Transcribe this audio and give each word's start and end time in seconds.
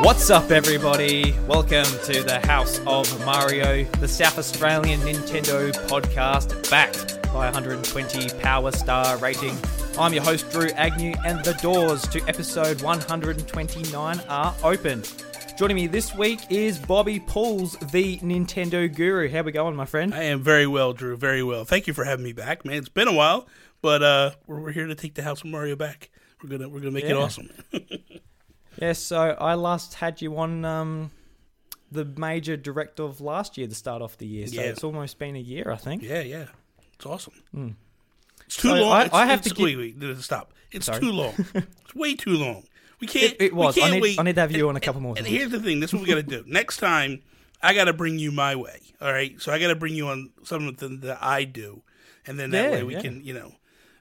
What's 0.00 0.28
up, 0.30 0.50
everybody? 0.50 1.34
Welcome 1.46 1.86
to 2.04 2.22
the 2.22 2.40
House 2.44 2.80
of 2.86 3.24
Mario, 3.24 3.84
the 4.00 4.06
South 4.06 4.38
Australian 4.38 5.00
Nintendo 5.00 5.72
podcast, 5.88 6.70
backed 6.70 7.22
by 7.32 7.46
120 7.46 8.28
Power 8.40 8.70
Star 8.72 9.16
rating. 9.16 9.56
I'm 9.98 10.12
your 10.12 10.24
host, 10.24 10.50
Drew 10.50 10.68
Agnew, 10.72 11.14
and 11.24 11.42
the 11.42 11.54
doors 11.54 12.02
to 12.08 12.20
episode 12.28 12.82
129 12.82 14.20
are 14.28 14.54
open. 14.62 15.02
Joining 15.56 15.76
me 15.76 15.86
this 15.86 16.14
week 16.14 16.40
is 16.50 16.78
Bobby 16.78 17.18
Pauls, 17.18 17.76
the 17.90 18.18
Nintendo 18.18 18.94
guru. 18.94 19.28
How 19.30 19.40
we 19.42 19.52
going, 19.52 19.74
my 19.74 19.86
friend? 19.86 20.12
I 20.14 20.24
am 20.24 20.42
very 20.42 20.66
well, 20.66 20.92
Drew. 20.92 21.16
Very 21.16 21.42
well. 21.42 21.64
Thank 21.64 21.86
you 21.86 21.94
for 21.94 22.04
having 22.04 22.24
me 22.24 22.34
back, 22.34 22.66
man. 22.66 22.76
It's 22.76 22.90
been 22.90 23.08
a 23.08 23.12
while, 23.12 23.46
but 23.80 24.02
uh, 24.02 24.30
we're, 24.46 24.60
we're 24.60 24.72
here 24.72 24.86
to 24.86 24.94
take 24.94 25.14
the 25.14 25.22
House 25.22 25.40
of 25.40 25.46
Mario 25.46 25.74
back. 25.74 26.10
We're 26.42 26.50
gonna 26.50 26.68
we're 26.68 26.80
gonna 26.80 26.90
make 26.92 27.04
it 27.04 27.16
awesome. 27.16 27.50
Yes, 28.78 28.98
so 28.98 29.18
I 29.18 29.54
last 29.54 29.94
had 29.94 30.20
you 30.20 30.36
on 30.36 30.62
um, 30.66 31.10
the 31.90 32.04
major 32.04 32.58
direct 32.58 33.00
of 33.00 33.22
last 33.22 33.56
year 33.56 33.66
to 33.66 33.74
start 33.74 34.02
off 34.02 34.18
the 34.18 34.26
year. 34.26 34.46
So 34.46 34.56
Yeah. 34.60 34.66
it's 34.68 34.84
almost 34.84 35.18
been 35.18 35.34
a 35.34 35.38
year, 35.38 35.70
I 35.72 35.76
think. 35.76 36.02
yeah, 36.02 36.20
yeah. 36.20 36.44
It's 36.92 37.06
awesome. 37.06 37.32
Mm. 37.54 37.74
It's 38.44 38.56
too. 38.58 38.68
So 38.68 38.74
long. 38.74 38.92
I- 38.92 39.04
it's, 39.06 39.14
I 39.14 39.24
have 39.24 39.40
to 39.40 39.62
wait, 39.64 39.78
wait, 39.78 39.96
no, 39.96 40.12
stop. 40.16 40.52
It's 40.72 40.84
Sorry. 40.84 41.00
too 41.00 41.10
long. 41.10 41.32
it's 41.54 41.94
way 41.94 42.16
too 42.16 42.32
long. 42.36 42.64
We 43.00 43.06
can't. 43.06 43.32
It, 43.34 43.42
it 43.42 43.54
was. 43.54 43.76
I 43.76 43.80
can't 43.80 43.92
need, 43.94 44.02
wait. 44.02 44.18
I 44.18 44.22
need 44.22 44.34
to 44.36 44.40
have 44.40 44.52
you 44.52 44.60
And- 44.68 44.70
on 44.70 44.76
a 44.76 44.80
couple 44.80 45.00
more 45.00 45.14
And 45.16 45.26
times. 45.26 45.36
here's 45.36 45.50
the 45.50 45.60
thing. 45.60 45.80
This 45.80 45.90
is 45.90 45.94
what 45.94 46.02
we 46.02 46.08
got 46.08 46.14
to 46.16 46.22
do. 46.22 46.44
Next 46.46 46.78
time, 46.78 47.22
I 47.62 47.74
got 47.74 47.84
to 47.84 47.92
bring 47.92 48.18
you 48.18 48.32
my 48.32 48.54
way. 48.56 48.80
All 49.00 49.12
right. 49.12 49.40
So 49.40 49.52
I 49.52 49.58
got 49.58 49.68
to 49.68 49.74
bring 49.76 49.94
you 49.94 50.08
on 50.08 50.30
something 50.44 51.00
that 51.00 51.18
I 51.22 51.44
do, 51.44 51.82
and 52.26 52.38
then 52.38 52.50
that 52.50 52.64
Yeah, 52.64 52.70
way 52.70 52.82
we 52.84 52.94
yeah. 52.94 53.00
can, 53.02 53.22
you 53.24 53.34
know, 53.34 53.52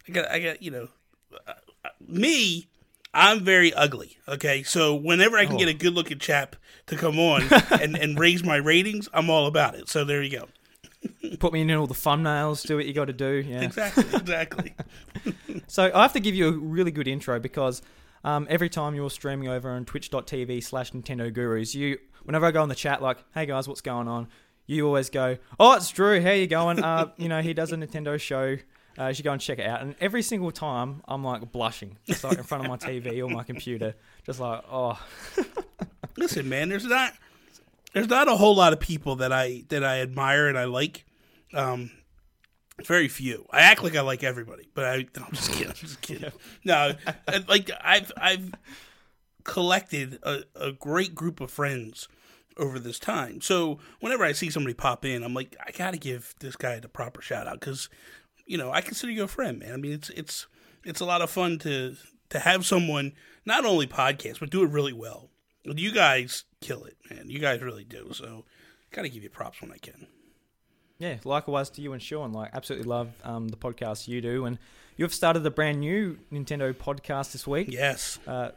I 0.07 0.11
got, 0.11 0.31
I 0.31 0.39
got, 0.39 0.61
you 0.61 0.71
know, 0.71 0.87
uh, 1.47 1.53
uh, 1.83 1.89
me. 2.07 2.67
I'm 3.17 3.45
very 3.45 3.73
ugly. 3.73 4.17
Okay, 4.27 4.61
so 4.63 4.93
whenever 4.93 5.37
I 5.37 5.45
can 5.45 5.55
Oh. 5.55 5.59
get 5.59 5.69
a 5.69 5.73
good 5.73 5.93
looking 5.93 6.19
chap 6.19 6.57
to 6.87 6.97
come 6.97 7.17
on 7.17 7.43
and, 7.81 7.95
and 7.95 8.19
raise 8.19 8.43
my 8.43 8.57
ratings, 8.57 9.07
I'm 9.13 9.29
all 9.29 9.47
about 9.47 9.75
it. 9.75 9.87
So 9.87 10.03
there 10.03 10.21
you 10.21 10.37
go. 10.39 10.49
Put 11.39 11.53
me 11.53 11.61
in 11.61 11.71
all 11.71 11.87
the 11.87 11.93
thumbnails, 11.93 12.67
do 12.67 12.75
what 12.75 12.85
you 12.85 12.91
got 12.91 13.05
to 13.05 13.13
do. 13.13 13.41
Yeah. 13.47 13.61
Exactly. 13.61 14.03
Exactly. 14.13 14.73
So 15.67 15.89
I 15.95 16.01
have 16.01 16.11
to 16.13 16.19
give 16.19 16.35
you 16.35 16.49
a 16.49 16.51
really 16.51 16.91
good 16.91 17.07
intro 17.07 17.39
because 17.39 17.81
um, 18.25 18.47
every 18.49 18.69
time 18.69 18.95
you're 18.95 19.09
streaming 19.09 19.47
over 19.47 19.69
on 19.69 19.85
twitch.tv 19.85 20.63
slash 20.63 20.91
Nintendo 20.91 21.31
Gurus, 21.33 21.73
you 21.73 21.99
whenever 22.23 22.45
I 22.45 22.51
go 22.51 22.61
on 22.61 22.69
the 22.69 22.75
chat 22.75 23.01
like, 23.01 23.23
hey 23.33 23.45
guys, 23.45 23.67
what's 23.67 23.81
going 23.81 24.07
on? 24.07 24.27
You 24.65 24.87
always 24.87 25.09
go, 25.09 25.37
oh, 25.59 25.73
it's 25.77 25.89
Drew. 25.91 26.19
How 26.19 26.31
you 26.31 26.47
going? 26.47 26.83
Uh, 26.83 27.11
you 27.17 27.29
know, 27.29 27.41
he 27.41 27.53
does 27.53 27.71
a 27.71 27.77
Nintendo 27.77 28.19
show. 28.19 28.57
Uh, 28.97 29.07
you 29.07 29.13
should 29.13 29.25
go 29.25 29.31
and 29.31 29.41
check 29.41 29.59
it 29.59 29.67
out. 29.67 29.81
And 29.81 29.95
every 30.01 30.21
single 30.21 30.51
time, 30.51 31.03
I'm 31.07 31.23
like 31.23 31.51
blushing, 31.51 31.97
just 32.05 32.23
like 32.23 32.37
in 32.37 32.43
front 32.43 32.63
of 32.63 32.69
my 32.69 32.77
TV 32.77 33.23
or 33.23 33.29
my 33.29 33.43
computer, 33.43 33.93
just 34.25 34.39
like, 34.39 34.63
oh, 34.71 34.99
Listen, 36.17 36.47
man, 36.47 36.69
there's 36.69 36.85
not 36.85 37.13
there's 37.93 38.07
not 38.07 38.27
a 38.27 38.35
whole 38.35 38.55
lot 38.55 38.73
of 38.73 38.79
people 38.79 39.17
that 39.17 39.31
I 39.31 39.63
that 39.69 39.83
I 39.83 40.01
admire 40.01 40.47
and 40.47 40.57
I 40.57 40.65
like. 40.65 41.05
Um, 41.53 41.91
very 42.83 43.07
few. 43.07 43.45
I 43.51 43.61
act 43.61 43.83
like 43.83 43.95
I 43.95 44.01
like 44.01 44.23
everybody, 44.23 44.67
but 44.73 44.85
I 44.85 44.97
no, 45.17 45.25
I'm 45.25 45.33
just 45.33 45.51
kidding. 45.51 45.67
I'm 45.67 45.73
just 45.73 46.01
kidding. 46.01 46.31
No, 46.63 46.93
like 47.47 47.71
I've 47.81 48.11
I've 48.17 48.51
collected 49.43 50.19
a, 50.23 50.43
a 50.55 50.71
great 50.71 51.15
group 51.15 51.39
of 51.39 51.51
friends 51.51 52.07
over 52.57 52.79
this 52.79 52.99
time. 52.99 53.41
So 53.41 53.79
whenever 53.99 54.23
I 54.23 54.31
see 54.33 54.49
somebody 54.49 54.73
pop 54.73 55.05
in, 55.05 55.23
I'm 55.23 55.33
like, 55.33 55.55
I 55.65 55.71
got 55.71 55.91
to 55.91 55.99
give 55.99 56.35
this 56.39 56.55
guy 56.55 56.79
the 56.79 56.89
proper 56.89 57.21
shout 57.21 57.47
out 57.47 57.59
because 57.59 57.89
you 58.45 58.57
know 58.57 58.71
I 58.71 58.81
consider 58.81 59.11
you 59.11 59.23
a 59.23 59.27
friend, 59.27 59.59
man. 59.59 59.73
I 59.73 59.77
mean, 59.77 59.93
it's 59.93 60.09
it's 60.09 60.47
it's 60.83 60.99
a 60.99 61.05
lot 61.05 61.21
of 61.21 61.29
fun 61.29 61.59
to 61.59 61.95
to 62.29 62.39
have 62.39 62.65
someone 62.65 63.13
not 63.45 63.65
only 63.65 63.87
podcast 63.87 64.39
but 64.39 64.49
do 64.49 64.63
it 64.63 64.69
really 64.69 64.93
well. 64.93 65.29
You 65.63 65.91
guys 65.91 66.43
kill 66.61 66.83
it, 66.83 66.97
man. 67.09 67.29
You 67.29 67.39
guys 67.39 67.61
really 67.61 67.85
do. 67.85 68.11
So, 68.13 68.45
gotta 68.91 69.09
give 69.09 69.23
you 69.23 69.29
props 69.29 69.61
when 69.61 69.71
I 69.71 69.77
can. 69.77 70.07
Yeah, 70.97 71.17
likewise 71.25 71.69
to 71.71 71.81
you 71.81 71.93
and 71.93 72.01
Sean. 72.01 72.31
Like, 72.31 72.51
absolutely 72.53 72.87
love 72.87 73.09
um, 73.23 73.49
the 73.49 73.57
podcast 73.57 74.07
you 74.07 74.21
do, 74.21 74.45
and 74.45 74.57
you've 74.95 75.13
started 75.13 75.45
a 75.45 75.51
brand 75.51 75.79
new 75.79 76.17
Nintendo 76.31 76.73
podcast 76.73 77.31
this 77.33 77.45
week. 77.45 77.67
Yes. 77.69 78.19
uh, 78.27 78.51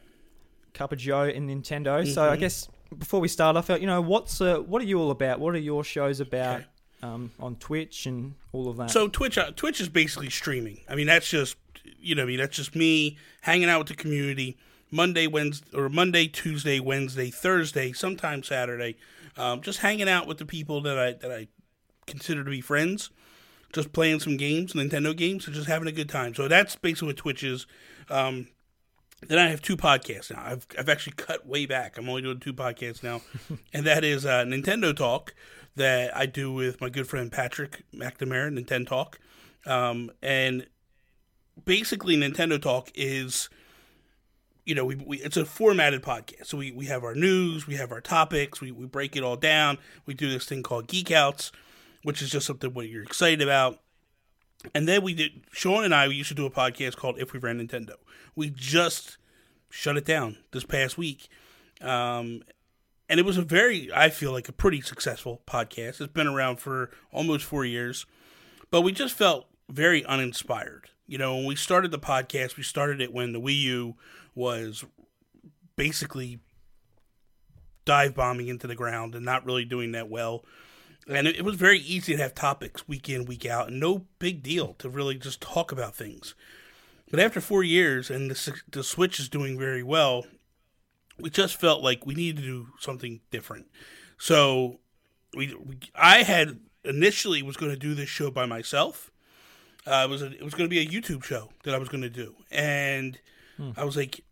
Cup 0.75 0.93
of 0.93 0.99
Joe 0.99 1.22
and 1.22 1.50
Nintendo. 1.50 2.06
So 2.06 2.28
I 2.31 2.37
Mhm. 2.37 2.41
guess 2.41 2.69
before 2.97 3.19
we 3.21 3.26
start 3.26 3.56
off, 3.56 3.69
you 3.69 3.87
know, 3.87 4.00
what's 4.00 4.41
uh, 4.41 4.59
what 4.59 4.81
are 4.81 4.84
you 4.84 5.00
all 5.00 5.10
about? 5.10 5.41
What 5.41 5.54
are 5.56 5.59
your 5.59 5.82
shows 5.82 6.21
about 6.21 6.60
Okay. 6.60 6.66
um, 7.03 7.32
on 7.41 7.56
Twitch 7.56 8.06
and 8.06 8.34
all 8.53 8.69
of 8.69 8.76
that? 8.76 8.91
So 8.93 9.09
Twitch, 9.09 9.37
uh, 9.38 9.50
Twitch 9.56 9.81
is 9.81 9.88
basically 9.88 10.31
streaming. 10.31 10.81
I 10.88 10.94
mean, 10.94 11.06
that's 11.09 11.28
just 11.28 11.56
you 12.00 12.15
know, 12.15 12.22
I 12.22 12.26
mean, 12.26 12.37
that's 12.38 12.55
just 12.56 12.76
me 12.76 13.19
hanging 13.41 13.69
out 13.69 13.81
with 13.81 13.88
the 13.88 13.94
community. 13.94 14.56
Monday, 14.93 15.26
Wednesday, 15.26 15.66
or 15.76 15.88
Monday, 15.88 16.28
Tuesday, 16.28 16.78
Wednesday, 16.78 17.31
Thursday, 17.31 17.93
sometimes 17.93 18.47
Saturday, 18.47 18.97
um, 19.37 19.60
just 19.60 19.81
hanging 19.81 20.09
out 20.09 20.26
with 20.28 20.38
the 20.38 20.47
people 20.47 20.81
that 20.82 20.97
I 20.99 21.12
that 21.15 21.32
I 21.32 21.49
consider 22.09 22.45
to 22.45 22.51
be 22.51 22.61
friends, 22.61 23.11
just 23.73 23.93
playing 23.93 24.21
some 24.21 24.37
games, 24.37 24.73
Nintendo 24.73 25.17
games, 25.17 25.47
and 25.47 25.55
just 25.55 25.69
having 25.69 25.89
a 25.89 25.93
good 25.93 26.09
time. 26.09 26.35
So 26.35 26.49
that's 26.49 26.77
basically 26.77 27.09
what 27.09 27.17
Twitch 27.17 27.45
is. 27.45 27.67
Um, 28.09 28.49
then 29.27 29.39
I 29.39 29.49
have 29.49 29.61
two 29.61 29.77
podcasts 29.77 30.31
now. 30.31 30.43
I've 30.45 30.67
I've 30.79 30.89
actually 30.89 31.15
cut 31.17 31.47
way 31.47 31.67
back. 31.67 31.99
I'm 31.99 32.09
only 32.09 32.23
doing 32.23 32.41
two 32.41 32.53
podcasts 32.53 33.03
now, 33.03 33.21
and 33.73 33.85
that 33.87 34.05
is 34.05 34.25
uh, 34.25 34.45
Nintendo 34.45 34.95
Talk 34.97 35.35
that 35.77 36.17
I 36.17 36.27
do 36.27 36.53
with 36.53 36.81
my 36.81 36.89
good 36.89 37.09
friend 37.09 37.31
Patrick 37.31 37.83
McNamara, 37.95 38.53
Nintendo 38.53 38.87
Talk, 38.87 39.19
um, 39.67 40.11
and 40.23 40.67
basically 41.65 42.17
Nintendo 42.17 42.61
Talk 42.61 42.91
is, 42.95 43.49
you 44.65 44.75
know, 44.75 44.85
we, 44.85 44.97
we 44.97 45.19
it's 45.19 45.37
a 45.37 45.45
formatted 45.45 46.03
podcast. 46.03 46.47
So 46.47 46.59
we, 46.59 46.73
we 46.73 46.87
have 46.87 47.05
our 47.05 47.15
news, 47.15 47.67
we 47.67 47.75
have 47.77 47.93
our 47.93 48.01
topics, 48.01 48.61
we, 48.61 48.71
we 48.71 48.87
break 48.87 49.17
it 49.17 49.23
all 49.23 49.37
down. 49.37 49.79
We 50.07 50.15
do 50.15 50.31
this 50.31 50.47
thing 50.47 50.63
called 50.63 50.87
Geek 50.87 51.11
Outs, 51.11 51.53
which 52.03 52.23
is 52.23 52.31
just 52.31 52.47
something 52.47 52.73
what 52.75 52.89
you're 52.89 53.03
excited 53.03 53.43
about. 53.43 53.81
And 54.75 54.89
then 54.89 55.03
we 55.03 55.15
did 55.15 55.43
Sean 55.53 55.85
and 55.85 55.95
I 55.95 56.09
we 56.09 56.17
used 56.17 56.29
to 56.31 56.35
do 56.35 56.47
a 56.47 56.51
podcast 56.51 56.97
called 56.97 57.19
If 57.19 57.33
We 57.33 57.39
Ran 57.39 57.61
Nintendo. 57.61 57.95
We 58.35 58.51
just 58.51 59.17
shut 59.71 59.97
it 59.97 60.05
down 60.05 60.39
this 60.53 60.65
past 60.65 60.99
week. 60.99 61.29
Um, 61.81 62.43
and 63.09 63.21
it 63.21 63.27
was 63.27 63.39
a 63.39 63.43
very 63.43 63.91
I 63.95 64.11
feel 64.11 64.33
like 64.33 64.49
a 64.49 64.53
pretty 64.53 64.81
successful 64.81 65.43
podcast. 65.47 66.01
It's 66.01 66.13
been 66.13 66.27
around 66.27 66.57
for 66.57 66.91
almost 67.13 67.45
4 67.45 67.65
years. 67.65 68.07
But 68.71 68.83
we 68.83 68.93
just 68.93 69.15
felt 69.15 69.47
very 69.69 70.05
uninspired. 70.05 70.91
You 71.07 71.19
know, 71.19 71.37
when 71.37 71.47
we 71.47 71.57
started 71.57 71.91
the 71.91 71.99
podcast, 71.99 72.57
we 72.57 72.63
started 72.63 73.01
it 73.01 73.13
when 73.13 73.33
the 73.33 73.41
Wii 73.41 73.61
U 73.63 73.95
was 74.35 74.85
basically 75.77 76.41
dive 77.85 78.15
bombing 78.15 78.49
into 78.49 78.67
the 78.67 78.75
ground 78.75 79.15
and 79.15 79.25
not 79.25 79.47
really 79.47 79.65
doing 79.65 79.93
that 79.93 80.11
well. 80.11 80.45
And 81.09 81.27
it, 81.27 81.37
it 81.37 81.45
was 81.45 81.57
very 81.57 81.79
easy 81.81 82.15
to 82.15 82.23
have 82.23 82.35
topics 82.35 82.87
week 82.87 83.09
in, 83.09 83.25
week 83.25 83.47
out, 83.47 83.69
and 83.69 83.81
no 83.81 84.05
big 84.19 84.43
deal 84.43 84.75
to 84.75 84.89
really 84.89 85.15
just 85.17 85.41
talk 85.41 85.73
about 85.73 85.95
things. 85.95 86.35
But 87.11 87.21
after 87.21 87.41
four 87.41 87.63
years, 87.63 88.11
and 88.11 88.31
the, 88.31 88.61
the 88.71 88.85
Switch 88.85 89.19
is 89.19 89.29
doing 89.29 89.59
very 89.59 89.83
well, 89.83 90.27
we 91.19 91.31
just 91.31 91.59
felt 91.59 91.83
like 91.83 92.07
we 92.07 92.15
needed 92.15 92.43
to 92.43 92.43
do 92.43 92.67
something 92.79 93.21
different. 93.31 93.67
So 94.19 94.81
we, 95.35 95.55
we 95.55 95.79
I 95.95 96.23
had 96.23 96.61
initially 96.85 97.43
was 97.43 97.57
going 97.57 97.73
to 97.73 97.79
do 97.79 97.95
this 97.95 98.09
show 98.09 98.31
by 98.31 98.47
myself. 98.47 99.11
Uh, 99.87 100.05
it 100.07 100.11
was 100.11 100.23
a, 100.23 100.27
it 100.27 100.43
was 100.43 100.55
going 100.55 100.69
to 100.69 100.75
be 100.75 100.81
a 100.81 100.87
YouTube 100.87 101.25
show 101.25 101.51
that 101.65 101.75
I 101.75 101.79
was 101.79 101.89
going 101.89 102.03
to 102.03 102.11
do, 102.11 102.35
and 102.51 103.19
I 103.77 103.85
was 103.85 103.97
like, 103.97 104.23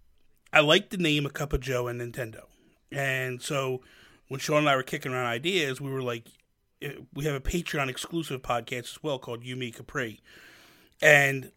I 0.53 0.61
like 0.61 0.91
the 0.91 0.99
name 0.99 1.25
A 1.25 1.31
Cup 1.31 1.53
of 1.53 1.61
Joe 1.61 1.87
and 1.87 2.01
Nintendo, 2.01 2.43
and 2.93 3.41
so 3.41 3.81
when 4.29 4.39
Sean 4.39 4.59
and 4.59 4.69
I 4.69 4.77
were 4.77 4.83
kicking 4.83 5.13
around 5.13 5.27
ideas, 5.27 5.81
we 5.81 5.91
were 5.91 6.03
like, 6.03 6.25
we 7.15 7.25
have 7.25 7.35
a 7.35 7.41
Patreon 7.41 7.89
exclusive 7.89 8.43
podcast 8.43 8.85
as 8.85 9.03
well 9.03 9.19
called 9.19 9.43
Yumi 9.43 9.75
Capri, 9.75 10.21
and 11.01 11.53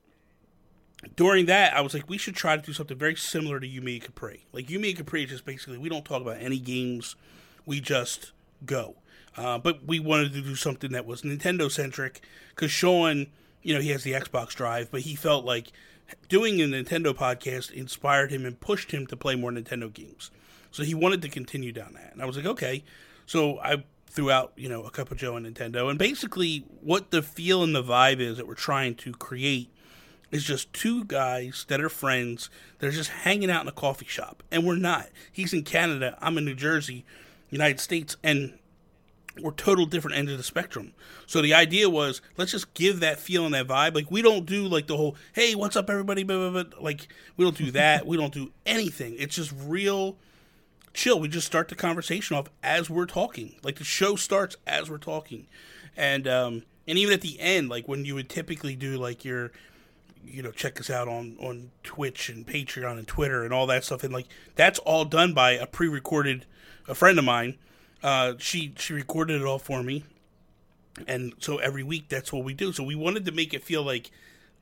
during 1.16 1.46
that, 1.46 1.76
I 1.76 1.82
was 1.82 1.94
like, 1.94 2.10
we 2.10 2.18
should 2.18 2.36
try 2.36 2.58
to 2.58 2.62
do 2.62 2.74
something 2.74 2.98
very 2.98 3.16
similar 3.16 3.60
to 3.60 3.68
Yumi 3.68 4.02
Capri. 4.04 4.46
Like 4.52 4.68
Yumi 4.68 4.96
Capri 4.96 5.24
is 5.24 5.30
just 5.30 5.46
basically 5.46 5.78
we 5.78 5.90
don't 5.90 6.06
talk 6.06 6.22
about 6.22 6.38
any 6.40 6.60
games, 6.60 7.16
we 7.66 7.80
just 7.80 8.32
go. 8.66 8.96
Uh, 9.38 9.58
but 9.58 9.86
we 9.86 10.00
wanted 10.00 10.34
to 10.34 10.42
do 10.42 10.56
something 10.56 10.92
that 10.92 11.06
was 11.06 11.22
Nintendo 11.22 11.72
centric 11.72 12.22
because 12.50 12.72
Sean, 12.72 13.28
you 13.62 13.74
know, 13.74 13.80
he 13.80 13.90
has 13.90 14.04
the 14.04 14.12
Xbox 14.12 14.50
Drive, 14.50 14.92
but 14.92 15.02
he 15.02 15.16
felt 15.16 15.46
like 15.46 15.72
doing 16.28 16.60
a 16.62 16.66
Nintendo 16.66 17.14
podcast 17.14 17.72
inspired 17.72 18.32
him 18.32 18.46
and 18.46 18.60
pushed 18.60 18.92
him 18.92 19.08
to 19.08 19.16
play 19.16 19.36
more 19.36 19.52
Nintendo 19.52 19.94
games. 19.94 20.32
So 20.72 20.84
he 20.84 20.94
wanted 20.94 21.22
to 21.22 21.30
continue 21.30 21.72
down 21.72 21.94
that, 21.94 22.12
and 22.12 22.22
I 22.22 22.26
was 22.26 22.36
like, 22.36 22.46
okay. 22.46 22.84
So 23.26 23.60
I 23.60 23.84
threw 24.10 24.32
out, 24.32 24.54
you 24.56 24.68
know, 24.68 24.84
a 24.84 24.90
cup 24.90 25.12
of 25.12 25.18
Joe 25.18 25.36
and 25.36 25.46
Nintendo, 25.46 25.90
and 25.90 26.00
basically 26.00 26.66
what 26.82 27.12
the 27.12 27.22
feel 27.22 27.64
and 27.64 27.76
the 27.76 27.84
vibe 27.84 28.20
is 28.20 28.38
that 28.38 28.48
we're 28.48 28.56
trying 28.56 28.96
to 28.96 29.14
create 29.14 29.70
is 30.32 30.44
just 30.44 30.72
two 30.74 31.06
guys 31.06 31.66
that 31.70 31.82
are 31.82 31.90
friends. 31.90 32.50
They're 32.80 32.92
just 32.92 33.10
hanging 33.10 33.50
out 33.50 33.62
in 33.62 33.68
a 33.68 33.74
coffee 33.74 34.06
shop, 34.06 34.44
and 34.52 34.66
we're 34.66 34.76
not. 34.76 35.10
He's 35.32 35.54
in 35.54 35.64
Canada. 35.64 36.18
I'm 36.22 36.38
in 36.38 36.46
New 36.46 36.56
Jersey, 36.56 37.06
United 37.50 37.80
States, 37.80 38.18
and 38.24 38.58
we're 39.42 39.52
total 39.52 39.86
different 39.86 40.18
ends 40.18 40.32
of 40.32 40.38
the 40.38 40.44
spectrum. 40.44 40.94
So 41.26 41.42
the 41.42 41.54
idea 41.54 41.90
was 41.90 42.22
let's 42.38 42.52
just 42.52 42.74
give 42.74 43.00
that 43.00 43.20
feel 43.20 43.46
and 43.46 43.54
that 43.54 43.68
vibe. 43.68 43.96
Like 43.96 44.12
we 44.12 44.22
don't 44.22 44.46
do 44.46 44.68
like 44.68 44.88
the 44.88 44.98
whole 44.98 45.16
hey 45.34 45.56
what's 45.56 45.76
up 45.76 45.90
everybody 45.90 46.24
blah, 46.24 46.50
blah, 46.50 46.64
blah. 46.64 46.80
like 46.82 47.08
we 47.38 47.46
don't 47.46 47.58
do 47.58 47.72
that. 47.72 48.06
we 48.08 48.18
don't 48.18 48.34
do 48.34 48.52
anything. 48.66 49.16
It's 49.18 49.36
just 49.36 49.54
real 49.66 50.18
chill. 51.00 51.20
We 51.20 51.30
just 51.30 51.48
start 51.48 51.70
the 51.70 51.76
conversation 51.76 52.36
off 52.36 52.50
as 52.62 52.90
we're 52.90 53.06
talking. 53.06 53.56
Like 53.64 53.78
the 53.78 53.84
show 53.84 54.16
starts 54.16 54.58
as 54.68 54.90
we're 54.90 54.98
talking, 54.98 55.48
and 55.96 56.28
um, 56.28 56.64
and 56.88 56.98
even 56.98 57.14
at 57.14 57.22
the 57.22 57.40
end, 57.40 57.70
like 57.70 57.88
when 57.88 58.06
you 58.06 58.16
would 58.16 58.30
typically 58.30 58.76
do 58.76 58.98
like 58.98 59.24
your, 59.24 59.52
you 60.26 60.44
know, 60.44 60.52
check 60.52 60.80
us 60.80 60.90
out 60.90 61.08
on 61.08 61.38
on 61.40 61.72
Twitch 61.84 62.30
and 62.30 62.46
Patreon 62.46 62.98
and 62.98 63.08
Twitter 63.08 63.44
and 63.44 63.54
all 63.54 63.66
that 63.68 63.86
stuff, 63.86 64.04
and 64.04 64.14
like 64.14 64.28
that's 64.56 64.78
all 64.80 65.06
done 65.06 65.34
by 65.34 65.52
a 65.52 65.66
pre-recorded 65.66 66.46
a 66.88 66.94
friend 66.94 67.18
of 67.18 67.26
mine. 67.26 67.58
Uh, 68.04 68.34
she 68.38 68.74
she 68.78 68.94
recorded 68.94 69.42
it 69.42 69.46
all 69.46 69.60
for 69.60 69.82
me, 69.82 70.04
and 71.08 71.34
so 71.40 71.58
every 71.60 71.84
week 71.84 72.10
that's 72.10 72.34
what 72.34 72.44
we 72.44 72.54
do. 72.54 72.74
So 72.74 72.84
we 72.84 72.96
wanted 72.96 73.26
to 73.26 73.32
make 73.32 73.54
it 73.54 73.64
feel 73.64 73.84
like 73.84 74.12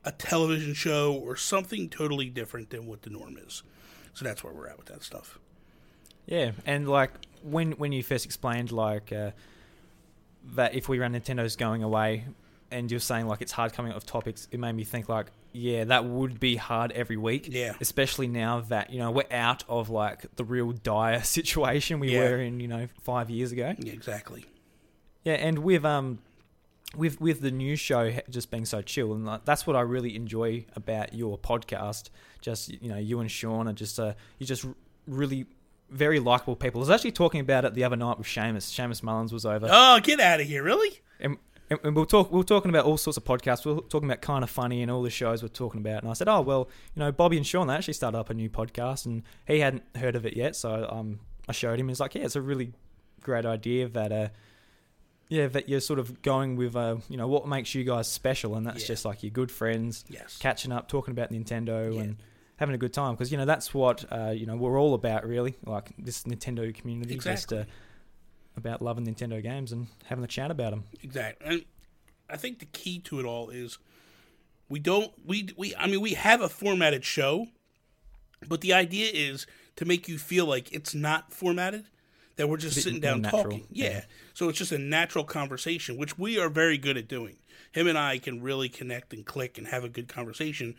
a 0.04 0.12
television 0.12 0.72
show 0.72 1.12
or 1.12 1.34
something 1.34 1.88
totally 1.88 2.30
different 2.30 2.70
than 2.70 2.86
what 2.86 3.02
the 3.02 3.10
norm 3.10 3.36
is. 3.44 3.64
So 4.14 4.24
that's 4.24 4.44
where 4.44 4.52
we're 4.52 4.68
at 4.68 4.78
with 4.78 4.86
that 4.86 5.02
stuff. 5.02 5.38
Yeah, 6.28 6.52
and 6.66 6.88
like 6.88 7.10
when 7.42 7.72
when 7.72 7.92
you 7.92 8.02
first 8.02 8.24
explained 8.26 8.70
like 8.70 9.12
uh, 9.12 9.30
that 10.54 10.74
if 10.74 10.88
we 10.88 10.98
ran 10.98 11.14
Nintendo's 11.14 11.56
going 11.56 11.82
away, 11.82 12.24
and 12.70 12.90
you're 12.90 13.00
saying 13.00 13.26
like 13.26 13.40
it's 13.42 13.52
hard 13.52 13.72
coming 13.72 13.92
off 13.92 14.04
topics, 14.06 14.46
it 14.52 14.60
made 14.60 14.72
me 14.72 14.84
think 14.84 15.08
like 15.08 15.26
yeah, 15.52 15.84
that 15.84 16.04
would 16.04 16.38
be 16.38 16.56
hard 16.56 16.92
every 16.92 17.16
week. 17.16 17.48
Yeah. 17.50 17.72
especially 17.80 18.28
now 18.28 18.60
that 18.68 18.90
you 18.90 18.98
know 18.98 19.10
we're 19.10 19.24
out 19.32 19.64
of 19.68 19.88
like 19.88 20.26
the 20.36 20.44
real 20.44 20.72
dire 20.72 21.22
situation 21.38 21.98
we 21.98 22.12
Yeah. 22.12 22.20
were 22.28 22.38
in 22.40 22.60
you 22.60 22.68
know 22.68 22.88
five 23.02 23.30
years 23.30 23.50
ago. 23.52 23.74
Yeah, 23.78 23.92
exactly. 23.94 24.44
Yeah, 25.24 25.34
and 25.34 25.60
with 25.60 25.84
um, 25.84 26.18
with 26.94 27.20
with 27.22 27.40
the 27.40 27.50
new 27.50 27.74
show 27.76 28.12
just 28.28 28.50
being 28.50 28.66
so 28.66 28.82
chill, 28.82 29.14
and 29.14 29.24
like, 29.24 29.46
that's 29.46 29.66
what 29.66 29.76
I 29.76 29.80
really 29.80 30.14
enjoy 30.14 30.66
about 30.76 31.14
your 31.14 31.38
podcast. 31.38 32.10
Just 32.42 32.68
you 32.82 32.90
know, 32.90 32.98
you 32.98 33.20
and 33.20 33.30
Sean 33.30 33.66
are 33.66 33.72
just 33.72 33.98
uh, 33.98 34.12
you 34.38 34.46
just 34.46 34.66
really 35.06 35.46
very 35.90 36.20
likable 36.20 36.56
people. 36.56 36.80
I 36.80 36.82
was 36.82 36.90
actually 36.90 37.12
talking 37.12 37.40
about 37.40 37.64
it 37.64 37.74
the 37.74 37.84
other 37.84 37.96
night 37.96 38.18
with 38.18 38.26
Seamus. 38.26 38.64
Seamus 38.72 39.02
Mullins 39.02 39.32
was 39.32 39.46
over, 39.46 39.68
Oh, 39.70 40.00
get 40.02 40.20
out 40.20 40.40
of 40.40 40.46
here! 40.46 40.62
Really? 40.62 41.00
and, 41.20 41.36
and 41.70 41.78
and 41.82 41.94
we 41.96 42.02
we're 42.02 42.06
talk 42.06 42.30
we 42.32 42.36
we're 42.38 42.42
talking 42.44 42.70
about 42.70 42.84
all 42.84 42.96
sorts 42.96 43.16
of 43.16 43.24
podcasts. 43.24 43.64
We 43.66 43.72
we're 43.74 43.80
talking 43.80 44.08
about 44.08 44.22
Kinda 44.22 44.46
Funny 44.46 44.82
and 44.82 44.90
all 44.90 45.02
the 45.02 45.10
shows 45.10 45.42
we're 45.42 45.48
talking 45.48 45.80
about. 45.80 46.02
And 46.02 46.10
I 46.10 46.14
said, 46.14 46.28
oh 46.28 46.40
well, 46.40 46.68
you 46.94 47.00
know, 47.00 47.12
Bobby 47.12 47.36
and 47.36 47.46
Sean 47.46 47.66
they 47.66 47.74
actually 47.74 47.94
started 47.94 48.18
up 48.18 48.30
a 48.30 48.34
new 48.34 48.48
podcast, 48.50 49.06
and 49.06 49.22
he 49.46 49.60
hadn't 49.60 49.82
heard 49.96 50.16
of 50.16 50.24
it 50.26 50.36
yet. 50.36 50.56
So 50.56 50.86
um, 50.90 51.20
I 51.48 51.52
showed 51.52 51.78
him. 51.80 51.88
He's 51.88 52.00
like, 52.00 52.14
yeah, 52.14 52.22
it's 52.24 52.36
a 52.36 52.42
really 52.42 52.72
great 53.20 53.44
idea 53.46 53.88
that 53.88 54.12
uh, 54.12 54.28
yeah, 55.28 55.46
that 55.48 55.68
you're 55.68 55.80
sort 55.80 55.98
of 55.98 56.22
going 56.22 56.56
with 56.56 56.74
uh, 56.74 56.96
you 57.10 57.16
know, 57.18 57.28
what 57.28 57.46
makes 57.46 57.74
you 57.74 57.84
guys 57.84 58.08
special, 58.08 58.54
and 58.56 58.66
that's 58.66 58.82
Yeah. 58.82 58.88
just 58.88 59.04
like 59.04 59.22
your 59.22 59.30
good 59.30 59.50
friends 59.50 60.04
Yes. 60.08 60.38
catching 60.38 60.72
up, 60.72 60.88
talking 60.88 61.12
about 61.12 61.30
Nintendo 61.30 61.94
Yeah. 61.94 62.00
and 62.02 62.16
having 62.58 62.74
a 62.74 62.78
good 62.78 62.92
time 62.92 63.14
because 63.14 63.32
you 63.32 63.38
know 63.38 63.44
that's 63.44 63.72
what 63.72 64.04
uh, 64.12 64.30
you 64.30 64.46
know 64.46 64.56
we're 64.56 64.78
all 64.78 64.94
about 64.94 65.26
really 65.26 65.56
like 65.64 65.92
this 65.98 66.24
Nintendo 66.24 66.74
community 66.74 67.14
just 67.14 67.26
Exactly. 67.26 67.60
uh, 67.60 67.64
about 68.56 68.82
loving 68.82 69.06
Nintendo 69.06 69.42
games 69.42 69.72
and 69.72 69.86
having 70.04 70.24
a 70.24 70.28
chat 70.28 70.50
about 70.50 70.70
them. 70.70 70.84
Exactly. 71.02 71.46
And 71.48 71.64
I 72.28 72.36
think 72.36 72.58
the 72.58 72.66
key 72.66 72.98
to 73.00 73.20
it 73.20 73.24
all 73.24 73.50
is 73.50 73.78
we 74.68 74.78
don't 74.78 75.12
we 75.24 75.48
we 75.56 75.74
I 75.76 75.86
mean 75.86 76.00
we 76.00 76.14
have 76.14 76.40
a 76.40 76.48
formatted 76.48 77.04
show, 77.04 77.46
but 78.48 78.60
the 78.60 78.72
idea 78.72 79.10
is 79.12 79.46
to 79.76 79.84
make 79.84 80.08
you 80.08 80.18
feel 80.18 80.44
like 80.44 80.72
it's 80.72 80.94
not 80.94 81.32
formatted, 81.32 81.86
that 82.36 82.48
we're 82.48 82.56
just 82.56 82.80
sitting 82.82 83.00
down 83.00 83.22
natural, 83.22 83.44
talking. 83.44 83.66
Yeah. 83.70 83.88
yeah. 83.90 84.00
So 84.34 84.48
it's 84.48 84.58
just 84.58 84.72
a 84.72 84.78
natural 84.78 85.24
conversation, 85.24 85.96
which 85.96 86.18
we 86.18 86.38
are 86.38 86.48
very 86.48 86.78
good 86.78 86.96
at 86.96 87.06
doing. 87.06 87.36
Him 87.72 87.86
and 87.86 87.96
I 87.96 88.18
can 88.18 88.42
really 88.42 88.68
connect 88.68 89.12
and 89.12 89.24
click 89.24 89.56
and 89.58 89.68
have 89.68 89.84
a 89.84 89.88
good 89.88 90.08
conversation. 90.08 90.74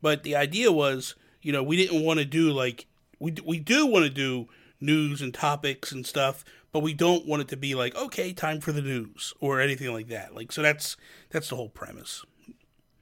But 0.00 0.22
the 0.22 0.36
idea 0.36 0.72
was, 0.72 1.14
you 1.42 1.52
know, 1.52 1.62
we 1.62 1.76
didn't 1.76 2.02
want 2.04 2.18
to 2.18 2.24
do 2.24 2.50
like 2.50 2.86
we 3.18 3.34
we 3.44 3.58
do 3.58 3.86
want 3.86 4.04
to 4.04 4.10
do 4.10 4.48
news 4.80 5.20
and 5.20 5.34
topics 5.34 5.92
and 5.92 6.06
stuff, 6.06 6.44
but 6.72 6.80
we 6.80 6.94
don't 6.94 7.26
want 7.26 7.42
it 7.42 7.48
to 7.48 7.56
be 7.56 7.74
like 7.74 7.96
okay, 7.96 8.32
time 8.32 8.60
for 8.60 8.72
the 8.72 8.82
news 8.82 9.34
or 9.40 9.60
anything 9.60 9.92
like 9.92 10.08
that. 10.08 10.34
Like 10.34 10.52
so 10.52 10.62
that's 10.62 10.96
that's 11.30 11.48
the 11.48 11.56
whole 11.56 11.68
premise. 11.70 12.24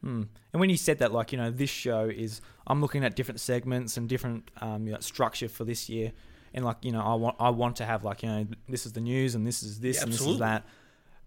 Mm. 0.05 0.29
And 0.53 0.61
when 0.61 0.71
you 0.71 0.77
said 0.77 0.99
that, 1.01 1.13
like 1.13 1.33
you 1.33 1.39
know, 1.39 1.51
this 1.51 1.71
show 1.71 2.05
is 2.05 2.41
I'm 2.67 2.81
looking 2.81 3.05
at 3.05 3.17
different 3.17 3.41
segments 3.41 3.97
and 3.97 4.09
different 4.09 4.51
um, 4.61 4.87
you 4.87 4.93
know, 4.93 5.01
structure 5.01 5.49
for 5.49 5.65
this 5.65 5.89
year, 5.89 6.13
and 6.55 6.65
like 6.65 6.77
you 6.83 6.93
know, 6.93 7.01
I 7.01 7.15
want 7.15 7.37
I 7.39 7.51
want 7.51 7.77
to 7.77 7.85
have 7.85 8.05
like 8.05 8.23
you 8.23 8.29
know, 8.29 8.47
this 8.69 8.87
is 8.87 8.93
the 8.93 9.01
news 9.01 9.35
and 9.35 9.47
this 9.47 9.63
is 9.63 9.81
this 9.81 9.97
Yeah, 9.97 10.05
and 10.05 10.13
this 10.13 10.21
is 10.21 10.39
that. 10.39 10.65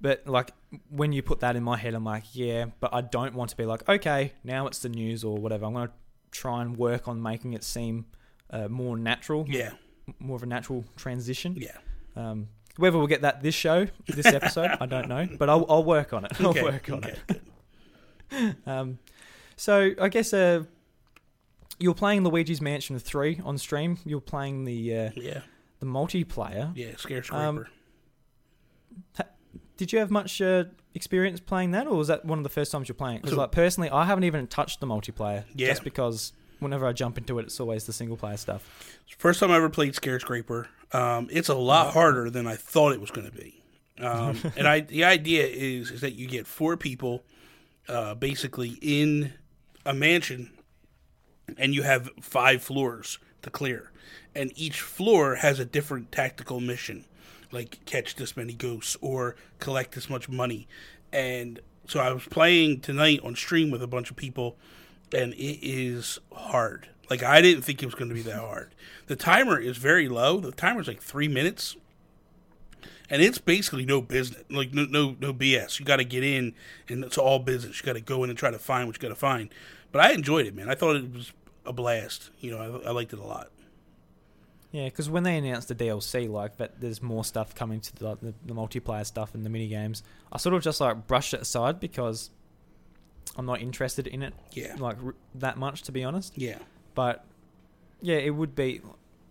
But 0.02 0.26
like 0.28 0.52
when 0.90 1.12
you 1.12 1.22
put 1.22 1.42
that 1.42 1.56
in 1.56 1.64
my 1.64 1.78
head, 1.78 1.94
I'm 1.94 2.06
like, 2.06 2.24
yeah, 2.34 2.66
but 2.80 2.94
I 2.94 3.02
don't 3.02 3.34
want 3.36 3.50
to 3.52 3.58
be 3.58 3.66
like, 3.66 3.88
okay, 3.90 4.32
now 4.44 4.66
it's 4.68 4.80
the 4.80 4.90
news 4.90 5.24
or 5.24 5.38
whatever. 5.38 5.66
I'm 5.66 5.74
gonna 5.74 5.92
try 6.32 6.62
and 6.62 6.78
work 6.78 7.08
on 7.08 7.22
making 7.22 7.54
it 7.54 7.64
seem 7.64 8.06
uh, 8.50 8.68
more 8.70 8.96
natural, 8.98 9.46
Yeah. 9.48 9.72
more 10.20 10.36
of 10.38 10.44
a 10.44 10.46
natural 10.46 10.86
transition. 10.96 11.56
Yeah. 11.58 11.78
Um, 12.16 12.48
whether 12.78 12.98
we'll 12.98 13.08
get 13.08 13.22
that 13.24 13.42
this 13.44 13.56
show, 13.56 13.88
this 14.08 14.26
episode, 14.40 14.72
I 14.80 14.86
don't 14.86 15.10
know, 15.10 15.28
but 15.38 15.50
I'll, 15.50 15.66
I'll 15.68 15.84
work 15.84 16.14
on 16.14 16.24
it. 16.24 16.32
I'll 16.40 16.54
work 16.54 16.90
on 16.90 17.00
okay, 17.04 17.16
it. 17.30 17.42
Um, 18.66 19.00
so 19.58 19.92
I 20.00 20.08
guess 20.08 20.34
uh, 20.34 20.64
you're 21.80 21.96
playing 21.96 22.24
Luigi's 22.24 22.62
Mansion 22.62 22.98
three 23.00 23.42
on 23.44 23.58
stream. 23.58 23.98
You're 24.06 24.22
playing 24.22 24.66
the 24.66 24.96
uh, 24.96 25.10
Yeah. 25.16 25.42
the 25.80 25.88
multiplayer. 25.88 26.72
Yeah, 26.76 26.96
scare 26.96 27.24
Um. 27.32 27.66
Did 29.80 29.94
you 29.94 30.00
have 30.00 30.12
much 30.12 30.42
uh, 30.42 30.66
experience 30.94 31.40
playing 31.40 31.72
that, 31.72 31.88
or 31.88 31.96
was 31.96 32.10
that 32.10 32.26
one 32.26 32.38
of 32.38 32.44
the 32.44 32.50
first 32.50 32.70
times 32.70 32.90
you're 32.90 32.96
playing 32.96 33.16
it? 33.16 33.22
Because 33.22 33.38
like 33.38 33.54
personally, 33.54 33.90
I 33.90 34.04
haven't 34.04 34.26
even 34.26 34.46
touched 34.46 34.82
the 34.82 34.86
multiplayer. 34.86 35.46
Yeah. 35.56 35.70
Just 35.70 35.86
because 35.86 36.34
whenever 36.60 36.86
I 36.86 36.92
jump 36.92 37.18
into 37.18 37.40
it, 37.40 37.44
it's 37.44 37.62
always 37.62 37.86
the 37.86 37.94
single 37.94 38.18
player 38.18 38.36
stuff. 38.36 39.00
First 39.18 39.40
time 39.40 39.52
I 39.52 39.56
ever 39.56 39.70
played 39.70 39.96
Scare 39.96 40.20
Scraper. 40.20 40.68
Um, 40.92 41.30
it's 41.32 41.48
a 41.48 41.56
lot 41.56 41.94
harder 41.94 42.30
than 42.30 42.46
I 42.46 42.58
thought 42.58 42.92
it 42.92 43.00
was 43.00 43.10
going 43.10 43.32
to 43.32 43.38
be. 43.38 43.64
Um, 44.02 44.38
and 44.58 44.68
I, 44.68 44.82
the 44.82 45.06
idea 45.06 45.48
is 45.48 45.92
is 45.92 46.02
that 46.02 46.16
you 46.16 46.28
get 46.28 46.46
four 46.46 46.76
people, 46.76 47.24
uh, 47.88 48.16
basically 48.16 48.78
in 48.82 49.32
a 49.86 49.94
mansion, 49.94 50.52
and 51.58 51.74
you 51.74 51.84
have 51.84 52.10
five 52.20 52.62
floors 52.62 53.18
to 53.44 53.50
clear, 53.50 53.94
and 54.36 54.52
each 54.58 54.82
floor 54.82 55.36
has 55.36 55.58
a 55.58 55.64
different 55.64 56.12
tactical 56.12 56.60
mission, 56.60 57.06
like 57.52 57.84
catch 57.86 58.16
this 58.16 58.38
many 58.38 58.54
ghosts 58.54 58.98
or 59.02 59.36
collect 59.60 59.94
this 59.94 60.10
much 60.10 60.30
money, 60.30 60.68
and 61.12 61.60
so 61.88 62.00
I 62.00 62.12
was 62.12 62.24
playing 62.26 62.82
tonight 62.82 63.20
on 63.24 63.36
stream 63.36 63.72
with 63.72 63.82
a 63.82 63.88
bunch 63.88 64.12
of 64.12 64.16
people, 64.16 64.58
and 65.14 65.34
it 65.34 65.60
is 65.62 66.20
hard. 66.32 66.88
Like 67.10 67.24
I 67.24 67.42
didn't 67.42 67.64
think 67.64 67.82
it 67.82 67.86
was 67.88 67.96
going 67.96 68.10
to 68.10 68.16
be 68.16 68.22
that 68.22 68.40
hard. 68.40 68.76
The 69.08 69.16
timer 69.16 69.60
is 69.60 69.78
very 69.78 70.08
low. 70.08 70.40
The 70.40 70.52
timer's 70.52 70.88
like 70.88 71.02
three 71.02 71.28
minutes, 71.28 71.76
and 73.10 73.22
it's 73.22 73.40
basically 73.40 73.86
no 73.86 74.02
business. 74.02 74.44
Like 74.50 74.74
no 74.74 74.86
no 74.86 75.16
no 75.20 75.34
BS. 75.34 75.80
You 75.80 75.86
got 75.86 75.98
to 75.98 76.06
get 76.06 76.24
in, 76.24 76.54
and 76.88 77.04
it's 77.04 77.18
all 77.18 77.40
business. 77.40 77.80
You 77.80 77.86
got 77.86 77.94
to 77.94 78.02
go 78.02 78.24
in 78.24 78.30
and 78.30 78.38
try 78.38 78.52
to 78.52 78.60
find 78.60 78.88
what 78.88 78.96
you 78.96 79.02
got 79.02 79.10
to 79.10 79.16
find. 79.16 79.50
But 79.92 80.06
I 80.06 80.12
enjoyed 80.12 80.46
it, 80.46 80.56
man. 80.56 80.70
I 80.70 80.76
thought 80.76 80.96
it 80.96 81.12
was 81.12 81.34
a 81.66 81.74
blast. 81.74 82.30
You 82.40 82.52
know, 82.52 82.82
I, 82.86 82.90
I 82.90 82.92
liked 82.92 83.14
it 83.14 83.20
a 83.20 83.26
lot. 83.26 83.50
Yeah, 84.72 84.86
because 84.86 85.10
when 85.10 85.24
they 85.24 85.36
announced 85.38 85.68
the 85.68 85.76
DLC, 85.76 86.30
like 86.30 86.58
that, 86.58 86.80
there's 86.80 87.02
more 87.02 87.24
stuff 87.26 87.56
coming 87.56 87.80
to 87.82 87.96
the, 87.96 88.16
the, 88.22 88.34
the 88.46 88.54
multiplayer 88.54 89.06
stuff 89.06 89.34
and 89.34 89.44
the 89.44 89.50
mini 89.50 89.68
games. 89.68 90.04
I 90.32 90.38
sort 90.38 90.54
of 90.54 90.62
just 90.62 90.80
like 90.80 91.08
brushed 91.08 91.34
it 91.34 91.42
aside 91.42 91.80
because 91.80 92.30
I'm 93.36 93.46
not 93.48 93.62
interested 93.62 94.06
in 94.06 94.22
it 94.22 94.34
Yeah, 94.52 94.76
like 94.78 94.98
r- 95.04 95.16
that 95.36 95.58
much, 95.58 95.82
to 95.84 95.92
be 95.92 96.04
honest. 96.04 96.38
yeah, 96.38 96.58
But 96.94 97.26
yeah, 98.02 98.18
it 98.18 98.30
would 98.30 98.56
be 98.56 98.82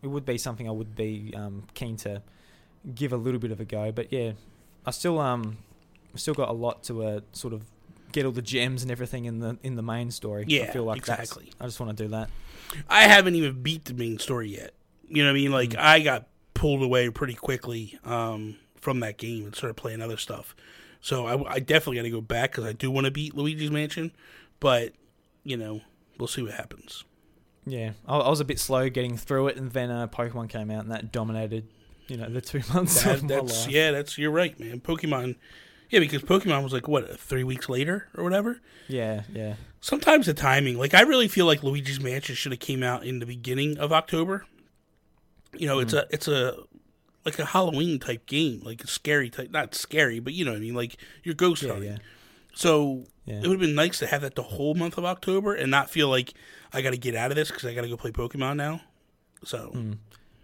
it 0.03 0.07
would 0.09 0.25
be 0.25 0.39
something 0.39 0.69
I 0.69 0.73
would 0.73 0.95
be 0.97 1.33
um, 1.37 1.65
keen 1.75 1.97
to 1.99 2.23
give 2.95 3.13
a 3.13 3.17
little 3.17 3.41
bit 3.41 3.51
of 3.53 3.61
a 3.61 3.65
go. 3.65 3.93
But 3.93 4.13
yeah, 4.13 4.33
I 4.87 4.91
still 4.91 5.21
um 5.21 5.59
still 6.17 6.35
got 6.35 6.49
a 6.49 6.53
lot 6.53 6.83
to 6.85 7.05
uh, 7.05 7.21
sort 7.33 7.55
of 7.55 7.63
get 8.11 8.25
all 8.25 8.33
the 8.33 8.43
gems 8.43 8.83
and 8.83 8.91
everything 8.91 9.25
in 9.27 9.39
the 9.39 9.57
in 9.63 9.77
the 9.77 9.83
main 9.83 10.11
story. 10.11 10.43
I 10.43 10.47
Yeah, 10.49 10.73
feel 10.73 10.85
like 10.85 10.97
exactly. 10.99 11.53
I 11.61 11.67
just 11.67 11.79
want 11.79 11.97
to 11.97 12.03
do 12.05 12.09
that. 12.11 12.29
I 12.89 13.03
haven't 13.03 13.35
even 13.37 13.63
beat 13.63 13.85
the 13.85 13.95
main 13.95 14.19
story 14.19 14.49
yet. 14.49 14.73
You 15.09 15.23
know 15.25 15.31
what 15.31 15.39
I 15.39 15.41
mean? 15.41 15.51
Like 15.53 15.77
I 15.77 16.01
got 16.01 16.27
pulled 16.55 16.83
away 16.83 17.09
pretty 17.11 17.35
quickly 17.35 17.99
um, 18.05 18.57
from 18.81 19.01
that 19.01 19.17
game 19.19 19.45
and 19.45 19.55
started 19.55 19.75
playing 19.75 20.03
other 20.03 20.17
stuff. 20.17 20.55
So 21.01 21.27
I, 21.27 21.55
I 21.55 21.59
definitely 21.61 21.97
got 21.97 22.03
to 22.03 22.11
go 22.11 22.21
back 22.21 22.51
because 22.51 22.65
I 22.65 22.73
do 22.73 22.91
want 22.91 23.05
to 23.05 23.11
beat 23.11 23.37
Luigi's 23.37 23.71
Mansion, 23.71 24.13
but 24.61 24.93
you 25.45 25.57
know 25.57 25.81
we'll 26.19 26.27
see 26.29 26.43
what 26.43 26.53
happens. 26.55 27.05
Yeah, 27.65 27.93
I, 28.07 28.17
I 28.19 28.29
was 28.29 28.41
a 28.41 28.45
bit 28.45 28.59
slow 28.59 28.89
getting 28.89 29.17
through 29.17 29.49
it, 29.49 29.57
and 29.57 29.71
then 29.73 29.91
uh, 29.91 30.07
Pokemon 30.09 30.49
came 30.49 30.71
out, 30.71 30.83
and 30.83 30.91
that 30.91 31.13
dominated, 31.13 31.69
you 32.09 32.17
know, 32.17 32.29
the 32.29 32.41
two 32.41 32.63
months 32.75 33.03
That, 33.05 33.17
of 33.17 33.25
my 33.25 33.37
life. 33.39 33.69
yeah, 33.69 33.91
that's 33.93 34.17
you're 34.19 34.31
right, 34.31 34.59
man. 34.59 34.81
Pokemon, 34.81 35.37
yeah, 35.91 36.01
because 36.01 36.23
Pokemon 36.23 36.65
was 36.65 36.73
like 36.73 36.89
what 36.89 37.21
three 37.21 37.45
weeks 37.45 37.69
later 37.69 38.09
or 38.17 38.25
whatever. 38.25 38.61
Yeah, 38.89 39.23
yeah, 39.33 39.55
Sometimes 39.81 40.27
the 40.27 40.35
timing, 40.35 40.79
like 40.79 40.95
I 40.95 41.03
really 41.03 41.29
feel 41.29 41.47
like 41.47 41.63
Luigi's 41.63 42.01
Mansion 42.01 42.35
should 42.35 42.53
have 42.53 42.61
came 42.61 42.83
out 42.83 43.05
in 43.05 43.19
the 43.21 43.27
beginning 43.27 43.79
of 43.79 43.93
October. 43.93 44.47
You 45.57 45.67
know, 45.67 45.79
it's 45.79 45.93
a 45.93 46.07
it's 46.11 46.29
a 46.29 46.57
like 47.25 47.39
a 47.39 47.45
Halloween 47.45 47.99
type 47.99 48.27
game, 48.27 48.61
like 48.65 48.83
a 48.85 48.87
scary 48.87 49.29
type, 49.31 49.51
not 49.51 49.75
scary, 49.75 50.21
but 50.21 50.33
you 50.33 50.45
know 50.45 50.53
what 50.53 50.59
I 50.59 50.61
mean, 50.61 50.75
like 50.75 50.97
you're 51.25 51.35
ghost 51.35 51.63
Yeah, 51.63 51.73
hunting. 51.73 51.91
yeah. 51.93 51.99
So 52.55 53.05
Yeah. 53.27 53.37
it 53.37 53.43
would 53.43 53.51
have 53.53 53.61
been 53.61 53.75
nice 53.75 53.99
to 53.99 54.07
have 54.07 54.23
that 54.23 54.35
the 54.35 54.43
whole 54.43 54.75
month 54.75 54.97
of 54.99 55.05
October 55.05 55.55
and 55.55 55.71
not 55.71 55.91
feel 55.91 56.09
like 56.09 56.33
I 56.73 56.81
got 56.83 56.91
to 56.91 56.97
get 56.99 57.15
out 57.15 57.31
of 57.31 57.37
this 57.37 57.49
because 57.51 57.65
I 57.67 57.75
got 57.75 57.83
to 57.83 57.89
go 57.89 57.97
play 57.97 58.11
Pokemon 58.13 58.57
now. 58.57 58.81
So 59.45 59.69
Hmm. 59.73 59.93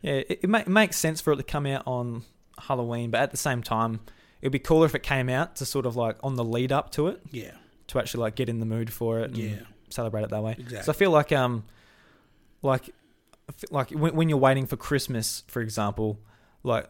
Yeah, 0.03 0.13
it, 0.29 0.41
it, 0.43 0.49
ma- 0.49 0.59
it 0.59 0.69
makes 0.69 0.97
sense 0.99 1.21
for 1.21 1.33
it 1.33 1.37
to 1.37 1.43
come 1.43 1.65
out 1.67 1.83
on 1.87 2.25
Halloween, 2.59 3.11
but 3.11 3.21
at 3.21 3.31
the 3.31 3.37
same 3.39 3.63
time, 3.63 4.01
it'd 4.43 4.53
be 4.53 4.59
cooler 4.59 4.85
if 4.87 4.95
it 4.95 5.03
came 5.03 5.29
out 5.31 5.57
to 5.57 5.65
sort 5.67 5.87
of 5.87 5.97
like 5.97 6.17
on 6.23 6.37
the 6.37 6.45
lead 6.45 6.71
up 6.73 6.91
to 6.93 7.09
it 7.09 7.21
yeah, 7.31 7.53
to 7.89 7.99
actually 7.99 8.21
like 8.21 8.35
get 8.37 8.49
in 8.51 8.61
the 8.61 8.67
mood 8.67 8.93
for 8.93 9.21
it 9.21 9.31
and 9.31 9.37
Yeah. 9.39 9.57
celebrate 9.89 10.23
it 10.23 10.31
that 10.31 10.43
way. 10.43 10.53
Exactly. 10.59 10.83
So 10.83 10.93
I 10.93 10.95
feel 10.95 11.11
like 11.11 11.33
um, 11.33 11.65
like, 12.63 12.91
like 13.71 13.91
when, 13.91 14.15
when 14.15 14.29
you're 14.29 14.39
waiting 14.39 14.67
for 14.67 14.77
Christmas, 14.77 15.45
for 15.47 15.61
example, 15.61 16.21
like 16.63 16.89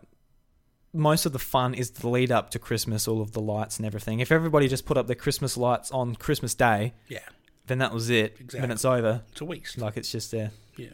most 0.93 1.27
of 1.27 1.33
the 1.33 1.39
fun 1.39 1.75
is 1.75 1.91
the 1.91 2.09
lead 2.09 2.31
up 2.31 2.51
to 2.51 2.59
Christmas, 2.59 3.09
all 3.09 3.21
of 3.21 3.33
the 3.33 3.41
lights 3.41 3.79
and 3.79 3.87
everything. 3.87 4.21
If 4.21 4.31
everybody 4.31 4.69
just 4.69 4.87
put 4.87 4.97
up 4.97 5.07
their 5.07 5.17
Christmas 5.17 5.57
lights 5.57 5.91
on 5.91 6.15
Christmas 6.15 6.55
Day, 6.55 6.95
yeah, 7.09 7.19
then 7.67 7.79
that 7.79 7.93
was 7.93 8.11
it. 8.11 8.37
Exactly. 8.39 8.61
Then 8.61 8.71
it's 8.71 8.85
over. 8.85 9.23
it's 9.33 9.41
a 9.41 9.45
waste. 9.45 9.79
Like 9.79 9.97
it's 9.97 10.13
just 10.13 10.31
there. 10.31 10.53
Yeah. 10.77 10.89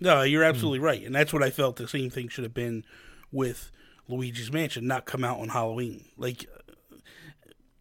No, 0.00 0.22
you're 0.22 0.44
absolutely 0.44 0.78
right. 0.78 1.04
And 1.04 1.14
that's 1.14 1.32
what 1.32 1.42
I 1.42 1.50
felt 1.50 1.76
the 1.76 1.86
same 1.86 2.08
thing 2.08 2.28
should 2.28 2.44
have 2.44 2.54
been 2.54 2.84
with 3.30 3.70
Luigi's 4.08 4.50
Mansion, 4.52 4.86
not 4.86 5.04
come 5.04 5.24
out 5.24 5.38
on 5.40 5.50
Halloween. 5.50 6.06
Like, 6.16 6.46
uh, 6.56 6.72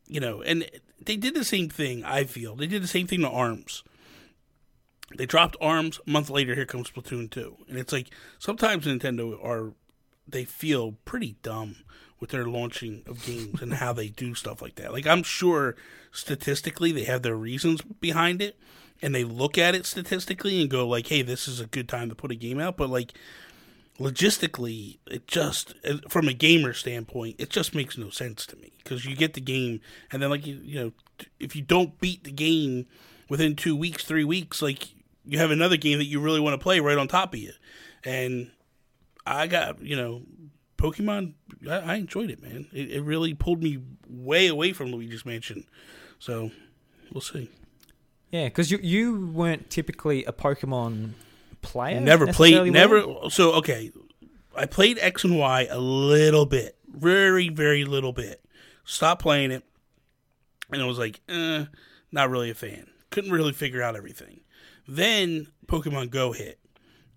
you 0.06 0.20
know, 0.20 0.42
and 0.42 0.70
they 1.04 1.16
did 1.16 1.34
the 1.34 1.46
same 1.46 1.70
thing, 1.70 2.04
I 2.04 2.26
feel. 2.26 2.56
They 2.56 2.68
did 2.68 2.84
the 2.84 2.88
same 2.88 3.08
thing 3.08 3.22
to 3.22 3.30
ARMS. 3.30 3.84
They 5.16 5.25
dropped 5.25 5.58
ARMS, 5.60 6.00
a 6.06 6.10
month 6.10 6.30
later, 6.30 6.56
here 6.56 6.66
comes 6.66 6.92
Splatoon 6.92 7.30
2. 7.30 7.58
And 7.68 7.78
it's 7.78 7.92
like, 7.92 8.10
sometimes 8.38 8.86
Nintendo 8.86 9.44
are, 9.44 9.74
they 10.28 10.46
feel 10.46 10.94
pretty 11.06 11.38
dumb 11.42 11.78
with 12.20 12.30
their 12.30 12.46
launching 12.46 13.04
of 13.08 13.25
games 13.25 13.62
and 13.62 13.74
how 13.75 13.94
they 13.94 14.10
do 14.10 14.36
stuff 14.36 14.62
like 14.62 14.75
that. 14.75 14.92
Like, 14.92 15.08
I'm 15.08 15.24
sure 15.24 15.75
statistically 16.12 16.92
they 16.92 17.06
have 17.06 17.22
their 17.24 17.36
reasons 17.36 17.82
behind 17.82 18.42
it 18.42 18.58
and 19.01 19.16
they 19.16 19.24
look 19.24 19.58
at 19.58 19.75
it 19.75 19.86
statistically 19.86 20.62
and 20.62 20.70
go 20.70 20.88
like, 20.88 21.08
"Hey, 21.08 21.22
this 21.22 21.48
is 21.48 21.60
a 21.60 21.66
good 21.66 21.88
time 21.88 22.10
to 22.10 22.16
put 22.16 22.32
a 22.32 22.36
game 22.36 22.60
out." 22.60 22.78
But 22.78 22.89
like 22.89 23.13
logistically, 24.00 24.98
it 25.10 25.28
just 25.28 25.75
from 26.08 26.28
a 26.28 26.34
gamer 26.34 26.74
standpoint, 26.74 27.36
it 27.39 27.50
just 27.50 27.75
makes 27.75 27.98
no 27.98 28.10
sense 28.10 28.46
to 28.48 28.56
me 28.58 28.72
because 28.84 29.06
you 29.06 29.16
get 29.16 29.34
the 29.34 29.42
game 29.42 29.82
and 30.12 30.22
then 30.22 30.30
like 30.30 30.46
you 30.46 30.60
you 30.63 30.80
know 30.80 30.92
if 31.39 31.56
you 31.56 31.62
don't 31.62 32.00
beat 32.00 32.24
the 32.24 32.32
game 32.32 32.88
within 33.30 33.56
two 33.56 33.75
weeks, 33.75 34.04
three 34.04 34.24
weeks, 34.24 34.62
like 34.62 34.89
you 35.26 35.38
have 35.40 35.52
another 35.52 35.78
game 35.78 35.98
that 36.00 36.06
you 36.06 36.20
really 36.20 36.40
want 36.40 36.54
to 36.54 36.64
play 36.64 36.80
right 36.80 36.98
on 36.98 37.08
top 37.08 37.34
of 37.34 37.40
you, 37.40 37.54
and 38.04 38.52
I 39.26 39.48
got 39.48 39.82
you 39.82 39.96
know. 39.96 40.22
Pokemon, 40.78 41.34
I, 41.70 41.80
I 41.80 41.96
enjoyed 41.96 42.30
it, 42.30 42.42
man. 42.42 42.66
It, 42.72 42.90
it 42.90 43.02
really 43.02 43.34
pulled 43.34 43.62
me 43.62 43.80
way 44.08 44.48
away 44.48 44.72
from 44.72 44.94
Luigi's 44.94 45.26
Mansion. 45.26 45.66
So, 46.20 46.52
we'll 47.12 47.20
see. 47.20 47.50
Yeah, 48.32 48.46
because 48.46 48.72
you 48.72 48.80
you 48.82 49.28
weren't 49.28 49.70
typically 49.70 50.24
a 50.24 50.32
Pokemon 50.32 51.16
player. 51.62 52.00
Never 52.00 52.28
played. 52.28 52.72
Never. 52.72 53.04
So 53.30 53.54
okay, 53.56 53.92
I 54.56 54.68
played 54.68 54.98
X 55.00 55.24
and 55.24 55.38
Y 55.38 55.68
a 55.70 55.80
little 55.80 56.46
bit, 56.46 56.78
very 56.88 57.50
very 57.50 57.86
little 57.86 58.14
bit. 58.14 58.42
Stopped 58.86 59.22
playing 59.22 59.52
it, 59.52 59.64
and 60.72 60.82
I 60.82 60.86
was 60.86 60.98
like, 60.98 61.20
eh, 61.28 61.66
not 62.12 62.30
really 62.30 62.50
a 62.50 62.56
fan. 62.56 62.88
Couldn't 63.10 63.32
really 63.32 63.54
figure 63.54 63.82
out 63.82 63.96
everything. 63.96 64.42
Then 64.89 65.48
Pokemon 65.67 66.10
Go 66.10 66.31
hit, 66.31 66.60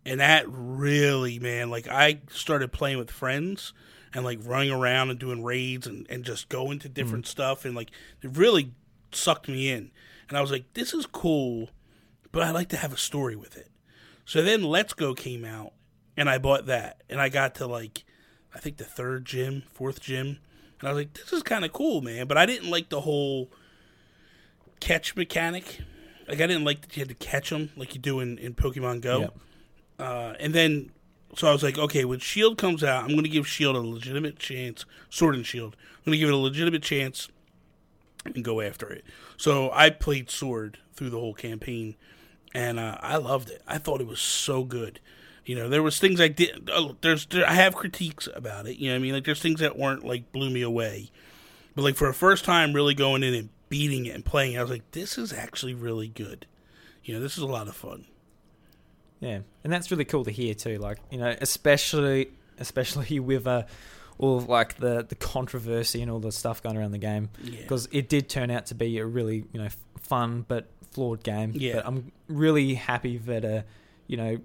and 0.05 0.21
that 0.21 0.45
really, 0.49 1.39
man, 1.39 1.71
like 1.71 1.89
I 1.89 2.21
started 2.31 2.73
playing 2.73 2.99
with 2.99 3.11
friends 3.11 3.73
and 4.13 4.25
like 4.25 4.41
running 4.45 4.71
around 4.71 5.11
and 5.11 5.19
doing 5.19 5.43
raids 5.43 5.87
and, 5.87 6.07
and 6.11 6.23
just 6.23 6.49
going 6.49 6.79
to 6.81 6.89
mm-hmm. 6.89 6.95
different 6.95 7.27
stuff 7.27 7.65
and 7.65 7.75
like 7.75 7.91
it 8.21 8.37
really 8.37 8.75
sucked 9.11 9.49
me 9.49 9.71
in. 9.71 9.91
And 10.29 10.37
I 10.37 10.43
was 10.43 10.51
like, 10.51 10.75
this 10.75 10.93
is 10.93 11.07
cool, 11.07 11.71
but 12.31 12.43
I 12.43 12.51
like 12.51 12.69
to 12.69 12.77
have 12.77 12.93
a 12.93 12.99
story 12.99 13.37
with 13.37 13.57
it. 13.57 13.71
So 14.25 14.43
then 14.43 14.63
Let's 14.63 14.93
Go 14.93 15.15
came 15.15 15.45
out, 15.45 15.73
and 16.17 16.29
I 16.29 16.39
bought 16.39 16.67
that, 16.67 17.03
and 17.09 17.21
I 17.21 17.29
got 17.29 17.55
to 17.57 17.67
like, 17.67 18.05
I 18.55 18.59
think 18.59 18.77
the 18.77 18.85
third 18.85 19.25
gym, 19.25 19.63
fourth 19.73 20.01
gym, 20.01 20.39
and 20.79 20.89
I 20.89 20.93
was 20.93 21.01
like, 21.01 21.15
this 21.15 21.33
is 21.33 21.43
kind 21.43 21.65
of 21.65 21.73
cool, 21.73 22.03
man. 22.03 22.27
But 22.27 22.39
I 22.39 22.45
didn't 22.45 22.71
like 22.71 22.89
the 22.89 23.01
whole 23.01 23.51
catch 24.81 25.17
mechanic. 25.17 25.81
Like 26.33 26.41
I 26.41 26.47
didn't 26.47 26.65
like 26.65 26.81
that 26.81 26.97
you 26.97 27.03
had 27.03 27.11
to 27.11 27.15
catch 27.15 27.51
them 27.51 27.69
like 27.77 27.95
you 27.95 28.01
do 28.01 28.19
in, 28.21 28.39
in 28.39 28.55
Pokemon 28.55 29.03
Go. 29.03 29.21
Yep. 29.21 29.39
Uh, 29.99 30.33
and 30.41 30.55
then, 30.55 30.91
so 31.37 31.47
I 31.47 31.53
was 31.53 31.63
like, 31.63 31.77
okay, 31.77 32.07
when 32.07 32.21
Shield 32.21 32.57
comes 32.57 32.83
out, 32.83 33.05
I'm 33.05 33.11
going 33.11 33.25
to 33.25 33.29
give 33.29 33.47
Shield 33.47 33.77
a 33.77 33.81
legitimate 33.81 34.39
chance. 34.39 34.87
Sword 35.11 35.35
and 35.35 35.45
Shield, 35.45 35.77
I'm 35.99 36.05
going 36.07 36.13
to 36.13 36.19
give 36.19 36.31
it 36.31 36.35
a 36.35 36.39
legitimate 36.39 36.83
chance 36.83 37.29
and 38.25 38.43
go 38.43 38.63
after 38.63 38.91
it. 38.91 39.05
So 39.37 39.71
I 39.75 39.91
played 39.91 40.31
Sword 40.31 40.79
through 40.95 41.11
the 41.11 41.19
whole 41.19 41.35
campaign, 41.35 41.97
and 42.55 42.81
uh, 42.81 42.97
I 43.03 43.19
loved 43.19 43.51
it. 43.51 43.61
I 43.69 43.77
thought 43.77 44.01
it 44.01 44.07
was 44.07 44.21
so 44.21 44.65
good. 44.65 45.01
You 45.45 45.55
know, 45.55 45.69
there 45.69 45.83
was 45.83 45.99
things 45.99 46.19
I 46.19 46.29
did. 46.29 46.71
Oh, 46.73 46.97
there's 47.03 47.27
there, 47.27 47.47
I 47.47 47.53
have 47.53 47.75
critiques 47.75 48.27
about 48.35 48.67
it. 48.67 48.79
You 48.79 48.89
know, 48.89 48.95
what 48.95 49.01
I 49.01 49.03
mean, 49.03 49.13
like 49.13 49.25
there's 49.25 49.43
things 49.43 49.61
that 49.61 49.77
weren't 49.77 50.03
like 50.03 50.33
blew 50.33 50.49
me 50.49 50.63
away, 50.63 51.11
but 51.75 51.83
like 51.83 51.97
for 51.97 52.09
a 52.09 52.15
first 52.15 52.47
time, 52.47 52.73
really 52.73 52.95
going 52.95 53.23
in 53.23 53.35
and 53.35 53.49
beating 53.73 54.05
it 54.05 54.15
and 54.15 54.23
playing, 54.25 54.53
it, 54.53 54.59
I 54.59 54.63
was 54.63 54.71
like, 54.71 54.91
this 54.93 55.17
is 55.17 55.33
actually 55.33 55.73
really 55.73 56.09
good. 56.09 56.45
You 57.05 57.15
know, 57.15 57.21
this 57.21 57.39
is 57.39 57.43
a 57.43 57.47
lot 57.47 57.67
of 57.69 57.75
fun. 57.75 58.05
Yeah, 59.19 59.39
and 59.65 59.73
that's 59.73 59.91
really 59.91 60.05
cool 60.05 60.25
to 60.25 60.31
hear 60.31 60.53
too. 60.55 60.77
Like 60.79 60.99
you 61.11 61.17
know, 61.19 61.35
especially 61.41 62.29
especially 62.59 63.19
with 63.31 63.47
uh, 63.47 63.63
all 64.19 64.37
of 64.37 64.49
like 64.49 64.77
the 64.77 65.05
the 65.09 65.15
controversy 65.15 66.03
and 66.03 66.11
all 66.11 66.21
the 66.21 66.33
stuff 66.33 66.63
going 66.63 66.77
around 66.77 66.93
the 66.93 66.99
game, 66.99 67.31
Yeah. 67.43 67.63
because 67.63 67.89
it 67.93 68.09
did 68.09 68.29
turn 68.29 68.51
out 68.51 68.67
to 68.67 68.75
be 68.75 68.99
a 68.99 69.07
really 69.07 69.45
you 69.53 69.61
know 69.63 69.69
fun 70.01 70.45
but 70.47 70.69
flawed 70.91 71.23
game. 71.25 71.53
Yeah. 71.55 71.77
But 71.77 71.87
I'm 71.87 72.13
really 72.29 72.75
happy 72.75 73.17
that 73.19 73.45
uh, 73.45 73.63
you 74.07 74.17
know, 74.19 74.39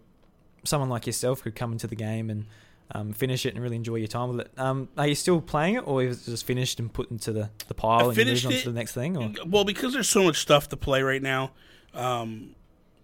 someone 0.64 0.90
like 0.90 1.06
yourself 1.06 1.44
could 1.44 1.56
come 1.56 1.74
into 1.74 1.88
the 1.88 1.96
game 1.98 2.30
and. 2.30 2.46
Um, 2.92 3.12
finish 3.12 3.46
it 3.46 3.54
and 3.54 3.62
really 3.62 3.76
enjoy 3.76 3.96
your 3.96 4.08
time 4.08 4.30
with 4.30 4.40
it. 4.46 4.52
Um, 4.58 4.88
are 4.98 5.08
you 5.08 5.16
still 5.16 5.42
playing 5.42 5.76
it, 5.76 5.86
or 5.86 6.04
is 6.04 6.26
it 6.26 6.32
just 6.32 6.46
finished 6.46 6.80
and 6.80 6.92
put 6.92 7.12
into 7.12 7.34
the, 7.34 7.50
the 7.68 7.74
pile 7.74 8.10
I 8.10 8.14
and 8.14 8.18
moved 8.18 8.46
on 8.46 8.52
it. 8.54 8.62
to 8.62 8.70
the 8.70 8.80
next 8.80 8.94
thing? 8.94 9.18
Or 9.18 9.30
Well, 9.46 9.66
because 9.66 9.92
there's 9.92 10.08
so 10.08 10.24
much 10.24 10.38
stuff 10.38 10.70
to 10.70 10.78
play 10.78 11.02
right 11.02 11.22
now, 11.22 11.52
um, 11.94 12.56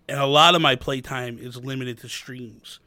and 0.08 0.20
a 0.20 0.26
lot 0.26 0.56
of 0.56 0.62
my 0.62 0.78
playtime 0.78 1.38
is 1.38 1.58
limited 1.58 1.98
to 2.00 2.08
streams, 2.08 2.80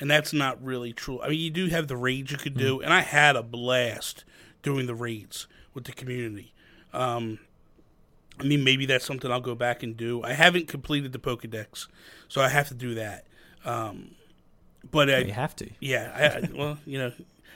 and 0.00 0.10
that's 0.10 0.32
not 0.32 0.62
really 0.64 0.94
true. 0.94 1.20
I 1.20 1.28
mean, 1.28 1.38
you 1.38 1.50
do 1.50 1.66
have 1.66 1.86
the 1.86 1.98
raids 1.98 2.32
you 2.32 2.38
could 2.38 2.56
do, 2.56 2.80
and 2.80 2.94
I 2.94 3.02
had 3.02 3.36
a 3.36 3.42
blast 3.42 4.24
doing 4.62 4.86
the 4.86 4.94
raids 4.94 5.48
with 5.74 5.84
the 5.84 5.92
community. 5.92 6.54
Um, 6.94 7.40
I 8.40 8.44
mean, 8.44 8.64
maybe 8.64 8.86
that's 8.86 9.04
something 9.04 9.30
I'll 9.30 9.40
go 9.40 9.54
back 9.54 9.82
and 9.82 9.96
do. 9.96 10.22
I 10.22 10.32
haven't 10.32 10.68
completed 10.68 11.12
the 11.12 11.18
Pokedex, 11.18 11.88
so 12.28 12.40
I 12.40 12.48
have 12.48 12.68
to 12.68 12.74
do 12.74 12.94
that. 12.94 13.26
Um, 13.64 14.12
but 14.90 15.10
I, 15.10 15.18
you 15.18 15.32
have 15.32 15.56
to. 15.56 15.70
yeah, 15.80 16.40
I, 16.42 16.48
well, 16.56 16.78
you 16.86 16.98
know, 16.98 17.12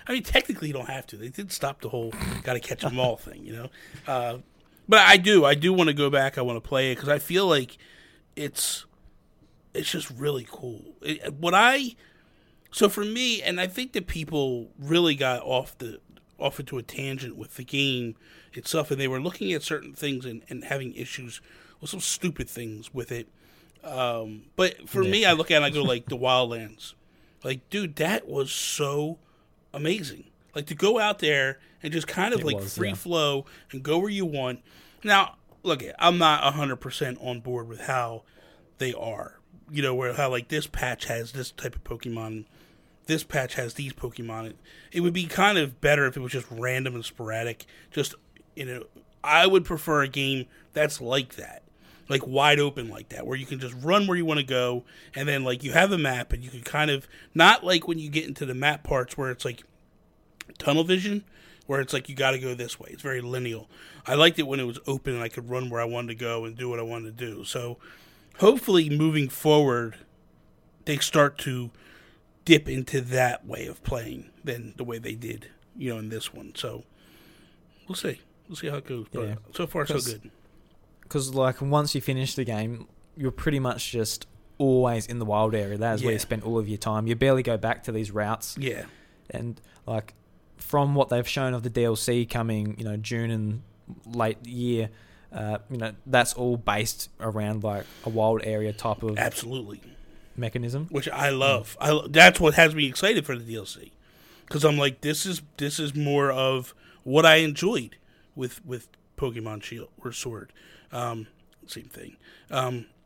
I 0.07 0.13
mean, 0.13 0.23
technically 0.23 0.69
you 0.69 0.75
don't 0.75 0.89
have 0.89 1.07
to. 1.09 1.17
They 1.17 1.29
did 1.29 1.53
stop 1.53 1.81
the 1.81 1.89
whole 1.89 2.13
"got 2.43 2.55
to 2.55 2.61
catch 2.61 2.83
them 2.83 2.99
all" 2.99 3.17
thing, 3.17 3.45
you 3.45 3.53
know. 3.55 3.69
Uh, 4.07 4.39
but 4.89 5.01
I 5.01 5.17
do, 5.17 5.45
I 5.45 5.55
do 5.55 5.73
want 5.73 5.89
to 5.89 5.95
go 5.95 6.11
back. 6.11 6.39
I 6.39 6.43
want 6.43 6.63
to 6.63 6.67
play 6.69 6.93
it 6.93 6.97
because 6.97 7.09
I 7.09 7.19
feel 7.19 7.47
like 7.47 7.79
it's 8.37 8.85
it's 9.75 9.91
just 9.91 10.11
really 10.11 10.47
cool. 10.51 10.83
It, 11.03 11.35
what 11.35 11.55
I 11.55 11.95
so 12.71 12.89
for 12.89 13.05
me, 13.05 13.43
and 13.43 13.61
I 13.61 13.67
think 13.67 13.93
that 13.93 14.07
people 14.07 14.71
really 14.79 15.15
got 15.15 15.43
off 15.43 15.77
the 15.79 16.01
off 16.39 16.59
into 16.59 16.79
a 16.79 16.83
tangent 16.83 17.37
with 17.37 17.55
the 17.57 17.65
game 17.65 18.17
itself, 18.55 18.91
and 18.91 19.01
they 19.01 19.09
were 19.09 19.21
looking 19.21 19.53
at 19.53 19.63
certain 19.63 19.93
things 19.93 20.25
and, 20.25 20.43
and 20.49 20.65
having 20.65 20.95
issues 20.95 21.41
with 21.81 21.91
some 21.91 22.01
stupid 22.01 22.49
things 22.49 22.93
with 22.93 23.13
it. 23.13 23.29
Um, 23.85 24.45
but 24.57 24.89
for 24.89 25.03
me, 25.03 25.25
I 25.25 25.33
look 25.33 25.51
at 25.51 25.55
it 25.55 25.57
and 25.57 25.65
I 25.65 25.71
go 25.71 25.83
like 25.83 26.07
the 26.07 26.17
Wildlands. 26.17 26.95
Like, 27.45 27.69
dude, 27.71 27.97
that 27.97 28.29
was 28.29 28.51
so 28.53 29.19
amazing. 29.75 30.25
Like 30.55 30.67
to 30.67 30.75
go 30.75 30.99
out 30.99 31.19
there 31.19 31.59
and 31.83 31.93
just 31.93 32.07
kind 32.07 32.35
of 32.35 32.41
It 32.41 32.47
like 32.47 32.57
was, 32.57 32.77
free 32.77 32.89
yeah. 32.91 32.95
flow 32.95 33.47
and 33.71 33.83
go 33.83 33.99
where 33.99 34.11
you 34.11 34.27
want. 34.27 34.61
Now, 35.03 35.37
look, 35.63 35.83
I'm 35.99 36.19
not 36.19 36.55
hundred 36.55 36.77
percent 36.77 37.19
on 37.21 37.41
board 37.41 37.69
with 37.69 37.81
how 37.83 38.23
they 38.79 38.93
are. 38.93 39.39
You 39.71 39.83
know, 39.83 39.95
where 39.95 40.13
how 40.13 40.29
like 40.31 40.49
this 40.49 40.67
patch 40.67 41.07
has 41.07 41.33
this 41.33 41.51
type 41.51 41.75
of 41.75 41.85
Pokemon, 41.85 42.45
this 43.07 43.25
patch 43.25 43.55
has 43.55 43.75
these 43.75 43.93
Pokemon. 43.93 44.55
It 44.93 45.01
would 45.01 45.15
be 45.15 45.27
kind 45.27 45.57
of 45.59 45.81
better 45.81 46.07
if 46.07 46.17
it 46.17 46.21
was 46.21 46.33
just 46.33 46.47
random 46.51 46.95
and 46.95 47.05
sporadic. 47.05 47.65
Just 47.91 48.15
you 48.55 48.67
know, 48.67 48.85
I 49.25 49.47
would 49.47 49.65
prefer 49.65 50.03
a 50.03 50.09
game 50.09 50.47
that's 50.75 51.01
like 51.01 51.37
that, 51.37 51.62
like 52.09 52.27
wide 52.27 52.59
open 52.59 52.89
like 52.89 53.11
that, 53.11 53.27
where 53.27 53.37
you 53.37 53.47
can 53.47 53.61
just 53.61 53.75
run 53.83 54.07
where 54.07 54.17
you 54.17 54.25
want 54.25 54.41
to 54.41 54.47
go, 54.47 54.85
and 55.15 55.29
then 55.29 55.45
like 55.45 55.63
you 55.63 55.73
have 55.73 55.93
a 55.93 55.99
map 55.99 56.33
and 56.33 56.43
you 56.43 56.51
can 56.51 56.63
kind 56.63 56.91
of 56.91 57.07
not 57.35 57.65
like 57.65 57.87
when 57.89 57.99
you 57.99 58.09
get 58.11 58.27
into 58.27 58.45
the 58.47 58.55
map 58.55 58.83
parts 58.83 59.17
where 59.17 59.31
it's 59.31 59.45
like 59.45 59.63
tunnel 60.59 60.85
vision 60.85 61.25
where 61.67 61.81
it's 61.81 61.93
like 61.93 62.09
you 62.09 62.15
got 62.15 62.33
to 62.33 62.39
go 62.39 62.55
this 62.55 62.79
way. 62.79 62.89
It's 62.93 63.03
very 63.03 63.21
lineal. 63.21 63.69
I 64.07 64.15
liked 64.15 64.39
it 64.39 64.47
when 64.47 64.59
it 64.61 64.65
was 64.65 64.79
open 64.87 65.15
and 65.15 65.23
I 65.23 65.29
could 65.29 65.49
run 65.49 65.71
where 65.71 65.81
I 65.81 65.85
wanted 65.85 66.09
to 66.09 66.15
go 66.17 66.45
and 66.45 66.57
do 66.57 66.69
what 66.69 66.79
I 66.79 66.83
wanted 66.83 67.17
to 67.17 67.25
do. 67.25 67.45
So 67.45 67.79
hopefully 68.39 68.91
moving 68.91 69.29
forward 69.29 69.97
they 70.85 70.97
start 70.99 71.39
to 71.39 71.71
dip 72.45 72.69
into 72.69 73.01
that 73.01 73.47
way 73.47 73.67
of 73.67 73.83
playing 73.85 74.31
than 74.43 74.75
the 74.77 74.85
way 74.85 74.99
they 74.99 75.15
did, 75.15 75.49
you 75.77 75.93
know, 75.93 75.99
in 75.99 76.09
this 76.09 76.35
one. 76.35 76.53
So 76.57 76.83
we'll 77.89 77.95
see. 77.95 78.21
We'll 78.49 78.57
see 78.57 78.69
how 78.69 78.77
it 78.77 78.87
goes. 78.87 79.07
But 79.13 79.23
Yeah. 79.29 79.35
so 79.55 79.67
far, 79.67 79.87
so 79.87 80.01
good. 80.01 80.31
Because 81.13 81.35
like 81.35 81.61
once 81.61 81.95
you 81.95 82.01
finish 82.01 82.35
the 82.35 82.45
game, 82.45 82.89
you're 83.17 83.31
pretty 83.31 83.59
much 83.59 83.91
just 83.93 84.27
always 84.57 85.07
in 85.07 85.19
the 85.19 85.25
wild 85.27 85.55
area. 85.55 85.77
That 85.77 85.97
is 85.97 86.03
where 86.05 86.13
you 86.15 86.19
spend 86.19 86.43
all 86.43 86.59
of 86.59 86.69
your 86.69 86.79
time. 86.79 87.07
You 87.07 87.15
barely 87.15 87.43
go 87.43 87.57
back 87.59 87.83
to 87.85 87.93
these 87.93 88.11
routes, 88.11 88.57
Yeah. 88.59 88.85
and 89.31 89.61
like 89.87 90.15
from 90.57 90.95
what 90.95 91.11
they've 91.11 91.29
shown 91.29 91.53
of 91.53 91.63
the 91.65 91.71
DLC 91.71 92.29
coming, 92.29 92.79
you 92.79 92.85
know, 92.85 92.97
June 92.97 93.31
and 93.31 93.63
late 94.07 94.47
year. 94.47 94.89
Uh, 95.31 95.57
you 95.71 95.79
know 95.79 95.93
that's 96.07 96.35
all 96.35 96.59
based 96.59 97.09
around 97.19 97.65
like 97.65 97.87
a 98.05 98.11
wild 98.11 98.43
area 98.45 98.71
type 98.71 99.03
of 99.03 99.19
Absolutely. 99.19 99.81
mechanism. 100.37 100.87
which 100.91 101.09
I 101.09 101.31
love. 101.31 101.75
I 101.81 101.91
lo- 101.91 102.07
that's 102.07 102.39
what 102.39 102.53
has 102.55 102.75
me 102.75 102.87
excited 102.87 103.25
for 103.25 103.37
the 103.39 103.55
DLC 103.55 103.93
because 104.47 104.63
I'm 104.65 104.77
like, 104.77 105.01
this 105.01 105.25
is 105.27 105.41
this 105.57 105.79
is 105.79 105.95
more 105.95 106.31
of 106.31 106.75
what 107.05 107.25
I 107.25 107.37
enjoyed 107.37 107.97
with 108.35 108.63
with 108.67 108.89
Pokemon 109.17 109.63
Shield 109.63 109.89
or 110.05 110.13
Sword. 110.13 110.53
Um, 110.93 111.27
same 111.67 111.85
thing. 111.87 112.17
Um, 112.51 112.87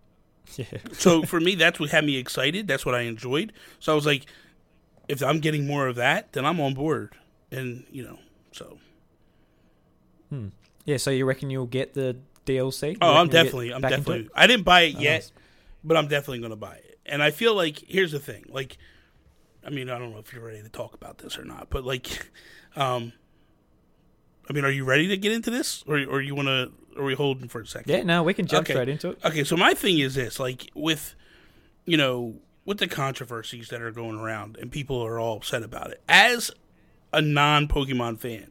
Yeah, 0.56 0.64
so 0.92 1.22
for 1.24 1.40
me, 1.40 1.56
that's 1.56 1.80
what 1.80 1.90
had 1.90 2.04
me 2.04 2.16
excited. 2.18 2.68
That's 2.68 2.86
what 2.86 2.94
I 2.94 3.00
enjoyed. 3.00 3.52
So 3.80 3.90
I 3.90 3.96
was 3.96 4.06
like, 4.06 4.26
if 5.08 5.20
I'm 5.20 5.40
getting 5.40 5.66
more 5.66 5.88
of 5.88 5.96
that, 5.96 6.32
then 6.34 6.44
I'm 6.46 6.60
on 6.60 6.72
board. 6.74 7.14
And 7.50 7.84
you 7.90 8.04
know, 8.04 8.18
so 8.52 8.78
hmm. 10.30 10.48
yeah. 10.84 10.98
So 10.98 11.10
you 11.10 11.24
reckon 11.24 11.50
you'll 11.50 11.66
get 11.66 11.94
the 11.94 12.16
DLC? 12.44 12.92
You 12.92 12.98
oh, 13.00 13.16
I'm 13.16 13.28
definitely, 13.28 13.72
I'm 13.74 13.80
definitely. 13.82 14.28
I 14.36 14.46
didn't 14.46 14.64
buy 14.64 14.82
it 14.82 14.96
Oh, 14.96 15.00
yet, 15.00 15.14
nice. 15.14 15.32
but 15.82 15.96
I'm 15.96 16.06
definitely 16.06 16.38
going 16.38 16.50
to 16.50 16.56
buy 16.56 16.76
it. 16.76 16.98
And 17.04 17.22
I 17.22 17.30
feel 17.32 17.54
like 17.54 17.80
here's 17.86 18.12
the 18.12 18.20
thing, 18.20 18.44
like, 18.48 18.78
I 19.64 19.70
mean, 19.70 19.90
I 19.90 19.98
don't 19.98 20.12
know 20.12 20.18
if 20.18 20.32
you're 20.32 20.44
ready 20.44 20.62
to 20.62 20.68
talk 20.68 20.94
about 20.94 21.18
this 21.18 21.38
or 21.38 21.44
not, 21.44 21.70
but 21.70 21.84
like, 21.84 22.30
um, 22.76 23.12
I 24.48 24.52
mean, 24.52 24.64
are 24.64 24.70
you 24.70 24.84
ready 24.84 25.08
to 25.08 25.16
get 25.16 25.32
into 25.32 25.50
this, 25.50 25.82
or 25.88 25.96
or 25.98 26.20
you 26.20 26.36
want 26.36 26.46
to? 26.48 26.70
Are 26.96 27.04
we 27.04 27.14
holding 27.14 27.48
for 27.48 27.60
a 27.60 27.66
second? 27.66 27.92
Yeah, 27.92 28.02
no, 28.02 28.22
we 28.22 28.34
can 28.34 28.46
jump 28.46 28.66
Okay. 28.66 28.74
straight 28.74 28.88
into 28.88 29.10
it. 29.10 29.18
Okay, 29.24 29.44
so 29.44 29.56
my 29.56 29.74
thing 29.74 29.98
is 29.98 30.14
this: 30.14 30.38
like 30.40 30.70
with, 30.74 31.14
you 31.84 31.96
know, 31.96 32.36
with 32.64 32.78
the 32.78 32.88
controversies 32.88 33.68
that 33.68 33.80
are 33.82 33.90
going 33.92 34.18
around, 34.18 34.56
and 34.56 34.70
people 34.70 35.00
are 35.04 35.18
all 35.20 35.36
upset 35.36 35.62
about 35.62 35.90
it. 35.90 36.02
As 36.08 36.50
a 37.12 37.20
non-Pokemon 37.22 38.18
fan, 38.18 38.50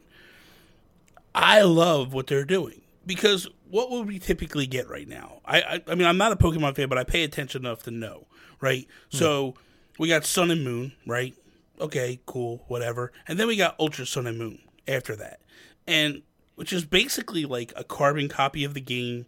I 1.34 1.62
love 1.62 2.12
what 2.12 2.26
they're 2.26 2.44
doing 2.44 2.80
because 3.04 3.48
what 3.70 3.90
would 3.90 4.06
we 4.06 4.18
typically 4.18 4.66
get 4.66 4.88
right 4.88 5.06
now? 5.08 5.40
I, 5.44 5.60
I, 5.60 5.82
I 5.88 5.94
mean, 5.94 6.06
I'm 6.06 6.16
not 6.16 6.32
a 6.32 6.36
Pokemon 6.36 6.76
fan, 6.76 6.88
but 6.88 6.98
I 6.98 7.04
pay 7.04 7.24
attention 7.24 7.64
enough 7.66 7.82
to 7.84 7.90
know, 7.90 8.26
right? 8.60 8.86
Hmm. 9.10 9.16
So 9.16 9.54
we 9.98 10.08
got 10.08 10.24
Sun 10.24 10.50
and 10.50 10.64
Moon, 10.64 10.92
right? 11.06 11.34
Okay, 11.80 12.20
cool, 12.26 12.64
whatever, 12.68 13.12
and 13.28 13.38
then 13.38 13.46
we 13.46 13.56
got 13.56 13.76
Ultra 13.78 14.06
Sun 14.06 14.26
and 14.26 14.38
Moon 14.38 14.60
after 14.88 15.14
that, 15.16 15.40
and 15.86 16.22
which 16.56 16.72
is 16.72 16.84
basically 16.84 17.44
like 17.44 17.72
a 17.76 17.84
carbon 17.84 18.28
copy 18.28 18.64
of 18.64 18.74
the 18.74 18.80
game 18.80 19.26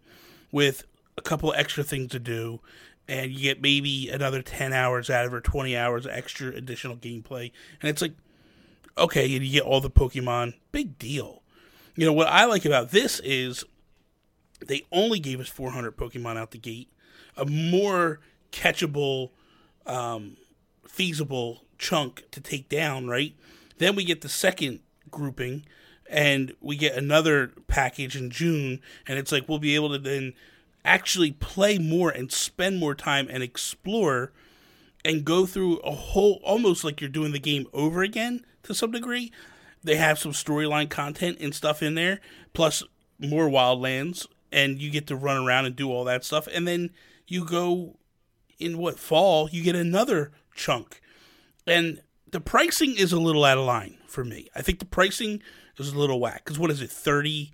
with 0.51 0.83
a 1.17 1.21
couple 1.21 1.53
extra 1.53 1.83
things 1.83 2.11
to 2.11 2.19
do 2.19 2.59
and 3.09 3.31
you 3.31 3.41
get 3.41 3.61
maybe 3.61 4.07
another 4.09 4.41
10 4.41 4.71
hours 4.71 5.09
out 5.09 5.25
of 5.25 5.33
it 5.33 5.43
20 5.43 5.75
hours 5.75 6.05
extra 6.05 6.49
additional 6.49 6.95
gameplay. 6.95 7.51
And 7.81 7.89
it's 7.89 8.01
like 8.01 8.13
okay 8.97 9.35
and 9.35 9.43
you 9.43 9.51
get 9.51 9.63
all 9.63 9.81
the 9.81 9.89
pokemon. 9.89 10.53
Big 10.71 10.99
deal. 10.99 11.41
You 11.95 12.05
know 12.05 12.13
what 12.13 12.27
i 12.27 12.45
like 12.45 12.65
about 12.65 12.91
this 12.91 13.19
is 13.21 13.65
they 14.65 14.85
only 14.91 15.19
gave 15.19 15.39
us 15.39 15.47
400 15.47 15.97
pokemon 15.97 16.37
out 16.37 16.51
the 16.51 16.57
gate 16.57 16.89
a 17.35 17.45
more 17.45 18.19
catchable 18.51 19.31
um, 19.85 20.37
feasible 20.85 21.63
chunk 21.77 22.23
to 22.31 22.39
take 22.39 22.69
down 22.69 23.07
right? 23.07 23.33
Then 23.79 23.95
we 23.95 24.03
get 24.03 24.21
the 24.21 24.29
second 24.29 24.81
grouping 25.09 25.65
and 26.09 26.53
we 26.59 26.75
get 26.75 26.95
another 26.95 27.51
package 27.67 28.17
in 28.17 28.29
June, 28.31 28.81
and 29.07 29.19
it's 29.19 29.31
like 29.31 29.47
we'll 29.47 29.59
be 29.59 29.75
able 29.75 29.91
to 29.91 29.99
then 29.99 30.33
actually 30.83 31.31
play 31.31 31.77
more 31.77 32.09
and 32.09 32.31
spend 32.31 32.79
more 32.79 32.95
time 32.95 33.27
and 33.29 33.43
explore 33.43 34.31
and 35.05 35.23
go 35.23 35.45
through 35.45 35.77
a 35.77 35.91
whole 35.91 36.41
almost 36.43 36.83
like 36.83 36.99
you're 36.99 37.09
doing 37.09 37.31
the 37.31 37.39
game 37.39 37.67
over 37.73 38.01
again 38.01 38.45
to 38.63 38.73
some 38.73 38.91
degree. 38.91 39.31
They 39.83 39.95
have 39.95 40.19
some 40.19 40.31
storyline 40.31 40.89
content 40.89 41.37
and 41.39 41.53
stuff 41.53 41.81
in 41.81 41.95
there, 41.95 42.19
plus 42.53 42.83
more 43.19 43.47
wildlands, 43.47 44.27
and 44.51 44.81
you 44.81 44.89
get 44.89 45.07
to 45.07 45.15
run 45.15 45.37
around 45.37 45.65
and 45.65 45.75
do 45.75 45.91
all 45.91 46.03
that 46.05 46.25
stuff. 46.25 46.47
And 46.51 46.67
then 46.67 46.89
you 47.27 47.45
go 47.45 47.97
in 48.57 48.77
what 48.77 48.99
fall, 48.99 49.49
you 49.49 49.63
get 49.63 49.75
another 49.75 50.31
chunk. 50.53 51.01
And 51.65 52.01
the 52.31 52.41
pricing 52.41 52.95
is 52.97 53.13
a 53.13 53.19
little 53.19 53.45
out 53.45 53.57
of 53.57 53.65
line 53.65 53.97
for 54.07 54.25
me. 54.25 54.49
I 54.55 54.61
think 54.61 54.79
the 54.79 54.85
pricing 54.85 55.41
is 55.87 55.93
a 55.93 55.97
little 55.99 56.19
whack. 56.19 56.43
Because 56.43 56.59
what 56.59 56.71
is 56.71 56.81
it, 56.81 56.89
30 56.91 57.51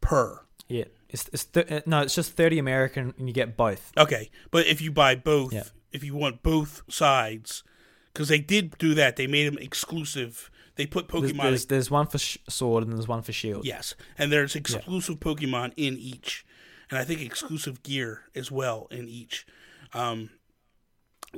per? 0.00 0.40
Yeah, 0.68 0.84
it's, 1.08 1.28
it's 1.32 1.44
th- 1.46 1.70
uh, 1.70 1.80
no, 1.86 2.00
it's 2.02 2.14
just 2.14 2.32
thirty 2.34 2.58
American, 2.60 3.12
and 3.18 3.26
you 3.28 3.34
get 3.34 3.56
both. 3.56 3.90
Okay, 3.98 4.30
but 4.52 4.66
if 4.66 4.80
you 4.80 4.92
buy 4.92 5.16
both, 5.16 5.52
Yeah. 5.52 5.64
if 5.90 6.04
you 6.04 6.14
want 6.14 6.44
both 6.44 6.82
sides, 6.88 7.64
because 8.12 8.28
they 8.28 8.38
did 8.38 8.78
do 8.78 8.94
that, 8.94 9.16
they 9.16 9.26
made 9.26 9.48
them 9.48 9.58
exclusive. 9.58 10.48
They 10.76 10.86
put 10.86 11.08
Pokemon. 11.08 11.42
there's, 11.42 11.66
there's 11.66 11.90
one 11.90 12.06
for 12.06 12.18
sh- 12.18 12.38
sword 12.48 12.84
and 12.84 12.92
there's 12.92 13.08
one 13.08 13.22
for 13.22 13.32
shield. 13.32 13.66
yes, 13.66 13.96
and 14.16 14.30
there's 14.30 14.54
exclusive 14.54 15.18
Pokemon 15.18 15.72
in 15.76 15.98
each, 15.98 16.46
and 16.88 16.96
I 16.98 17.02
think 17.04 17.20
exclusive 17.20 17.82
gear 17.82 18.22
as 18.36 18.52
well 18.52 18.86
in 18.92 19.08
each. 19.08 19.46
Um, 19.92 20.30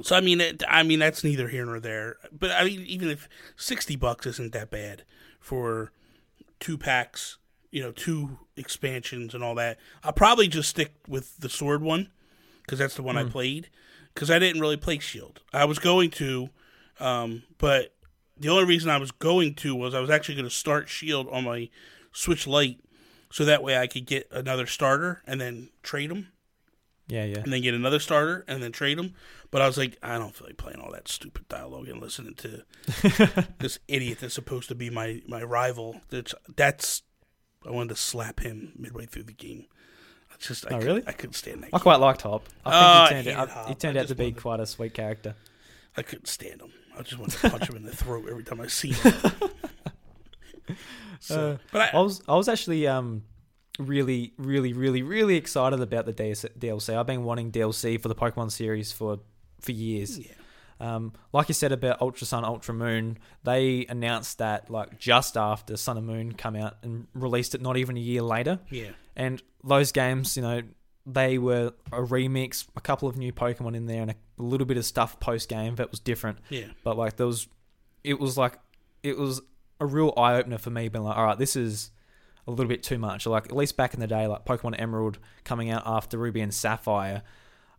so 0.02 0.14
I 0.14 0.20
mean, 0.20 0.42
it, 0.42 0.62
I 0.68 0.82
mean 0.82 0.98
that's 0.98 1.24
neither 1.24 1.48
here 1.48 1.64
nor 1.64 1.80
there. 1.80 2.16
But 2.30 2.50
I 2.50 2.64
mean, 2.64 2.82
even 2.82 3.08
if 3.08 3.30
sixty 3.56 3.96
bucks 3.96 4.26
isn't 4.26 4.52
that 4.52 4.70
bad 4.70 5.04
for 5.40 5.90
two 6.62 6.78
packs, 6.78 7.38
you 7.70 7.82
know, 7.82 7.90
two 7.90 8.38
expansions 8.56 9.34
and 9.34 9.42
all 9.42 9.54
that, 9.56 9.78
I'll 10.02 10.12
probably 10.12 10.48
just 10.48 10.70
stick 10.70 10.94
with 11.08 11.36
the 11.38 11.48
sword 11.48 11.82
one 11.82 12.10
because 12.62 12.78
that's 12.78 12.94
the 12.94 13.02
one 13.02 13.18
I 13.18 13.24
played. 13.24 13.68
Because 14.14 14.30
I 14.30 14.38
didn't 14.38 14.60
really 14.60 14.76
play 14.76 14.98
Shield. 14.98 15.40
I 15.54 15.64
was 15.64 15.78
going 15.78 16.10
to, 16.10 16.50
um, 17.00 17.44
but 17.58 17.94
the 18.38 18.50
only 18.50 18.64
reason 18.64 18.90
I 18.90 18.98
was 18.98 19.10
going 19.10 19.54
to 19.54 19.74
was 19.74 19.94
I 19.94 20.00
was 20.00 20.10
actually 20.10 20.34
going 20.34 20.48
to 20.48 20.54
start 20.54 20.88
Shield 20.88 21.28
on 21.30 21.44
my 21.44 21.70
Switch 22.12 22.46
Lite, 22.46 22.78
so 23.30 23.44
that 23.46 23.62
way 23.62 23.78
I 23.78 23.86
could 23.86 24.04
get 24.04 24.28
another 24.30 24.66
starter 24.66 25.22
and 25.26 25.40
then 25.40 25.70
trade 25.82 26.10
them, 26.10 26.28
yeah, 27.08 27.24
yeah. 27.24 27.38
and 27.40 27.52
then 27.52 27.60
get 27.62 27.74
another 27.74 27.98
starter 28.00 28.44
and 28.48 28.62
then 28.62 28.72
trade 28.72 28.98
them. 28.98 29.14
But 29.50 29.60
I 29.62 29.66
was 29.66 29.76
like, 29.76 29.98
I 30.02 30.16
don't 30.18 30.34
feel 30.34 30.46
like 30.46 30.56
playing 30.56 30.80
all 30.80 30.92
that 30.92 31.08
stupid 31.08 31.46
dialogue 31.48 31.88
and 31.88 32.00
listening 32.00 32.34
to 32.36 32.64
this 33.58 33.78
idiot 33.88 34.18
that's 34.20 34.34
supposed 34.34 34.68
to 34.68 34.74
be 34.74 34.88
my 34.90 35.20
my 35.26 35.42
rival. 35.42 36.00
That's 36.08 36.34
that's 36.56 37.02
I 37.66 37.70
wanted 37.70 37.90
to 37.90 37.96
slap 37.96 38.40
him 38.40 38.72
midway 38.76 39.06
through 39.06 39.24
the 39.24 39.32
game. 39.32 39.66
I 40.30 40.34
just 40.38 40.64
I 40.66 40.76
Oh, 40.76 40.78
could- 40.78 40.86
really? 40.86 41.02
I 41.06 41.12
couldn't 41.12 41.34
stand 41.34 41.62
that. 41.62 41.68
I 41.72 41.78
Kid. 41.78 41.82
quite 41.82 42.00
liked 42.00 42.22
Hop. 42.22 42.44
I 42.64 42.70
think 42.70 42.74
Oh, 42.74 43.16
he 43.18 43.22
turned, 43.36 43.50
out, 43.50 43.68
he 43.68 43.74
turned 43.74 43.96
out 43.98 44.08
to 44.08 44.14
be 44.14 44.32
quite 44.32 44.60
a 44.60 44.66
sweet 44.66 44.94
character. 44.94 45.34
I 45.96 46.02
couldn't 46.02 46.26
stand 46.28 46.62
him. 46.62 46.72
I 46.98 47.02
just 47.02 47.18
wanted 47.18 47.38
to 47.40 47.50
punch 47.50 47.68
him 47.68 47.76
in 47.76 47.82
the 47.84 47.94
throat 47.96 48.26
every 48.30 48.44
time 48.44 48.60
I 48.60 48.66
see 48.68 48.92
him. 48.92 49.12
so, 51.20 51.50
Uh, 51.52 51.56
but 51.70 51.80
I 51.94 51.98
I, 51.98 52.00
was 52.00 52.22
I 52.28 52.34
was 52.36 52.48
actually 52.48 52.86
um 52.86 53.22
really 53.78 54.32
really 54.36 54.72
really 54.72 55.02
really 55.02 55.36
excited 55.36 55.80
about 55.80 56.06
the 56.06 56.12
DLC. 56.12 56.94
I've 56.96 57.06
been 57.06 57.24
wanting 57.24 57.50
DLC 57.50 58.00
for 58.00 58.08
the 58.08 58.14
Pokemon 58.14 58.50
series 58.50 58.92
for 58.92 59.20
for 59.60 59.72
years. 59.72 60.18
yeah, 60.18 60.32
Um, 60.80 61.12
like 61.32 61.48
you 61.48 61.54
said 61.54 61.70
about 61.72 62.00
Ultra 62.02 62.26
Sun, 62.26 62.44
Ultra 62.44 62.74
Moon, 62.74 63.18
they 63.44 63.86
announced 63.88 64.38
that 64.38 64.68
like 64.70 64.98
just 64.98 65.36
after 65.36 65.76
Sun 65.76 65.98
and 65.98 66.06
Moon 66.06 66.32
come 66.32 66.56
out 66.56 66.78
and 66.82 67.06
released 67.14 67.54
it 67.54 67.62
not 67.62 67.76
even 67.76 67.96
a 67.96 68.00
year 68.00 68.22
later. 68.22 68.58
yeah, 68.70 68.90
And 69.16 69.40
those 69.62 69.92
games, 69.92 70.36
you 70.36 70.42
know, 70.42 70.62
they 71.06 71.38
were 71.38 71.72
a 71.92 72.00
remix, 72.00 72.66
a 72.76 72.80
couple 72.80 73.08
of 73.08 73.16
new 73.16 73.32
Pokemon 73.32 73.76
in 73.76 73.86
there, 73.86 74.02
and 74.02 74.10
a 74.10 74.16
little 74.38 74.66
bit 74.66 74.76
of 74.76 74.84
stuff 74.84 75.18
post 75.20 75.48
game 75.48 75.76
that 75.76 75.90
was 75.92 76.00
different. 76.00 76.38
yeah, 76.50 76.66
But 76.84 76.96
like 76.98 77.16
there 77.16 77.26
was, 77.26 77.46
it 78.04 78.18
was 78.18 78.36
like 78.36 78.58
it 79.04 79.16
was 79.16 79.40
a 79.80 79.86
real 79.86 80.12
eye 80.16 80.34
opener 80.34 80.58
for 80.58 80.70
me, 80.70 80.88
being 80.88 81.04
like, 81.04 81.16
all 81.16 81.24
right, 81.26 81.38
this 81.38 81.54
is 81.54 81.91
a 82.46 82.50
little 82.50 82.66
bit 82.68 82.82
too 82.82 82.98
much. 82.98 83.26
Like 83.26 83.46
at 83.46 83.56
least 83.56 83.76
back 83.76 83.94
in 83.94 84.00
the 84.00 84.06
day, 84.06 84.26
like 84.26 84.44
Pokemon 84.44 84.80
Emerald 84.80 85.18
coming 85.44 85.70
out 85.70 85.82
after 85.86 86.18
Ruby 86.18 86.40
and 86.40 86.52
Sapphire, 86.52 87.22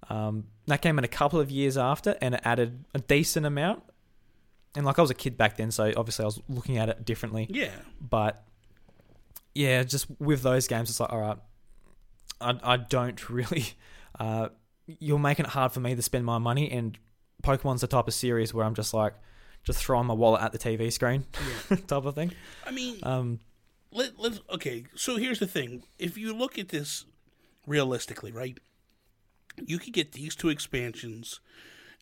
um, 0.09 0.45
that 0.67 0.81
came 0.81 0.97
in 0.97 1.03
a 1.03 1.09
couple 1.09 1.39
of 1.39 1.49
years 1.51 1.77
after, 1.77 2.15
and 2.21 2.35
it 2.35 2.41
added 2.43 2.85
a 2.93 2.99
decent 2.99 3.45
amount. 3.45 3.83
And 4.75 4.85
like 4.85 4.97
I 4.97 5.01
was 5.01 5.11
a 5.11 5.15
kid 5.15 5.37
back 5.37 5.57
then, 5.57 5.71
so 5.71 5.91
obviously 5.95 6.23
I 6.23 6.25
was 6.25 6.41
looking 6.49 6.77
at 6.77 6.89
it 6.89 7.05
differently. 7.05 7.47
yeah. 7.49 7.71
But 8.01 8.43
yeah, 9.55 9.83
just 9.83 10.07
with 10.19 10.41
those 10.41 10.67
games, 10.67 10.89
it's 10.89 10.99
like, 10.99 11.11
all 11.11 11.19
right, 11.21 11.37
I, 12.41 12.57
I 12.63 12.77
don't 12.77 13.29
really. 13.29 13.65
Uh, 14.19 14.49
you're 14.87 15.19
making 15.19 15.45
it 15.45 15.51
hard 15.51 15.71
for 15.71 15.79
me 15.79 15.95
to 15.95 16.01
spend 16.01 16.25
my 16.25 16.37
money, 16.39 16.69
and 16.71 16.97
Pokemon's 17.43 17.81
the 17.81 17.87
type 17.87 18.07
of 18.07 18.13
series 18.13 18.53
where 18.53 18.65
I'm 18.65 18.75
just 18.75 18.93
like, 18.93 19.13
just 19.63 19.79
throwing 19.79 20.07
my 20.07 20.13
wallet 20.13 20.41
at 20.41 20.51
the 20.51 20.57
TV 20.57 20.91
screen 20.91 21.25
type 21.87 21.91
of 22.05 22.15
thing. 22.15 22.33
I 22.65 22.71
mean, 22.71 22.99
Um, 23.03 23.39
let, 23.93 24.19
let's 24.19 24.39
okay. 24.49 24.85
So 24.95 25.17
here's 25.17 25.39
the 25.39 25.47
thing: 25.47 25.83
if 25.99 26.17
you 26.17 26.35
look 26.35 26.57
at 26.57 26.69
this 26.69 27.05
realistically, 27.65 28.31
right, 28.31 28.57
you 29.65 29.79
could 29.79 29.93
get 29.93 30.13
these 30.13 30.35
two 30.35 30.49
expansions, 30.49 31.39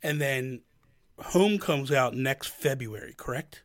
and 0.02 0.20
then 0.20 0.62
Home 1.20 1.60
comes 1.60 1.92
out 1.92 2.16
next 2.16 2.48
February, 2.48 3.14
correct? 3.16 3.64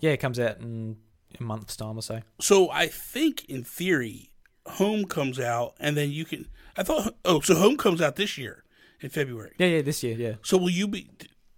Yeah, 0.00 0.12
it 0.12 0.18
comes 0.18 0.38
out 0.38 0.58
in 0.58 0.96
a 1.38 1.42
month's 1.42 1.76
time 1.76 1.98
or 1.98 2.02
so. 2.02 2.22
So 2.40 2.70
I 2.70 2.86
think 2.86 3.44
in 3.46 3.64
theory, 3.64 4.30
Home 4.66 5.04
comes 5.04 5.38
out, 5.38 5.74
and 5.78 5.96
then 5.96 6.10
you 6.10 6.24
can. 6.24 6.46
I 6.76 6.82
thought. 6.82 7.14
Oh, 7.24 7.40
so 7.40 7.54
Home 7.54 7.76
comes 7.76 8.00
out 8.00 8.16
this 8.16 8.36
year 8.38 8.64
in 9.00 9.10
February. 9.10 9.54
Yeah, 9.58 9.66
yeah, 9.66 9.82
this 9.82 10.02
year, 10.02 10.16
yeah. 10.16 10.34
So 10.42 10.56
will 10.56 10.70
you 10.70 10.88
be? 10.88 11.10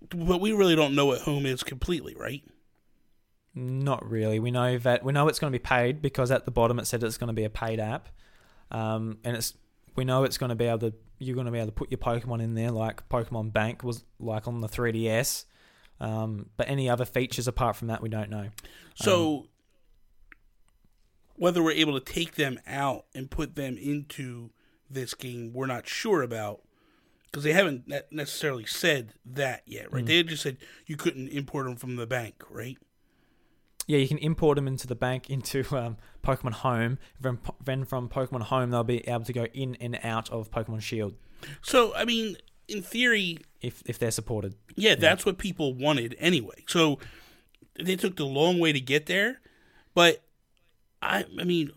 But 0.08 0.40
we 0.40 0.52
really 0.52 0.76
don't 0.76 0.94
know 0.94 1.06
what 1.06 1.22
Home 1.22 1.46
is 1.46 1.62
completely, 1.62 2.14
right? 2.14 2.42
Not 3.58 4.08
really. 4.08 4.38
We 4.38 4.52
know 4.52 4.78
that 4.78 5.02
we 5.02 5.12
know 5.12 5.26
it's 5.26 5.40
going 5.40 5.52
to 5.52 5.58
be 5.58 5.62
paid 5.62 6.00
because 6.00 6.30
at 6.30 6.44
the 6.44 6.52
bottom 6.52 6.78
it 6.78 6.86
said 6.86 7.02
it's 7.02 7.18
going 7.18 7.26
to 7.26 7.34
be 7.34 7.42
a 7.42 7.50
paid 7.50 7.80
app, 7.80 8.08
um, 8.70 9.18
and 9.24 9.36
it's 9.36 9.54
we 9.96 10.04
know 10.04 10.22
it's 10.22 10.38
going 10.38 10.50
to 10.50 10.54
be 10.54 10.66
able 10.66 10.90
to 10.90 10.94
you're 11.18 11.34
going 11.34 11.46
to 11.46 11.50
be 11.50 11.58
able 11.58 11.66
to 11.66 11.72
put 11.72 11.90
your 11.90 11.98
Pokemon 11.98 12.40
in 12.40 12.54
there 12.54 12.70
like 12.70 13.08
Pokemon 13.08 13.52
Bank 13.52 13.82
was 13.82 14.04
like 14.20 14.46
on 14.46 14.60
the 14.60 14.68
3DS. 14.68 15.44
Um, 16.00 16.50
but 16.56 16.68
any 16.68 16.88
other 16.88 17.04
features 17.04 17.48
apart 17.48 17.74
from 17.74 17.88
that, 17.88 18.00
we 18.00 18.08
don't 18.08 18.30
know. 18.30 18.50
So 18.94 19.38
Um, 19.38 19.48
whether 21.34 21.60
we're 21.60 21.72
able 21.72 21.98
to 21.98 22.12
take 22.12 22.36
them 22.36 22.60
out 22.64 23.06
and 23.12 23.28
put 23.28 23.56
them 23.56 23.76
into 23.76 24.50
this 24.88 25.14
game, 25.14 25.52
we're 25.52 25.66
not 25.66 25.88
sure 25.88 26.22
about 26.22 26.62
because 27.24 27.42
they 27.42 27.52
haven't 27.52 27.92
necessarily 28.12 28.66
said 28.66 29.14
that 29.26 29.62
yet, 29.66 29.92
right? 29.92 30.04
Mm. 30.04 30.06
They 30.06 30.22
just 30.22 30.44
said 30.44 30.58
you 30.86 30.96
couldn't 30.96 31.28
import 31.28 31.66
them 31.66 31.74
from 31.74 31.96
the 31.96 32.06
bank, 32.06 32.44
right? 32.48 32.78
Yeah, 33.88 33.98
you 33.98 34.06
can 34.06 34.18
import 34.18 34.56
them 34.56 34.68
into 34.68 34.86
the 34.86 34.94
bank 34.94 35.28
into 35.30 35.64
um, 35.76 35.96
Pokemon 36.22 36.52
Home. 36.52 36.98
Then, 37.20 37.40
then 37.64 37.84
from 37.84 38.08
Pokemon 38.08 38.42
Home, 38.42 38.70
they'll 38.70 38.84
be 38.84 39.06
able 39.08 39.24
to 39.24 39.32
go 39.32 39.46
in 39.46 39.74
and 39.76 39.98
out 40.04 40.30
of 40.30 40.52
Pokemon 40.52 40.82
Shield 40.82 41.14
So 41.62 41.92
I 41.96 42.04
mean, 42.04 42.36
in 42.68 42.82
theory, 42.82 43.38
if 43.60 43.82
if 43.86 43.98
they're 43.98 44.12
supported. 44.12 44.54
Yeah, 44.76 44.94
that's 44.94 45.26
what 45.26 45.38
people 45.38 45.74
wanted 45.74 46.14
anyway. 46.20 46.64
So 46.68 47.00
they 47.82 47.96
took 47.96 48.16
the 48.16 48.26
long 48.26 48.60
way 48.60 48.72
to 48.72 48.80
get 48.80 49.06
there, 49.06 49.40
but 49.94 50.22
I 51.02 51.24
I 51.40 51.44
mean 51.44 51.72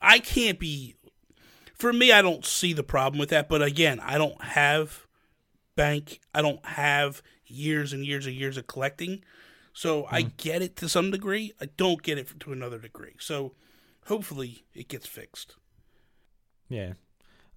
I 0.00 0.18
can't 0.18 0.58
be 0.58 0.96
for 1.74 1.92
me 1.92 2.12
I 2.12 2.22
don't 2.22 2.44
see 2.44 2.72
the 2.72 2.84
problem 2.84 3.18
with 3.18 3.30
that, 3.30 3.48
but 3.48 3.62
again, 3.62 3.98
I 4.00 4.18
don't 4.18 4.40
have 4.42 5.06
bank. 5.76 6.20
I 6.34 6.42
don't 6.42 6.64
have 6.66 7.22
years 7.46 7.92
and 7.92 8.04
years 8.04 8.26
and 8.26 8.34
years 8.34 8.56
of 8.56 8.66
collecting. 8.66 9.24
So 9.72 10.06
I 10.10 10.22
get 10.22 10.62
it 10.62 10.76
to 10.76 10.88
some 10.88 11.10
degree. 11.10 11.52
I 11.60 11.66
don't 11.76 12.02
get 12.02 12.18
it 12.18 12.28
to 12.40 12.52
another 12.52 12.78
degree. 12.78 13.14
So 13.18 13.54
hopefully 14.06 14.64
it 14.74 14.88
gets 14.88 15.06
fixed. 15.06 15.56
Yeah, 16.68 16.94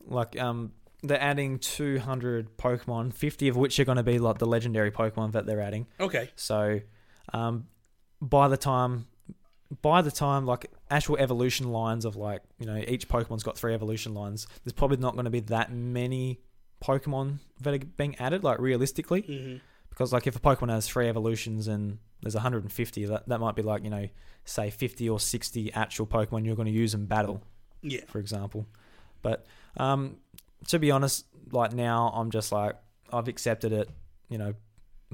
like 0.06 0.40
um, 0.40 0.74
they're 1.04 1.22
adding 1.22 1.60
200 1.60 2.58
Pokemon, 2.58 3.14
50 3.14 3.48
of 3.48 3.58
which 3.58 3.80
are 3.80 3.86
going 3.86 3.98
to 3.98 4.04
be 4.04 4.20
like 4.20 4.38
the 4.38 4.46
legendary 4.46 4.92
Pokemon 4.92 5.34
that 5.34 5.46
they're 5.46 5.62
adding. 5.62 5.88
Okay. 6.00 6.30
So, 6.36 6.82
um, 7.34 7.68
by 8.22 8.48
the 8.48 8.58
time, 8.58 9.08
by 9.82 10.02
the 10.02 10.12
time 10.12 10.46
like 10.46 10.72
actual 10.90 11.18
evolution 11.18 11.72
lines 11.72 12.06
of 12.06 12.16
like 12.16 12.42
you 12.60 12.66
know 12.66 12.78
each 12.88 13.08
Pokemon's 13.08 13.44
got 13.44 13.58
three 13.58 13.74
evolution 13.74 14.14
lines, 14.14 14.48
there's 14.64 14.74
probably 14.74 14.98
not 14.98 15.14
going 15.14 15.26
to 15.26 15.32
be 15.32 15.42
that 15.42 15.72
many 15.72 16.40
Pokemon 16.84 17.40
that 17.62 17.74
are 17.74 17.86
being 17.98 18.16
added. 18.18 18.44
Like 18.44 18.60
realistically, 18.60 19.22
hmm 19.22 19.58
because 19.96 20.12
like 20.12 20.28
if 20.28 20.36
a 20.36 20.40
Pokemon 20.40 20.70
has 20.70 20.88
three 20.88 21.08
evolutions 21.08 21.68
and 21.70 22.00
there's 22.26 22.34
150, 22.34 23.06
that 23.06 23.30
that 23.30 23.40
might 23.40 23.56
be 23.56 23.62
like 23.62 23.84
you 23.84 23.90
know 23.92 24.10
say 24.46 24.70
50 24.72 25.08
or 25.10 25.20
60 25.20 25.72
actual 25.74 26.06
Pokemon 26.08 26.46
you're 26.46 26.56
going 26.56 26.66
to 26.68 26.72
use 26.72 26.94
in 26.94 27.06
battle 27.06 27.42
Yeah. 27.82 28.02
for 28.08 28.20
example. 28.20 28.66
But 29.22 29.46
um, 29.78 30.18
to 30.68 30.80
be 30.80 30.92
honest, 30.92 31.26
like 31.52 31.72
now 31.74 32.12
I'm 32.16 32.30
just 32.32 32.52
like 32.52 32.76
I've 33.14 33.28
accepted 33.28 33.72
it. 33.72 33.90
You 34.30 34.38
know, 34.40 34.54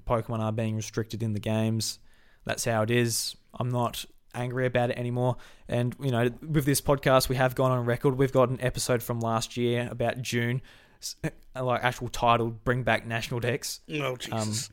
Pokemon 0.08 0.40
are 0.40 0.52
being 0.54 0.76
restricted 0.78 1.22
in 1.22 1.34
the 1.34 1.40
games. 1.40 2.00
That's 2.46 2.64
how 2.66 2.82
it 2.82 2.92
is. 2.92 3.36
I'm 3.54 3.70
not 3.70 4.04
angry 4.34 4.66
about 4.66 4.90
it 4.90 4.98
anymore. 4.98 5.36
And 5.68 5.96
you 6.02 6.12
know, 6.12 6.30
with 6.48 6.66
this 6.66 6.80
podcast, 6.82 7.28
we 7.30 7.36
have 7.36 7.54
gone 7.56 7.72
on 7.72 7.86
record. 7.86 8.18
We've 8.18 8.32
got 8.32 8.50
an 8.50 8.60
episode 8.62 9.04
from 9.04 9.20
last 9.20 9.58
year 9.58 9.88
about 9.92 10.22
June, 10.22 10.62
like 11.56 11.84
actual 11.84 12.08
titled 12.10 12.64
"Bring 12.64 12.84
Back 12.84 13.06
National 13.06 13.40
Dex." 13.40 13.82
Oh 13.94 14.16
Jesus. 14.18 14.70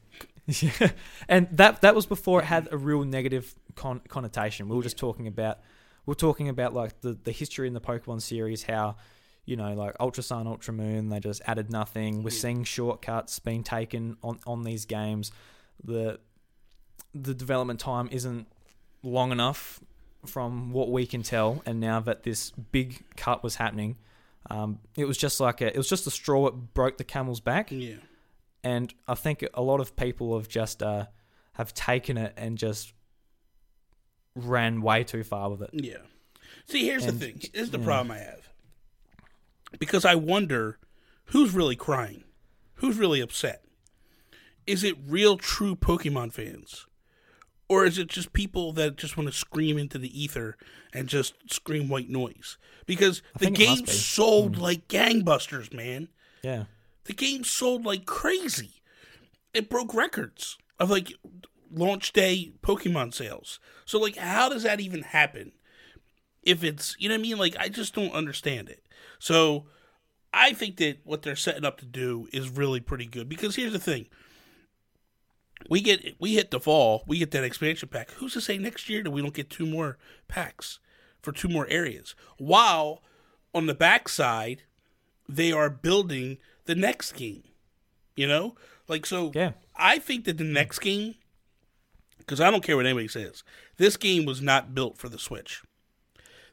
Yeah, 0.62 0.90
and 1.28 1.46
that 1.52 1.82
that 1.82 1.94
was 1.94 2.06
before 2.06 2.40
it 2.40 2.46
had 2.46 2.68
a 2.72 2.76
real 2.78 3.04
negative 3.04 3.54
con- 3.76 4.00
connotation. 4.08 4.68
We 4.68 4.76
were 4.76 4.82
just 4.82 4.96
talking 4.96 5.26
about 5.26 5.58
we 6.06 6.12
are 6.12 6.14
talking 6.14 6.48
about 6.48 6.72
like 6.72 7.00
the 7.02 7.18
the 7.22 7.32
history 7.32 7.68
in 7.68 7.74
the 7.74 7.80
Pokemon 7.82 8.22
series, 8.22 8.62
how 8.62 8.96
you 9.44 9.56
know 9.56 9.74
like 9.74 9.94
Ultra 10.00 10.22
Sun, 10.22 10.46
Ultra 10.46 10.72
Moon, 10.72 11.10
they 11.10 11.20
just 11.20 11.42
added 11.46 11.70
nothing. 11.70 12.22
We're 12.22 12.30
Yeah. 12.30 12.38
seeing 12.40 12.64
shortcuts 12.64 13.38
being 13.40 13.62
taken 13.62 14.16
on 14.22 14.40
on 14.46 14.62
these 14.64 14.86
games. 14.86 15.32
The 15.84 16.18
the 17.14 17.34
development 17.34 17.78
time 17.80 18.08
isn't 18.10 18.46
long 19.02 19.32
enough 19.32 19.80
from 20.26 20.72
what 20.72 20.90
we 20.90 21.06
can 21.06 21.22
tell, 21.22 21.62
and 21.66 21.78
now 21.78 22.00
that 22.00 22.22
this 22.22 22.50
big 22.50 23.04
cut 23.16 23.42
was 23.44 23.56
happening. 23.56 23.96
Um, 24.50 24.78
it 24.96 25.04
was 25.04 25.18
just 25.18 25.40
like 25.40 25.60
a, 25.60 25.66
it 25.66 25.76
was 25.76 25.90
just 25.90 26.06
a 26.06 26.10
straw 26.10 26.46
that 26.46 26.72
broke 26.72 26.96
the 26.96 27.04
camel's 27.04 27.40
back 27.40 27.70
yeah. 27.70 27.96
And 28.64 28.92
I 29.06 29.14
think 29.14 29.44
a 29.54 29.62
lot 29.62 29.80
of 29.80 29.96
people 29.96 30.36
have 30.36 30.48
just 30.48 30.82
uh, 30.82 31.06
have 31.54 31.74
taken 31.74 32.16
it 32.16 32.34
and 32.36 32.58
just 32.58 32.92
ran 34.34 34.82
way 34.82 35.04
too 35.04 35.24
far 35.24 35.50
with 35.50 35.62
it. 35.62 35.70
Yeah. 35.72 35.98
See, 36.66 36.84
here's 36.84 37.04
And- 37.04 37.18
the 37.18 37.26
thing. 37.26 37.40
Here's 37.52 37.70
the 37.70 37.78
yeah. 37.78 37.84
problem 37.84 38.10
I 38.12 38.18
have. 38.18 38.48
Because 39.78 40.04
I 40.04 40.14
wonder 40.14 40.78
who's 41.26 41.52
really 41.52 41.76
crying? 41.76 42.24
Who's 42.76 42.96
really 42.96 43.20
upset? 43.20 43.64
Is 44.66 44.84
it 44.84 44.96
real 45.06 45.36
true 45.36 45.74
Pokemon 45.74 46.32
fans? 46.32 46.86
Or 47.68 47.84
is 47.84 47.98
it 47.98 48.08
just 48.08 48.32
people 48.32 48.72
that 48.74 48.96
just 48.96 49.16
want 49.18 49.28
to 49.28 49.34
scream 49.36 49.76
into 49.76 49.98
the 49.98 50.18
ether 50.22 50.56
and 50.94 51.06
just 51.06 51.34
scream 51.52 51.88
white 51.90 52.08
noise? 52.08 52.56
Because 52.86 53.20
the 53.38 53.48
it 53.48 53.50
must 53.50 53.60
game 53.60 53.84
be. 53.84 53.90
sold 53.90 54.56
like 54.56 54.88
gangbusters, 54.88 55.72
man. 55.74 56.08
Yeah, 56.42 56.64
The 57.08 57.14
game 57.14 57.42
sold 57.42 57.86
like 57.86 58.04
crazy. 58.04 58.82
It 59.54 59.70
broke 59.70 59.94
records 59.94 60.58
of 60.78 60.90
like 60.90 61.14
launch 61.72 62.12
day 62.12 62.52
Pokemon 62.60 63.14
sales. 63.14 63.60
So 63.86 63.98
like 63.98 64.16
how 64.16 64.50
does 64.50 64.62
that 64.64 64.78
even 64.78 65.02
happen? 65.02 65.52
If 66.42 66.62
it's 66.62 66.94
you 66.98 67.08
know 67.08 67.14
what 67.14 67.20
I 67.20 67.22
mean? 67.22 67.38
Like 67.38 67.56
I 67.58 67.70
just 67.70 67.94
don't 67.94 68.12
understand 68.12 68.68
it. 68.68 68.84
So 69.18 69.68
I 70.34 70.52
think 70.52 70.76
that 70.76 70.98
what 71.04 71.22
they're 71.22 71.34
setting 71.34 71.64
up 71.64 71.78
to 71.78 71.86
do 71.86 72.28
is 72.30 72.50
really 72.50 72.80
pretty 72.80 73.06
good 73.06 73.26
because 73.26 73.56
here's 73.56 73.72
the 73.72 73.78
thing. 73.78 74.08
We 75.70 75.80
get 75.80 76.16
we 76.20 76.34
hit 76.34 76.50
the 76.50 76.60
fall, 76.60 77.04
we 77.06 77.18
get 77.18 77.30
that 77.30 77.42
expansion 77.42 77.88
pack. 77.88 78.10
Who's 78.10 78.34
to 78.34 78.42
say 78.42 78.58
next 78.58 78.90
year 78.90 79.02
that 79.02 79.10
we 79.10 79.22
don't 79.22 79.32
get 79.32 79.48
two 79.48 79.64
more 79.64 79.96
packs 80.28 80.78
for 81.22 81.32
two 81.32 81.48
more 81.48 81.66
areas? 81.68 82.14
While 82.36 83.02
on 83.54 83.64
the 83.64 83.74
backside, 83.74 84.64
they 85.26 85.52
are 85.52 85.70
building 85.70 86.36
the 86.68 86.76
next 86.76 87.12
game. 87.12 87.42
You 88.14 88.28
know? 88.28 88.54
Like 88.86 89.04
so 89.04 89.32
yeah, 89.34 89.52
I 89.76 89.98
think 89.98 90.24
that 90.26 90.38
the 90.38 90.44
next 90.44 90.78
game 90.78 91.16
because 92.18 92.40
I 92.40 92.50
don't 92.50 92.62
care 92.62 92.76
what 92.76 92.86
anybody 92.86 93.08
says. 93.08 93.42
This 93.76 93.96
game 93.96 94.24
was 94.24 94.40
not 94.40 94.74
built 94.74 94.98
for 94.98 95.08
the 95.08 95.18
Switch. 95.18 95.62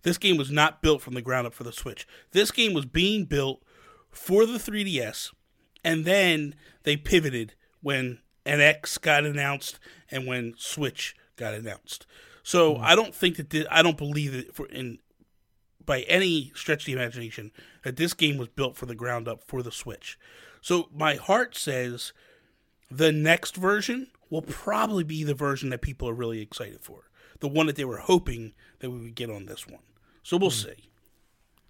This 0.04 0.18
game 0.18 0.38
was 0.38 0.52
not 0.52 0.82
built 0.82 1.02
from 1.02 1.16
the 1.16 1.22
ground 1.22 1.48
up 1.48 1.54
for 1.54 1.64
the 1.64 1.72
Switch. 1.72 2.08
This 2.32 2.52
game 2.52 2.74
was 2.74 2.86
being 2.86 3.26
built 3.26 3.62
for 4.10 4.46
the 4.46 4.58
3DS, 4.58 5.34
and 5.84 6.06
then 6.06 6.56
they 6.84 6.96
pivoted 6.96 7.56
when 7.82 8.20
NX 8.46 9.02
got 9.02 9.26
announced 9.26 9.80
and 10.12 10.28
when 10.28 10.54
Switch 10.58 11.16
got 11.36 11.54
announced. 11.54 12.06
So 12.44 12.76
mm-hmm. 12.76 12.84
I 12.84 12.96
don't 12.96 13.16
think 13.16 13.38
that 13.38 13.50
thi- 13.50 13.68
I 13.70 13.82
don't 13.82 13.98
believe 13.98 14.34
that 14.34 14.56
for 14.56 14.68
in 14.68 15.00
by 15.86 16.02
any 16.02 16.52
stretch 16.56 16.84
of 16.84 16.86
the 16.86 16.94
imagination 16.94 17.52
that 17.86 17.96
this 17.98 18.14
game 18.14 18.38
was 18.38 18.50
built 18.50 18.76
for 18.76 18.88
the 18.88 18.96
ground 18.96 19.28
up 19.28 19.44
for 19.46 19.62
the 19.62 19.72
Switch. 19.72 20.18
So 20.60 20.90
my 20.94 21.16
heart 21.16 21.56
says 21.56 22.12
the 22.90 23.12
next 23.12 23.56
version 23.56 24.08
will 24.32 24.42
probably 24.42 25.04
be 25.04 25.24
the 25.24 25.36
version 25.36 25.70
that 25.70 25.82
people 25.82 26.10
are 26.10 26.14
really 26.14 26.42
excited 26.42 26.82
for. 26.82 27.04
The 27.40 27.48
one 27.48 27.68
that 27.68 27.76
they 27.76 27.86
were 27.86 28.00
hoping 28.00 28.54
that 28.80 28.90
we 28.90 29.00
would 29.00 29.16
get 29.16 29.30
on 29.30 29.46
this 29.46 29.68
one. 29.68 29.84
So 30.24 30.36
we'll 30.36 30.50
see. 30.50 30.90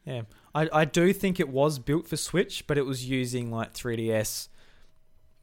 yeah. 0.05 0.21
I 0.55 0.69
I 0.71 0.85
do 0.85 1.11
think 1.11 1.41
it 1.41 1.49
was 1.49 1.79
built 1.79 2.07
for 2.07 2.15
Switch, 2.15 2.65
but 2.65 2.77
it 2.77 2.85
was 2.85 3.09
using 3.09 3.51
like 3.51 3.73
3DS, 3.73 4.47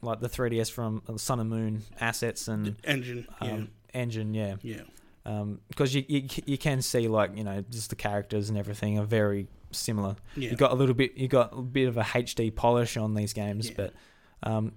like 0.00 0.20
the 0.20 0.28
3DS 0.30 0.70
from 0.70 1.02
uh, 1.06 1.18
Sun 1.18 1.38
and 1.38 1.50
Moon 1.50 1.82
assets 2.00 2.48
and 2.48 2.76
Engine, 2.84 3.26
yeah, 3.42 3.52
um, 3.52 3.68
engine. 3.92 4.32
Yeah, 4.32 4.54
yeah, 4.62 5.44
because 5.68 5.94
you, 5.94 6.04
you 6.08 6.28
you 6.46 6.56
can 6.56 6.80
see 6.80 7.08
like 7.08 7.36
you 7.36 7.44
know 7.44 7.62
just 7.68 7.90
the 7.90 7.96
characters 7.96 8.48
and 8.48 8.56
everything 8.56 8.98
are 8.98 9.04
very 9.04 9.48
similar. 9.74 10.16
yeah. 10.36 10.50
You 10.50 10.56
got 10.56 10.72
a 10.72 10.74
little 10.74 10.94
bit, 10.94 11.16
you 11.16 11.28
got 11.28 11.52
a 11.56 11.62
bit 11.62 11.88
of 11.88 11.96
a 11.96 12.02
HD 12.02 12.54
polish 12.54 12.96
on 12.96 13.14
these 13.14 13.32
games, 13.32 13.68
Yeah. 13.68 13.74
but 13.76 13.94
um, 14.42 14.72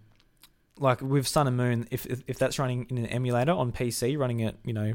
like 0.79 1.01
with 1.01 1.27
Sun 1.27 1.47
and 1.47 1.55
Moon, 1.57 1.87
if, 1.91 2.05
if 2.05 2.21
if 2.27 2.37
that's 2.37 2.59
running 2.59 2.85
in 2.89 2.97
an 2.97 3.05
emulator 3.07 3.51
on 3.51 3.71
PC, 3.71 4.17
running 4.17 4.43
at 4.43 4.55
you 4.65 4.73
know 4.73 4.93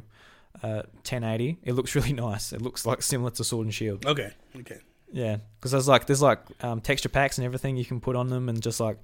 uh, 0.62 0.82
1080, 1.04 1.58
it 1.62 1.72
looks 1.74 1.94
really 1.96 2.12
nice. 2.12 2.52
It 2.52 2.60
looks 2.62 2.84
like 2.86 3.02
similar 3.02 3.30
to 3.32 3.44
Sword 3.44 3.66
and 3.66 3.74
Shield. 3.74 4.04
okay, 4.06 4.32
okay, 4.56 4.78
Yeah, 5.12 5.38
because 5.58 5.70
there's 5.72 5.88
like 5.88 6.06
there's 6.06 6.22
like 6.22 6.40
um, 6.62 6.80
texture 6.80 7.08
packs 7.08 7.38
and 7.38 7.44
everything 7.44 7.76
you 7.76 7.84
can 7.84 8.00
put 8.00 8.16
on 8.16 8.28
them, 8.28 8.48
and 8.48 8.60
just 8.62 8.78
like 8.80 8.98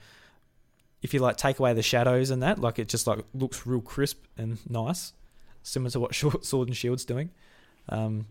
if 1.03 1.15
you 1.15 1.21
like 1.21 1.37
take 1.37 1.59
away 1.59 1.73
the 1.73 1.83
shadows 1.83 2.31
and 2.31 2.43
that, 2.43 2.59
like 2.59 2.79
it 2.79 2.89
just 2.89 3.07
like 3.07 3.21
looks 3.35 3.67
real 3.67 3.81
crisp 3.81 4.25
and 4.37 4.59
nice, 4.69 5.13
similar 5.63 5.91
to 5.91 6.01
what 6.01 6.15
Sword 6.45 6.69
and 6.69 6.77
Shield's 6.77 7.05
doing. 7.05 7.31
Um, 7.89 8.27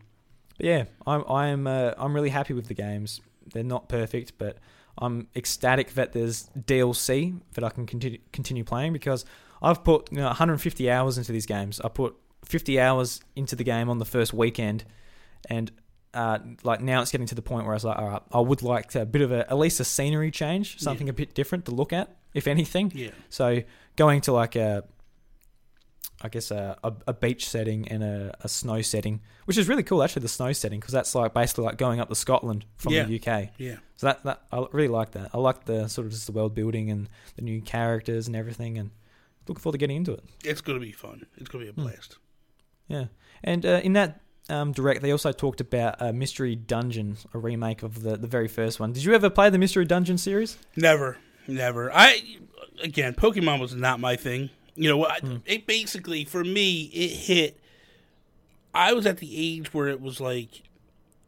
but 0.57 0.65
yeah, 0.65 0.85
I'm 1.05 1.23
I'm 1.29 1.67
uh, 1.67 1.91
I'm 1.97 2.13
really 2.13 2.29
happy 2.29 2.53
with 2.53 2.67
the 2.67 2.73
games. 2.73 3.21
They're 3.53 3.63
not 3.63 3.89
perfect, 3.89 4.33
but 4.37 4.57
I'm 4.97 5.27
ecstatic 5.35 5.93
that 5.95 6.13
there's 6.13 6.49
DLC 6.57 7.39
that 7.53 7.63
I 7.63 7.69
can 7.69 7.85
continue 7.85 8.19
continue 8.31 8.63
playing 8.63 8.93
because 8.93 9.25
I've 9.61 9.83
put 9.83 10.11
you 10.11 10.17
know, 10.19 10.25
150 10.27 10.89
hours 10.91 11.17
into 11.17 11.31
these 11.31 11.45
games. 11.45 11.79
I 11.81 11.89
put 11.89 12.15
50 12.45 12.79
hours 12.79 13.21
into 13.35 13.55
the 13.55 13.63
game 13.63 13.89
on 13.89 13.99
the 13.99 14.05
first 14.05 14.33
weekend, 14.33 14.83
and 15.49 15.71
uh, 16.13 16.39
like 16.63 16.81
now 16.81 17.01
it's 17.01 17.11
getting 17.11 17.27
to 17.27 17.35
the 17.35 17.41
point 17.41 17.65
where 17.65 17.73
I 17.73 17.75
was 17.75 17.83
like, 17.85 17.97
all 17.97 18.07
right, 18.07 18.21
I 18.31 18.39
would 18.39 18.61
like 18.61 18.93
a 18.95 19.05
bit 19.05 19.21
of 19.21 19.31
a 19.31 19.49
at 19.49 19.57
least 19.57 19.79
a 19.79 19.83
scenery 19.83 20.31
change, 20.31 20.79
something 20.79 21.07
Yeah. 21.07 21.11
a 21.11 21.13
bit 21.13 21.33
different 21.33 21.65
to 21.65 21.71
look 21.71 21.91
at, 21.93 22.15
if 22.33 22.47
anything. 22.47 22.91
Yeah. 22.95 23.09
So 23.29 23.63
going 23.97 24.21
to 24.21 24.31
like 24.33 24.55
a, 24.55 24.83
I 26.21 26.29
guess 26.29 26.49
a, 26.51 26.77
a, 26.83 26.93
a 27.07 27.13
beach 27.13 27.47
setting 27.49 27.87
and 27.89 28.01
a, 28.03 28.35
a 28.41 28.47
snow 28.47 28.81
setting, 28.81 29.21
which 29.45 29.57
is 29.57 29.67
really 29.67 29.83
cool 29.83 30.01
actually. 30.01 30.21
The 30.21 30.29
snow 30.29 30.53
setting 30.53 30.79
because 30.79 30.93
that's 30.93 31.13
like 31.13 31.33
basically 31.33 31.65
like 31.65 31.77
going 31.77 31.99
up 31.99 32.09
to 32.09 32.15
Scotland 32.15 32.65
from 32.77 32.93
Yeah. 32.93 33.03
the 33.03 33.15
UK. 33.19 33.49
Yeah. 33.57 33.75
So 33.97 34.07
that, 34.07 34.23
that 34.23 34.41
I 34.51 34.65
really 34.71 34.87
like 34.87 35.11
that. 35.11 35.31
I 35.33 35.37
like 35.37 35.65
the 35.65 35.87
sort 35.87 36.07
of 36.07 36.13
just 36.13 36.25
the 36.25 36.31
world 36.31 36.55
building 36.55 36.89
and 36.89 37.09
the 37.35 37.41
new 37.41 37.61
characters 37.61 38.27
and 38.27 38.35
everything, 38.35 38.77
and 38.77 38.91
looking 39.47 39.61
forward 39.61 39.73
to 39.73 39.77
getting 39.77 39.97
into 39.97 40.13
it. 40.13 40.23
It's 40.43 40.61
gonna 40.61 40.79
be 40.79 40.91
fun. 40.93 41.25
It's 41.37 41.49
gonna 41.49 41.65
be 41.65 41.69
a 41.69 41.73
Hmm. 41.73 41.83
blast. 41.83 42.17
Yeah, 42.87 43.05
and 43.43 43.65
uh, 43.65 43.81
in 43.83 43.93
that 43.93 44.21
um, 44.49 44.71
direct, 44.71 45.01
they 45.01 45.11
also 45.11 45.31
talked 45.31 45.59
about 45.59 45.95
a 45.99 46.13
Mystery 46.13 46.55
Dungeon, 46.55 47.17
a 47.33 47.39
remake 47.39 47.81
of 47.83 48.03
the 48.03 48.15
the 48.15 48.27
very 48.27 48.47
first 48.47 48.79
one. 48.79 48.93
Did 48.93 49.03
you 49.03 49.13
ever 49.13 49.29
play 49.29 49.49
the 49.49 49.57
Mystery 49.57 49.85
Dungeon 49.85 50.17
series? 50.17 50.57
Never, 50.75 51.17
never. 51.47 51.91
I 51.91 52.21
again, 52.81 53.15
Pokemon 53.15 53.59
was 53.59 53.73
not 53.75 53.99
my 53.99 54.15
thing. 54.15 54.49
You 54.75 54.89
know, 54.89 55.05
I, 55.05 55.19
Hmm. 55.19 55.37
it 55.45 55.65
basically 55.67 56.25
for 56.25 56.43
me 56.43 56.83
it 56.93 57.11
hit. 57.11 57.59
I 58.73 58.91
was 58.93 59.05
at 59.05 59.17
the 59.19 59.31
age 59.35 59.73
where 59.73 59.87
it 59.87 60.01
was 60.01 60.19
like, 60.19 60.63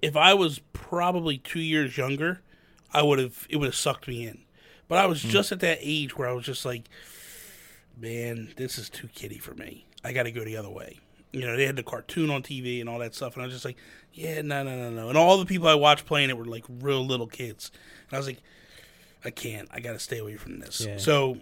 if 0.01 0.17
I 0.17 0.33
was 0.33 0.59
probably 0.73 1.37
two 1.37 1.61
years 1.61 1.97
younger, 1.97 2.41
I 2.93 3.01
would 3.03 3.19
have 3.19 3.47
it 3.49 3.57
would 3.57 3.67
have 3.67 3.75
sucked 3.75 4.07
me 4.07 4.25
in. 4.27 4.39
But 4.89 4.97
I 4.99 5.05
was 5.05 5.21
Hmm. 5.23 5.29
just 5.29 5.51
at 5.51 5.59
that 5.61 5.79
age 5.81 6.17
where 6.17 6.27
I 6.27 6.33
was 6.33 6.45
just 6.45 6.65
like, 6.65 6.89
man, 7.99 8.53
this 8.57 8.77
is 8.77 8.89
too 8.89 9.07
kiddie 9.09 9.37
for 9.39 9.53
me. 9.55 9.85
I 10.03 10.13
got 10.13 10.23
to 10.23 10.31
go 10.31 10.43
the 10.43 10.57
other 10.57 10.69
way. 10.69 10.99
You 11.33 11.41
know, 11.41 11.57
they 11.57 11.65
had 11.65 11.75
the 11.75 11.83
cartoon 11.83 12.29
on 12.29 12.41
TV 12.41 12.79
and 12.79 12.87
all 12.89 12.99
that 12.99 13.13
stuff, 13.13 13.33
and 13.33 13.43
I 13.43 13.45
was 13.45 13.53
just 13.53 13.65
like, 13.65 13.77
yeah, 14.13 14.41
no, 14.41 14.63
no, 14.63 14.75
no, 14.77 14.89
no. 14.89 15.09
And 15.09 15.17
all 15.17 15.37
the 15.37 15.45
people 15.45 15.67
I 15.67 15.75
watched 15.75 16.05
playing 16.05 16.29
it 16.29 16.37
were 16.37 16.45
like 16.45 16.63
real 16.79 17.05
little 17.05 17.27
kids, 17.27 17.71
and 18.09 18.15
I 18.15 18.17
was 18.17 18.27
like, 18.27 18.39
I 19.25 19.29
can't. 19.29 19.67
I 19.71 19.79
got 19.79 19.93
to 19.93 19.99
stay 19.99 20.19
away 20.19 20.37
from 20.37 20.59
this. 20.59 20.81
Yeah. 20.85 20.97
So, 20.97 21.37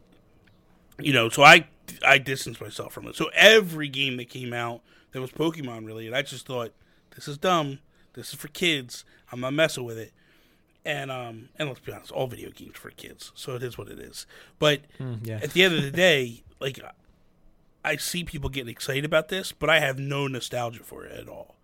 you 1.00 1.14
know, 1.14 1.30
so 1.30 1.44
I 1.44 1.68
I 2.06 2.18
distanced 2.18 2.62
myself 2.62 2.94
from 2.94 3.08
it. 3.08 3.16
So 3.16 3.30
every 3.34 3.88
game 3.88 4.18
that 4.18 4.30
came 4.30 4.54
out 4.54 4.82
that 5.12 5.22
was 5.22 5.32
Pokemon 5.32 5.86
related, 5.86 6.14
I 6.14 6.22
just 6.22 6.46
thought 6.46 6.74
this 7.16 7.28
is 7.28 7.38
dumb. 7.38 7.80
This 8.14 8.30
is 8.30 8.36
for 8.36 8.48
kids. 8.50 9.06
I'm 9.32 9.40
not 9.42 9.54
messing 9.54 9.84
with 9.84 9.98
it. 9.98 10.12
And 10.84 11.10
um 11.12 11.50
and 11.58 11.68
let's 11.68 11.80
be 11.82 11.92
honest, 11.92 12.12
all 12.12 12.28
video 12.28 12.52
games 12.52 12.76
for 12.78 12.92
kids, 12.92 13.32
so 13.36 13.56
it 13.56 13.64
is 13.64 13.78
what 13.78 13.88
it 13.88 14.00
is. 14.00 14.28
But 14.60 14.82
yeah, 15.24 15.40
at 15.42 15.52
the 15.52 15.64
end 15.64 15.74
of 15.76 15.82
the 15.84 15.92
day, 15.92 16.44
like 16.60 16.80
I 17.84 17.96
see 17.98 18.24
people 18.24 18.50
getting 18.50 18.70
excited 18.70 19.06
about 19.06 19.30
this, 19.30 19.52
but 19.52 19.70
I 19.70 19.80
have 19.80 19.98
no 20.00 20.28
nostalgia 20.28 20.84
for 20.84 21.06
it 21.06 21.12
at 21.20 21.28
all. 21.28 21.56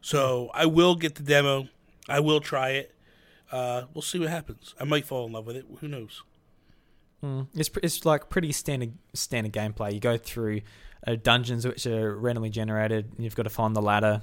So 0.00 0.50
I 0.54 0.66
will 0.66 0.94
get 0.94 1.16
the 1.16 1.22
demo. 1.22 1.68
I 2.08 2.20
will 2.20 2.40
try 2.40 2.70
it. 2.70 2.94
Uh, 3.52 3.82
we'll 3.92 4.02
see 4.02 4.18
what 4.18 4.28
happens. 4.30 4.74
I 4.80 4.84
might 4.84 5.04
fall 5.04 5.26
in 5.26 5.32
love 5.32 5.46
with 5.46 5.56
it. 5.56 5.64
Who 5.80 5.88
knows? 5.88 6.22
Mm. 7.22 7.46
It's 7.54 7.70
it's 7.82 8.04
like 8.06 8.30
pretty 8.30 8.52
standard 8.52 8.92
standard 9.14 9.52
gameplay. 9.52 9.92
You 9.92 10.00
go 10.00 10.16
through 10.16 10.62
uh, 11.06 11.16
dungeons 11.22 11.66
which 11.66 11.86
are 11.86 12.16
randomly 12.16 12.50
generated. 12.50 13.12
And 13.14 13.24
you've 13.24 13.34
got 13.36 13.42
to 13.44 13.50
find 13.50 13.74
the 13.76 13.82
ladder 13.82 14.22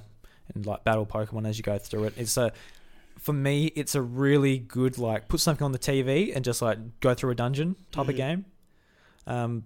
and 0.54 0.66
like 0.66 0.84
battle 0.84 1.06
Pokemon 1.06 1.46
as 1.48 1.58
you 1.58 1.62
go 1.62 1.78
through 1.78 2.04
it. 2.04 2.14
It's 2.16 2.36
a 2.36 2.52
for 3.18 3.32
me, 3.32 3.66
it's 3.74 3.94
a 3.94 4.02
really 4.02 4.58
good 4.58 4.98
like 4.98 5.28
put 5.28 5.40
something 5.40 5.64
on 5.64 5.72
the 5.72 5.78
TV 5.78 6.34
and 6.34 6.44
just 6.44 6.60
like 6.62 6.78
go 7.00 7.14
through 7.14 7.30
a 7.30 7.34
dungeon 7.34 7.76
type 7.92 8.08
of 8.08 8.14
Mhm. 8.14 8.16
game. 8.16 8.44
Um, 9.26 9.64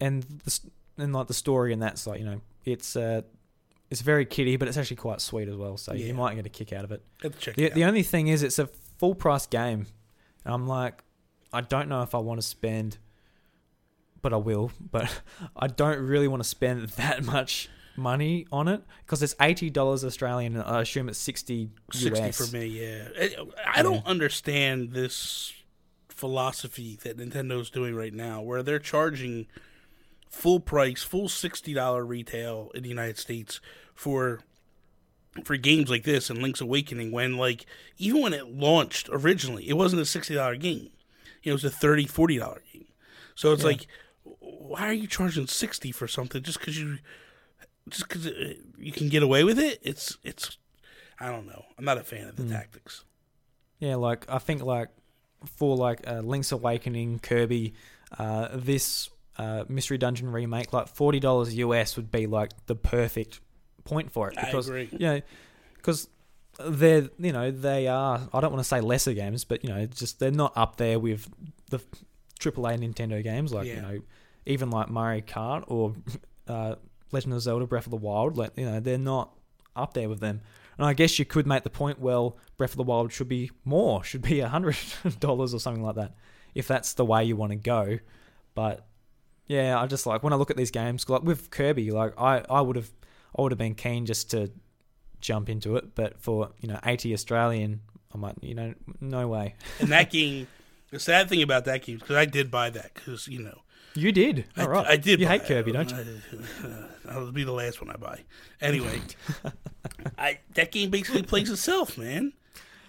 and 0.00 0.22
the, 0.44 0.60
and 0.98 1.12
like 1.12 1.26
the 1.28 1.34
story 1.34 1.72
and 1.72 1.82
that's 1.82 2.06
like 2.06 2.18
you 2.20 2.24
know 2.26 2.40
it's 2.64 2.96
uh 2.96 3.22
it's 3.90 4.00
very 4.00 4.24
kiddie, 4.26 4.56
but 4.56 4.66
it's 4.66 4.76
actually 4.76 4.96
quite 4.96 5.20
sweet 5.20 5.46
as 5.46 5.54
well. 5.56 5.76
So 5.76 5.92
Yeah. 5.92 6.06
you 6.06 6.14
might 6.14 6.34
get 6.34 6.46
a 6.46 6.48
kick 6.48 6.72
out 6.72 6.84
of 6.84 6.90
it. 6.90 7.02
Check 7.38 7.54
The, 7.54 7.64
it 7.66 7.74
the 7.74 7.84
only 7.84 8.02
thing 8.02 8.26
is, 8.28 8.42
it's 8.42 8.58
a 8.58 8.66
full 8.98 9.14
price 9.14 9.46
game. 9.46 9.86
And 10.44 10.54
I'm 10.54 10.66
like, 10.66 11.04
I 11.54 11.60
don't 11.62 11.88
know 11.88 12.02
if 12.02 12.14
I 12.14 12.18
want 12.18 12.40
to 12.40 12.46
spend, 12.46 12.98
but 14.22 14.32
I 14.32 14.36
will. 14.36 14.70
But 14.90 15.10
I 15.56 15.66
don't 15.68 15.98
really 16.00 16.28
want 16.28 16.42
to 16.42 16.48
spend 16.48 16.88
that 16.90 17.24
much 17.24 17.68
money 17.96 18.46
on 18.50 18.66
it 18.68 18.82
because 19.04 19.22
it's 19.22 19.34
eighty 19.40 19.70
dollars 19.70 20.04
Australian. 20.04 20.56
And 20.56 20.64
I 20.64 20.80
assume 20.82 21.08
it's 21.08 21.18
sixty. 21.18 21.70
US. 21.92 22.36
for 22.50 22.56
me, 22.56 22.66
yeah. 22.66 23.08
I- 23.18 23.36
I 23.78 23.82
don't 23.82 24.04
understand 24.06 24.92
this 24.92 25.52
philosophy 26.08 26.98
that 27.02 27.16
Nintendo's 27.18 27.70
doing 27.70 27.94
right 27.94 28.14
now, 28.14 28.40
where 28.40 28.62
they're 28.62 28.78
charging 28.78 29.46
full 30.28 30.60
price, 30.60 31.02
full 31.02 31.28
sixty 31.28 31.72
dollar 31.74 32.04
retail 32.04 32.70
in 32.74 32.82
the 32.82 32.88
United 32.88 33.18
States 33.18 33.60
for 33.94 34.40
for 35.44 35.56
games 35.56 35.90
like 35.90 36.04
this 36.04 36.30
and 36.30 36.40
Link's 36.40 36.60
Awakening. 36.60 37.10
When 37.12 37.36
like 37.36 37.66
even 37.98 38.22
when 38.22 38.32
it 38.32 38.48
launched 38.48 39.08
originally, 39.12 39.68
it 39.68 39.74
wasn't 39.76 40.02
a 40.02 40.06
sixty 40.06 40.34
dollar 40.34 40.56
game. 40.56 40.90
You 41.44 41.50
know, 41.50 41.52
it 41.52 41.62
was 41.62 41.64
a 41.64 41.70
30 41.70 42.06
40 42.06 42.38
dollar 42.38 42.62
game. 42.72 42.86
So 43.36 43.52
it's 43.52 43.62
Yeah. 43.62 43.68
like, 43.70 43.86
why 44.40 44.88
are 44.88 44.92
you 44.92 45.06
charging 45.06 45.46
sixty 45.46 45.92
for 45.92 46.08
something 46.08 46.42
just 46.42 46.58
because 46.58 46.78
you 46.80 46.98
just 47.88 48.08
because 48.08 48.26
you 48.78 48.92
can 48.92 49.08
get 49.08 49.22
away 49.22 49.44
with 49.44 49.58
it? 49.58 49.78
It's 49.82 50.16
it's 50.24 50.56
I 51.20 51.30
don't 51.30 51.46
know. 51.46 51.64
I'm 51.78 51.84
not 51.84 51.98
a 51.98 52.02
fan 52.04 52.26
of 52.28 52.36
the 52.36 52.42
Hmm. 52.44 52.50
tactics. 52.52 53.04
Yeah, 53.78 53.96
like 53.96 54.24
I 54.28 54.38
think 54.38 54.62
like 54.62 54.88
for 55.44 55.76
like 55.76 56.08
uh, 56.08 56.20
Link's 56.20 56.52
Awakening, 56.52 57.18
Kirby, 57.18 57.74
uh, 58.18 58.48
this 58.54 59.10
uh, 59.36 59.64
Mystery 59.68 59.98
Dungeon 59.98 60.32
remake, 60.32 60.72
like 60.72 60.88
forty 60.88 61.20
dollars 61.20 61.54
US 61.56 61.96
would 61.96 62.10
be 62.10 62.26
like 62.26 62.50
the 62.66 62.74
perfect 62.76 63.40
point 63.84 64.10
for 64.10 64.28
it 64.30 64.36
because 64.40 64.68
you 64.70 64.88
know 65.00 65.20
because 65.76 66.08
they're 66.58 67.08
you 67.18 67.32
know 67.32 67.50
they 67.50 67.86
are 67.86 68.20
I 68.32 68.40
don't 68.40 68.52
want 68.52 68.60
to 68.60 68.68
say 68.68 68.80
lesser 68.80 69.12
games, 69.12 69.44
but 69.44 69.64
you 69.64 69.70
know 69.70 69.86
just 69.86 70.18
they're 70.20 70.30
not 70.30 70.52
up 70.56 70.76
there 70.76 70.98
with 70.98 71.28
the 71.70 71.80
AAA 72.38 72.78
Nintendo 72.78 73.22
games 73.22 73.52
like 73.52 73.66
you 73.66 73.80
know 73.80 74.00
even 74.46 74.70
like 74.70 74.90
Mario 74.90 75.22
Kart 75.22 75.64
or 75.68 75.94
uh, 76.48 76.76
Legend 77.12 77.34
of 77.34 77.40
Zelda 77.40 77.66
Breath 77.66 77.86
of 77.86 77.90
the 77.90 77.96
Wild. 77.96 78.36
Like 78.36 78.52
you 78.56 78.66
know 78.66 78.80
they're 78.80 78.98
not 78.98 79.32
up 79.76 79.94
there 79.94 80.08
with 80.08 80.20
them. 80.20 80.40
And 80.76 80.86
I 80.86 80.92
guess 80.92 81.18
you 81.18 81.24
could 81.24 81.46
make 81.46 81.62
the 81.62 81.70
point, 81.70 82.00
well, 82.00 82.36
Breath 82.56 82.72
of 82.72 82.76
the 82.76 82.82
Wild 82.82 83.12
should 83.12 83.28
be 83.28 83.50
more, 83.64 84.02
should 84.04 84.22
be 84.22 84.40
a 84.40 84.48
hundred 84.48 84.76
dollars 85.20 85.54
or 85.54 85.60
something 85.60 85.82
like 85.82 85.96
that, 85.96 86.14
if 86.54 86.68
that's 86.68 86.94
the 86.94 87.04
way 87.04 87.24
you 87.24 87.36
want 87.36 87.52
to 87.52 87.56
go. 87.56 87.98
But 88.54 88.86
yeah, 89.46 89.80
I 89.80 89.86
just 89.86 90.06
like 90.06 90.22
when 90.22 90.32
I 90.32 90.36
look 90.36 90.50
at 90.50 90.56
these 90.56 90.70
games, 90.70 91.08
like 91.08 91.22
with 91.22 91.50
Kirby, 91.50 91.90
like 91.90 92.18
I, 92.18 92.44
I 92.48 92.60
would 92.60 92.76
have, 92.76 92.90
I 93.36 93.42
would 93.42 93.52
have 93.52 93.58
been 93.58 93.74
keen 93.74 94.06
just 94.06 94.30
to 94.30 94.50
jump 95.20 95.48
into 95.48 95.76
it, 95.76 95.94
but 95.94 96.20
for 96.20 96.50
you 96.60 96.68
know 96.68 96.78
eighty 96.84 97.12
Australian, 97.12 97.80
I'm 98.12 98.20
like, 98.22 98.36
you 98.42 98.54
know, 98.54 98.74
no 99.00 99.28
way. 99.28 99.54
And 99.80 99.88
that 99.90 100.10
game, 100.10 100.46
the 100.90 101.00
sad 101.00 101.28
thing 101.28 101.42
about 101.42 101.64
that 101.66 101.82
game, 101.82 101.98
because 101.98 102.16
I 102.16 102.24
did 102.24 102.50
buy 102.50 102.70
that, 102.70 102.94
because 102.94 103.26
you 103.28 103.40
know, 103.42 103.58
You 103.94 104.12
did, 104.12 104.44
I, 104.56 104.62
all 104.62 104.68
right. 104.68 104.86
I 104.86 104.96
did. 104.96 105.20
You 105.20 105.26
hate 105.26 105.42
it. 105.42 105.46
Kirby, 105.48 105.72
don't 105.72 105.90
you? 105.90 105.96
I, 105.96 106.86
That'll 107.04 107.32
be 107.32 107.44
the 107.44 107.52
last 107.52 107.80
one 107.80 107.90
I 107.90 107.96
buy. 107.96 108.20
Anyway, 108.60 109.00
I 110.18 110.38
that 110.54 110.72
game 110.72 110.90
basically 110.90 111.22
plays 111.22 111.50
itself, 111.50 111.98
man. 111.98 112.32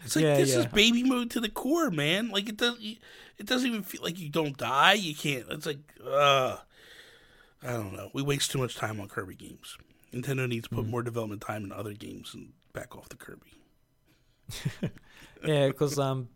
It's 0.03 0.15
like 0.15 0.23
Yeah, 0.23 0.37
this 0.37 0.55
is 0.55 0.67
baby 0.67 1.03
mode 1.03 1.31
to 1.31 1.39
the 1.39 1.49
core, 1.49 1.89
man. 1.89 2.29
Like 2.29 2.47
it 2.47 2.57
doesn't, 2.57 2.81
It 2.81 3.45
doesn't 3.45 3.67
even 3.67 3.83
feel 3.83 4.03
like 4.03 4.19
you 4.19 4.29
don't 4.29 4.55
die. 4.55 4.93
You 4.93 5.15
can't. 5.15 5.45
It's 5.49 5.65
like, 5.65 5.79
uh, 6.05 6.57
I 7.63 7.71
don't 7.71 7.93
know. 7.93 8.11
We 8.13 8.21
waste 8.21 8.51
too 8.51 8.59
much 8.59 8.75
time 8.75 8.99
on 9.01 9.07
Kirby 9.07 9.35
games. 9.35 9.77
Nintendo 10.15 10.47
needs 10.47 10.67
to 10.67 10.75
put 10.75 10.87
more 10.87 11.03
development 11.03 11.41
time 11.41 11.65
in 11.65 11.71
other 11.71 11.93
games 11.93 12.33
and 12.33 12.53
back 12.73 12.95
off 12.95 13.09
the 13.09 13.15
Kirby. 13.15 13.51
yeah, 15.45 15.67
because 15.67 15.99
um, 15.99 16.29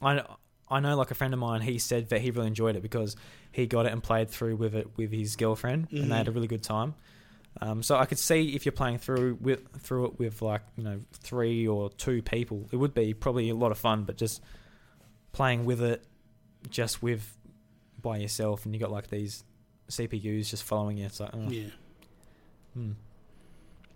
I 0.00 0.22
I 0.70 0.80
know 0.80 0.96
like 0.96 1.10
a 1.10 1.14
friend 1.14 1.34
of 1.34 1.40
mine. 1.40 1.62
He 1.62 1.78
said 1.78 2.10
that 2.10 2.20
he 2.20 2.30
really 2.30 2.46
enjoyed 2.46 2.76
it 2.76 2.82
because 2.82 3.16
he 3.52 3.66
got 3.66 3.86
it 3.86 3.92
and 3.92 4.02
played 4.02 4.30
through 4.30 4.56
with 4.56 4.74
it 4.74 4.96
with 4.96 5.12
his 5.12 5.36
girlfriend, 5.36 5.88
and 5.90 6.10
they 6.10 6.16
had 6.16 6.28
a 6.28 6.30
really 6.32 6.46
good 6.46 6.62
time. 6.62 6.94
Um, 7.60 7.82
so 7.82 7.96
I 7.96 8.04
could 8.04 8.18
see 8.18 8.54
if 8.54 8.64
you're 8.66 8.72
playing 8.72 8.98
through 8.98 9.38
with 9.40 9.66
through 9.80 10.06
it 10.06 10.18
with 10.18 10.42
like 10.42 10.62
you 10.76 10.84
know 10.84 11.00
three 11.12 11.66
or 11.66 11.90
two 11.90 12.22
people, 12.22 12.68
it 12.70 12.76
would 12.76 12.94
be 12.94 13.14
probably 13.14 13.48
a 13.48 13.54
lot 13.54 13.72
of 13.72 13.78
fun. 13.78 14.04
But 14.04 14.16
just 14.16 14.42
playing 15.32 15.64
with 15.64 15.82
it, 15.82 16.04
just 16.70 17.02
with 17.02 17.36
by 18.00 18.18
yourself, 18.18 18.64
and 18.64 18.74
you 18.74 18.80
got 18.80 18.92
like 18.92 19.08
these 19.08 19.42
CPUs 19.88 20.50
just 20.50 20.62
following 20.62 20.98
you. 20.98 21.06
It's 21.06 21.18
like, 21.20 21.30
oh, 21.32 21.48
Yeah, 21.48 21.70
hmm. 22.74 22.92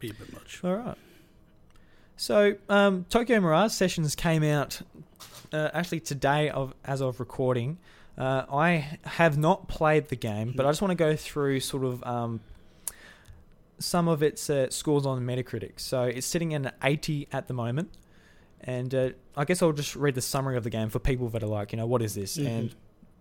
Be 0.02 0.10
a 0.10 0.14
bit 0.14 0.32
much. 0.32 0.60
All 0.62 0.74
right. 0.76 0.96
So, 2.16 2.56
um, 2.68 3.06
Tokyo 3.08 3.40
Mirage 3.40 3.72
Sessions 3.72 4.14
came 4.14 4.42
out 4.44 4.82
uh, 5.52 5.70
actually 5.72 6.00
today 6.00 6.50
of 6.50 6.74
as 6.84 7.00
of 7.00 7.18
recording. 7.20 7.78
Uh, 8.18 8.44
I 8.52 8.98
have 9.04 9.38
not 9.38 9.68
played 9.68 10.08
the 10.08 10.16
game, 10.16 10.52
but 10.54 10.66
I 10.66 10.68
just 10.70 10.82
want 10.82 10.90
to 10.90 10.96
go 10.96 11.16
through 11.16 11.60
sort 11.60 11.84
of 11.84 12.04
um, 12.04 12.40
some 13.78 14.06
of 14.08 14.22
its 14.22 14.48
uh, 14.50 14.68
scores 14.70 15.06
on 15.06 15.22
Metacritic. 15.22 15.80
So 15.80 16.02
it's 16.02 16.26
sitting 16.26 16.52
in 16.52 16.70
80 16.82 17.28
at 17.32 17.48
the 17.48 17.54
moment, 17.54 17.90
and 18.60 18.94
uh, 18.94 19.10
I 19.36 19.44
guess 19.44 19.62
I'll 19.62 19.72
just 19.72 19.96
read 19.96 20.14
the 20.14 20.20
summary 20.20 20.56
of 20.56 20.64
the 20.64 20.70
game 20.70 20.90
for 20.90 20.98
people 20.98 21.28
that 21.30 21.42
are 21.42 21.46
like, 21.48 21.72
you 21.72 21.78
know, 21.78 21.86
what 21.86 22.02
is 22.02 22.14
this? 22.14 22.36
Mhm. 22.36 22.46
And 22.46 22.74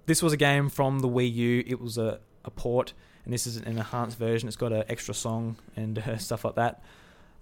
this 0.05 0.21
was 0.21 0.33
a 0.33 0.37
game 0.37 0.69
from 0.69 0.99
the 0.99 1.07
Wii 1.07 1.33
U. 1.33 1.63
It 1.65 1.79
was 1.79 1.97
a, 1.97 2.19
a 2.43 2.51
port, 2.51 2.93
and 3.25 3.33
this 3.33 3.47
is 3.47 3.57
an 3.57 3.65
enhanced 3.65 4.17
version. 4.17 4.47
It's 4.47 4.57
got 4.57 4.71
an 4.71 4.83
extra 4.89 5.13
song 5.13 5.57
and 5.75 5.99
uh, 5.99 6.17
stuff 6.19 6.43
like 6.45 6.55
that. 6.55 6.83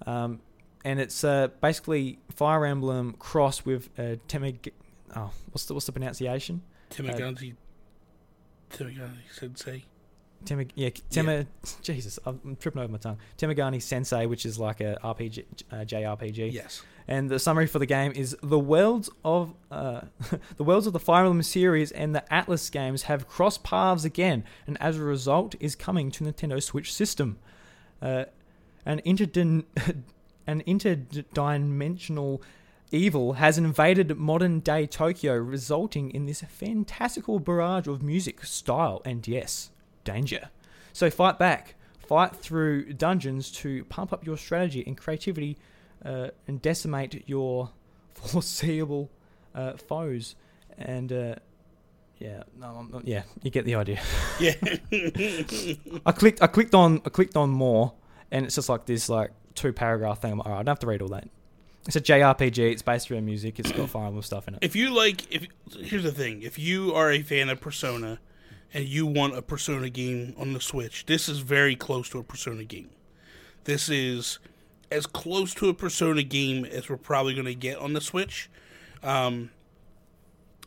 Um, 0.06 0.40
and 0.86 1.00
it's 1.00 1.24
uh, 1.24 1.50
basically 1.62 2.20
Fire 2.32 2.66
Emblem 2.66 3.14
cross 3.20 3.66
with 3.66 3.90
uh, 3.98 4.16
Temig. 4.28 4.72
Oh, 5.16 5.32
what's 5.52 5.66
the 5.66 5.74
what's 5.74 5.86
the 5.86 5.92
pronunciation? 5.92 6.62
Timagami, 6.90 7.56
Timagami 8.72 9.18
Sensei. 9.32 9.86
Temig, 10.46 10.72
yeah, 10.76 10.90
Tema, 11.10 11.46
Jesus, 11.82 12.20
I'm 12.26 12.58
tripping 12.60 12.82
over 12.82 12.92
my 12.92 12.98
tongue. 12.98 13.18
Temagami 13.38 13.82
Sensei, 13.82 14.26
which 14.26 14.46
is 14.46 14.58
like 14.60 14.82
a 14.82 14.98
RPG, 15.04 15.46
uh, 15.72 15.76
JRPG. 15.78 16.52
Yes. 16.52 16.82
And 17.08 17.30
the 17.30 17.40
summary 17.40 17.66
for 17.66 17.80
the 17.80 17.86
game 17.86 18.12
is 18.16 18.38
the 18.44 18.60
worlds 18.60 19.10
of 19.26 19.54
uh, 19.72 20.02
the 20.58 20.64
worlds 20.64 20.86
of 20.86 20.94
the 20.94 21.00
Fire 21.00 21.26
Emblem 21.26 21.42
series 21.42 21.92
and 21.92 22.14
the 22.14 22.24
Atlus 22.32 22.72
games 22.72 23.04
have 23.04 23.28
crossed 23.28 23.64
paths 23.64 24.06
again, 24.06 24.44
and 24.68 24.80
as 24.82 24.98
a 24.98 25.04
result, 25.04 25.56
is 25.60 25.76
coming 25.76 26.12
to 26.12 26.24
Nintendo 26.24 26.62
Switch 26.62 26.94
system. 26.94 27.40
Uh, 28.02 28.26
an 28.86 29.02
interdin- 29.06 29.66
an 30.48 30.62
interdimensional 30.64 32.42
evil 32.92 33.34
has 33.34 33.58
invaded 33.58 34.16
modern 34.18 34.60
day 34.60 34.86
Tokyo, 34.86 35.36
resulting 35.36 36.12
in 36.12 36.26
this 36.26 36.42
fantastical 36.42 37.40
barrage 37.40 37.88
of 37.88 38.02
music, 38.02 38.44
style, 38.46 39.02
and 39.06 39.28
yes, 39.28 39.70
danger. 40.14 40.50
So 40.94 41.10
fight 41.10 41.38
back, 41.40 41.76
fight 42.08 42.36
through 42.36 42.94
dungeons 42.94 43.52
to 43.62 43.84
pump 43.86 44.12
up 44.14 44.26
your 44.26 44.38
strategy 44.38 44.84
and 44.88 44.98
creativity, 44.98 45.58
uh, 46.04 46.30
and 46.48 46.62
decimate 46.62 47.24
your 47.28 47.70
foreseeable 48.14 49.10
uh, 49.56 49.74
foes. 49.78 50.36
And 50.78 51.12
uh, 51.12 51.36
yeah, 52.18 52.44
no, 52.60 52.68
I'm 52.68 52.92
not- 52.92 53.08
yeah, 53.08 53.24
you 53.44 53.52
get 53.52 53.66
the 53.66 53.76
idea. 53.76 54.00
Yeah. 54.40 54.56
I 56.06 56.12
clicked, 56.12 56.42
I 56.42 56.48
clicked 56.48 56.74
on, 56.76 57.02
I 57.06 57.10
clicked 57.10 57.36
on 57.36 57.50
more, 57.50 57.94
and 58.32 58.46
it's 58.46 58.56
just 58.56 58.70
like 58.70 58.86
this 58.86 59.10
like 59.10 59.32
two 59.56 59.74
paragraph 59.74 60.22
thing. 60.22 60.32
I'm 60.34 60.38
like, 60.40 60.48
all 60.48 60.54
right, 60.54 60.60
I 60.60 60.64
don't 60.64 60.72
have 60.74 60.80
to 60.80 60.88
read 60.88 61.02
all 61.02 61.10
that. 61.10 61.28
It's 61.88 61.96
a 61.96 62.02
JRPG. 62.02 62.72
It's 62.72 62.82
based 62.82 63.10
around 63.12 63.26
music. 63.26 63.60
It's 63.60 63.72
got 63.72 63.90
Fire 63.96 64.06
Emblem 64.08 64.22
stuff 64.24 64.48
in 64.48 64.56
it. 64.56 64.60
if 64.62 64.76
you 64.76 64.90
like, 64.94 65.32
if 65.34 65.48
here's 65.80 66.04
the 66.04 66.12
thing, 66.12 66.42
if 66.44 66.60
you 66.60 66.94
are 66.94 67.12
a 67.12 67.22
fan 67.22 67.50
of 67.50 67.60
Persona, 67.62 68.20
and 68.74 68.86
you 68.86 69.06
want 69.06 69.36
a 69.36 69.42
Persona 69.42 69.90
game 69.90 70.36
on 70.38 70.54
the 70.54 70.62
Switch, 70.62 71.06
this 71.06 71.28
is 71.28 71.40
very 71.40 71.76
close 71.76 72.10
to 72.10 72.20
a 72.20 72.24
Persona 72.24 72.64
game. 72.64 72.90
This 73.64 73.90
is 73.90 74.40
as 74.92 75.06
close 75.06 75.54
to 75.56 75.70
a 75.70 75.74
Persona 75.74 76.24
game 76.24 76.66
as 76.66 76.90
we're 76.90 76.98
probably 76.98 77.34
going 77.34 77.46
to 77.46 77.56
get 77.56 77.78
on 77.78 77.94
the 77.94 78.02
Switch, 78.02 78.50
um, 79.04 79.52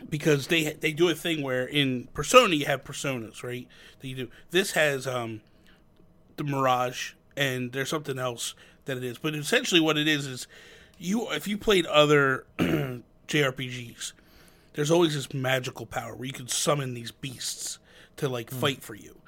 because 0.08 0.48
they 0.48 0.72
they 0.72 0.92
do 0.92 1.08
a 1.08 1.14
thing 1.14 1.42
where 1.42 1.66
in 1.66 2.08
Persona 2.12 2.54
you 2.54 2.66
have 2.66 2.84
personas, 2.84 3.42
right? 3.42 3.68
That 4.00 4.08
you 4.08 4.16
do. 4.16 4.28
This 4.50 4.72
has 4.72 5.06
um, 5.06 5.40
the 6.36 6.44
Mirage, 6.44 7.12
and 7.36 7.72
there's 7.72 7.88
something 7.88 8.18
else 8.18 8.54
that 8.84 8.96
it 8.96 9.04
is. 9.04 9.18
But 9.18 9.34
essentially, 9.34 9.80
what 9.80 9.96
it 9.96 10.08
is 10.08 10.26
is 10.26 10.46
you 10.98 11.30
if 11.30 11.46
you 11.46 11.56
played 11.56 11.86
other 11.86 12.46
JRPGs, 12.58 14.12
there's 14.74 14.90
always 14.90 15.14
this 15.14 15.32
magical 15.32 15.86
power 15.86 16.14
where 16.14 16.26
you 16.26 16.32
can 16.32 16.48
summon 16.48 16.94
these 16.94 17.12
beasts 17.12 17.78
to 18.16 18.28
like 18.28 18.50
fight 18.50 18.82
for 18.82 18.94
you. 18.94 19.20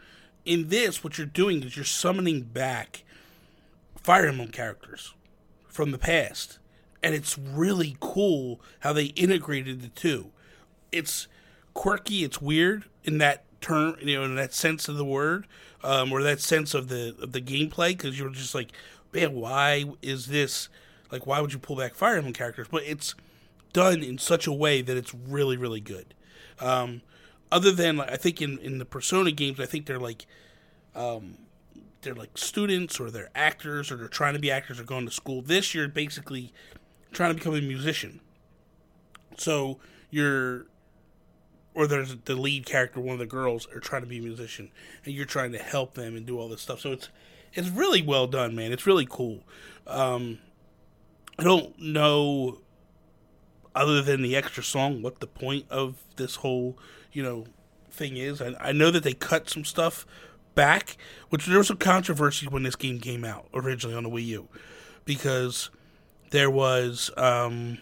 In 0.44 0.68
this, 0.68 1.03
what 1.03 1.16
you're 1.16 1.27
doing 1.27 1.62
is 1.62 1.77
you're 1.77 1.85
summoning 1.85 2.42
back 2.42 3.05
Fire 4.03 4.27
Emblem 4.27 4.51
characters 4.51 5.14
from 5.68 5.90
the 5.90 5.99
past, 5.99 6.59
and 7.03 7.14
it's 7.14 7.38
really 7.38 7.97
cool 8.01 8.61
how 8.81 8.92
they 8.92 9.07
integrated 9.07 9.81
the 9.81 9.88
two. 9.88 10.31
It's 10.92 11.27
quirky, 11.73 12.25
it's 12.25 12.40
weird 12.40 12.85
in 13.03 13.18
that 13.18 13.44
term, 13.61 13.97
you 14.01 14.16
know, 14.16 14.25
in 14.25 14.35
that 14.37 14.53
sense 14.53 14.88
of 14.88 14.97
the 14.97 15.05
word, 15.05 15.47
um, 15.83 16.12
or 16.12 16.23
that 16.23 16.40
sense 16.40 16.75
of 16.75 16.88
the 16.88 17.16
of 17.20 17.33
the 17.33 17.40
gameplay, 17.40 17.90
because 17.90 18.18
you're 18.18 18.31
just 18.31 18.55
like, 18.55 18.70
man, 19.12 19.35
why 19.35 19.85
is 20.03 20.27
this? 20.27 20.68
Like, 21.11 21.27
why 21.27 21.40
would 21.40 21.53
you 21.53 21.59
pull 21.59 21.77
back 21.77 21.94
Fire 21.94 22.16
Emblem 22.16 22.35
characters? 22.35 22.66
But 22.70 22.83
it's 22.85 23.14
done 23.73 24.03
in 24.03 24.18
such 24.18 24.47
a 24.47 24.53
way 24.53 24.83
that 24.83 24.97
it's 24.97 25.14
really, 25.14 25.57
really 25.57 25.81
good. 25.81 26.14
Um, 26.61 27.03
other 27.54 27.70
than, 27.70 27.96
like, 27.96 28.10
I 28.10 28.16
think 28.16 28.42
in 28.42 28.58
in 28.58 28.78
the 28.78 28.84
Persona 28.84 29.30
games, 29.30 29.60
I 29.60 29.66
think 29.66 29.86
they're 29.86 30.00
like, 30.00 30.26
um, 30.94 31.38
they're 32.02 32.14
like 32.14 32.36
students 32.36 32.98
or 32.98 33.10
they're 33.10 33.30
actors 33.34 33.92
or 33.92 33.96
they're 33.96 34.08
trying 34.08 34.34
to 34.34 34.40
be 34.40 34.50
actors 34.50 34.80
or 34.80 34.84
going 34.84 35.06
to 35.06 35.12
school. 35.12 35.40
This 35.40 35.72
you're 35.72 35.88
basically 35.88 36.52
trying 37.12 37.30
to 37.30 37.34
become 37.34 37.54
a 37.54 37.60
musician. 37.60 38.20
So 39.38 39.78
you're 40.10 40.66
or 41.74 41.86
there's 41.86 42.16
the 42.24 42.36
lead 42.36 42.66
character, 42.66 43.00
one 43.00 43.14
of 43.14 43.18
the 43.18 43.26
girls, 43.26 43.66
are 43.74 43.80
trying 43.80 44.02
to 44.02 44.08
be 44.08 44.18
a 44.18 44.22
musician, 44.22 44.70
and 45.04 45.14
you're 45.14 45.24
trying 45.24 45.52
to 45.52 45.58
help 45.58 45.94
them 45.94 46.16
and 46.16 46.26
do 46.26 46.38
all 46.38 46.48
this 46.48 46.60
stuff. 46.60 46.80
So 46.80 46.92
it's 46.92 47.08
it's 47.52 47.68
really 47.68 48.02
well 48.02 48.26
done, 48.26 48.54
man. 48.56 48.72
It's 48.72 48.86
really 48.86 49.06
cool. 49.08 49.44
Um, 49.86 50.38
I 51.38 51.44
don't 51.44 51.78
know, 51.78 52.58
other 53.74 54.02
than 54.02 54.22
the 54.22 54.34
extra 54.34 54.62
song, 54.62 55.02
what 55.02 55.20
the 55.20 55.26
point 55.26 55.66
of 55.70 55.96
this 56.16 56.36
whole 56.36 56.76
you 57.14 57.22
know 57.22 57.46
thing 57.90 58.16
is. 58.18 58.42
I, 58.42 58.55
I 58.61 58.72
know 58.72 58.90
that 58.90 59.03
they 59.05 59.14
cut 59.14 59.48
some 59.48 59.64
stuff 59.64 60.05
back, 60.55 60.96
which 61.31 61.46
there 61.46 61.57
was 61.59 61.68
some 61.68 61.79
controversy 61.79 62.46
when 62.46 62.62
this 62.64 62.77
game 62.77 63.00
came 63.00 63.24
out 63.24 63.46
originally 63.55 63.96
on 63.96 64.03
the 64.03 64.11
Wii 64.11 64.27
U, 64.27 64.48
because 65.07 65.70
there 66.31 66.50
was 66.50 67.11
um, 67.16 67.79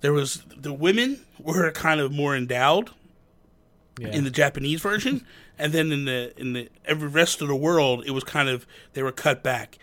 there 0.00 0.12
was 0.12 0.42
the 0.56 0.72
women 0.72 1.24
were 1.38 1.70
kind 1.72 2.00
of 2.00 2.12
more 2.12 2.36
endowed 2.36 2.90
Yeah. 3.98 4.08
in 4.08 4.24
the 4.24 4.30
Japanese 4.30 4.80
version, 4.80 5.26
and 5.58 5.72
then 5.72 5.90
in 5.92 6.04
the 6.04 6.32
in 6.38 6.52
the 6.52 6.68
every 6.84 7.08
rest 7.08 7.42
of 7.42 7.48
the 7.48 7.56
world, 7.56 8.04
it 8.06 8.12
was 8.12 8.24
kind 8.24 8.48
of 8.48 8.66
they 8.92 9.02
were 9.02 9.12
cut 9.12 9.42
back. 9.42 9.78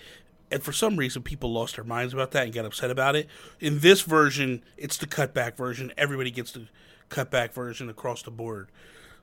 And 0.51 0.61
for 0.61 0.71
some 0.71 0.95
reason, 0.95 1.23
people 1.23 1.51
lost 1.51 1.75
their 1.75 1.83
minds 1.83 2.13
about 2.13 2.31
that 2.31 2.43
and 2.45 2.53
got 2.53 2.65
upset 2.65 2.91
about 2.91 3.15
it. 3.15 3.27
In 3.59 3.79
this 3.79 4.01
version, 4.03 4.63
it's 4.77 4.95
the 4.95 5.07
cutback 5.07 5.57
version. 5.57 5.91
Everybody 5.97 6.29
gets 6.29 6.51
the 6.51 6.67
cutback 7.09 7.53
version 7.53 7.89
across 7.89 8.23
the 8.23 8.31
board. 8.31 8.69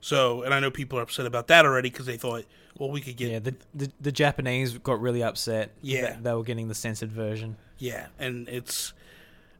So, 0.01 0.42
and 0.42 0.53
I 0.53 0.61
know 0.61 0.71
people 0.71 0.99
are 0.99 1.03
upset 1.03 1.27
about 1.27 1.47
that 1.47 1.64
already 1.64 1.88
because 1.88 2.07
they 2.07 2.16
thought, 2.16 2.45
well, 2.77 2.90
we 2.90 3.01
could 3.01 3.16
get 3.16 3.31
yeah, 3.31 3.38
the, 3.38 3.55
the 3.75 3.92
the 4.01 4.12
Japanese 4.12 4.77
got 4.79 5.01
really 5.01 5.23
upset. 5.23 5.73
Yeah. 5.81 6.03
that 6.03 6.25
they 6.25 6.33
were 6.33 6.42
getting 6.42 6.68
the 6.68 6.75
censored 6.75 7.12
version. 7.12 7.57
Yeah, 7.79 8.07
and 8.18 8.49
it's 8.49 8.92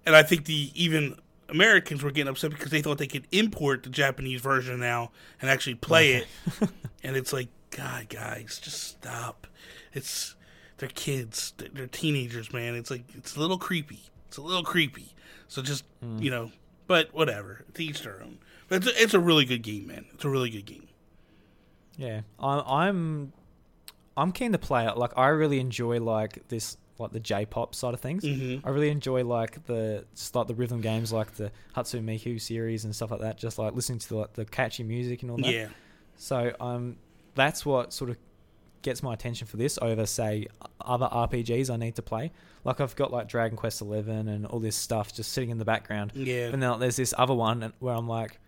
and 0.05 0.17
I 0.17 0.23
think 0.23 0.47
the 0.47 0.73
even 0.75 1.17
Americans 1.49 2.03
were 2.03 2.11
getting 2.11 2.31
upset 2.31 2.51
because 2.51 2.71
they 2.71 2.83
thought 2.83 2.99
they 2.99 3.07
could 3.07 3.27
import 3.31 3.83
the 3.83 3.91
Japanese 3.91 4.41
version 4.41 4.81
now 4.81 5.13
and 5.41 5.51
actually 5.51 5.75
play 5.75 6.15
it. 6.15 6.27
and 7.05 7.17
it's 7.17 7.33
like, 7.33 7.49
God, 7.71 8.09
guys, 8.09 8.59
just 8.59 8.83
stop. 8.83 9.47
It's 9.93 10.35
they're 10.79 10.89
kids, 10.89 11.53
they're, 11.59 11.69
they're 11.73 11.87
teenagers, 11.87 12.53
man. 12.53 12.75
It's 12.75 12.91
like 12.91 13.05
it's 13.15 13.37
a 13.37 13.41
little 13.41 13.59
creepy. 13.59 14.01
It's 14.29 14.39
a 14.39 14.43
little 14.43 14.65
creepy. 14.65 15.15
So 15.49 15.63
just 15.63 15.85
hmm. 16.03 16.19
you 16.19 16.31
know, 16.31 16.51
but 16.87 17.13
whatever. 17.15 17.65
To 17.75 17.85
each 17.85 18.03
their 18.03 18.21
own. 18.23 18.39
But 18.69 18.77
it's 18.77 18.87
a, 18.87 19.03
it's 19.03 19.15
a 19.15 19.21
really 19.21 19.45
good 19.45 19.63
game, 19.63 19.87
man. 19.89 20.07
It's 20.15 20.25
a 20.25 20.29
really 20.29 20.51
good 20.51 20.67
game. 20.67 20.89
Yeah, 21.97 22.23
I'm 22.41 23.33
I'm 24.17 24.33
keen 24.33 24.53
to 24.53 24.59
play 24.59 24.87
it. 24.87 24.97
Like 24.97 25.13
I 25.17 25.29
really 25.29 25.61
enjoy 25.61 26.01
like 26.01 26.49
this 26.49 26.77
like 26.99 27.13
the 27.13 27.21
J-pop 27.21 27.75
side 27.75 27.95
of 27.95 28.01
things. 28.01 28.25
Mhm. 28.25 28.61
I 28.65 28.71
really 28.71 28.91
enjoy 28.91 29.25
like 29.25 29.65
the 29.67 30.05
just 30.15 30.35
like 30.35 30.47
the 30.47 30.55
rhythm 30.55 30.81
games, 30.81 31.13
like 31.13 31.33
the 31.35 31.51
Hatsune 31.77 32.05
Miku 32.05 32.41
series 32.41 32.85
and 32.85 32.95
stuff 32.95 33.11
like 33.11 33.21
that. 33.21 33.39
Just 33.39 33.59
like 33.59 33.75
listening 33.75 33.99
to 34.01 34.09
the, 34.09 34.17
like, 34.17 34.33
the 34.35 34.45
catchy 34.45 34.85
music 34.85 35.23
and 35.23 35.31
all 35.31 35.37
that. 35.39 35.53
Yeah, 35.53 35.69
So 36.17 36.55
um, 36.61 36.97
that's 37.35 37.67
what 37.67 37.93
sort 37.93 38.11
of 38.11 38.19
gets 38.83 39.03
my 39.03 39.15
attention 39.15 39.47
for 39.47 39.57
this 39.57 39.79
over 39.81 40.07
say 40.07 40.47
other 40.81 41.07
RPGs 41.07 41.71
I 41.71 41.77
need 41.77 41.97
to 41.97 42.03
play. 42.03 42.33
Like 42.65 42.81
I've 42.81 42.95
got 42.97 43.13
like 43.13 43.29
Dragon 43.29 43.57
Quest 43.57 43.81
Eleven 43.81 44.29
and 44.29 44.47
all 44.47 44.59
this 44.61 44.77
stuff 44.77 45.13
just 45.15 45.33
sitting 45.33 45.51
in 45.51 45.59
the 45.59 45.65
background. 45.65 46.13
yeah. 46.15 46.47
And 46.49 46.63
then 46.63 46.79
there's 46.81 46.97
this 46.97 47.15
other 47.17 47.35
one 47.35 47.73
where 47.79 47.95
I'm 47.95 48.09
like, 48.09 48.39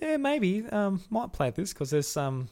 yeah, 0.00 0.16
maybe 0.16 0.66
um, 0.66 1.02
might 1.10 1.32
play 1.32 1.50
this 1.50 1.72
because 1.72 1.90
there's 1.90 2.08
some 2.08 2.48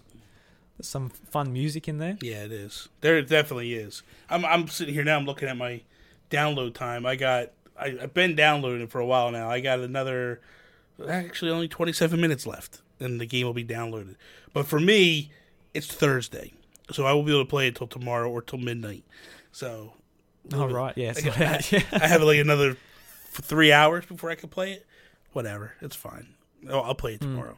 there's 0.78 0.88
some 0.88 1.10
fun 1.10 1.52
music 1.52 1.88
in 1.88 1.98
there. 1.98 2.16
Yeah, 2.20 2.44
it 2.44 2.52
is. 2.52 2.88
There 3.00 3.20
definitely 3.22 3.74
is. 3.74 4.02
I'm 4.30 4.44
I'm 4.44 4.66
sitting 4.68 4.94
here 4.94 5.04
now. 5.04 5.16
I'm 5.16 5.26
looking 5.26 5.48
at 5.48 5.56
my 5.56 5.82
download 6.30 6.74
time. 6.74 7.06
I 7.06 7.16
got. 7.16 7.50
I, 7.78 7.96
I've 8.02 8.14
been 8.14 8.36
downloading 8.36 8.86
for 8.86 9.00
a 9.00 9.06
while 9.06 9.30
now. 9.30 9.50
I 9.50 9.60
got 9.60 9.80
another. 9.80 10.40
Actually, 11.08 11.50
only 11.50 11.66
27 11.66 12.20
minutes 12.20 12.46
left, 12.46 12.80
and 13.00 13.20
the 13.20 13.26
game 13.26 13.46
will 13.46 13.52
be 13.52 13.64
downloaded. 13.64 14.14
But 14.52 14.66
for 14.66 14.78
me, 14.78 15.32
it's 15.74 15.88
Thursday, 15.88 16.52
so 16.92 17.06
I 17.06 17.12
will 17.12 17.22
be 17.22 17.32
able 17.32 17.44
to 17.44 17.48
play 17.50 17.68
it 17.68 17.76
till 17.76 17.86
tomorrow 17.86 18.30
or 18.30 18.42
till 18.42 18.58
midnight. 18.58 19.04
So. 19.52 19.92
Oh 20.52 20.68
right, 20.68 20.92
yeah, 20.96 21.14
I, 21.16 21.20
yeah. 21.70 21.80
I 21.92 22.06
have 22.06 22.22
like 22.22 22.38
another 22.38 22.76
three 23.30 23.72
hours 23.72 24.04
before 24.04 24.30
I 24.30 24.34
can 24.34 24.50
play 24.50 24.72
it. 24.74 24.86
Whatever, 25.32 25.72
it's 25.80 25.96
fine. 25.96 26.34
Oh, 26.68 26.80
I'll 26.80 26.94
play 26.94 27.14
it 27.14 27.20
tomorrow. 27.22 27.56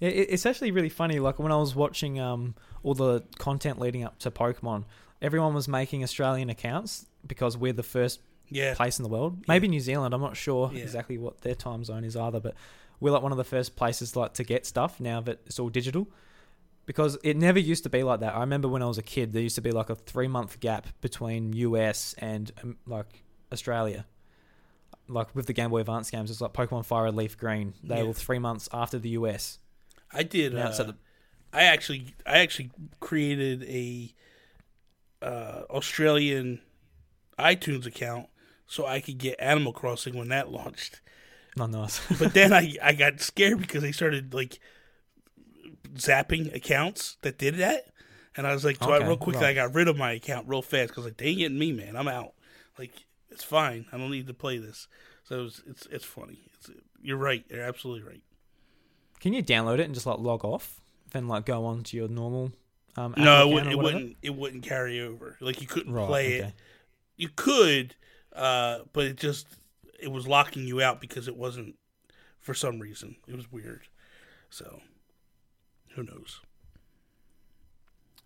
It, 0.00 0.12
it- 0.12 0.28
it's 0.30 0.46
actually 0.46 0.70
really 0.70 0.88
funny. 0.88 1.18
Like 1.18 1.38
when 1.38 1.50
I 1.52 1.56
was 1.56 1.74
watching 1.74 2.20
um 2.20 2.54
all 2.82 2.94
the 2.94 3.24
content 3.38 3.80
leading 3.80 4.04
up 4.04 4.18
to 4.20 4.30
Pokemon, 4.30 4.84
everyone 5.20 5.52
was 5.54 5.66
making 5.68 6.02
Australian 6.04 6.48
accounts 6.50 7.06
because 7.26 7.56
we're 7.56 7.72
the 7.72 7.82
first 7.82 8.20
Yeah. 8.50 8.74
place 8.74 8.98
in 8.98 9.02
the 9.02 9.08
world. 9.08 9.44
Maybe 9.48 9.66
New 9.68 9.80
Zealand. 9.80 10.14
I'm 10.14 10.20
not 10.20 10.36
sure 10.36 10.70
Yeah. 10.72 10.82
exactly 10.82 11.18
what 11.18 11.40
their 11.40 11.54
time 11.56 11.82
zone 11.84 12.04
is 12.04 12.16
either, 12.16 12.38
but 12.40 12.54
we're 13.00 13.10
like 13.10 13.22
one 13.22 13.32
of 13.32 13.38
the 13.38 13.44
first 13.44 13.74
places 13.76 14.14
like 14.14 14.34
to 14.34 14.44
get 14.44 14.64
stuff 14.66 15.00
now 15.00 15.20
that 15.22 15.40
it's 15.46 15.58
all 15.58 15.70
digital. 15.70 16.06
Because 16.86 17.16
it 17.24 17.36
never 17.36 17.58
used 17.58 17.82
to 17.84 17.88
be 17.90 18.02
like 18.02 18.20
that. 18.20 18.34
I 18.34 18.40
remember 18.40 18.68
when 18.68 18.82
I 18.82 18.86
was 18.86 18.98
a 18.98 19.02
kid, 19.02 19.32
there 19.32 19.42
used 19.42 19.54
to 19.54 19.62
be 19.62 19.70
like 19.70 19.88
a 19.90 19.94
three 19.94 20.28
month 20.28 20.60
gap 20.60 20.86
between 21.00 21.52
US 21.54 22.14
and 22.18 22.52
um, 22.62 22.76
like 22.86 23.22
Australia. 23.52 24.04
Like 25.08 25.34
with 25.34 25.46
the 25.46 25.52
Game 25.52 25.70
Boy 25.70 25.80
Advance 25.80 26.10
games, 26.10 26.30
it's 26.30 26.40
like 26.40 26.52
Pokemon 26.52 26.84
Fire 26.84 27.04
Red, 27.04 27.14
Leaf 27.14 27.36
Green. 27.38 27.74
They 27.82 27.98
Yeah. 27.98 28.02
were 28.04 28.12
three 28.12 28.38
months 28.38 28.68
after 28.72 28.98
the 28.98 29.10
US. 29.10 29.58
I 30.12 30.22
did. 30.22 30.54
Uh, 30.56 30.70
the- 30.70 30.96
I 31.52 31.62
actually, 31.64 32.14
I 32.26 32.38
actually 32.38 32.70
created 33.00 33.62
a 33.64 34.12
uh, 35.22 35.62
Australian 35.70 36.60
iTunes 37.38 37.86
account 37.86 38.28
so 38.66 38.86
I 38.86 39.00
could 39.00 39.18
get 39.18 39.36
Animal 39.38 39.72
Crossing 39.72 40.16
when 40.16 40.28
that 40.28 40.50
launched. 40.50 41.00
Not 41.56 41.70
nice. 41.70 42.00
But 42.18 42.34
then 42.34 42.52
I, 42.60 42.74
I 42.82 42.92
got 42.94 43.20
scared 43.20 43.58
because 43.60 43.82
they 43.82 43.92
started 43.92 44.34
like 44.34 44.58
zapping 45.94 46.54
accounts 46.54 47.16
that 47.22 47.38
did 47.38 47.56
that, 47.56 47.86
and 48.36 48.46
I 48.46 48.52
was 48.52 48.64
like, 48.64 48.76
so 48.82 48.92
I, 48.92 48.98
real 48.98 49.16
quickly, 49.16 49.42
right. 49.42 49.50
I 49.50 49.54
got 49.54 49.74
rid 49.74 49.88
of 49.88 49.96
my 49.96 50.12
account 50.12 50.48
real 50.48 50.62
fast 50.62 50.88
because 50.88 51.04
like 51.04 51.16
they 51.16 51.26
ain't 51.26 51.38
getting 51.38 51.58
me, 51.58 51.72
man. 51.72 51.96
I'm 51.96 52.08
out. 52.08 52.32
Like 52.78 52.92
it's 53.30 53.44
fine. 53.44 53.86
I 53.92 53.96
don't 53.98 54.10
need 54.10 54.26
to 54.26 54.34
play 54.34 54.58
this. 54.58 54.88
So 55.24 55.40
it 55.40 55.42
was, 55.42 55.62
it's 55.66 55.86
it's 55.86 56.04
funny. 56.04 56.38
It's 56.54 56.70
you're 57.02 57.16
right. 57.16 57.44
You're 57.48 57.62
absolutely 57.62 58.08
right. 58.08 58.22
Can 59.20 59.32
you 59.32 59.42
download 59.42 59.78
it 59.78 59.86
and 59.86 59.94
just 59.94 60.06
like 60.06 60.18
log 60.18 60.44
off, 60.44 60.80
then 61.12 61.28
like 61.28 61.46
go 61.46 61.64
on 61.64 61.82
to 61.84 61.96
your 61.96 62.08
normal? 62.08 62.52
Um, 62.96 63.14
no, 63.16 63.50
it, 63.50 63.54
would, 63.54 63.66
or 63.66 63.70
it 63.70 63.78
wouldn't. 63.78 64.16
It 64.22 64.34
wouldn't 64.34 64.62
carry 64.62 65.00
over. 65.00 65.36
Like 65.40 65.60
you 65.60 65.66
couldn't 65.66 65.92
Right, 65.92 66.06
play 66.06 66.26
okay. 66.38 66.48
it. 66.48 66.54
You 67.16 67.28
could, 67.34 67.94
uh, 68.34 68.80
but 68.92 69.06
it 69.06 69.16
just 69.16 69.46
it 70.00 70.10
was 70.10 70.26
locking 70.26 70.66
you 70.66 70.82
out 70.82 71.00
because 71.00 71.28
it 71.28 71.36
wasn't 71.36 71.76
for 72.40 72.54
some 72.54 72.78
reason. 72.78 73.16
It 73.26 73.36
was 73.36 73.50
weird. 73.50 73.82
So 74.50 74.80
who 75.94 76.02
knows? 76.02 76.40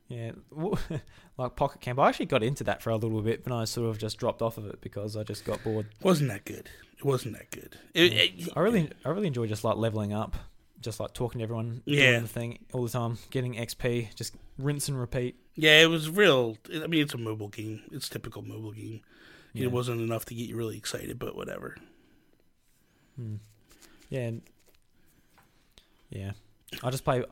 Yeah, 0.09 0.33
like 1.37 1.55
Pocket 1.57 1.81
Camp. 1.83 1.99
I 1.99 2.09
actually 2.09 2.27
got 2.27 2.43
into 2.43 2.65
that 2.65 2.83
for 2.83 2.89
a 2.91 2.97
little 2.97 3.21
bit, 3.21 3.45
but 3.45 3.53
I 3.53 3.65
sort 3.65 3.91
of 3.91 3.99
just 3.99 4.17
dropped 4.17 4.41
off 4.41 4.57
of 4.57 4.67
it 4.67 4.81
because 4.81 5.17
I 5.17 5.23
just 5.23 5.45
got 5.45 5.63
bored. 5.63 5.87
wasn't 6.03 6.31
that 6.31 6.47
good. 6.47 6.71
It 6.97 7.05
wasn't 7.05 7.35
that 7.37 7.51
good. 7.51 7.77
It, 7.95 8.13
it- 8.15 8.49
I 8.57 8.61
really, 8.61 8.89
I 9.05 9.11
really 9.11 9.27
enjoy 9.27 9.47
just 9.47 9.65
like 9.65 9.77
leveling 9.77 10.15
up, 10.15 10.35
just 10.81 10.99
like 10.99 11.13
talking 11.13 11.41
to 11.41 11.43
everyone, 11.43 11.83
Yeah. 11.85 12.13
doing 12.13 12.23
the 12.23 12.29
thing 12.29 12.59
all 12.73 12.83
the 12.85 12.89
time, 12.89 13.19
getting 13.31 13.55
XP, 13.57 14.15
just 14.15 14.35
rinse 14.59 14.89
and 14.89 14.99
repeat. 14.99 15.37
yeah, 15.57 15.83
it 15.83 15.87
was 15.91 16.09
real. 16.09 16.57
I 16.75 16.87
mean, 16.87 17.03
it's 17.03 17.15
a 17.15 17.19
mobile 17.19 17.49
game. 17.49 17.83
It's 17.93 18.09
typical 18.09 18.41
mobile 18.43 18.73
game. 18.73 19.03
Yeah. 19.53 19.65
It 19.65 19.73
wasn't 19.73 20.01
enough 20.01 20.25
to 20.27 20.35
get 20.35 20.49
you 20.49 20.57
really 20.57 20.77
excited, 20.79 21.19
but 21.19 21.37
whatever. 21.37 21.77
Hmm. 23.17 23.37
Yeah, 24.09 24.31
yeah. 26.11 26.33
I 26.83 26.91
just 26.91 27.05
play. 27.05 27.25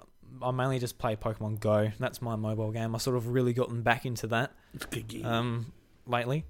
I 0.43 0.51
mainly 0.51 0.79
just 0.79 0.99
play 0.99 1.17
Pokemon 1.17 1.61
Go. 1.61 1.91
That's 1.99 2.21
my 2.23 2.37
mobile 2.37 2.71
game. 2.73 2.95
I 2.95 2.99
sort 2.99 3.17
of 3.17 3.29
really 3.29 3.53
gotten 3.53 3.83
back 3.83 4.05
into 4.07 4.27
that. 4.29 4.53
It's 4.75 4.85
a 4.85 4.89
good 4.89 5.09
game. 5.09 5.25
um, 5.27 5.73
lately 6.07 6.45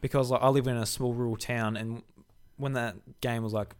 because 0.00 0.30
like 0.30 0.42
I 0.42 0.48
live 0.48 0.66
in 0.66 0.76
a 0.76 0.86
small 0.86 1.12
rural 1.14 1.36
town, 1.36 1.76
and 1.76 2.02
when 2.56 2.74
that 2.74 2.96
game 3.20 3.42
was 3.42 3.52
like 3.52 3.74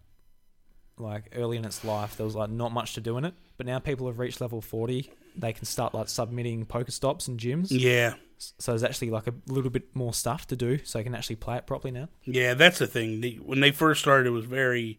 like 0.99 1.33
early 1.37 1.57
in 1.57 1.65
its 1.65 1.85
life, 1.85 2.17
there 2.17 2.25
was 2.25 2.35
like 2.35 2.51
not 2.51 2.73
much 2.73 2.95
to 2.95 3.01
do 3.01 3.19
in 3.19 3.25
it. 3.25 3.35
But 3.57 3.67
now 3.67 3.79
people 3.79 4.07
have 4.07 4.19
reached 4.19 4.41
level 4.41 4.61
forty, 4.61 5.11
they 5.37 5.53
can 5.53 5.65
start 5.65 5.95
like 5.95 6.09
submitting 6.09 6.67
Pokestops 6.67 7.29
and 7.29 7.39
gyms. 7.39 7.69
yeah, 7.71 8.15
So 8.59 8.73
there's 8.73 8.83
actually 8.85 9.11
like 9.11 9.27
a 9.27 9.35
little 9.47 9.71
bit 9.71 9.95
more 9.95 10.13
stuff 10.15 10.47
to 10.49 10.57
do, 10.57 10.79
so 10.85 10.99
you 10.99 11.05
can 11.05 11.15
actually 11.15 11.37
play 11.37 11.57
it 11.57 11.67
properly 11.67 11.91
now. 11.93 12.09
yeah, 12.25 12.55
that's 12.55 12.79
the 12.79 12.87
thing. 12.87 13.23
When 13.45 13.61
they 13.61 13.71
first 13.73 14.01
started, 14.01 14.27
it 14.27 14.31
was 14.31 14.45
very 14.47 14.99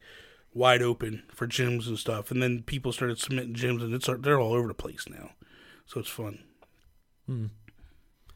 wide 0.57 0.81
open 0.81 1.23
for 1.33 1.47
gyms 1.47 1.87
and 1.87 1.97
stuff, 1.97 2.31
and 2.31 2.41
then 2.41 2.63
people 2.63 2.91
started 2.91 3.19
submitting 3.19 3.53
gyms, 3.53 3.81
and 3.81 3.93
it's 3.93 4.09
they're 4.19 4.39
all 4.39 4.53
over 4.53 4.67
the 4.67 4.73
place 4.73 5.05
now. 5.09 5.31
So 5.85 5.99
it's 5.99 6.09
fun. 6.09 6.39
Hmm. 7.25 7.45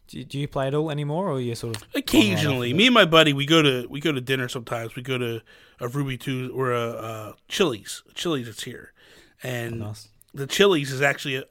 Do, 0.08 0.18
you- 0.20 0.26
do 0.26 0.40
you 0.40 0.48
play 0.48 0.68
it 0.68 0.74
all 0.74 0.92
anymore, 0.92 1.30
or 1.30 1.40
you 1.40 1.56
sort 1.56 1.78
of 1.78 1.84
Occasionally, 1.96 2.70
off 2.70 2.74
of 2.74 2.76
it. 2.76 2.78
me 2.78 2.86
and 2.88 2.94
my 2.94 3.06
buddy, 3.06 3.34
we 3.34 3.46
go 3.46 3.62
to 3.62 3.88
we 3.90 4.00
go 4.00 4.12
to 4.12 4.22
dinner 4.22 4.48
sometimes. 4.50 4.96
We 4.96 5.02
go 5.02 5.18
to 5.18 5.42
a 5.80 5.88
Ruby 5.88 6.18
Two 6.18 6.52
or 6.54 6.74
a, 6.74 6.90
uh 6.90 7.34
Chili's. 7.48 8.04
Chili's 8.14 8.48
that's 8.48 8.64
here, 8.64 8.94
and 9.42 9.80
nice? 9.80 10.10
the 10.34 10.48
Chili's 10.48 10.92
is 10.92 11.02
actually 11.02 11.36
a 11.36 11.44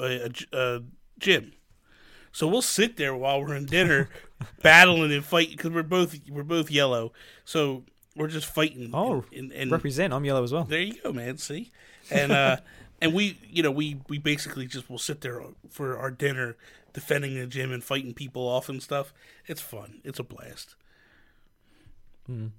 a, 0.00 0.04
a, 0.04 0.30
a 0.52 0.82
gym. 1.18 1.52
So 2.32 2.48
we'll 2.48 2.62
sit 2.62 2.96
there 2.96 3.14
while 3.14 3.40
we're 3.40 3.54
in 3.54 3.66
dinner, 3.66 4.08
battling 4.62 5.12
and 5.12 5.24
fighting 5.24 5.56
because 5.56 5.70
we're 5.70 5.84
both 5.84 6.16
we're 6.28 6.42
both 6.42 6.68
yellow. 6.72 7.12
So 7.44 7.84
we're 8.16 8.28
just 8.28 8.46
fighting. 8.46 8.90
Oh, 8.92 9.24
and, 9.34 9.52
and, 9.52 9.70
Represent. 9.70 10.12
I'm 10.12 10.24
yellow 10.24 10.42
as 10.42 10.52
well. 10.52 10.64
there 10.64 10.80
you 10.80 11.00
go, 11.02 11.12
man. 11.12 11.38
See, 11.38 11.70
and 12.10 12.32
uh, 12.32 12.58
and 13.02 13.12
we, 13.12 13.38
you 13.50 13.62
know, 13.62 13.70
we 13.70 14.00
we 14.08 14.18
basically 14.18 14.66
just 14.66 14.88
will 14.88 14.98
sit 14.98 15.20
there 15.20 15.42
for 15.70 15.98
our 15.98 16.10
dinner, 16.10 16.56
defending 16.92 17.34
the 17.34 17.46
gym 17.46 17.72
and 17.72 17.82
fighting 17.82 18.14
people 18.14 18.42
off 18.46 18.68
and 18.68 18.82
stuff. 18.82 19.12
It's 19.46 19.60
fun. 19.60 20.00
It's 20.04 20.18
a 20.18 20.24
blast. 20.24 20.76
Mm. 22.30 22.50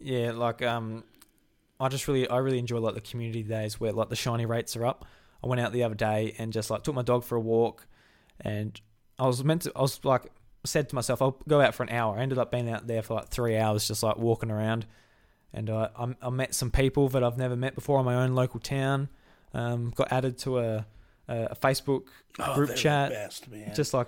Yeah, 0.00 0.32
like 0.32 0.62
um, 0.62 1.04
I 1.78 1.88
just 1.88 2.08
really, 2.08 2.28
I 2.28 2.38
really 2.38 2.58
enjoy 2.58 2.78
like 2.78 2.94
the 2.94 3.00
community 3.00 3.42
days 3.42 3.80
where 3.80 3.92
like 3.92 4.08
the 4.08 4.16
shiny 4.16 4.46
rates 4.46 4.76
are 4.76 4.86
up. 4.86 5.04
I 5.44 5.48
went 5.48 5.60
out 5.60 5.72
the 5.72 5.82
other 5.82 5.94
day 5.94 6.34
and 6.38 6.52
just 6.52 6.70
like 6.70 6.84
took 6.84 6.94
my 6.94 7.02
dog 7.02 7.24
for 7.24 7.36
a 7.36 7.40
walk, 7.40 7.86
and 8.40 8.80
I 9.18 9.26
was 9.26 9.42
meant 9.42 9.62
to, 9.62 9.72
I 9.74 9.82
was 9.82 10.04
like 10.04 10.30
said 10.64 10.88
to 10.88 10.94
myself, 10.94 11.20
I'll 11.22 11.38
go 11.48 11.60
out 11.60 11.74
for 11.74 11.82
an 11.82 11.88
hour. 11.90 12.16
I 12.18 12.22
ended 12.22 12.38
up 12.38 12.50
being 12.50 12.68
out 12.70 12.86
there 12.86 13.02
for 13.02 13.14
like 13.14 13.28
three 13.28 13.56
hours, 13.56 13.88
just 13.88 14.02
like 14.02 14.16
walking 14.16 14.50
around, 14.50 14.86
and 15.52 15.68
uh, 15.70 15.88
I, 15.98 16.14
I 16.22 16.30
met 16.30 16.54
some 16.54 16.70
people 16.70 17.08
that 17.10 17.22
I've 17.24 17.36
never 17.38 17.56
met 17.56 17.74
before 17.74 17.98
in 17.98 18.04
my 18.04 18.14
own 18.14 18.34
local 18.34 18.60
town. 18.60 19.08
Um, 19.54 19.92
got 19.94 20.10
added 20.12 20.38
to 20.38 20.58
a 20.60 20.86
a, 21.28 21.54
Facebook 21.56 22.04
Oh, 22.38 22.54
Group 22.54 22.68
they're 22.68 22.76
chat, 22.76 23.08
the 23.10 23.14
best, 23.14 23.50
man. 23.50 23.74
just 23.74 23.92
like 23.94 24.06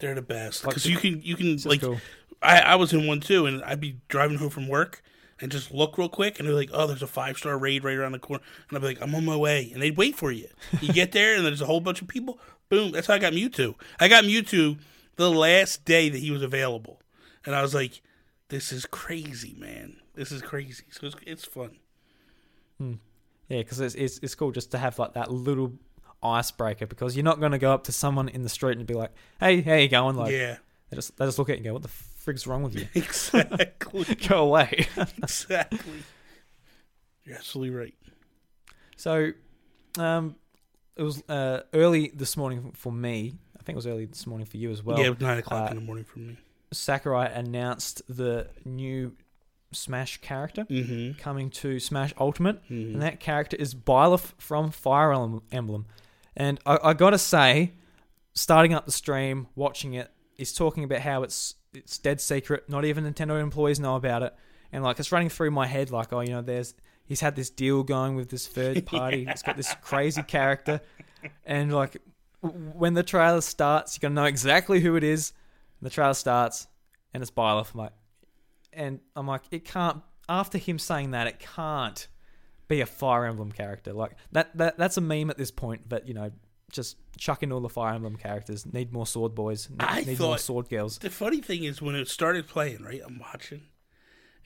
they're 0.00 0.14
the 0.14 0.22
best 0.22 0.64
like 0.64 0.70
because 0.70 0.82
the- 0.84 0.90
you 0.90 0.96
can 0.98 1.22
you 1.22 1.36
can 1.36 1.56
like 1.64 1.80
cool. 1.80 2.00
I, 2.42 2.60
I 2.60 2.74
was 2.76 2.92
in 2.92 3.06
one 3.06 3.20
too, 3.20 3.46
and 3.46 3.62
I'd 3.64 3.80
be 3.80 3.96
driving 4.08 4.38
home 4.38 4.50
from 4.50 4.66
work 4.66 5.02
and 5.40 5.50
just 5.52 5.70
look 5.72 5.96
real 5.96 6.08
quick, 6.08 6.38
and 6.38 6.48
they're 6.48 6.54
like, 6.54 6.70
"Oh, 6.72 6.86
there's 6.86 7.02
a 7.02 7.06
five 7.06 7.36
star 7.38 7.56
raid 7.56 7.84
right 7.84 7.96
around 7.96 8.12
the 8.12 8.18
corner," 8.18 8.42
and 8.68 8.76
I'd 8.76 8.80
be 8.80 8.88
like, 8.88 9.02
"I'm 9.02 9.14
on 9.14 9.24
my 9.24 9.36
way," 9.36 9.70
and 9.72 9.80
they'd 9.82 9.96
wait 9.96 10.16
for 10.16 10.32
you. 10.32 10.48
You 10.80 10.92
get 10.92 11.12
there, 11.12 11.36
and 11.36 11.46
there's 11.46 11.60
a 11.62 11.66
whole 11.66 11.80
bunch 11.80 12.02
of 12.02 12.08
people. 12.08 12.38
Boom! 12.68 12.90
That's 12.92 13.06
how 13.06 13.14
I 13.14 13.18
got 13.18 13.32
Mewtwo. 13.32 13.74
I 14.00 14.08
got 14.08 14.24
Mewtwo 14.24 14.78
the 15.20 15.30
last 15.30 15.84
day 15.84 16.08
that 16.08 16.18
he 16.18 16.30
was 16.30 16.42
available, 16.42 17.00
and 17.44 17.54
I 17.54 17.62
was 17.62 17.74
like, 17.74 18.00
"This 18.48 18.72
is 18.72 18.86
crazy, 18.86 19.54
man. 19.58 19.96
This 20.14 20.32
is 20.32 20.42
crazy." 20.42 20.84
So 20.90 21.06
it's, 21.06 21.16
it's 21.26 21.44
fun. 21.44 21.78
Yeah, 22.78 23.58
because 23.58 23.80
it's, 23.80 23.94
it's 23.94 24.18
it's 24.22 24.34
cool 24.34 24.52
just 24.52 24.70
to 24.70 24.78
have 24.78 24.98
like 24.98 25.14
that 25.14 25.30
little 25.30 25.72
icebreaker 26.22 26.86
because 26.86 27.16
you're 27.16 27.24
not 27.24 27.40
going 27.40 27.52
to 27.52 27.58
go 27.58 27.72
up 27.72 27.84
to 27.84 27.92
someone 27.92 28.28
in 28.28 28.42
the 28.42 28.48
street 28.48 28.78
and 28.78 28.86
be 28.86 28.94
like, 28.94 29.12
"Hey, 29.38 29.60
how 29.60 29.74
you 29.74 29.88
going?" 29.88 30.16
Like 30.16 30.32
yeah, 30.32 30.56
they 30.88 30.96
just 30.96 31.16
they 31.18 31.26
just 31.26 31.38
look 31.38 31.50
at 31.50 31.54
you 31.54 31.56
and 31.58 31.64
go, 31.64 31.72
"What 31.74 31.82
the 31.82 31.88
frig's 31.88 32.46
wrong 32.46 32.62
with 32.62 32.74
you? 32.74 32.86
exactly, 32.94 34.14
go 34.28 34.44
away." 34.44 34.86
exactly. 35.18 36.04
You're 37.24 37.36
absolutely 37.36 37.76
right. 37.76 37.94
so, 38.96 39.32
um, 39.98 40.36
it 40.96 41.02
was 41.02 41.22
uh, 41.28 41.60
early 41.74 42.10
this 42.14 42.36
morning 42.36 42.72
for 42.74 42.90
me. 42.92 43.34
I 43.60 43.62
think 43.62 43.74
it 43.74 43.76
was 43.76 43.86
early 43.86 44.06
this 44.06 44.26
morning 44.26 44.46
for 44.46 44.56
you 44.56 44.70
as 44.70 44.82
well. 44.82 44.98
yeah, 44.98 45.06
it 45.06 45.10
was 45.10 45.20
nine 45.20 45.38
o'clock 45.38 45.68
uh, 45.68 45.70
in 45.70 45.76
the 45.76 45.82
morning 45.84 46.04
for 46.04 46.18
me. 46.18 46.36
Sakurai 46.72 47.30
announced 47.32 48.00
the 48.08 48.48
new 48.64 49.12
Smash 49.72 50.20
character 50.20 50.64
Mm-hmm. 50.64 51.18
coming 51.20 51.50
to 51.50 51.78
Smash 51.78 52.12
Ultimate. 52.18 52.60
mm 52.68 52.94
and 52.94 53.02
that 53.02 53.20
character 53.20 53.56
is 53.56 53.74
Byleth 53.74 54.32
from 54.38 54.70
Fire 54.70 55.12
Emblem. 55.52 55.86
And 56.36 56.58
I, 56.66 56.78
I 56.82 56.94
gotta 56.94 57.18
say, 57.18 57.72
starting 58.34 58.72
up 58.74 58.86
the 58.86 58.92
stream, 58.92 59.46
watching 59.54 59.94
it, 59.94 60.10
is 60.38 60.52
talking 60.52 60.82
about 60.84 61.00
how 61.00 61.22
it's 61.22 61.54
it's 61.74 61.98
dead 61.98 62.20
secret. 62.20 62.68
Not 62.68 62.84
even 62.84 63.04
Nintendo 63.04 63.40
employees 63.40 63.78
know 63.78 63.94
about 63.96 64.22
it, 64.24 64.34
and 64.72 64.82
like 64.82 64.98
it's 64.98 65.12
running 65.12 65.28
through 65.28 65.50
my 65.52 65.66
head, 65.66 65.90
like, 65.90 66.12
oh, 66.12 66.20
you 66.20 66.30
know, 66.30 66.42
there's 66.42 66.74
he's 67.04 67.20
had 67.20 67.36
this 67.36 67.50
deal 67.50 67.82
going 67.84 68.16
with 68.16 68.28
this 68.30 68.46
third 68.48 68.86
party. 68.94 69.26
It's 69.28 69.42
got 69.42 69.56
this 69.56 69.72
crazy 69.82 70.22
character, 70.22 70.80
and 71.44 71.72
like 71.72 71.96
when 72.42 72.94
the 72.94 73.02
trailer 73.02 73.40
starts, 73.40 73.96
you're 73.96 74.08
gonna 74.08 74.20
know 74.20 74.26
exactly 74.26 74.80
who 74.80 74.96
it 74.96 75.04
is. 75.04 75.32
The 75.82 75.90
trailer 75.90 76.14
starts, 76.14 76.66
and 77.12 77.22
it's 77.22 77.30
Byleth. 77.30 77.72
I'm 77.74 77.80
like, 77.80 77.92
and 78.72 79.00
I'm 79.16 79.26
like, 79.26 79.42
it 79.50 79.64
can't. 79.64 80.02
After 80.28 80.58
him 80.58 80.78
saying 80.78 81.10
that, 81.10 81.26
it 81.26 81.38
can't 81.38 82.06
be 82.68 82.80
a 82.80 82.86
Fire 82.86 83.24
Emblem 83.24 83.50
character. 83.50 83.92
Like 83.92 84.12
that, 84.32 84.56
that 84.56 84.78
that's 84.78 84.96
a 84.96 85.00
meme 85.00 85.30
at 85.30 85.38
this 85.38 85.50
point. 85.50 85.88
But 85.88 86.06
you 86.06 86.14
know, 86.14 86.30
just 86.70 86.96
chucking 87.18 87.52
all 87.52 87.60
the 87.60 87.68
Fire 87.68 87.94
Emblem 87.94 88.16
characters. 88.16 88.64
Need 88.72 88.92
more 88.92 89.06
sword 89.06 89.34
boys. 89.34 89.68
Need, 89.70 89.82
I 89.82 90.00
need 90.02 90.20
more 90.20 90.38
sword 90.38 90.68
girls. 90.68 90.98
The 90.98 91.10
funny 91.10 91.40
thing 91.40 91.64
is 91.64 91.82
when 91.82 91.94
it 91.94 92.08
started 92.08 92.46
playing, 92.46 92.82
right? 92.82 93.00
I'm 93.04 93.18
watching, 93.18 93.62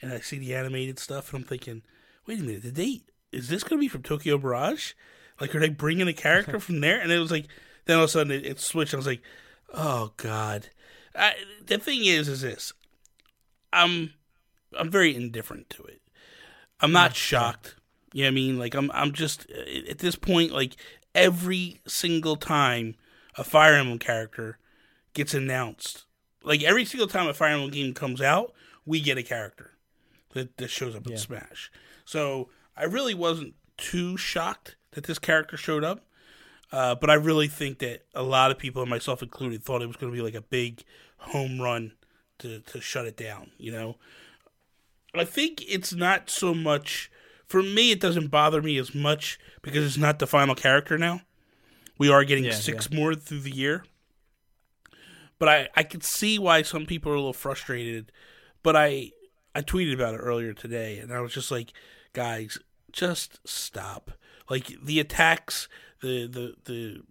and 0.00 0.12
I 0.12 0.20
see 0.20 0.38
the 0.38 0.54
animated 0.54 0.98
stuff, 0.98 1.32
and 1.32 1.42
I'm 1.42 1.48
thinking, 1.48 1.82
wait 2.26 2.40
a 2.40 2.42
minute, 2.42 2.62
the 2.62 2.72
date 2.72 3.10
is 3.34 3.48
this 3.48 3.64
going 3.64 3.78
to 3.78 3.84
be 3.84 3.88
from 3.88 4.02
Tokyo 4.02 4.38
Mirage? 4.38 4.92
Like, 5.40 5.54
are 5.54 5.60
they 5.60 5.68
bringing 5.68 6.08
a 6.08 6.12
character 6.12 6.60
from 6.60 6.80
there? 6.80 7.00
And 7.00 7.10
it 7.10 7.18
was 7.18 7.30
like, 7.30 7.46
then 7.86 7.96
all 7.96 8.04
of 8.04 8.08
a 8.08 8.12
sudden 8.12 8.32
it, 8.32 8.46
it 8.46 8.60
switched. 8.60 8.94
I 8.94 8.96
was 8.96 9.06
like, 9.06 9.22
oh 9.72 10.12
god. 10.16 10.68
I, 11.14 11.34
the 11.64 11.78
thing 11.78 12.04
is, 12.04 12.28
is 12.28 12.40
this. 12.40 12.72
I'm, 13.72 14.14
I'm 14.78 14.90
very 14.90 15.14
indifferent 15.14 15.70
to 15.70 15.82
it. 15.84 16.00
I'm 16.80 16.92
not 16.92 17.14
shocked. 17.14 17.76
You 18.12 18.22
know 18.22 18.28
what 18.28 18.32
I 18.32 18.34
mean? 18.34 18.58
Like, 18.58 18.74
I'm, 18.74 18.90
I'm 18.92 19.12
just 19.12 19.50
at 19.50 19.98
this 19.98 20.16
point, 20.16 20.52
like 20.52 20.76
every 21.14 21.80
single 21.86 22.36
time 22.36 22.96
a 23.36 23.44
Fire 23.44 23.74
Emblem 23.74 23.98
character 23.98 24.58
gets 25.14 25.34
announced, 25.34 26.04
like 26.42 26.62
every 26.62 26.84
single 26.84 27.08
time 27.08 27.28
a 27.28 27.34
Fire 27.34 27.52
Emblem 27.52 27.70
game 27.70 27.94
comes 27.94 28.20
out, 28.20 28.52
we 28.84 29.00
get 29.00 29.18
a 29.18 29.22
character 29.22 29.72
that, 30.34 30.56
that 30.58 30.68
shows 30.68 30.94
up 30.94 31.06
in 31.06 31.12
Yeah. 31.12 31.18
Smash. 31.18 31.70
So 32.04 32.50
I 32.76 32.84
really 32.84 33.14
wasn't 33.14 33.54
too 33.76 34.16
shocked 34.16 34.76
that 34.92 35.04
this 35.04 35.18
character 35.18 35.56
showed 35.56 35.84
up. 35.84 36.06
Uh, 36.74 36.94
but 36.96 37.08
I 37.08 37.14
really 37.14 37.46
think 37.46 37.78
that 37.78 38.04
a 38.14 38.22
lot 38.24 38.50
of 38.50 38.58
people, 38.58 38.82
and 38.82 38.90
myself 38.90 39.22
included, 39.22 39.62
thought 39.62 39.80
it 39.80 39.86
was 39.86 39.94
going 39.94 40.12
to 40.12 40.16
be 40.16 40.22
like 40.22 40.34
a 40.34 40.40
big 40.40 40.82
home 41.18 41.60
run 41.60 41.92
to, 42.38 42.58
to 42.60 42.80
shut 42.80 43.06
it 43.06 43.16
down, 43.16 43.52
you 43.58 43.70
know? 43.70 43.96
I 45.14 45.24
think 45.24 45.62
it's 45.68 45.94
not 45.94 46.28
so 46.28 46.52
much, 46.52 47.12
for 47.46 47.62
me, 47.62 47.92
it 47.92 48.00
doesn't 48.00 48.26
bother 48.26 48.60
me 48.60 48.76
as 48.76 48.92
much 48.92 49.38
because 49.62 49.86
it's 49.86 49.96
not 49.96 50.18
the 50.18 50.26
final 50.26 50.56
character 50.56 50.98
now. 50.98 51.20
We 51.96 52.10
are 52.10 52.24
getting 52.24 52.46
Yeah, 52.46 52.50
six 52.54 52.90
more 52.90 53.14
through 53.14 53.40
the 53.40 53.54
year. 53.54 53.84
But 55.38 55.48
I, 55.48 55.68
I 55.76 55.84
could 55.84 56.02
see 56.02 56.40
why 56.40 56.62
some 56.62 56.86
people 56.86 57.12
are 57.12 57.14
a 57.14 57.18
little 57.18 57.32
frustrated. 57.32 58.10
But 58.64 58.74
I 58.74 59.12
I 59.54 59.62
tweeted 59.62 59.94
about 59.94 60.14
it 60.14 60.18
earlier 60.18 60.52
today, 60.52 60.98
and 60.98 61.12
I 61.12 61.20
was 61.20 61.32
just 61.32 61.52
like, 61.52 61.72
guys, 62.12 62.58
just 62.90 63.38
stop. 63.46 64.10
Like 64.50 64.82
the 64.82 64.98
attacks, 64.98 65.68
the 66.04 66.26
the 66.26 66.54
the 66.64 67.02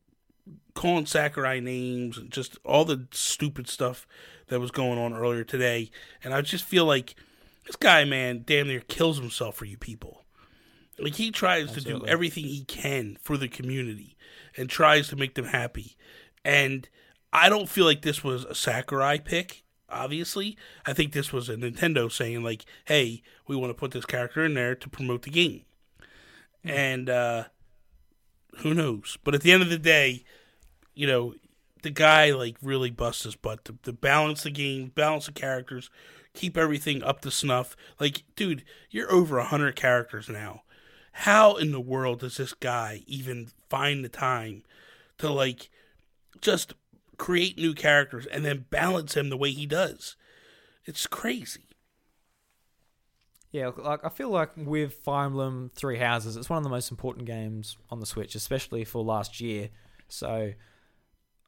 calling 0.76 1.06
Sakurai 1.06 1.60
names, 1.60 2.18
and 2.18 2.32
just 2.32 2.58
all 2.64 2.86
the 2.86 3.08
stupid 3.12 3.68
stuff 3.68 4.08
that 4.48 4.60
was 4.60 4.72
going 4.72 5.00
on 5.00 5.14
earlier 5.14 5.44
today, 5.44 5.90
and 6.24 6.34
I 6.34 6.42
just 6.42 6.64
feel 6.64 6.86
like 6.86 7.16
this 7.66 7.76
guy, 7.76 8.06
man, 8.06 8.44
damn 8.46 8.68
near 8.68 8.82
kills 8.82 9.20
himself 9.20 9.56
for 9.56 9.66
you 9.66 9.78
people. 9.78 10.24
Like 11.00 11.16
he 11.16 11.32
tries 11.32 11.72
to 11.72 11.82
do 11.82 12.06
everything 12.06 12.44
he 12.44 12.66
can 12.66 13.18
for 13.22 13.36
the 13.36 13.48
community 13.48 14.16
and 14.56 14.70
tries 14.70 15.08
to 15.08 15.16
make 15.16 15.34
them 15.34 15.46
happy. 15.46 15.98
And 16.46 16.88
I 17.32 17.50
don't 17.50 17.68
feel 17.68 17.86
like 17.86 18.04
this 18.04 18.24
was 18.24 18.46
a 18.46 18.54
Sakurai 18.54 19.18
pick, 19.18 19.64
obviously. 19.90 20.56
I 20.86 20.94
think 20.94 21.14
this 21.14 21.34
was 21.34 21.50
a 21.50 21.56
Nintendo 21.56 22.12
saying 22.12 22.44
like, 22.44 22.66
"Hey, 22.86 23.24
we 23.48 23.56
want 23.56 23.72
to 23.72 23.80
put 23.80 23.92
this 23.92 24.06
character 24.06 24.46
in 24.46 24.54
there 24.54 24.76
to 24.76 24.90
promote 24.90 25.24
the 25.24 25.32
game." 25.32 25.64
And 26.64 27.10
uh 27.10 27.46
who 28.58 28.74
knows? 28.74 29.18
But 29.24 29.36
at 29.36 29.42
the 29.42 29.52
end 29.52 29.64
of 29.64 29.70
the 29.70 29.78
day, 29.78 30.24
you 30.94 31.08
know, 31.08 31.36
the 31.82 31.90
guy 31.90 32.32
like 32.32 32.56
really 32.62 32.90
busts 32.90 33.24
his 33.24 33.36
butt 33.36 33.66
to, 33.66 33.78
to 33.84 33.94
balance 33.94 34.44
the 34.44 34.52
game, 34.52 34.92
balance 34.96 35.26
the 35.26 35.32
characters, 35.32 35.90
keep 36.34 36.58
everything 36.58 37.04
up 37.04 37.22
to 37.22 37.32
snuff. 37.32 37.76
Like, 38.00 38.24
dude, 38.36 38.64
you're 38.90 39.12
over 39.12 39.40
hundred 39.42 39.76
characters 39.76 40.30
now. 40.30 40.64
How 41.12 41.56
in 41.56 41.72
the 41.72 41.82
world 41.82 42.22
does 42.22 42.38
this 42.38 42.54
guy 42.54 43.04
even 43.06 43.50
find 43.70 44.04
the 44.04 44.10
time 44.10 44.64
to 45.20 45.30
like 45.30 45.70
just 46.42 46.74
create 47.18 47.58
new 47.58 47.74
characters 47.74 48.26
and 48.26 48.44
then 48.44 48.66
balance 48.70 49.14
them 49.14 49.30
the 49.30 49.38
way 49.38 49.52
he 49.52 49.66
does? 49.66 50.16
It's 50.86 51.06
crazy. 51.06 51.66
Yeah, 53.54 53.70
like 53.78 54.04
I 54.04 54.10
feel 54.10 54.30
like 54.30 54.50
with 54.58 54.94
Fire 54.96 55.28
Emblem 55.28 55.72
Three 55.76 55.98
Houses, 55.98 56.36
it's 56.36 56.50
one 56.50 56.58
of 56.58 56.64
the 56.64 56.70
most 56.70 56.92
important 56.92 57.26
games 57.26 57.78
on 57.90 58.00
the 58.02 58.06
Switch, 58.06 58.36
especially 58.36 58.84
for 58.84 59.02
last 59.04 59.40
year. 59.40 59.70
So 60.10 60.28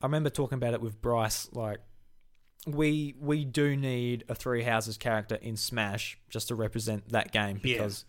I 0.02 0.06
remember 0.06 0.30
talking 0.30 0.56
about 0.58 0.74
it 0.76 0.82
with 0.82 1.02
Bryce. 1.02 1.50
Like 1.52 1.80
we 2.68 3.16
we 3.20 3.44
do 3.44 3.76
need 3.76 4.24
a 4.30 4.36
Three 4.36 4.64
Houses 4.64 4.98
character 4.98 5.36
in 5.36 5.58
Smash 5.58 6.18
just 6.30 6.48
to 6.50 6.56
represent 6.56 7.10
that 7.10 7.32
game 7.32 7.60
Yeah. 7.64 7.74
because 7.78 8.06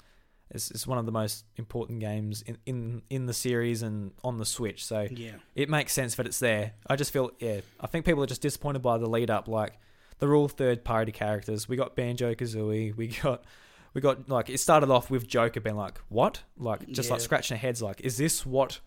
it's, 0.50 0.70
it's 0.70 0.86
one 0.86 0.98
of 0.98 1.06
the 1.06 1.12
most 1.12 1.44
important 1.56 2.00
games 2.00 2.42
in, 2.42 2.58
in 2.66 3.02
in 3.10 3.26
the 3.26 3.32
series 3.34 3.82
and 3.82 4.12
on 4.22 4.36
the 4.36 4.44
Switch. 4.46 4.84
So 4.84 5.08
Yeah. 5.10 5.32
it 5.54 5.68
makes 5.70 5.92
sense 5.92 6.14
that 6.16 6.26
it's 6.26 6.38
there. 6.38 6.74
I 6.86 6.96
just 6.96 7.12
feel, 7.12 7.30
yeah, 7.38 7.60
I 7.80 7.86
think 7.86 8.04
people 8.04 8.22
are 8.22 8.26
just 8.28 8.42
disappointed 8.42 8.80
by 8.82 8.98
the 8.98 9.08
lead 9.08 9.30
up. 9.30 9.48
Like, 9.48 9.72
they're 10.18 10.34
all 10.34 10.48
third 10.48 10.84
party 10.84 11.12
characters. 11.12 11.66
We 11.68 11.76
got 11.76 11.96
Banjo 11.96 12.34
Kazooie. 12.34 12.94
We 12.96 13.08
got, 13.08 13.44
we 13.96 14.02
got 14.02 14.28
like 14.28 14.50
it 14.50 14.60
started 14.60 14.90
off 14.90 15.10
with 15.10 15.26
Joker 15.26 15.58
being 15.58 15.74
like, 15.74 15.98
what? 16.10 16.42
Like 16.58 16.86
just 16.88 17.10
like 17.10 17.18
scratching 17.22 17.54
their 17.54 17.62
heads. 17.62 17.80
Like, 17.80 18.02
is 18.02 18.18
this 18.18 18.44
what 18.44 18.80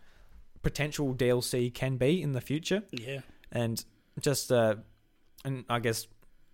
potential 0.61 1.15
DLC 1.15 1.73
can 1.73 1.97
be 1.97 2.21
in 2.21 2.33
the 2.33 2.41
future? 2.41 2.83
Yeah. 2.91 3.21
And 3.51 3.83
just, 4.19 4.51
uh, 4.51 4.75
and 5.43 5.65
I 5.67 5.79
guess 5.79 6.05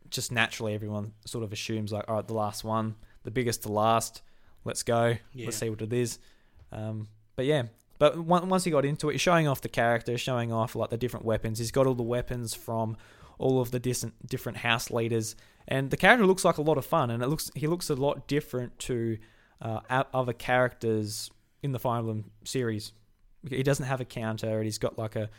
just 0.09 0.31
naturally 0.31 0.73
everyone 0.73 1.11
sort 1.25 1.43
of 1.43 1.51
assumes 1.51 1.91
like, 1.91 2.05
all 2.07 2.15
right, 2.15 2.25
the 2.25 2.33
last 2.33 2.63
one, 2.63 2.95
the 3.23 3.31
biggest 3.31 3.63
to 3.63 3.73
last. 3.73 4.21
Let's 4.63 4.83
go. 4.83 5.17
Yeah. 5.33 5.47
Let's 5.47 5.57
see 5.57 5.69
what 5.69 5.81
it 5.81 5.91
is. 5.91 6.19
Um, 6.71 7.09
but 7.35 7.43
yeah, 7.43 7.63
but 7.99 8.17
once 8.17 8.63
he 8.63 8.71
got 8.71 8.85
into 8.85 9.09
it, 9.09 9.15
he's 9.15 9.21
showing 9.21 9.49
off 9.49 9.59
the 9.59 9.67
character, 9.67 10.17
showing 10.17 10.53
off 10.53 10.77
like 10.77 10.91
the 10.91 10.97
different 10.97 11.25
weapons. 11.25 11.59
He's 11.59 11.71
got 11.71 11.87
all 11.87 11.93
the 11.93 12.03
weapons 12.03 12.55
from 12.55 12.95
all 13.37 13.61
of 13.61 13.71
the 13.71 13.79
different 13.79 14.27
different 14.27 14.59
house 14.59 14.89
leaders, 14.89 15.35
and 15.67 15.89
the 15.89 15.97
character 15.97 16.25
looks 16.25 16.45
like 16.45 16.57
a 16.57 16.61
lot 16.61 16.77
of 16.77 16.85
fun. 16.85 17.09
And 17.09 17.23
it 17.23 17.27
looks 17.27 17.51
he 17.55 17.67
looks 17.67 17.89
a 17.89 17.95
lot 17.95 18.27
different 18.27 18.77
to 18.79 19.17
uh, 19.61 19.79
other 20.13 20.33
characters 20.33 21.29
in 21.63 21.71
the 21.71 21.79
Fire 21.79 21.99
Emblem 21.99 22.31
series. 22.43 22.93
He 23.49 23.63
doesn't 23.63 23.85
have 23.85 24.01
a 24.01 24.05
counter, 24.05 24.57
and 24.57 24.65
he's 24.65 24.77
got 24.77 24.97
like 24.97 25.15
a, 25.15 25.29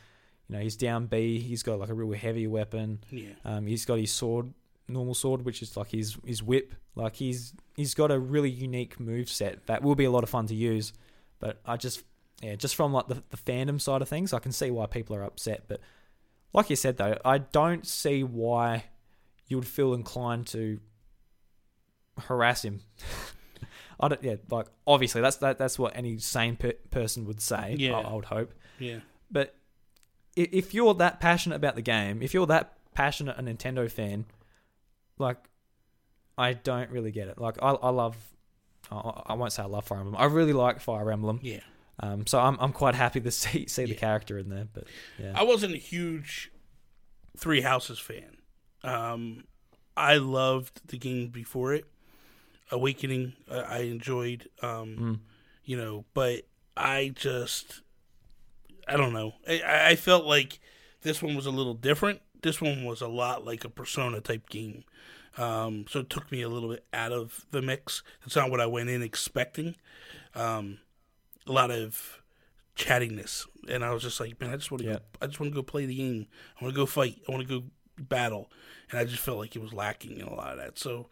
you 0.49 0.57
know, 0.57 0.61
he's 0.61 0.77
down 0.77 1.07
B. 1.07 1.41
He's 1.41 1.63
got 1.63 1.79
like 1.79 1.89
a 1.89 1.95
real 1.95 2.19
heavy 2.19 2.47
weapon. 2.47 3.01
Yeah. 3.11 3.31
Um, 3.45 3.67
he's 3.67 3.85
got 3.85 3.99
his 3.99 4.13
sword, 4.13 4.53
normal 4.89 5.15
sword, 5.15 5.45
which 5.45 5.63
is 5.63 5.77
like 5.77 5.91
his 5.91 6.17
his 6.25 6.43
whip. 6.43 6.75
Like 6.95 7.17
he's 7.17 7.53
he's 7.77 7.95
got 7.95 8.11
a 8.11 8.19
really 8.19 8.51
unique 8.51 9.01
move 9.01 9.29
set 9.29 9.67
that 9.67 9.83
will 9.83 9.95
be 9.95 10.05
a 10.05 10.11
lot 10.11 10.23
of 10.23 10.31
fun 10.31 10.47
to 10.47 10.55
use. 10.55 10.93
But 11.39 11.61
I 11.67 11.77
just 11.77 12.03
yeah, 12.43 12.55
just 12.57 12.75
from 12.77 12.93
like 12.93 13.09
the, 13.09 13.23
the 13.31 13.37
fandom 13.37 13.81
side 13.81 14.03
of 14.03 14.09
things, 14.09 14.33
I 14.33 14.39
can 14.39 14.53
see 14.53 14.71
why 14.71 14.87
people 14.87 15.17
are 15.17 15.23
upset. 15.23 15.65
But 15.69 15.81
like 16.57 16.71
you 16.71 16.75
said 16.75 16.97
though, 16.97 17.19
I 17.25 17.39
don't 17.39 17.87
see 17.87 18.25
why 18.25 18.87
you 19.47 19.59
would 19.59 19.67
feel 19.67 19.93
inclined 19.95 20.47
to 20.49 20.81
harass 22.19 22.65
him. 22.65 22.81
I 24.01 24.09
don't. 24.09 24.23
Yeah, 24.25 24.37
like 24.51 24.67
obviously 24.87 25.21
that's 25.21 25.37
that, 25.37 25.59
that's 25.59 25.79
what 25.79 25.95
any 25.95 26.19
sane 26.19 26.57
per- 26.57 26.73
person 26.91 27.27
would 27.27 27.41
say. 27.41 27.77
Yeah. 27.79 27.99
I, 27.99 28.01
I 28.01 28.15
would 28.15 28.25
hope. 28.25 28.53
Yeah. 28.79 29.01
But 29.31 29.55
if 30.35 30.75
you're 30.75 30.95
that 30.95 31.21
passionate 31.21 31.57
about 31.57 31.77
the 31.77 31.83
game, 31.83 32.23
if 32.23 32.35
you're 32.35 32.47
that 32.47 32.73
passionate 32.95 33.39
a 33.39 33.43
Nintendo 33.43 33.91
fan, 33.91 34.25
like 35.19 35.39
I 36.39 36.55
don't 36.55 36.91
really 36.91 37.11
get 37.11 37.29
it. 37.29 37.39
Like 37.39 37.57
I, 37.63 37.71
I 37.71 37.91
love, 37.91 38.17
I 38.91 39.23
I 39.27 39.35
won't 39.35 39.53
say 39.53 39.63
I 39.63 39.67
love 39.67 39.85
Fire 39.85 40.01
Emblem. 40.01 40.17
I 40.17 40.25
really 40.25 40.53
like 40.55 40.81
Fire 40.81 41.11
Emblem. 41.11 41.39
Yeah. 41.43 41.61
Um, 42.01 42.27
so 42.27 42.39
I'm 42.39 42.57
I'm 42.61 42.73
quite 42.73 42.95
happy 42.95 43.21
to 43.21 43.31
see 43.43 43.67
see 43.67 43.85
the 43.85 43.91
Yeah. 43.91 43.97
character 43.97 44.39
in 44.39 44.49
there. 44.51 44.67
But 44.73 44.85
yeah, 45.19 45.33
I 45.35 45.43
wasn't 45.45 45.75
a 45.75 45.79
huge 45.79 46.51
Three 47.37 47.61
Houses 47.63 47.99
fan. 47.99 48.37
Um, 48.83 49.45
I 49.97 50.17
loved 50.17 50.83
the 50.89 50.99
game 50.99 51.29
before 51.29 51.73
it. 51.75 51.85
Awakening, 52.71 53.35
I, 53.51 53.57
I 53.59 53.79
enjoyed. 53.81 54.49
Um, 54.63 54.97
Mm. 54.99 55.19
You 55.65 55.77
know, 55.77 56.05
but 56.15 56.43
I 56.77 57.13
just, 57.13 57.83
I 58.87 58.97
don't 58.97 59.13
know. 59.13 59.35
I, 59.49 59.61
I 59.67 59.89
I 59.91 59.97
felt 59.97 60.27
like 60.27 60.61
this 61.03 61.21
one 61.21 61.35
was 61.35 61.45
a 61.47 61.51
little 61.51 61.75
different. 61.75 62.21
This 62.43 62.61
one 62.61 62.85
was 62.85 63.01
a 63.01 63.09
lot 63.09 63.45
like 63.45 63.65
a 63.65 63.69
Persona 63.69 64.21
type 64.21 64.49
game. 64.49 64.85
Um, 65.37 65.87
so 65.91 66.01
it 66.01 66.11
took 66.11 66.31
me 66.31 66.43
a 66.43 66.49
little 66.49 66.69
bit 66.69 66.85
out 66.93 67.11
of 67.11 67.47
the 67.51 67.61
mix. 67.63 68.05
It's 68.25 68.37
not 68.37 68.49
what 68.51 68.61
I 68.61 68.67
went 68.67 68.91
in 68.91 69.03
expecting. 69.03 69.75
Um, 70.37 70.79
a 71.47 71.53
lot 71.53 71.71
of 71.71 72.23
chattiness, 72.77 73.47
and 73.69 73.85
I 73.85 73.93
was 73.93 74.03
just 74.03 74.21
like, 74.21 74.41
man, 74.41 74.51
I 74.51 74.57
just 74.57 74.71
want 74.71 74.83
to 74.83 74.89
Yeah. 74.89 74.95
go. 74.95 75.01
I 75.23 75.27
just 75.27 75.41
want 75.41 75.53
to 75.53 75.55
go 75.57 75.63
play 75.63 75.87
the 75.87 75.95
game. 75.97 76.27
I 76.61 76.65
want 76.65 76.75
to 76.75 76.79
go 76.81 76.87
fight. 76.87 77.17
I 77.29 77.33
want 77.33 77.47
to 77.47 77.61
go 77.61 77.67
battle, 77.99 78.51
and 78.91 78.99
I 78.99 79.05
just 79.05 79.23
felt 79.23 79.39
like 79.39 79.57
it 79.57 79.63
was 79.63 79.73
lacking 79.73 80.19
in 80.19 80.27
a 80.27 80.35
lot 80.35 80.53
of 80.53 80.59
that. 80.59 80.79
So 80.79 81.09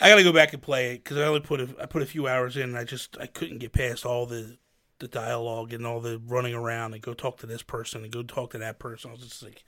I 0.00 0.08
got 0.08 0.16
to 0.16 0.22
go 0.24 0.32
back 0.32 0.52
and 0.52 0.62
play 0.62 0.94
it 0.94 1.04
because 1.04 1.18
I 1.18 1.24
only 1.24 1.40
put 1.40 1.60
a, 1.60 1.68
I 1.80 1.86
put 1.86 2.02
a 2.02 2.06
few 2.06 2.26
hours 2.26 2.56
in. 2.56 2.64
And 2.64 2.78
I 2.78 2.84
just 2.84 3.16
I 3.20 3.26
couldn't 3.26 3.58
get 3.58 3.72
past 3.72 4.04
all 4.06 4.26
the 4.26 4.56
the 4.98 5.08
dialogue 5.08 5.72
and 5.72 5.86
all 5.86 6.00
the 6.00 6.20
running 6.26 6.54
around 6.54 6.94
and 6.94 7.02
go 7.02 7.12
talk 7.12 7.38
to 7.38 7.46
this 7.46 7.62
person 7.62 8.02
and 8.04 8.12
go 8.12 8.22
talk 8.22 8.52
to 8.52 8.58
that 8.58 8.78
person. 8.78 9.10
I 9.10 9.14
was 9.14 9.22
just 9.22 9.42
like, 9.42 9.64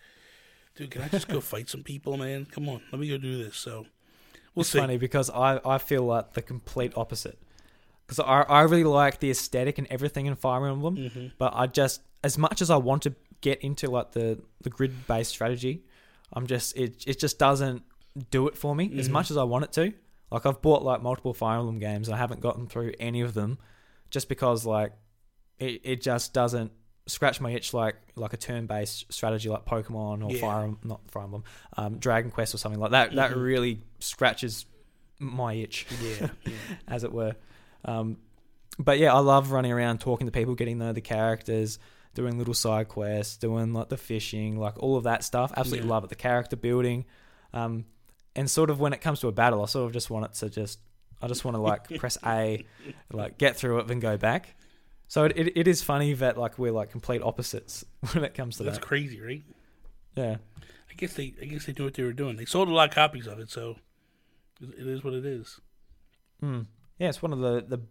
dude, 0.76 0.90
can 0.90 1.02
I 1.02 1.08
just 1.08 1.28
go 1.28 1.40
fight 1.40 1.68
some 1.68 1.82
people, 1.82 2.16
man? 2.16 2.46
Come 2.46 2.68
on, 2.68 2.80
let 2.92 3.00
me 3.00 3.08
go 3.08 3.18
do 3.18 3.42
this. 3.42 3.56
So 3.56 3.86
we'll 4.54 4.62
it's 4.62 4.70
see. 4.70 4.78
funny 4.78 4.96
because 4.96 5.30
I 5.30 5.60
I 5.64 5.78
feel 5.78 6.04
like 6.04 6.32
the 6.32 6.42
complete 6.42 6.92
opposite. 6.96 7.38
Because 8.06 8.20
I 8.20 8.42
I 8.42 8.62
really 8.62 8.84
like 8.84 9.20
the 9.20 9.30
aesthetic 9.30 9.78
and 9.78 9.86
everything 9.90 10.26
in 10.26 10.34
Fire 10.36 10.66
Emblem. 10.66 10.96
hmm 11.08 11.26
but 11.38 11.52
I 11.54 11.66
just 11.66 12.02
as 12.22 12.36
much 12.38 12.62
as 12.62 12.70
I 12.70 12.76
want 12.76 13.02
to 13.02 13.14
get 13.40 13.60
into 13.62 13.90
like 13.90 14.12
the 14.12 14.40
the 14.62 14.70
grid 14.70 15.06
based 15.06 15.30
strategy, 15.30 15.84
I'm 16.32 16.46
just 16.46 16.76
it 16.76 17.04
it 17.06 17.18
just 17.18 17.38
doesn't 17.38 17.82
do 18.30 18.46
it 18.48 18.56
for 18.56 18.74
me 18.76 18.92
as 18.98 19.08
Mhm. 19.08 19.12
much 19.12 19.30
as 19.30 19.36
I 19.36 19.44
want 19.44 19.64
it 19.64 19.72
to. 19.72 19.92
Like 20.30 20.46
I've 20.46 20.60
bought 20.62 20.82
like 20.82 21.02
multiple 21.02 21.34
Fire 21.34 21.58
Emblem 21.58 21.78
games 21.78 22.08
and 22.08 22.14
I 22.14 22.18
haven't 22.18 22.40
gotten 22.40 22.66
through 22.66 22.92
any 23.00 23.20
of 23.22 23.34
them 23.34 23.58
just 24.10 24.28
because 24.28 24.64
like 24.66 24.92
it, 25.58 25.80
it 25.84 26.00
just 26.02 26.32
doesn't 26.32 26.72
scratch 27.06 27.40
my 27.40 27.50
itch 27.50 27.74
like 27.74 27.96
like 28.16 28.32
a 28.32 28.36
turn-based 28.36 29.12
strategy 29.12 29.48
like 29.48 29.64
Pokemon 29.66 30.24
or 30.24 30.32
Yeah. 30.32 30.40
Fire 30.40 30.74
not 30.82 31.00
Fire 31.10 31.24
Emblem, 31.24 31.44
um, 31.76 31.98
Dragon 31.98 32.30
Quest 32.30 32.54
or 32.54 32.58
something 32.58 32.80
like 32.80 32.92
that. 32.92 33.14
That 33.14 33.32
Mhm. 33.32 33.42
really 33.44 33.80
scratches 33.98 34.66
my 35.18 35.54
itch, 35.54 35.86
Yeah, 36.02 36.28
yeah. 36.46 36.52
as 36.88 37.04
it 37.04 37.12
were. 37.12 37.36
Um, 37.84 38.16
but 38.78 38.98
yeah, 38.98 39.14
I 39.14 39.18
love 39.18 39.52
running 39.52 39.72
around 39.72 40.00
talking 40.00 40.26
to 40.26 40.32
people, 40.32 40.54
getting 40.54 40.78
to 40.78 40.86
know 40.86 40.92
the 40.92 41.00
characters, 41.00 41.78
doing 42.14 42.38
little 42.38 42.54
side 42.54 42.88
quests, 42.88 43.36
doing 43.36 43.72
like 43.72 43.88
the 43.88 43.96
fishing, 43.96 44.58
like 44.58 44.74
all 44.82 44.96
of 44.96 45.04
that 45.04 45.22
stuff. 45.24 45.52
Absolutely 45.56 45.86
Yeah. 45.86 45.94
love 45.94 46.04
it. 46.04 46.10
The 46.10 46.16
character 46.16 46.56
building, 46.56 47.04
um, 47.52 47.84
and 48.36 48.50
sort 48.50 48.70
of 48.70 48.80
when 48.80 48.92
it 48.92 49.00
comes 49.00 49.20
to 49.20 49.28
a 49.28 49.32
battle, 49.32 49.62
I 49.62 49.66
sort 49.66 49.86
of 49.86 49.92
just 49.92 50.10
want 50.10 50.24
it 50.26 50.32
to 50.38 50.50
just, 50.50 50.80
I 51.22 51.28
just 51.28 51.44
want 51.44 51.56
to 51.56 51.60
like 51.60 51.88
press 52.00 52.18
A, 52.26 52.64
like 53.12 53.38
get 53.38 53.56
through 53.56 53.78
it, 53.78 53.86
then 53.86 54.00
go 54.00 54.16
back. 54.16 54.56
So 55.06 55.24
it, 55.24 55.36
it, 55.36 55.52
it 55.56 55.68
is 55.68 55.82
funny 55.82 56.14
that 56.14 56.36
like 56.36 56.58
we're 56.58 56.72
like 56.72 56.90
complete 56.90 57.22
opposites 57.22 57.84
when 58.12 58.24
it 58.24 58.34
comes 58.34 58.56
to 58.56 58.64
That's 58.64 58.76
that. 58.76 58.80
That's 58.80 58.88
crazy, 58.88 59.20
right? 59.20 59.42
Yeah, 60.16 60.36
I 60.90 60.94
guess 60.96 61.12
they, 61.14 61.34
I 61.40 61.44
guess 61.44 61.66
they 61.66 61.74
knew 61.78 61.84
what 61.84 61.94
they 61.94 62.02
were 62.02 62.12
doing. 62.12 62.36
They 62.36 62.44
sold 62.44 62.68
a 62.68 62.72
lot 62.72 62.88
of 62.88 62.94
copies 62.94 63.26
of 63.28 63.38
it, 63.38 63.50
so 63.50 63.76
it 64.60 64.70
it 64.78 64.86
is 64.86 65.04
what 65.04 65.14
it 65.14 65.24
is. 65.26 65.60
mm. 66.42 66.66
Yeah. 66.98 67.08
It's 67.08 67.22
one 67.22 67.32
of 67.32 67.40
the 67.40 67.64
the 67.66 67.82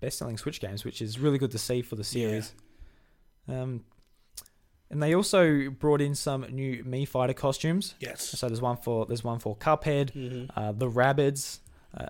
best 0.00 0.18
selling 0.18 0.36
Switch 0.36 0.60
games, 0.60 0.84
which 0.84 1.00
is 1.00 1.18
really 1.18 1.38
good 1.38 1.52
to 1.52 1.58
see 1.58 1.82
for 1.82 1.96
the 1.96 2.04
series. 2.04 2.54
Um, 3.48 3.84
and 4.90 5.02
they 5.02 5.14
also 5.14 5.70
brought 5.70 6.02
in 6.02 6.14
some 6.14 6.42
new 6.50 6.84
Mii 6.84 7.08
Fighter 7.08 7.32
costumes. 7.32 7.94
Yes. 7.98 8.22
So 8.22 8.46
there's 8.46 8.60
one 8.60 8.76
for 8.76 9.06
there's 9.06 9.24
one 9.24 9.38
for 9.38 9.56
Cuphead, 9.56 10.10
hmm 10.10 10.44
uh, 10.54 10.72
the 10.72 10.88
Rabbids, 10.88 11.60
uh, 11.96 12.06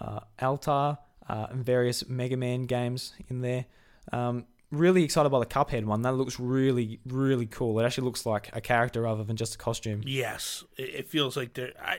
uh, 0.00 0.20
Altair, 0.40 0.98
uh, 1.28 1.46
and 1.50 1.64
various 1.64 2.08
Mega 2.08 2.36
Man 2.36 2.66
games 2.66 3.12
in 3.28 3.40
there. 3.40 3.66
Um, 4.12 4.46
really 4.70 5.02
excited 5.02 5.30
by 5.30 5.40
the 5.40 5.46
Cuphead 5.46 5.84
one. 5.84 6.02
That 6.02 6.12
looks 6.12 6.38
really 6.38 7.00
really 7.04 7.46
cool. 7.46 7.78
It 7.80 7.84
actually 7.84 8.04
looks 8.04 8.24
like 8.24 8.50
a 8.54 8.60
character 8.60 9.02
rather 9.02 9.24
than 9.24 9.36
just 9.36 9.56
a 9.56 9.58
costume. 9.58 10.02
Yes, 10.06 10.62
it, 10.76 10.94
it 10.94 11.08
feels 11.08 11.36
like 11.36 11.54
they're. 11.54 11.72
I, 11.82 11.98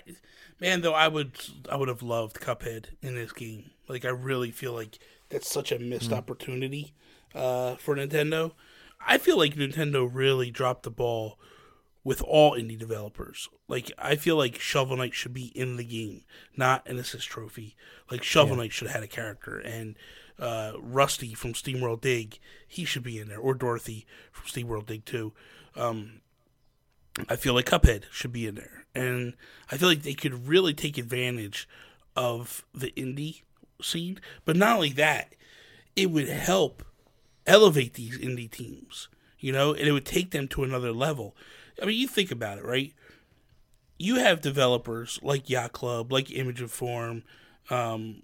man, 0.63 0.81
though, 0.81 0.93
I 0.93 1.07
would, 1.09 1.33
I 1.69 1.75
would 1.75 1.89
have 1.89 2.01
loved 2.01 2.39
Cuphead 2.39 2.85
in 3.01 3.15
this 3.15 3.33
game. 3.33 3.71
Like, 3.89 4.05
I 4.05 4.09
really 4.09 4.49
feel 4.49 4.71
like 4.73 4.97
that's 5.29 5.51
such 5.51 5.71
a 5.71 5.77
missed 5.77 6.09
Mm. 6.09 6.17
opportunity 6.17 6.93
uh, 7.35 7.75
for 7.75 7.95
Nintendo. 7.95 8.53
I 9.05 9.17
feel 9.17 9.37
like 9.37 9.55
Nintendo 9.55 10.09
really 10.11 10.49
dropped 10.51 10.83
the 10.83 10.89
ball 10.91 11.37
with 12.05 12.21
all 12.21 12.53
indie 12.53 12.77
developers. 12.79 13.49
Like, 13.67 13.91
I 13.97 14.15
feel 14.15 14.37
like 14.37 14.59
Shovel 14.59 14.95
Knight 14.97 15.13
should 15.13 15.33
be 15.33 15.47
in 15.47 15.75
the 15.77 15.83
game, 15.83 16.23
not 16.55 16.87
an 16.87 16.97
assist 16.97 17.27
trophy. 17.27 17.75
Like, 18.09 18.23
Shovel 18.23 18.55
Yeah. 18.55 18.63
Knight 18.63 18.71
should 18.73 18.87
have 18.87 18.95
had 18.95 19.03
a 19.03 19.07
character, 19.07 19.57
and 19.59 19.95
uh, 20.39 20.73
Rusty 20.79 21.33
from 21.33 21.53
SteamWorld 21.53 22.01
Dig, 22.01 22.39
he 22.67 22.85
should 22.85 23.03
be 23.03 23.19
in 23.19 23.27
there, 23.27 23.39
or 23.39 23.53
Dorothy 23.53 24.05
from 24.31 24.45
SteamWorld 24.47 24.85
Dig 24.85 25.03
too. 25.05 25.33
Um, 25.75 26.21
I 27.29 27.35
feel 27.35 27.53
like 27.53 27.65
Cuphead 27.65 28.03
should 28.11 28.33
be 28.33 28.47
in 28.47 28.55
there, 28.55 28.85
and 28.95 29.33
I 29.71 29.77
feel 29.77 29.87
like 29.87 30.01
they 30.01 30.13
could 30.13 30.47
really 30.47 30.73
take 30.73 30.97
advantage 30.97 31.67
of 32.15 32.65
the 32.73 32.91
indie 32.97 33.41
scene. 33.81 34.19
But 34.45 34.55
not 34.55 34.75
only 34.75 34.91
that, 34.93 35.35
it 35.95 36.09
would 36.09 36.27
help 36.27 36.83
elevate 37.45 37.93
these 37.93 38.17
indie 38.17 38.49
teams, 38.49 39.09
you 39.39 39.51
know, 39.51 39.73
and 39.73 39.87
it 39.87 39.91
would 39.91 40.05
take 40.05 40.31
them 40.31 40.47
to 40.49 40.63
another 40.63 40.91
level. 40.91 41.35
I 41.81 41.85
mean, 41.85 41.99
you 41.99 42.07
think 42.07 42.31
about 42.31 42.57
it, 42.57 42.65
right? 42.65 42.93
You 43.99 44.15
have 44.15 44.41
developers 44.41 45.19
like 45.21 45.49
Yacht 45.49 45.71
Club, 45.71 46.11
like 46.11 46.31
Image 46.31 46.61
& 46.61 46.69
Form, 46.69 47.23
um, 47.69 48.23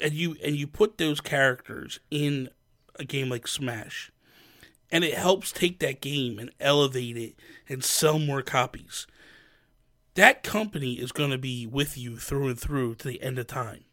and 0.00 0.12
you 0.12 0.36
and 0.44 0.56
you 0.56 0.66
put 0.66 0.98
those 0.98 1.20
characters 1.20 2.00
in 2.10 2.48
a 2.98 3.04
game 3.04 3.28
like 3.28 3.46
Smash, 3.46 4.10
and 4.94 5.02
it 5.02 5.14
helps 5.14 5.50
take 5.50 5.80
that 5.80 6.00
game 6.00 6.38
and 6.38 6.52
elevate 6.60 7.16
it 7.16 7.34
and 7.68 7.82
sell 7.82 8.20
more 8.20 8.42
copies. 8.42 9.08
That 10.14 10.44
company 10.44 10.92
is 10.94 11.10
going 11.10 11.30
to 11.30 11.38
be 11.38 11.66
with 11.66 11.98
you 11.98 12.16
through 12.16 12.46
and 12.46 12.58
through 12.58 12.94
to 12.96 13.08
the 13.08 13.20
end 13.20 13.40
of 13.40 13.48
time, 13.48 13.86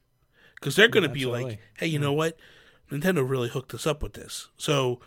because 0.54 0.76
they're 0.76 0.88
going 0.88 1.02
to 1.02 1.10
be 1.10 1.26
like, 1.26 1.60
"Hey, 1.80 1.88
you 1.88 1.98
know 1.98 2.14
what? 2.14 2.38
Nintendo 2.92 3.28
really 3.28 3.50
hooked 3.50 3.74
us 3.74 3.88
up 3.88 4.04
with 4.04 4.14
this, 4.14 4.50
so 4.58 5.00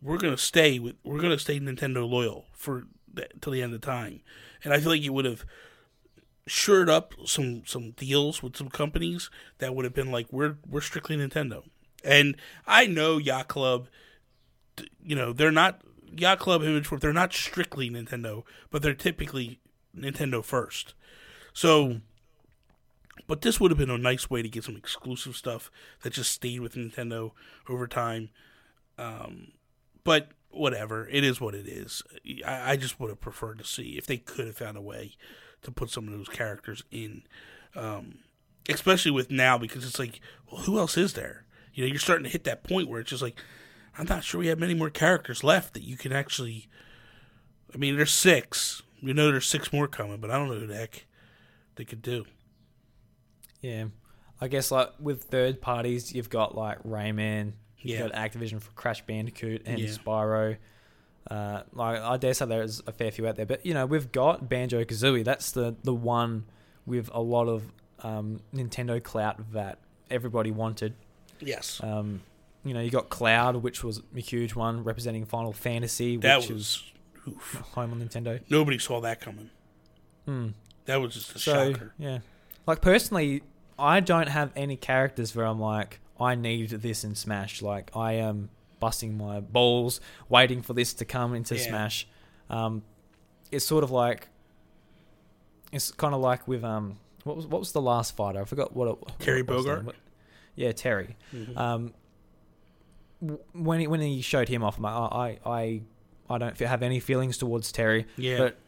we're 0.00 0.18
going 0.18 0.32
to 0.32 0.40
stay 0.40 0.78
with 0.78 0.94
we're 1.02 1.18
going 1.18 1.32
to 1.32 1.38
stay 1.38 1.58
Nintendo 1.58 2.08
loyal 2.08 2.46
for 2.52 2.84
the, 3.12 3.26
till 3.40 3.52
the 3.52 3.60
end 3.62 3.74
of 3.74 3.80
time." 3.80 4.20
And 4.62 4.72
I 4.72 4.78
feel 4.78 4.90
like 4.90 5.02
it 5.02 5.10
would 5.10 5.24
have 5.24 5.44
shored 6.46 6.88
up 6.88 7.12
some 7.26 7.64
some 7.66 7.90
deals 7.90 8.40
with 8.40 8.56
some 8.56 8.68
companies 8.68 9.30
that 9.58 9.74
would 9.74 9.84
have 9.84 9.94
been 9.94 10.12
like, 10.12 10.32
"We're 10.32 10.58
we're 10.64 10.80
strictly 10.80 11.16
Nintendo." 11.16 11.64
And 12.04 12.36
I 12.68 12.86
know 12.86 13.18
Yacht 13.18 13.48
Club 13.48 13.88
you 15.02 15.16
know, 15.16 15.32
they're 15.32 15.50
not 15.50 15.82
Yacht 16.16 16.38
Club 16.38 16.62
Image 16.62 16.86
Form. 16.86 17.00
They're 17.00 17.12
not 17.12 17.32
strictly 17.32 17.90
Nintendo, 17.90 18.44
but 18.70 18.82
they're 18.82 18.94
typically 18.94 19.60
Nintendo 19.96 20.44
first. 20.44 20.94
So, 21.52 22.00
but 23.26 23.42
this 23.42 23.60
would 23.60 23.70
have 23.70 23.78
been 23.78 23.90
a 23.90 23.98
nice 23.98 24.30
way 24.30 24.42
to 24.42 24.48
get 24.48 24.64
some 24.64 24.76
exclusive 24.76 25.36
stuff 25.36 25.70
that 26.02 26.12
just 26.12 26.32
stayed 26.32 26.60
with 26.60 26.74
Nintendo 26.74 27.32
over 27.68 27.86
time. 27.86 28.30
Um, 28.98 29.52
but 30.04 30.28
whatever, 30.50 31.08
it 31.08 31.24
is 31.24 31.40
what 31.40 31.54
it 31.54 31.66
is. 31.66 32.02
I, 32.46 32.72
I 32.72 32.76
just 32.76 32.98
would 33.00 33.10
have 33.10 33.20
preferred 33.20 33.58
to 33.58 33.64
see 33.64 33.96
if 33.96 34.06
they 34.06 34.16
could 34.16 34.46
have 34.46 34.56
found 34.56 34.76
a 34.76 34.82
way 34.82 35.16
to 35.62 35.70
put 35.70 35.90
some 35.90 36.08
of 36.08 36.16
those 36.16 36.28
characters 36.28 36.82
in, 36.90 37.22
um, 37.76 38.18
especially 38.68 39.10
with 39.10 39.30
now 39.30 39.58
because 39.58 39.84
it's 39.84 39.98
like, 39.98 40.20
well, 40.50 40.62
who 40.62 40.78
else 40.78 40.96
is 40.96 41.14
there? 41.14 41.44
You 41.74 41.84
know, 41.84 41.88
you're 41.90 41.98
starting 41.98 42.24
to 42.24 42.30
hit 42.30 42.44
that 42.44 42.64
point 42.64 42.88
where 42.88 43.00
it's 43.00 43.10
just 43.10 43.22
like, 43.22 43.38
I'm 43.98 44.06
not 44.06 44.24
sure 44.24 44.38
we 44.40 44.46
have 44.48 44.58
many 44.58 44.74
more 44.74 44.90
characters 44.90 45.42
left 45.44 45.74
that 45.74 45.82
you 45.82 45.96
can 45.96 46.12
actually. 46.12 46.68
I 47.74 47.78
mean, 47.78 47.96
there's 47.96 48.12
six. 48.12 48.82
We 49.02 49.12
know 49.12 49.30
there's 49.30 49.46
six 49.46 49.72
more 49.72 49.86
coming, 49.88 50.18
but 50.18 50.30
I 50.30 50.38
don't 50.38 50.48
know 50.48 50.58
who 50.58 50.66
the 50.66 50.76
heck 50.76 51.06
they 51.76 51.84
could 51.84 52.02
do. 52.02 52.24
Yeah, 53.60 53.86
I 54.40 54.48
guess 54.48 54.70
like 54.70 54.90
with 54.98 55.24
third 55.24 55.60
parties, 55.60 56.12
you've 56.14 56.30
got 56.30 56.54
like 56.56 56.82
Rayman, 56.82 57.52
you've 57.78 57.98
Yeah. 58.00 58.08
got 58.08 58.12
Activision 58.12 58.60
for 58.60 58.70
Crash 58.72 59.02
Bandicoot 59.06 59.62
and 59.66 59.78
Yeah. 59.78 59.88
Spyro. 59.88 60.56
Uh, 61.30 61.62
like 61.72 62.00
I 62.00 62.16
dare 62.16 62.32
say 62.34 62.46
there's 62.46 62.82
a 62.86 62.92
fair 62.92 63.10
few 63.10 63.28
out 63.28 63.36
there, 63.36 63.46
but 63.46 63.64
you 63.64 63.74
know 63.74 63.84
we've 63.86 64.10
got 64.10 64.48
Banjo 64.48 64.82
Kazooie. 64.84 65.24
That's 65.24 65.52
the 65.52 65.76
the 65.84 65.94
one 65.94 66.44
with 66.86 67.10
a 67.12 67.20
lot 67.20 67.46
of 67.48 67.70
um, 68.02 68.40
Nintendo 68.54 69.02
clout 69.02 69.52
that 69.52 69.78
everybody 70.10 70.50
wanted. 70.50 70.94
Yes, 71.38 71.80
Um, 71.82 72.22
you 72.64 72.74
know, 72.74 72.80
you 72.80 72.90
got 72.90 73.08
Cloud, 73.08 73.56
which 73.56 73.82
was 73.82 74.02
a 74.16 74.20
huge 74.20 74.54
one 74.54 74.84
representing 74.84 75.24
Final 75.24 75.52
Fantasy, 75.52 76.16
which 76.16 76.24
was 76.24 76.48
was. 76.50 76.84
Oof. 77.28 77.54
home 77.74 77.92
on 77.92 78.00
Nintendo. 78.00 78.40
Nobody 78.48 78.78
saw 78.78 79.00
that 79.02 79.20
coming. 79.20 79.50
Mm. 80.28 80.54
That 80.86 80.96
was 81.00 81.14
just 81.14 81.34
a 81.36 81.38
So 81.38 81.72
shocker. 81.72 81.94
yeah, 81.98 82.18
like 82.66 82.80
personally, 82.80 83.42
I 83.78 84.00
don't 84.00 84.28
have 84.28 84.50
any 84.56 84.76
characters 84.76 85.34
where 85.34 85.46
I'm 85.46 85.60
like, 85.60 86.00
I 86.18 86.34
need 86.34 86.70
this 86.70 87.04
in 87.04 87.14
Smash. 87.14 87.62
Like 87.62 87.90
I 87.96 88.14
am 88.14 88.50
busting 88.78 89.16
my 89.18 89.40
balls 89.40 90.00
waiting 90.28 90.62
for 90.62 90.72
this 90.74 90.94
to 90.94 91.04
come 91.04 91.34
into 91.34 91.56
Yeah. 91.56 91.62
Smash. 91.68 92.06
Um, 92.48 92.82
it's 93.50 93.64
sort 93.64 93.84
of 93.84 93.90
like, 93.90 94.28
it's 95.72 95.90
kind 95.92 96.14
of 96.14 96.20
like 96.20 96.46
with 96.48 96.64
um, 96.64 96.98
what 97.24 97.36
was 97.36 97.46
what 97.46 97.60
was 97.60 97.72
the 97.72 97.80
last 97.80 98.16
fighter? 98.16 98.40
I 98.40 98.44
forgot 98.44 98.74
what. 98.74 98.88
It, 98.88 98.98
Terry 99.18 99.42
what 99.42 99.56
was 99.56 99.64
the 99.64 99.70
Bogard? 99.72 99.84
What- 99.84 99.96
Yeah, 100.56 100.72
Terry. 100.72 101.16
Mhm. 101.34 101.56
Um, 101.56 101.94
when 103.52 103.80
he, 103.80 103.86
when 103.86 104.00
he 104.00 104.20
showed 104.22 104.48
him 104.48 104.62
off, 104.62 104.78
like, 104.78 104.94
oh, 104.94 105.08
I 105.12 105.38
I 105.44 105.82
I 106.28 106.38
don't 106.38 106.58
have 106.58 106.82
any 106.82 107.00
feelings 107.00 107.36
towards 107.38 107.70
Terry 107.72 108.06
yeah, 108.16 108.38
but 108.38 108.58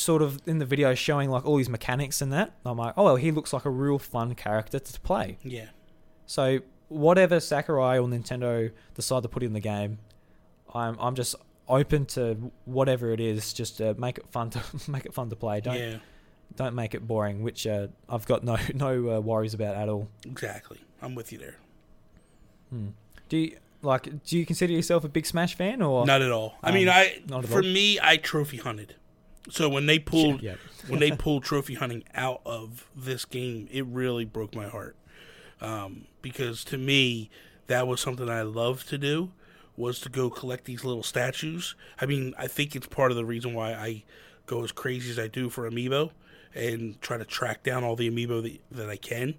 sort 0.00 0.22
of 0.22 0.40
in 0.46 0.58
the 0.58 0.66
video 0.66 0.94
showing 0.94 1.30
like 1.30 1.46
all 1.46 1.56
these 1.56 1.68
mechanics 1.68 2.20
and 2.20 2.32
that, 2.32 2.52
I'm 2.64 2.76
like, 2.78 2.94
oh 2.96 3.04
well, 3.04 3.16
he 3.16 3.30
looks 3.30 3.52
like 3.52 3.64
a 3.64 3.70
real 3.70 3.98
fun 3.98 4.34
character 4.34 4.78
to 4.78 5.00
play. 5.00 5.38
yeah, 5.42 5.68
So 6.26 6.60
whatever 6.88 7.40
Sakurai 7.40 7.98
or 7.98 8.06
Nintendo 8.06 8.70
decide 8.94 9.22
to 9.22 9.28
put 9.28 9.42
in 9.42 9.52
the 9.54 9.60
game, 9.60 9.98
I'm 10.74 10.96
I'm 11.00 11.14
just 11.14 11.34
open 11.68 12.06
to 12.06 12.52
whatever 12.64 13.10
it 13.10 13.20
is, 13.20 13.52
just 13.52 13.80
make 13.80 14.18
it 14.18 14.26
fun 14.30 14.50
to 14.50 14.62
make 14.90 15.06
it 15.06 15.14
fun 15.14 15.30
to 15.30 15.36
play. 15.36 15.60
Don't 15.60 15.76
yeah, 15.78 15.96
don't 16.54 16.74
make 16.74 16.94
it 16.94 17.06
boring, 17.06 17.42
which 17.42 17.66
uh, 17.66 17.88
I've 18.08 18.26
got 18.26 18.44
no 18.44 18.56
no 18.74 19.16
uh, 19.16 19.20
worries 19.20 19.54
about 19.54 19.74
at 19.76 19.88
all. 19.88 20.08
exactly. 20.24 20.78
I'm 21.02 21.14
with 21.14 21.32
you 21.32 21.38
there. 21.38 21.56
Hmm. 22.70 22.88
Do 23.28 23.36
you 23.38 23.56
like? 23.86 24.24
Do 24.24 24.38
you 24.38 24.44
consider 24.44 24.72
yourself 24.72 25.04
a 25.04 25.08
big 25.08 25.24
Smash 25.26 25.54
fan 25.54 25.80
or 25.82 26.04
Not 26.06 26.22
at 26.22 26.30
all. 26.30 26.56
I 26.62 26.68
um, 26.68 26.74
mean, 26.74 26.88
I 26.88 27.22
not 27.28 27.44
at 27.44 27.50
for 27.50 27.56
all? 27.56 27.62
me, 27.62 27.98
I 28.02 28.16
trophy 28.18 28.58
hunted. 28.58 28.96
So 29.48 29.68
when 29.68 29.86
they 29.86 29.98
pulled 29.98 30.42
Yeah. 30.42 30.56
when 30.88 31.00
they 31.00 31.10
pulled 31.24 31.44
trophy 31.44 31.74
hunting 31.74 32.04
out 32.14 32.40
of 32.44 32.86
this 32.94 33.24
game, 33.24 33.68
it 33.70 33.86
really 33.86 34.24
broke 34.24 34.54
my 34.54 34.66
heart. 34.68 34.96
Um, 35.60 36.06
because 36.20 36.64
to 36.64 36.76
me, 36.76 37.30
that 37.68 37.86
was 37.86 38.00
something 38.00 38.28
I 38.28 38.42
loved 38.42 38.88
to 38.90 38.98
do 38.98 39.30
was 39.76 40.00
to 40.00 40.08
go 40.08 40.30
collect 40.30 40.64
these 40.64 40.84
little 40.84 41.02
statues. 41.02 41.74
I 42.00 42.06
mean, 42.06 42.34
I 42.38 42.46
think 42.46 42.74
it's 42.74 42.86
part 42.86 43.10
of 43.10 43.16
the 43.16 43.24
reason 43.24 43.54
why 43.54 43.72
I 43.72 44.04
go 44.46 44.64
as 44.64 44.72
crazy 44.72 45.10
as 45.10 45.18
I 45.18 45.28
do 45.28 45.48
for 45.50 45.68
amiibo 45.70 46.10
and 46.54 47.00
try 47.02 47.18
to 47.18 47.24
track 47.24 47.62
down 47.62 47.84
all 47.84 47.94
the 47.96 48.10
amiibo 48.10 48.42
that, 48.42 48.60
that 48.70 48.88
I 48.88 48.96
can. 48.96 49.34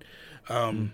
Um, 0.50 0.94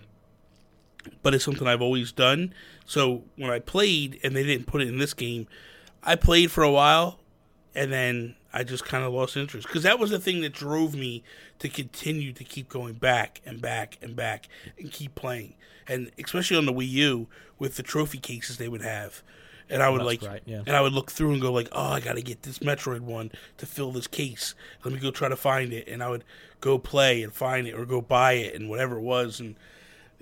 but 1.22 1.34
it's 1.34 1.44
something 1.44 1.68
I've 1.68 1.82
always 1.82 2.12
done. 2.12 2.54
So 2.86 3.24
when 3.36 3.50
I 3.50 3.60
played 3.60 4.20
and 4.24 4.36
they 4.36 4.44
didn't 4.44 4.68
put 4.68 4.82
it 4.82 4.88
in 4.88 4.98
this 4.98 5.14
game, 5.14 5.48
I 6.04 6.16
played 6.16 6.52
for 6.52 6.64
a 6.64 6.72
while 6.72 7.20
and 7.76 7.92
then 7.92 8.36
I 8.52 8.64
just 8.64 8.86
kind 8.86 9.04
of 9.04 9.14
lost 9.14 9.36
interest 9.36 9.68
because 9.68 9.84
that 9.84 10.00
was 10.00 10.12
the 10.12 10.20
thing 10.20 10.42
that 10.42 10.54
drove 10.54 10.94
me 10.96 11.24
to 11.60 11.70
continue 11.70 12.32
to 12.34 12.44
keep 12.44 12.70
going 12.70 12.94
back 12.94 13.42
and 13.46 13.62
back 13.62 13.98
and 14.02 14.16
back 14.16 14.48
and 14.78 14.92
keep 14.92 15.16
playing. 15.16 15.56
And 15.88 16.12
especially 16.24 16.58
on 16.58 16.66
the 16.66 16.74
Wii 16.74 16.90
U 16.90 17.28
with 17.58 17.76
the 17.76 17.84
trophy 17.84 18.20
cases 18.20 18.58
they 18.58 18.68
would 18.68 18.82
have. 18.82 19.24
And 19.70 19.82
I 19.82 19.90
would 19.90 20.02
That's 20.02 20.08
like, 20.08 20.20
great, 20.20 20.42
yeah. 20.46 20.62
and 20.68 20.76
I 20.76 20.82
would 20.82 20.94
look 20.94 21.10
through 21.10 21.32
and 21.32 21.42
go 21.42 21.52
like, 21.52 21.70
"Oh, 21.72 21.94
I 21.94 22.00
got 22.02 22.16
to 22.16 22.22
get 22.22 22.44
this 22.44 22.60
Metroid 22.60 23.00
one 23.00 23.32
to 23.58 23.66
fill 23.66 23.92
this 23.92 24.08
case. 24.08 24.56
Let 24.84 24.94
me 24.94 25.00
go 25.00 25.10
try 25.10 25.30
to 25.30 25.38
find 25.38 25.72
it." 25.72 25.88
And 25.88 26.04
I 26.04 26.10
would 26.10 26.26
go 26.60 26.78
play 26.78 27.24
and 27.24 27.34
find 27.34 27.66
it, 27.66 27.74
or 27.74 27.86
go 27.86 28.02
buy 28.02 28.34
it, 28.34 28.56
and 28.56 28.70
whatever 28.70 28.98
it 28.98 29.02
was. 29.02 29.40
And 29.40 29.56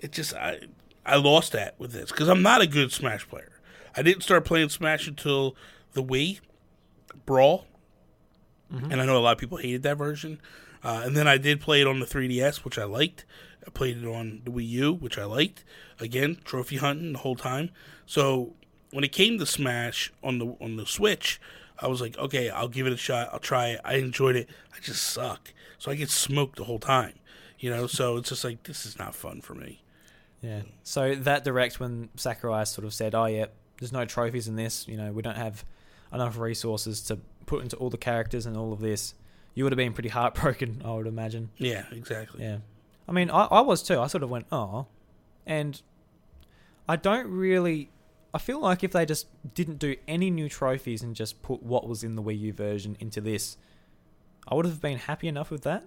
it 0.02 0.12
just, 0.12 0.34
I, 0.34 0.60
I 1.06 1.16
lost 1.16 1.54
that 1.54 1.76
with 1.80 1.94
this 1.94 2.12
because 2.12 2.28
I'm 2.28 2.42
not 2.42 2.62
a 2.62 2.68
good 2.68 2.92
Smash 2.92 3.28
player. 3.28 3.52
I 3.96 4.02
didn't 4.02 4.24
start 4.24 4.46
playing 4.46 4.70
Smash 4.70 5.08
until 5.08 5.56
the 5.94 6.04
Wii 6.04 6.40
Brawl, 7.26 7.66
and 8.70 9.02
I 9.02 9.06
know 9.06 9.18
a 9.18 9.20
lot 9.20 9.34
of 9.34 9.38
people 9.38 9.58
hated 9.58 9.84
that 9.84 9.98
version. 9.98 10.40
Uh, 10.84 11.02
and 11.06 11.16
then 11.16 11.28
I 11.28 11.38
did 11.38 11.60
play 11.62 11.82
it 11.82 11.88
on 11.88 12.00
the 12.00 12.06
3DS, 12.06 12.64
which 12.64 12.78
I 12.80 12.86
liked. 12.86 13.26
I 13.68 13.70
played 13.70 13.98
it 13.98 14.08
on 14.08 14.42
the 14.46 14.52
Wii 14.52 14.68
U, 14.68 14.94
which 14.94 15.18
I 15.18 15.26
liked. 15.26 15.64
Again, 16.00 16.38
trophy 16.46 16.78
hunting 16.78 17.14
the 17.14 17.20
whole 17.20 17.36
time. 17.36 17.70
So 18.06 18.54
when 18.92 19.04
it 19.04 19.12
came 19.12 19.38
to 19.40 19.46
Smash 19.46 20.12
on 20.24 20.40
the 20.40 20.56
on 20.62 20.78
the 20.78 20.86
Switch, 20.86 21.40
I 21.80 21.88
was 21.88 22.00
like, 22.02 22.18
okay, 22.18 22.50
I'll 22.50 22.68
give 22.68 22.88
it 22.88 22.94
a 22.94 22.98
shot. 22.98 23.30
I'll 23.34 23.40
try 23.40 23.70
it. 23.70 23.82
I 23.84 23.96
enjoyed 23.96 24.36
it. 24.36 24.50
I 24.74 24.80
just 24.80 25.04
suck, 25.04 25.54
so 25.78 25.92
I 25.92 25.96
get 25.96 26.10
smoked 26.10 26.56
the 26.58 26.64
whole 26.64 26.80
time. 26.80 27.14
You 27.60 27.70
know, 27.70 27.86
so 27.88 28.18
it's 28.18 28.30
just 28.30 28.44
like 28.44 28.64
this 28.64 28.86
is 28.86 28.98
not 28.98 29.14
fun 29.16 29.42
for 29.42 29.54
me. 29.54 29.82
Yeah. 30.42 30.62
So 30.84 31.16
that 31.16 31.44
direct 31.44 31.80
when 31.80 32.10
Sakurai 32.16 32.66
sort 32.66 32.86
of 32.86 32.94
said, 32.94 33.14
"Oh 33.16 33.26
yeah, 33.26 33.46
there's 33.80 33.92
no 33.92 34.06
trophies 34.06 34.48
in 34.48 34.56
this. 34.56 34.88
You 34.88 34.98
know, 34.98 35.12
we 35.12 35.22
don't 35.22 35.38
have 35.38 35.64
enough 36.12 36.38
resources 36.38 37.02
to 37.04 37.20
put 37.46 37.64
into 37.64 37.76
all 37.78 37.90
the 37.90 37.98
characters 37.98 38.46
and 38.46 38.58
all 38.58 38.74
of 38.74 38.80
this." 38.80 39.14
You 39.54 39.66
would 39.66 39.74
have 39.74 39.78
been 39.78 39.94
pretty 39.94 40.10
heartbroken, 40.10 40.82
I 40.86 40.94
would 40.94 41.08
imagine. 41.08 41.50
Yeah, 41.58 41.84
exactly. 41.92 42.42
Yeah. 42.42 42.60
I 43.08 43.12
mean, 43.12 43.30
I, 43.30 43.46
I 43.46 43.62
was 43.62 43.84
too. 43.84 44.00
I 44.00 44.08
sort 44.08 44.24
of 44.24 44.30
went, 44.30 44.48
"Oh," 44.52 44.88
and 45.46 45.82
I 46.88 46.96
don't 46.96 47.28
really. 47.28 47.90
I 48.34 48.38
feel 48.38 48.62
like 48.62 48.84
if 48.84 48.92
they 48.92 49.06
just 49.06 49.28
didn't 49.54 49.78
do 49.80 49.98
any 50.08 50.32
new 50.32 50.48
trophies 50.48 51.02
and 51.04 51.14
just 51.16 51.42
put 51.42 51.62
what 51.62 51.86
was 51.88 52.02
in 52.02 52.16
the 52.16 52.24
Wii 52.24 52.40
U 52.40 52.54
version 52.54 52.96
into 53.02 53.20
this, 53.20 53.58
I 54.48 54.56
would 54.56 54.66
have 54.66 54.80
been 54.82 54.98
happy 55.00 55.28
enough 55.28 55.52
with 55.52 55.64
that. 55.64 55.84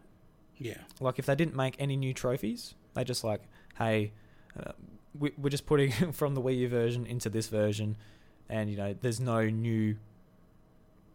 Yeah, 0.59 0.77
Like 1.01 1.19
if 1.19 1.27
they 1.27 1.35
didn't 1.35 1.57
make 1.57 1.75
any 1.79 1.97
new 1.97 2.13
trophies, 2.15 2.75
they 2.93 3.03
just 3.03 3.25
like, 3.25 3.41
hey, 3.79 4.13
uh, 4.59 4.73
we, 5.19 5.33
we're 5.39 5.51
just 5.51 5.67
putting 5.67 5.91
from 6.13 6.35
the 6.35 6.43
Wii 6.43 6.59
U 6.59 6.69
version 6.69 7.07
into 7.07 7.29
this 7.29 7.49
version, 7.49 7.97
and 8.49 8.71
you 8.71 8.77
know, 8.77 8.95
there's 9.01 9.21
no 9.21 9.49
new 9.49 9.97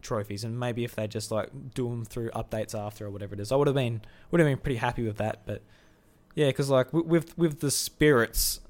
trophies. 0.02 0.44
And 0.44 0.60
maybe 0.60 0.84
if 0.84 0.96
they 0.96 1.08
just 1.08 1.32
like 1.32 1.50
do 1.74 1.90
them 1.90 2.06
through 2.06 2.30
updates 2.32 2.78
after 2.78 3.06
or 3.06 3.10
whatever 3.10 3.34
it 3.36 3.40
is, 3.40 3.52
I 3.52 3.56
would 3.56 3.68
have 3.68 3.76
been 3.76 4.02
would 4.32 4.40
have 4.40 4.48
been 4.48 4.58
pretty 4.58 4.78
happy 4.78 5.04
with 5.04 5.18
that. 5.18 5.46
But 5.46 5.62
yeah, 6.36 6.48
because 6.48 6.70
like 6.70 6.94
with 6.94 7.38
with 7.38 7.60
the 7.60 7.72
spirits, 7.72 8.62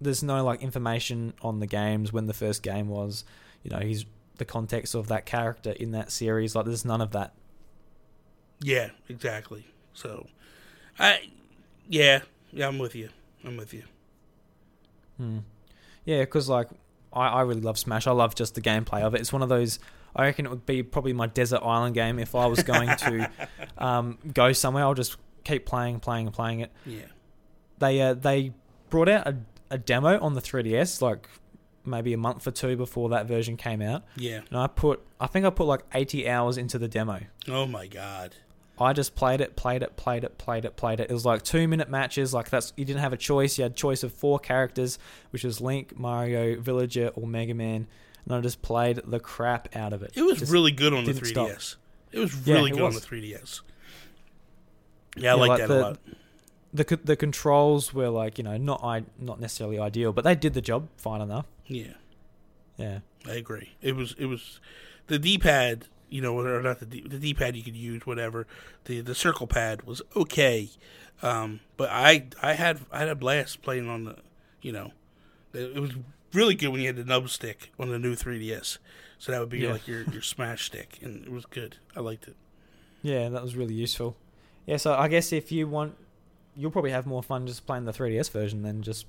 there's 0.00 0.22
no 0.22 0.44
like 0.44 0.62
information 0.62 1.34
on 1.42 1.60
the 1.60 1.66
games 1.66 2.12
when 2.12 2.26
the 2.26 2.34
first 2.34 2.62
game 2.62 2.88
was. 2.88 3.24
You 3.62 3.70
know, 3.70 3.80
he's 3.80 4.04
the 4.36 4.44
context 4.44 4.94
of 4.94 5.08
that 5.08 5.26
character 5.26 5.70
in 5.70 5.92
that 5.92 6.10
series. 6.10 6.54
Like, 6.54 6.66
there's 6.66 6.84
none 6.84 7.00
of 7.00 7.12
that. 7.12 7.32
yeah, 8.60 8.90
exactly. 9.08 9.66
So, 9.92 10.26
I, 10.98 11.30
yeah, 11.88 12.20
yeah, 12.52 12.68
I'm 12.68 12.78
with 12.78 12.94
you. 12.94 13.10
I'm 13.44 13.56
with 13.56 13.72
you. 13.72 13.84
Hmm. 15.16 15.38
Yeah, 16.04 16.20
because 16.20 16.48
like 16.48 16.68
I, 17.12 17.28
I 17.28 17.42
really 17.42 17.60
love 17.60 17.78
Smash. 17.78 18.06
I 18.06 18.12
love 18.12 18.34
just 18.34 18.54
the 18.54 18.60
gameplay 18.60 19.02
of 19.02 19.14
it. 19.14 19.20
It's 19.20 19.32
one 19.32 19.42
of 19.42 19.48
those. 19.48 19.78
I 20.16 20.24
reckon 20.24 20.46
it 20.46 20.50
would 20.50 20.66
be 20.66 20.82
probably 20.82 21.12
my 21.12 21.26
desert 21.26 21.60
island 21.62 21.94
game 21.94 22.18
if 22.18 22.34
I 22.34 22.46
was 22.46 22.62
going 22.62 22.96
to 22.98 23.30
um, 23.78 24.18
go 24.32 24.52
somewhere. 24.52 24.84
I'll 24.84 24.94
just 24.94 25.16
keep 25.44 25.66
playing, 25.66 26.00
playing, 26.00 26.26
and 26.26 26.34
playing 26.34 26.60
it. 26.60 26.72
Yeah, 26.86 27.06
They 27.78 28.00
uh, 28.00 28.14
they 28.14 28.52
brought 28.90 29.08
out 29.08 29.26
a, 29.26 29.36
a 29.70 29.78
demo 29.78 30.20
on 30.20 30.34
the 30.34 30.40
3DS 30.40 31.02
like 31.02 31.28
maybe 31.84 32.12
a 32.12 32.16
month 32.16 32.46
or 32.46 32.50
two 32.50 32.76
before 32.76 33.10
that 33.10 33.26
version 33.26 33.56
came 33.56 33.82
out, 33.82 34.04
yeah. 34.16 34.40
and 34.48 34.58
I 34.58 34.66
put 34.66 35.02
I 35.20 35.26
think 35.26 35.46
I 35.46 35.50
put 35.50 35.66
like 35.66 35.82
80 35.92 36.28
hours 36.28 36.56
into 36.56 36.78
the 36.78 36.88
demo. 36.88 37.20
Oh 37.48 37.66
my 37.66 37.86
god. 37.86 38.36
I 38.78 38.92
just 38.92 39.14
played 39.14 39.40
it, 39.40 39.54
played 39.56 39.82
it, 39.84 39.96
played 39.96 40.24
it, 40.24 40.36
played 40.36 40.64
it, 40.64 40.76
played 40.76 40.98
it. 41.00 41.08
It 41.10 41.12
was 41.12 41.24
like 41.24 41.42
two 41.42 41.68
minute 41.68 41.88
matches. 41.88 42.34
Like 42.34 42.50
that's 42.50 42.72
you 42.76 42.84
didn't 42.84 43.00
have 43.00 43.12
a 43.12 43.16
choice. 43.16 43.56
You 43.58 43.62
had 43.64 43.76
choice 43.76 44.02
of 44.02 44.12
four 44.12 44.38
characters, 44.40 44.98
which 45.30 45.44
was 45.44 45.60
Link, 45.60 45.96
Mario, 45.98 46.58
Villager, 46.60 47.08
or 47.14 47.26
Mega 47.26 47.54
Man. 47.54 47.86
And 48.24 48.34
I 48.34 48.40
just 48.40 48.62
played 48.62 49.00
the 49.04 49.20
crap 49.20 49.68
out 49.76 49.92
of 49.92 50.02
it. 50.02 50.12
It 50.16 50.22
was 50.22 50.38
Just- 50.40 50.50
really 50.52 50.72
good 50.72 50.92
on 50.92 51.04
the 51.04 51.12
didn't 51.12 51.26
stop. 51.28 51.48
3DS. 51.48 51.76
It 52.10 52.18
was 52.20 52.46
Yeah, 52.46 52.54
really 52.54 52.70
it 52.70 52.74
good 52.74 52.82
on 52.82 52.94
the 52.94 53.00
3DS. 53.00 53.60
Yeah, 55.16 55.32
I 55.32 55.34
Yeah, 55.34 55.40
like, 55.40 55.48
like 55.50 55.58
that 55.60 55.68
the- 55.68 55.80
a 55.80 55.82
lot. 55.82 55.98
the 56.72 56.98
the 57.04 57.16
controls 57.16 57.94
were 57.94 58.08
like 58.08 58.38
you 58.38 58.44
know 58.44 58.56
not 58.56 58.82
I 58.82 59.04
not 59.18 59.40
necessarily 59.40 59.78
ideal, 59.78 60.12
but 60.12 60.24
they 60.24 60.34
did 60.34 60.54
the 60.54 60.60
job 60.60 60.88
fine 60.96 61.20
enough. 61.20 61.46
Yeah, 61.66 61.92
Yeah, 62.76 62.98
I 63.26 63.34
agree. 63.34 63.70
It 63.80 63.94
was 63.94 64.14
it 64.18 64.26
was 64.26 64.58
the 65.06 65.18
D 65.18 65.38
pad, 65.38 65.86
you 66.14 66.20
know, 66.20 66.38
or 66.38 66.62
not 66.62 66.78
the 66.78 66.86
D, 66.86 67.00
the 67.04 67.18
D 67.18 67.34
pad 67.34 67.56
you 67.56 67.64
could 67.64 67.74
use 67.74 68.06
whatever. 68.06 68.46
The 68.84 69.00
the 69.00 69.16
circle 69.16 69.48
pad 69.48 69.82
was 69.82 70.00
okay, 70.14 70.70
um, 71.22 71.58
but 71.76 71.88
I 71.90 72.26
I 72.40 72.52
had 72.52 72.78
I 72.92 73.00
had 73.00 73.08
a 73.08 73.16
blast 73.16 73.62
playing 73.62 73.88
on 73.88 74.04
the, 74.04 74.16
you 74.62 74.70
know, 74.70 74.92
it, 75.52 75.74
was 75.80 75.90
really 76.32 76.54
good 76.54 76.68
when 76.68 76.80
you 76.80 76.86
had 76.86 76.94
the 76.94 77.04
nub 77.04 77.28
stick 77.30 77.72
on 77.80 77.88
the 77.90 77.98
new 77.98 78.14
3DS. 78.14 78.78
So 79.18 79.32
that 79.32 79.40
would 79.40 79.48
be 79.48 79.58
Yeah. 79.58 79.72
like 79.72 79.88
your 79.88 80.02
your 80.12 80.22
smash 80.22 80.66
stick, 80.66 81.00
and 81.02 81.24
it 81.24 81.32
was 81.32 81.46
good. 81.46 81.78
I 81.96 82.00
liked 82.00 82.28
it. 82.28 82.36
yeah, 83.02 83.28
that 83.28 83.42
was 83.42 83.56
really 83.56 83.74
useful. 83.74 84.16
Yeah, 84.66 84.76
so 84.76 84.94
I 84.94 85.08
guess 85.08 85.32
if 85.32 85.50
you 85.50 85.66
want, 85.66 85.96
you'll 86.54 86.70
probably 86.70 86.92
have 86.92 87.06
more 87.06 87.24
fun 87.24 87.46
just 87.48 87.66
playing 87.66 87.86
the 87.86 87.92
3DS 87.92 88.30
version 88.30 88.62
than 88.62 88.82
just 88.82 89.06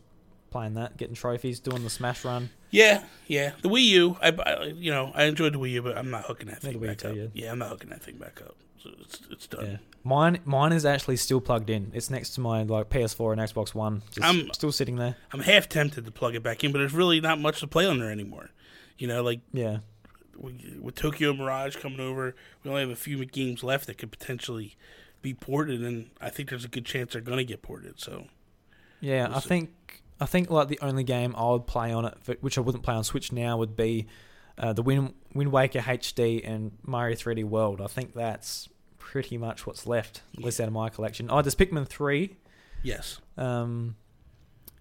playing 0.50 0.74
that, 0.74 0.98
getting 0.98 1.14
trophies, 1.16 1.60
doing 1.60 1.84
the 1.84 1.90
Smash 1.90 2.26
run. 2.26 2.50
Yeah, 2.76 3.04
yeah. 3.28 3.52
The 3.62 3.70
Wii 3.70 3.84
U, 3.84 4.18
I, 4.22 4.30
I 4.30 4.64
you 4.66 4.92
know 4.92 5.12
I 5.16 5.24
enjoyed 5.26 5.54
the 5.54 5.60
Wii 5.60 5.72
U, 5.72 5.82
but 5.82 5.98
I'm 5.98 6.10
not 6.12 6.26
hooking 6.26 6.48
that 6.48 6.62
thing 6.62 6.80
back 6.80 7.04
up. 7.06 7.16
yeah. 7.16 7.28
Yeah, 7.34 7.52
I'm 7.52 7.60
not 7.60 7.70
hooking 7.70 7.90
that 7.90 8.02
thing 8.04 8.18
back 8.18 8.42
up. 8.42 8.56
So 8.82 8.90
it's 9.02 9.22
it's 9.32 9.48
done. 9.48 9.66
Yeah. 9.66 9.78
Mine 10.04 10.40
mine 10.46 10.72
is 10.74 10.86
actually 10.86 11.18
still 11.18 11.42
plugged 11.42 11.70
in. 11.70 11.92
It's 11.94 12.10
next 12.10 12.32
to 12.36 12.42
my 12.42 12.64
like 12.64 12.90
PS4 12.90 13.32
and 13.34 13.42
Xbox 13.42 13.74
One. 13.74 14.02
Just 14.12 14.22
I'm- 14.26 14.50
still 14.54 14.72
sitting 14.72 14.98
there. 14.98 15.16
I'm 15.34 15.40
half 15.42 15.68
tempted 15.70 16.06
to 16.06 16.12
plug 16.12 16.36
it 16.36 16.44
back 16.44 16.64
in, 16.64 16.72
but 16.72 16.80
there's 16.80 16.94
really 16.94 17.20
not 17.22 17.40
much 17.40 17.60
to 17.62 17.68
play 17.68 17.86
on 17.88 17.98
there 18.00 18.12
anymore. 18.12 18.50
You 18.98 19.08
know, 19.08 19.24
like 19.24 19.40
Yeah. 19.54 19.80
we- 20.38 20.78
with 20.80 20.96
Tokyo 20.96 21.34
Mirage 21.34 21.78
coming 21.78 22.00
over, 22.00 22.36
we 22.64 22.70
only 22.70 22.82
have 22.82 22.92
a 22.92 22.96
few 22.96 23.26
games 23.26 23.64
left 23.64 23.88
that 23.88 23.98
could 23.98 24.12
potentially 24.12 24.76
be 25.24 25.34
ported, 25.34 25.82
and 25.84 26.12
I 26.22 26.30
think 26.30 26.50
there's 26.50 26.66
a 26.66 26.70
good 26.70 26.86
chance 26.86 27.14
they're 27.14 27.22
going 27.22 27.40
to 27.40 27.44
get 27.46 27.62
ported. 27.64 28.00
So 28.00 28.28
Yeah, 29.02 29.28
We'll 29.28 29.38
I 29.38 29.40
see. 29.40 29.50
think 29.50 30.04
I 30.20 30.26
think 30.26 30.50
like 30.50 30.68
the 30.70 30.80
only 30.82 31.04
game 31.04 31.36
I 31.36 31.52
would 31.52 31.68
play 31.68 31.92
on 31.92 32.06
it, 32.06 32.38
which 32.42 32.58
I 32.58 32.62
wouldn't 32.62 32.84
play 32.84 32.96
on 32.96 33.04
Switch 33.04 33.32
now, 33.32 33.58
would 33.58 33.76
be 33.76 34.08
uh, 34.58 34.74
the 34.74 34.82
Wind 34.82 35.14
Wind 35.34 35.52
Waker 35.52 35.80
HD 35.80 36.42
and 36.48 36.72
Mario 36.84 37.16
3D 37.16 37.44
World. 37.44 37.82
I 37.82 37.88
think 37.88 38.14
that's 38.14 38.70
pretty 38.98 39.38
much 39.38 39.68
what's 39.68 39.86
left, 39.86 40.22
at 40.38 40.44
least 40.44 40.60
out 40.60 40.68
of 40.68 40.74
my 40.74 40.90
collection. 40.90 41.28
Oh, 41.30 41.42
there's 41.42 41.56
Pikmin 41.56 41.88
3. 41.88 42.36
yes, 42.84 43.20
Um, 43.38 43.96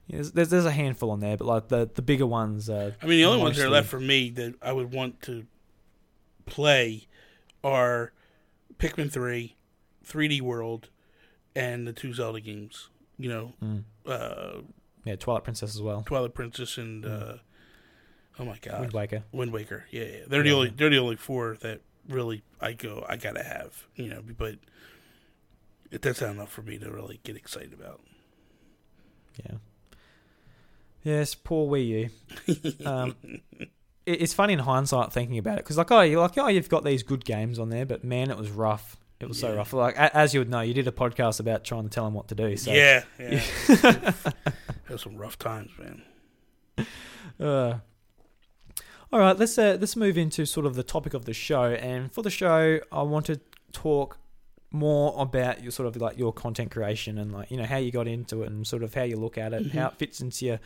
yeah, 0.06 0.16
there's, 0.16 0.32
there's 0.32 0.48
there's 0.50 0.64
a 0.66 0.70
handful 0.70 1.10
on 1.10 1.20
there, 1.20 1.36
but 1.36 1.46
like 1.46 1.68
the 1.68 1.90
the 1.92 2.02
bigger 2.02 2.26
ones. 2.26 2.68
Uh, 2.70 2.92
I 3.02 3.06
mean 3.06 3.18
the 3.18 3.24
only 3.24 3.42
ones 3.42 3.56
that 3.56 3.66
are 3.66 3.70
left 3.70 3.88
for 3.88 4.00
me 4.00 4.30
that 4.30 4.54
I 4.62 4.72
would 4.72 4.92
want 4.92 5.20
to 5.22 5.46
play 6.46 7.06
are 7.62 8.12
Pikmin 8.78 9.10
three, 9.10 9.56
3D 10.06 10.42
World, 10.42 10.90
and 11.56 11.86
the 11.86 11.92
two 11.92 12.12
Zelda 12.12 12.40
games. 12.40 12.90
You 13.16 13.28
know, 13.28 13.52
mm, 13.62 13.84
uh, 14.06 14.60
yeah, 15.04 15.16
Twilight 15.16 15.44
Princess 15.44 15.74
as 15.74 15.82
well. 15.82 16.02
Twilight 16.06 16.34
Princess 16.34 16.78
and 16.78 17.04
uh, 17.04 17.34
oh 18.38 18.44
my 18.44 18.58
god, 18.60 18.80
Wind 18.80 18.92
Waker. 18.92 19.22
Wind 19.32 19.52
Waker. 19.52 19.84
Yeah, 19.90 20.04
yeah. 20.04 20.18
They're 20.26 20.42
the 20.42 20.52
only 20.52 20.70
they're 20.70 20.90
the 20.90 20.98
only 20.98 21.16
four 21.16 21.56
that 21.60 21.80
really 22.08 22.42
I 22.60 22.72
go 22.72 23.04
I 23.08 23.16
gotta 23.16 23.42
have. 23.42 23.86
You 23.96 24.08
know, 24.08 24.22
but 24.38 24.56
it, 25.90 26.02
that's 26.02 26.20
not 26.20 26.30
enough 26.30 26.50
for 26.50 26.62
me 26.62 26.78
to 26.78 26.90
really 26.90 27.20
get 27.24 27.36
excited 27.36 27.72
about. 27.72 28.00
Yeah. 29.44 29.56
Yes, 31.02 31.34
poor 31.34 31.70
Wii 31.70 31.86
U. 31.86 32.10
Um, 32.86 33.14
it, 34.06 34.22
it's 34.22 34.32
funny 34.32 34.52
in 34.54 34.58
hindsight 34.58 35.12
thinking 35.12 35.38
about 35.38 35.58
it 35.58 35.64
because, 35.64 35.76
like, 35.78 35.90
oh, 35.90 36.00
you're 36.00 36.20
like, 36.20 36.36
oh, 36.38 36.48
you've 36.48 36.68
got 36.68 36.84
these 36.84 37.02
good 37.02 37.24
games 37.24 37.58
on 37.58 37.68
there, 37.68 37.84
but 37.86 38.04
man, 38.04 38.30
it 38.30 38.36
was 38.38 38.50
rough. 38.50 38.96
It 39.20 39.28
was 39.28 39.38
so 39.38 39.54
rough. 39.54 39.72
Like, 39.72 39.96
a- 39.96 40.14
as 40.16 40.34
you 40.34 40.40
would 40.40 40.50
know, 40.50 40.60
you 40.60 40.74
did 40.74 40.86
a 40.88 40.92
podcast 40.92 41.40
about 41.40 41.64
trying 41.64 41.84
to 41.84 41.88
tell 41.90 42.04
them 42.04 42.14
what 42.14 42.28
to 42.28 42.34
do. 42.34 42.56
So, 42.56 42.72
yeah, 42.72 43.04
yeah. 43.18 43.42
Those 44.88 45.02
some 45.02 45.16
rough 45.16 45.38
times, 45.38 45.70
man. 45.78 46.02
Uh, 47.40 47.78
all 49.12 49.18
right, 49.18 49.36
let's 49.38 49.56
uh, 49.58 49.76
let's 49.80 49.96
move 49.96 50.16
into 50.18 50.44
sort 50.44 50.66
of 50.66 50.74
the 50.74 50.82
topic 50.82 51.14
of 51.14 51.24
the 51.24 51.32
show. 51.32 51.64
And 51.72 52.12
for 52.12 52.22
the 52.22 52.30
show, 52.30 52.78
I 52.92 53.02
want 53.02 53.26
to 53.26 53.40
talk 53.72 54.18
more 54.70 55.14
about 55.20 55.62
your 55.62 55.72
sort 55.72 55.86
of 55.88 55.96
like 56.00 56.18
your 56.18 56.32
content 56.32 56.70
creation 56.70 57.16
and 57.18 57.32
like 57.32 57.50
you 57.50 57.56
know 57.56 57.64
how 57.64 57.76
you 57.78 57.90
got 57.90 58.06
into 58.06 58.42
it 58.42 58.50
and 58.50 58.66
sort 58.66 58.82
of 58.82 58.92
how 58.94 59.02
you 59.04 59.16
look 59.16 59.38
at 59.38 59.52
it, 59.52 59.62
Mm-hmm. 59.64 59.78
how 59.78 59.86
it 59.88 59.94
fits 59.94 60.20
into 60.20 60.44
your 60.46 60.60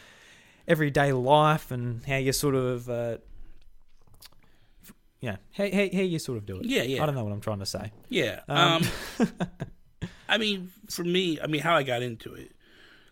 everyday 0.66 1.12
life, 1.12 1.70
and 1.70 2.04
how 2.04 2.16
you 2.16 2.32
sort 2.32 2.54
of. 2.54 2.88
Uh, 2.90 3.18
yeah, 5.20 5.36
how, 5.52 5.64
how, 5.64 5.86
how 5.92 6.00
you 6.02 6.18
sort 6.18 6.38
of 6.38 6.46
do 6.46 6.56
it. 6.60 6.66
Yeah, 6.66 6.82
yeah. 6.82 7.02
I 7.02 7.06
don't 7.06 7.14
know 7.14 7.24
what 7.24 7.32
I'm 7.32 7.40
trying 7.40 7.58
to 7.60 7.66
say. 7.66 7.92
Yeah. 8.08 8.40
Um, 8.48 8.82
Um, 9.18 9.28
I 10.28 10.38
mean, 10.38 10.70
for 10.90 11.02
me, 11.04 11.40
I 11.40 11.46
mean, 11.46 11.60
how 11.60 11.74
I 11.76 11.82
got 11.82 12.02
into 12.02 12.34
it. 12.34 12.52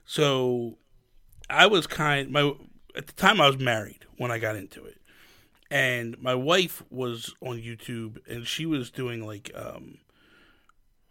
So, 0.05 0.79
I 1.49 1.67
was 1.67 1.87
kind 1.87 2.31
my 2.31 2.53
at 2.95 3.07
the 3.07 3.13
time 3.13 3.41
I 3.41 3.47
was 3.47 3.59
married 3.59 4.05
when 4.17 4.31
I 4.31 4.39
got 4.39 4.57
into 4.57 4.85
it, 4.85 4.99
and 5.71 6.21
my 6.21 6.35
wife 6.35 6.83
was 6.91 7.35
on 7.41 7.59
YouTube 7.59 8.19
and 8.29 8.47
she 8.47 8.67
was 8.67 8.91
doing 8.91 9.27
like 9.27 9.51
um, 9.55 9.99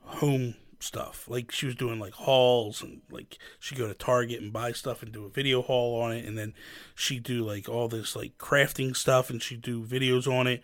home 0.02 0.56
stuff. 0.80 1.28
Like 1.30 1.52
she 1.52 1.66
was 1.66 1.76
doing 1.76 2.00
like 2.00 2.14
hauls 2.14 2.82
and 2.82 3.02
like 3.10 3.38
she'd 3.60 3.78
go 3.78 3.88
to 3.88 3.94
Target 3.94 4.42
and 4.42 4.52
buy 4.54 4.72
stuff 4.72 5.02
and 5.02 5.12
do 5.12 5.26
a 5.26 5.30
video 5.30 5.62
haul 5.62 6.02
on 6.02 6.12
it, 6.12 6.26
and 6.26 6.38
then 6.38 6.54
she'd 6.96 7.24
do 7.24 7.44
like 7.46 7.70
all 7.70 7.88
this 7.88 8.16
like 8.16 8.38
crafting 8.38 8.96
stuff 8.96 9.30
and 9.30 9.42
she'd 9.42 9.62
do 9.62 9.84
videos 9.84 10.28
on 10.32 10.48
it. 10.48 10.62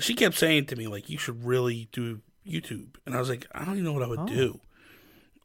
She 0.00 0.14
kept 0.14 0.36
saying 0.36 0.66
to 0.66 0.76
me 0.76 0.86
like, 0.86 1.08
"You 1.08 1.18
should 1.18 1.44
really 1.44 1.88
do 1.92 2.20
YouTube," 2.46 2.96
and 3.04 3.14
I 3.14 3.18
was 3.18 3.28
like, 3.28 3.46
"I 3.52 3.64
don't 3.64 3.74
even 3.74 3.84
know 3.84 3.92
what 3.92 4.02
I 4.02 4.06
would 4.08 4.20
Oh. 4.20 4.26
do." 4.26 4.60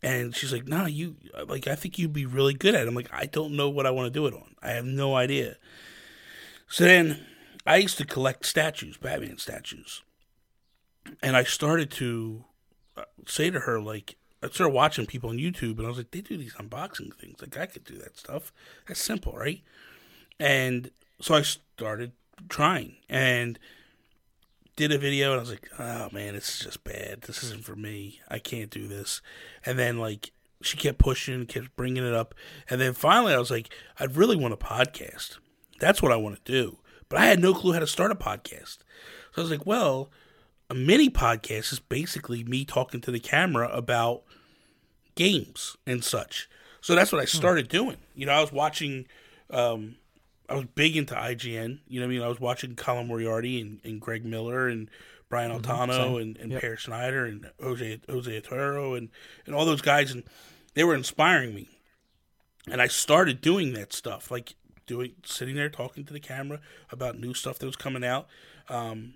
And 0.04 0.36
she's 0.36 0.52
like, 0.52 0.68
"No, 0.68 0.86
you 0.86 1.16
like 1.48 1.68
I 1.68 1.76
think 1.76 1.98
you'd 1.98 2.14
be 2.14 2.26
really 2.26 2.54
good 2.54 2.76
at 2.76 2.82
it." 2.82 2.88
I'm 2.88 2.96
like, 2.96 3.14
"I 3.14 3.26
don't 3.26 3.56
know 3.56 3.70
what 3.70 3.86
I 3.86 3.92
want 3.92 4.08
to 4.14 4.20
do 4.20 4.28
it 4.28 4.34
on. 4.34 4.56
I 4.62 4.72
have 4.72 4.86
no 4.86 5.16
idea." 5.16 5.56
So 6.68 6.84
then 6.84 7.26
I 7.66 7.78
used 7.78 7.98
to 8.00 8.06
collect 8.06 8.46
statues, 8.46 8.98
Batman 8.98 9.38
statues. 9.38 10.02
And 11.22 11.38
I 11.38 11.44
started 11.44 11.92
to 11.92 12.46
uh, 12.98 13.04
say 13.26 13.50
to 13.50 13.62
her 13.62 13.80
like 13.80 14.18
I 14.42 14.50
started 14.50 14.74
watching 14.74 15.06
people 15.06 15.30
on 15.30 15.38
YouTube 15.38 15.78
and 15.78 15.86
I 15.86 15.90
was 15.90 15.98
like, 15.98 16.12
they 16.12 16.22
do 16.22 16.38
these 16.38 16.54
unboxing 16.56 17.14
things. 17.14 17.40
Like 17.40 17.58
I 17.58 17.66
could 17.66 17.86
do 17.86 17.98
that 18.00 18.18
stuff. 18.18 18.52
That's 18.88 19.02
simple, 19.02 19.34
right? 19.34 19.62
And 20.40 20.92
so 21.22 21.36
I 21.36 21.44
started 21.44 22.12
trying 22.50 22.98
and 23.08 23.58
did 24.76 24.92
a 24.92 24.98
video 24.98 25.32
and 25.32 25.38
I 25.38 25.42
was 25.42 25.50
like, 25.50 25.70
oh 25.80 26.10
man, 26.12 26.34
this 26.34 26.50
is 26.56 26.66
just 26.66 26.84
bad. 26.84 27.22
This 27.22 27.44
isn't 27.44 27.64
for 27.64 27.76
me. 27.76 28.22
I 28.30 28.40
can't 28.40 28.70
do 28.70 28.88
this. 28.88 29.22
And 29.66 29.78
then 29.78 29.98
like 29.98 30.32
she 30.62 30.78
kept 30.78 30.98
pushing, 30.98 31.46
kept 31.46 31.76
bringing 31.76 32.06
it 32.06 32.14
up, 32.14 32.34
and 32.70 32.80
then 32.80 32.94
finally 32.94 33.34
I 33.34 33.40
was 33.40 33.52
like, 33.52 33.74
I'd 34.00 34.16
really 34.16 34.36
want 34.36 34.54
a 34.54 34.58
podcast. 34.58 35.38
That's 35.80 36.02
what 36.02 36.12
I 36.12 36.16
want 36.16 36.44
to 36.44 36.52
do. 36.52 36.78
But 37.10 37.20
I 37.20 37.26
had 37.26 37.40
no 37.40 37.54
clue 37.54 37.74
how 37.74 37.80
to 37.80 37.88
start 37.88 38.12
a 38.12 38.16
podcast. 38.16 38.80
So 39.34 39.40
I 39.40 39.42
was 39.42 39.52
like, 39.52 39.66
well, 39.66 40.10
a 40.70 40.74
mini 40.74 41.10
podcast 41.10 41.72
is 41.74 41.80
basically 41.80 42.44
me 42.44 42.66
talking 42.66 43.02
to 43.02 43.12
the 43.12 43.20
camera 43.20 43.70
about 43.72 44.24
games 45.16 45.78
and 45.86 46.04
such. 46.04 46.50
So 46.82 46.96
that's 46.96 47.12
what 47.12 47.22
I 47.22 47.26
started 47.26 47.68
doing. 47.68 47.98
You 48.16 48.26
know, 48.26 48.34
I 48.34 48.42
was 48.42 48.52
watching 48.52 49.06
um, 49.50 49.96
I 50.50 50.56
was 50.56 50.66
big 50.76 50.98
into 50.98 51.16
IGN. 51.16 51.80
You 51.88 52.00
know, 52.00 52.06
what 52.06 52.12
I 52.12 52.16
mean, 52.16 52.22
I 52.24 52.28
was 52.28 52.40
watching 52.40 52.76
Colin 52.76 53.08
Moriarty 53.08 53.62
and, 53.62 53.80
and 53.84 54.00
Greg 54.02 54.26
Miller 54.26 54.68
and 54.68 54.90
Brian 55.30 55.52
Altano 55.52 55.94
same. 55.96 56.16
and, 56.18 56.38
and 56.38 56.52
Yep. 56.52 56.62
Peer 56.62 56.78
Schneider 56.78 57.26
and 57.26 57.50
Jose 57.62 58.02
Jose 58.10 58.38
Otero 58.38 58.94
and 58.94 59.10
and 59.46 59.56
all 59.56 59.66
those 59.66 59.82
guys, 59.82 60.12
and 60.12 60.24
they 60.76 60.84
were 60.84 60.96
inspiring 60.96 61.56
me. 61.56 61.70
And 62.70 62.82
I 62.82 62.88
started 62.88 63.42
doing 63.42 63.74
that 63.74 63.94
stuff, 63.94 64.30
like 64.32 64.56
doing 64.86 65.14
sitting 65.26 65.56
there 65.56 65.70
talking 65.70 66.04
to 66.06 66.14
the 66.14 66.20
camera 66.20 66.60
about 66.92 67.18
new 67.20 67.34
stuff 67.34 67.58
that 67.60 67.66
was 67.66 67.76
coming 67.76 68.04
out, 68.04 68.28
um, 68.70 69.16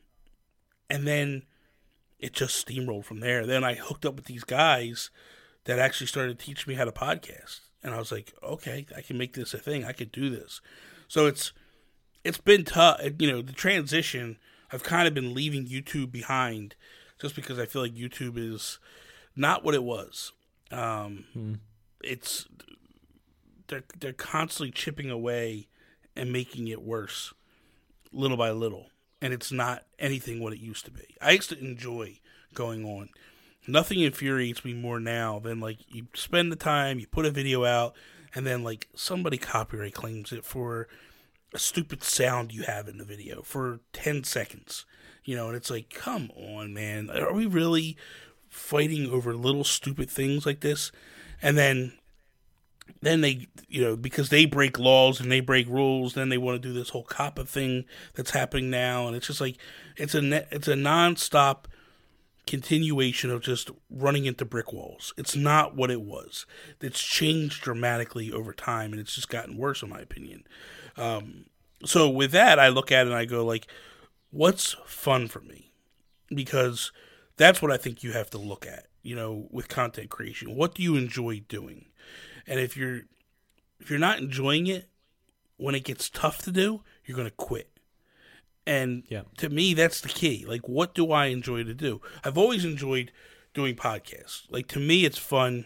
and 0.89 1.05
then 1.05 1.43
it 2.19 2.33
just 2.33 2.65
steamrolled 2.65 3.05
from 3.05 3.19
there. 3.19 3.45
Then 3.45 3.63
I 3.63 3.75
hooked 3.75 4.05
up 4.05 4.15
with 4.15 4.25
these 4.25 4.43
guys 4.43 5.11
that 5.65 5.77
actually 5.77 6.07
started 6.07 6.39
teaching 6.39 6.71
me 6.71 6.75
how 6.77 6.85
to 6.85 6.91
podcast, 6.91 7.59
and 7.83 7.93
I 7.93 7.99
was 7.99 8.11
like, 8.11 8.33
okay, 8.41 8.85
I 8.95 9.01
can 9.01 9.17
make 9.17 9.33
this 9.33 9.53
a 9.53 9.57
thing. 9.59 9.85
I 9.85 9.91
could 9.91 10.11
do 10.11 10.29
this. 10.29 10.61
So 11.07 11.25
it's 11.25 11.53
it's 12.23 12.39
been 12.39 12.63
tough. 12.63 12.99
You 13.19 13.31
know, 13.31 13.41
the 13.41 13.53
transition. 13.53 14.37
I've 14.71 14.83
kind 14.83 15.07
of 15.07 15.13
been 15.13 15.33
leaving 15.33 15.65
YouTube 15.65 16.11
behind, 16.11 16.75
just 17.21 17.35
because 17.35 17.57
I 17.57 17.65
feel 17.65 17.81
like 17.81 17.93
YouTube 17.93 18.37
is 18.37 18.79
not 19.35 19.63
what 19.63 19.73
it 19.75 19.83
was. 19.83 20.33
Um, 20.71 21.23
It's 22.03 22.47
they're 23.67 23.83
they're 23.99 24.13
constantly 24.13 24.71
chipping 24.71 25.09
away 25.09 25.67
and 26.15 26.33
making 26.33 26.67
it 26.67 26.81
worse, 26.81 27.33
little 28.11 28.37
by 28.37 28.51
little, 28.51 28.87
and 29.21 29.33
it's 29.33 29.51
not 29.51 29.85
anything 29.99 30.39
what 30.41 30.53
it 30.53 30.59
used 30.59 30.85
to 30.85 30.91
be. 30.91 31.15
I 31.21 31.31
used 31.31 31.49
to 31.49 31.59
enjoy 31.59 32.19
going 32.53 32.85
on. 32.85 33.09
Nothing 33.67 34.01
infuriates 34.01 34.63
me 34.63 34.73
more 34.73 34.99
now 34.99 35.39
than 35.39 35.59
like 35.59 35.79
you 35.87 36.07
spend 36.13 36.51
the 36.51 36.55
time, 36.55 36.99
you 36.99 37.07
put 37.07 37.25
a 37.25 37.31
video 37.31 37.65
out, 37.65 37.95
and 38.37 38.45
then 38.45 38.63
like 38.63 38.87
somebody 38.93 39.39
copyright 39.39 39.95
claims 39.95 40.31
it 40.31 40.45
for 40.45 40.87
a 41.55 41.57
stupid 41.57 42.03
sound 42.03 42.53
you 42.53 42.61
have 42.61 42.87
in 42.87 42.99
the 42.99 43.03
video 43.03 43.41
for 43.41 43.79
10 43.93 44.25
seconds. 44.25 44.85
You 45.23 45.35
know, 45.35 45.47
and 45.47 45.57
it's 45.57 45.71
like, 45.71 45.89
come 45.89 46.29
on, 46.37 46.71
man. 46.71 47.09
Are 47.09 47.33
we 47.33 47.47
really 47.47 47.97
fighting 48.47 49.09
over 49.09 49.33
little 49.33 49.63
stupid 49.63 50.07
things 50.11 50.45
like 50.45 50.59
this? 50.59 50.91
And 51.41 51.57
then 51.57 51.93
then 53.01 53.21
they 53.21 53.47
you 53.67 53.81
know 53.81 53.95
because 53.95 54.29
they 54.29 54.45
break 54.45 54.77
laws 54.77 55.19
and 55.19 55.29
they 55.29 55.41
break 55.41 55.67
rules 55.67 56.13
then 56.13 56.29
they 56.29 56.37
want 56.37 56.59
to 56.59 56.67
do 56.67 56.73
this 56.73 56.89
whole 56.89 57.03
COPPA 57.03 57.45
thing 57.45 57.83
that's 58.15 58.31
happening 58.31 58.69
now 58.69 59.07
and 59.07 59.15
it's 59.15 59.27
just 59.27 59.41
like 59.41 59.57
it's 59.97 60.15
a 60.15 60.21
ne- 60.21 60.47
it's 60.51 60.69
a 60.69 60.73
nonstop 60.73 61.65
continuation 62.47 63.29
of 63.29 63.41
just 63.41 63.69
running 63.89 64.25
into 64.25 64.45
brick 64.45 64.73
walls. 64.73 65.13
It's 65.17 65.35
not 65.35 65.75
what 65.75 65.91
it 65.91 66.01
was. 66.01 66.45
It's 66.81 67.01
changed 67.01 67.61
dramatically 67.61 68.31
over 68.31 68.53
time 68.53 68.91
and 68.91 68.99
it's 68.99 69.15
just 69.15 69.29
gotten 69.29 69.57
worse 69.57 69.83
in 69.83 69.89
my 69.89 69.99
opinion. 69.99 70.45
Um, 70.95 71.45
so 71.85 72.09
with 72.09 72.31
that 72.31 72.57
i 72.57 72.69
look 72.69 72.91
at 72.91 73.05
it 73.05 73.11
and 73.11 73.15
i 73.15 73.25
go 73.25 73.45
like 73.45 73.67
what's 74.31 74.75
fun 74.85 75.27
for 75.27 75.41
me? 75.41 75.71
Because 76.29 76.91
that's 77.35 77.61
what 77.61 77.71
i 77.71 77.77
think 77.77 78.03
you 78.03 78.13
have 78.13 78.29
to 78.31 78.37
look 78.37 78.65
at 78.65 78.87
you 79.03 79.15
know 79.15 79.47
with 79.51 79.67
content 79.67 80.09
creation. 80.09 80.55
What 80.55 80.73
do 80.73 80.83
you 80.83 80.95
enjoy 80.95 81.41
doing? 81.47 81.85
And 82.47 82.59
if 82.59 82.75
you're 82.75 83.01
if 83.79 83.89
you're 83.89 83.99
not 83.99 84.19
enjoying 84.19 84.67
it 84.67 84.89
when 85.57 85.75
it 85.75 85.83
gets 85.83 86.09
tough 86.09 86.39
to 86.39 86.51
do 86.51 86.81
you're 87.05 87.15
going 87.15 87.27
to 87.27 87.35
quit 87.35 87.76
and 88.67 89.03
Yeah. 89.09 89.21
to 89.37 89.49
me 89.49 89.73
that's 89.73 90.01
the 90.01 90.09
key. 90.09 90.45
Like 90.47 90.67
what 90.67 90.93
do 90.93 91.11
i 91.11 91.27
enjoy 91.27 91.63
to 91.63 91.73
do? 91.73 92.01
I've 92.23 92.37
always 92.37 92.63
enjoyed 92.65 93.11
doing 93.53 93.75
podcasts. 93.75 94.43
Like 94.51 94.67
to 94.67 94.79
me 94.79 95.05
it's 95.05 95.17
fun 95.17 95.65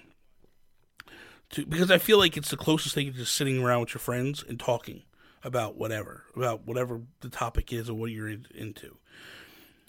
to 1.49 1.65
because 1.65 1.91
i 1.91 1.97
feel 1.97 2.17
like 2.17 2.37
it's 2.37 2.49
the 2.49 2.55
closest 2.57 2.95
thing 2.95 3.11
to 3.11 3.17
just 3.17 3.35
sitting 3.35 3.61
around 3.61 3.81
with 3.81 3.93
your 3.93 3.99
friends 3.99 4.41
and 4.47 4.57
talking 4.57 5.03
about 5.43 5.75
whatever 5.75 6.23
about 6.35 6.65
whatever 6.65 7.01
the 7.19 7.29
topic 7.29 7.73
is 7.73 7.89
or 7.89 7.95
what 7.95 8.11
you're 8.11 8.29
in, 8.29 8.45
into. 8.55 8.97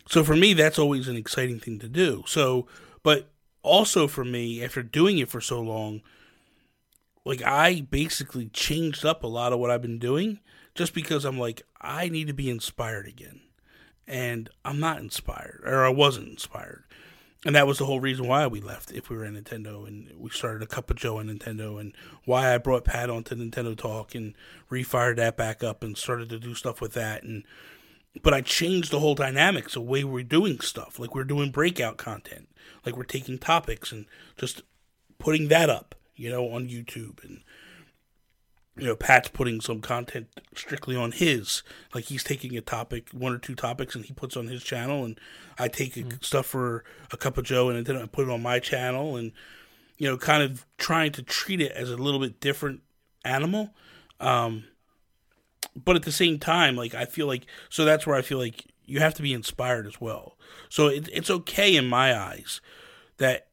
So 0.09 0.25
for 0.25 0.35
me 0.35 0.55
that's 0.55 0.79
always 0.79 1.07
an 1.09 1.17
exciting 1.17 1.61
thing 1.61 1.79
to 1.81 1.89
do. 1.89 2.25
So 2.27 2.67
but 3.05 3.31
also 3.63 4.09
for 4.09 4.25
me 4.25 4.65
after 4.65 4.83
doing 4.83 5.19
it 5.19 5.29
for 5.29 5.41
so 5.41 5.61
long 5.61 6.01
like 7.25 7.43
I 7.43 7.83
basically 7.83 8.47
changed 8.49 9.05
up 9.05 9.23
a 9.23 9.29
lot 9.29 9.53
of 9.53 9.61
what 9.61 9.71
I've 9.71 9.83
been 9.83 10.01
doing 10.01 10.41
just 10.75 10.95
because 10.95 11.25
I'm 11.25 11.39
like 11.39 11.63
I 11.81 12.09
need 12.09 12.27
to 12.29 12.35
be 12.35 12.51
inspired 12.51 13.07
again. 13.07 13.41
And 14.07 14.51
I'm 14.65 14.81
not 14.81 14.99
inspired 14.99 15.63
or 15.65 15.85
I 15.85 15.91
wasn't 15.91 16.29
inspired. 16.29 16.85
And 17.45 17.57
that 17.57 17.67
was 17.67 17.79
the 17.79 17.87
whole 17.87 18.01
reason 18.01 18.29
why 18.29 18.47
we 18.47 18.61
left 18.61 18.93
if 18.93 19.11
we 19.11 19.17
were 19.17 19.25
in 19.25 19.35
Nintendo 19.35 19.87
and 19.87 20.13
we 20.17 20.31
started 20.31 20.63
a 20.63 20.67
Cuppa 20.67 20.95
Joe 20.95 21.15
& 21.15 21.17
Nintendo 21.17 21.81
and 21.81 21.93
why 22.25 22.55
I 22.55 22.59
brought 22.59 22.85
Pat 22.85 23.11
onto 23.11 23.35
Nintendo 23.35 23.77
Talk 23.77 24.15
and 24.15 24.35
refired 24.71 25.17
that 25.17 25.37
back 25.37 25.65
up 25.65 25.83
and 25.83 25.97
started 25.97 26.29
to 26.29 26.39
do 26.39 26.55
stuff 26.55 26.81
with 26.81 26.93
that 26.93 27.25
and 27.25 27.45
but 28.23 28.35
I 28.35 28.43
changed 28.43 28.91
the 28.91 29.01
whole 29.01 29.15
dynamics, 29.15 29.75
the 29.75 29.81
way 29.81 30.05
we're 30.05 30.23
doing 30.23 30.61
stuff. 30.61 30.99
Like 30.99 31.15
we're 31.15 31.25
doing 31.25 31.51
breakout 31.51 31.97
content. 31.97 32.49
Like 32.85 32.97
we're 32.97 33.05
taking 33.05 33.39
topics 33.39 33.91
and 33.91 34.07
just 34.37 34.63
putting 35.19 35.49
that 35.49 35.71
up, 35.71 35.95
you 36.15 36.29
know, 36.29 36.51
on 36.51 36.69
YouTube 36.69 37.25
and 37.25 37.43
you 38.77 38.87
know, 38.87 38.97
Pat's 38.97 39.29
putting 39.29 39.61
some 39.61 39.81
content 39.81 40.29
strictly 40.55 40.97
on 40.97 41.13
his. 41.13 41.63
Like 41.95 42.05
he's 42.05 42.25
taking 42.25 42.57
a 42.57 42.63
topic, 42.63 43.11
one 43.11 43.33
or 43.33 43.39
two 43.39 43.55
topics, 43.55 43.95
and 43.95 44.05
he 44.05 44.13
puts 44.15 44.37
on 44.37 44.49
his 44.49 44.63
channel, 44.63 45.05
and 45.05 45.19
I 45.59 45.69
take 45.69 45.99
stuff 46.23 46.47
for 46.47 46.85
a 47.11 47.17
cup 47.17 47.37
of 47.37 47.45
Joe, 47.45 47.69
and 47.69 47.85
then 47.85 47.97
I 47.97 48.07
put 48.07 48.29
it 48.29 48.33
on 48.33 48.43
my 48.43 48.59
channel, 48.59 49.17
and 49.17 49.33
you 49.99 50.09
know, 50.09 50.17
kind 50.17 50.43
of 50.43 50.67
trying 50.79 51.13
to 51.13 51.23
treat 51.23 51.61
it 51.61 51.73
as 51.73 51.91
a 51.91 51.97
little 51.97 52.21
bit 52.21 52.41
different 52.41 52.81
animal. 53.25 53.71
Um, 54.21 54.65
but 55.77 55.97
at 55.97 56.03
the 56.03 56.13
same 56.13 56.39
time, 56.39 56.75
like 56.75 56.95
I 56.95 57.05
feel 57.05 57.27
like 57.27 57.47
so 57.69 57.85
that's 57.85 58.07
where 58.07 58.17
I 58.17 58.23
feel 58.23 58.39
like 58.39 58.67
you 58.85 59.01
have 59.01 59.15
to 59.15 59.23
be 59.23 59.33
inspired 59.33 59.87
as 59.87 60.01
well. 60.01 60.37
So 60.69 60.89
it, 60.89 61.09
it's 61.13 61.31
okay 61.31 61.77
in 61.77 61.87
my 61.87 62.19
eyes 62.19 62.61
that 63.19 63.49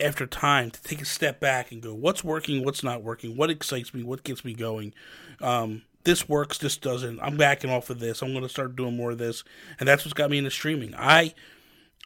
after 0.00 0.26
time 0.26 0.70
to 0.70 0.82
take 0.82 1.02
a 1.02 1.04
step 1.04 1.40
back 1.40 1.72
and 1.72 1.82
go, 1.82 1.94
what's 1.94 2.22
working, 2.22 2.64
what's 2.64 2.82
not 2.82 3.02
working, 3.02 3.36
what 3.36 3.50
excites 3.50 3.92
me, 3.92 4.02
what 4.02 4.24
gets 4.24 4.44
me 4.44 4.54
going. 4.54 4.94
Um, 5.40 5.82
this 6.04 6.28
works, 6.28 6.58
this 6.58 6.76
doesn't. 6.76 7.20
I'm 7.20 7.36
backing 7.36 7.70
off 7.70 7.90
of 7.90 7.98
this. 7.98 8.22
I'm 8.22 8.32
going 8.32 8.42
to 8.42 8.48
start 8.48 8.76
doing 8.76 8.96
more 8.96 9.10
of 9.10 9.18
this, 9.18 9.44
and 9.78 9.88
that's 9.88 10.04
what's 10.04 10.14
got 10.14 10.30
me 10.30 10.38
into 10.38 10.50
streaming. 10.50 10.94
I 10.96 11.34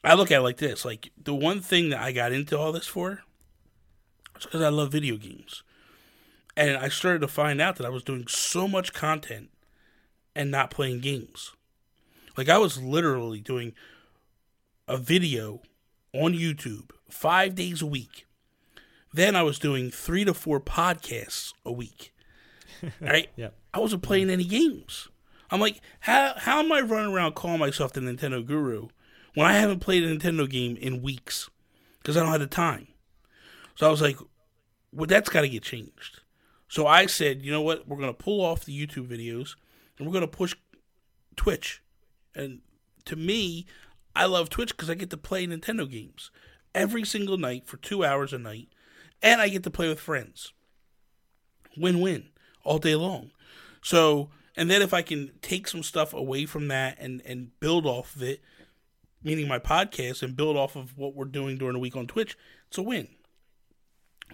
I 0.02 0.14
look 0.14 0.30
at 0.30 0.38
it 0.38 0.42
like 0.42 0.56
this: 0.56 0.84
like 0.84 1.10
the 1.22 1.34
one 1.34 1.60
thing 1.60 1.90
that 1.90 2.00
I 2.00 2.12
got 2.12 2.32
into 2.32 2.58
all 2.58 2.72
this 2.72 2.86
for 2.86 3.22
was 4.34 4.44
because 4.44 4.62
I 4.62 4.70
love 4.70 4.90
video 4.90 5.16
games, 5.16 5.62
and 6.56 6.76
I 6.76 6.88
started 6.88 7.20
to 7.20 7.28
find 7.28 7.60
out 7.60 7.76
that 7.76 7.86
I 7.86 7.90
was 7.90 8.02
doing 8.02 8.26
so 8.26 8.66
much 8.66 8.92
content 8.92 9.50
and 10.34 10.50
not 10.50 10.70
playing 10.70 11.00
games. 11.00 11.52
Like 12.36 12.48
I 12.48 12.58
was 12.58 12.82
literally 12.82 13.40
doing 13.40 13.74
a 14.88 14.96
video 14.96 15.60
on 16.12 16.32
YouTube 16.32 16.90
five 17.12 17.54
days 17.54 17.82
a 17.82 17.86
week. 17.86 18.26
Then 19.12 19.36
I 19.36 19.42
was 19.42 19.58
doing 19.58 19.90
three 19.90 20.24
to 20.24 20.34
four 20.34 20.60
podcasts 20.60 21.52
a 21.64 21.72
week. 21.72 22.12
Right? 23.00 23.28
Yeah. 23.36 23.50
I 23.72 23.78
wasn't 23.78 24.02
playing 24.02 24.28
any 24.28 24.42
games. 24.42 25.06
I'm 25.52 25.60
like, 25.60 25.80
how 26.00 26.34
how 26.36 26.58
am 26.58 26.72
I 26.72 26.80
running 26.80 27.14
around 27.14 27.36
calling 27.36 27.60
myself 27.60 27.92
the 27.92 28.00
Nintendo 28.00 28.44
guru 28.44 28.88
when 29.34 29.46
I 29.46 29.52
haven't 29.52 29.78
played 29.78 30.02
a 30.02 30.12
Nintendo 30.12 30.50
game 30.50 30.76
in 30.76 31.00
weeks 31.00 31.48
because 31.98 32.16
I 32.16 32.20
don't 32.24 32.32
have 32.32 32.40
the 32.40 32.48
time? 32.48 32.88
So 33.76 33.86
I 33.86 33.90
was 33.90 34.02
like, 34.02 34.16
well, 34.90 35.06
that's 35.06 35.28
got 35.28 35.42
to 35.42 35.48
get 35.48 35.62
changed. 35.62 36.22
So 36.66 36.88
I 36.88 37.06
said, 37.06 37.42
you 37.42 37.52
know 37.52 37.62
what? 37.62 37.86
We're 37.86 37.98
going 37.98 38.12
to 38.12 38.20
pull 38.20 38.44
off 38.44 38.64
the 38.64 38.74
YouTube 38.74 39.06
videos 39.06 39.54
and 39.96 40.06
we're 40.06 40.12
going 40.12 40.28
to 40.28 40.36
push 40.36 40.56
Twitch. 41.36 41.82
And 42.34 42.62
to 43.04 43.14
me, 43.14 43.66
I 44.16 44.24
love 44.24 44.50
Twitch 44.50 44.76
because 44.76 44.90
I 44.90 44.94
get 44.94 45.10
to 45.10 45.16
play 45.16 45.46
Nintendo 45.46 45.88
games 45.88 46.32
every 46.74 47.04
single 47.04 47.38
night 47.38 47.66
for 47.66 47.76
two 47.76 48.04
hours 48.04 48.32
a 48.32 48.38
night, 48.38 48.68
and 49.22 49.40
I 49.40 49.48
get 49.48 49.62
to 49.64 49.70
play 49.70 49.88
with 49.88 50.00
friends. 50.00 50.52
Win 51.76 52.00
win 52.00 52.28
all 52.64 52.78
day 52.78 52.94
long. 52.94 53.30
So, 53.82 54.30
and 54.56 54.70
then 54.70 54.82
if 54.82 54.92
I 54.92 55.02
can 55.02 55.32
take 55.40 55.66
some 55.66 55.82
stuff 55.82 56.12
away 56.12 56.46
from 56.46 56.68
that 56.68 56.96
and 56.98 57.22
and 57.24 57.58
build 57.60 57.86
off 57.86 58.14
of 58.16 58.22
it, 58.22 58.40
meaning 59.22 59.48
my 59.48 59.58
podcast, 59.58 60.22
and 60.22 60.36
build 60.36 60.56
off 60.56 60.76
of 60.76 60.96
what 60.96 61.14
we're 61.14 61.24
doing 61.24 61.56
during 61.56 61.74
the 61.74 61.78
week 61.78 61.96
on 61.96 62.06
Twitch, 62.06 62.36
it's 62.68 62.78
a 62.78 62.82
win. 62.82 63.08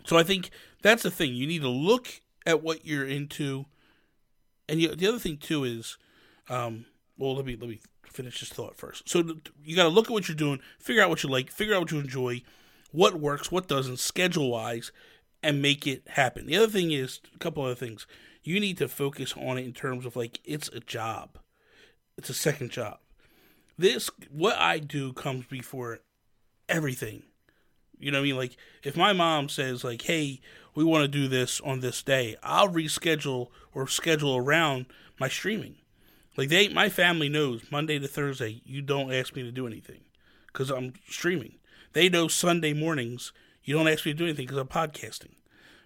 So 0.05 0.17
I 0.17 0.23
think 0.23 0.51
that's 0.83 1.03
the 1.03 1.11
thing. 1.11 1.35
You 1.35 1.47
need 1.47 1.63
to 1.63 1.69
look 1.69 2.21
at 2.47 2.63
what 2.63 2.87
you're 2.87 3.07
into, 3.07 3.67
and 4.69 4.81
you, 4.81 4.95
the 4.95 5.07
other 5.07 5.19
thing 5.19 5.37
too 5.37 5.65
is, 5.65 5.99
um, 6.49 6.87
well, 7.17 7.37
let 7.37 7.45
me 7.45 7.57
let 7.57 7.69
me 7.69 7.81
finish 8.13 8.41
this 8.41 8.49
thought 8.49 8.77
first. 8.77 9.09
So 9.09 9.23
you 9.65 9.77
got 9.77 9.85
to 9.85 9.89
look 9.89 10.07
at 10.07 10.13
what 10.13 10.29
you're 10.29 10.37
doing, 10.37 10.61
figure 10.79 11.03
out 11.03 11.11
what 11.11 11.23
you 11.23 11.29
like, 11.29 11.51
figure 11.51 11.75
out 11.75 11.81
what 11.81 11.93
you 11.93 11.99
enjoy, 11.99 12.43
what 12.93 13.21
works, 13.21 13.53
what 13.53 13.69
doesn't, 13.69 13.99
schedule 13.99 14.51
wise, 14.51 14.93
and 15.43 15.63
make 15.63 15.87
it 15.87 16.03
happen. 16.09 16.47
The 16.47 16.57
other 16.57 16.69
thing 16.69 16.91
is 16.91 17.21
a 17.35 17.39
couple 17.39 17.65
other 17.65 17.75
things. 17.75 18.07
You 18.43 18.61
need 18.61 18.79
to 18.79 18.89
focus 18.89 19.35
on 19.37 19.59
it 19.59 19.65
in 19.65 19.73
terms 19.73 20.07
of 20.07 20.17
like 20.17 20.41
it's 20.45 20.69
a 20.69 20.81
job, 20.81 21.39
it's 22.17 22.31
a 22.31 22.35
second 22.35 22.71
job. 22.71 22.99
This 23.77 24.11
what 24.31 24.57
I 24.57 24.79
do 24.79 25.13
comes 25.13 25.47
before 25.47 26.01
everything. 26.69 27.23
You 27.99 28.11
know 28.11 28.19
what 28.19 28.23
I 28.23 28.27
mean? 28.27 28.37
Like 28.37 28.57
if 28.83 28.97
my 28.97 29.13
mom 29.13 29.49
says 29.49 29.85
like, 29.85 30.03
"Hey, 30.03 30.41
we 30.75 30.85
want 30.85 31.03
to 31.03 31.09
do 31.09 31.29
this 31.29 31.61
on 31.61 31.81
this 31.81 32.03
day," 32.03 32.37
I'll 32.43 32.69
reschedule 32.69 33.49
or 33.75 33.87
schedule 33.87 34.37
around 34.37 34.87
my 35.21 35.29
streaming. 35.29 35.77
Like 36.39 36.51
they, 36.51 36.69
my 36.69 36.89
family 36.89 37.29
knows 37.29 37.63
Monday 37.69 37.99
to 37.99 38.07
Thursday, 38.07 38.63
you 38.65 38.81
don't 38.81 39.13
ask 39.13 39.35
me 39.35 39.43
to 39.43 39.51
do 39.51 39.67
anything 39.67 40.03
because 40.47 40.71
I'm 40.71 40.93
streaming. 41.11 41.57
They 41.95 42.09
know 42.09 42.29
Sunday 42.29 42.73
mornings, 42.73 43.33
you 43.65 43.75
don't 43.75 43.89
ask 43.89 44.07
me 44.07 44.13
to 44.13 44.19
do 44.19 44.25
anything 44.25 44.47
because 44.47 44.59
I'm 44.59 44.69
podcasting. 44.69 45.33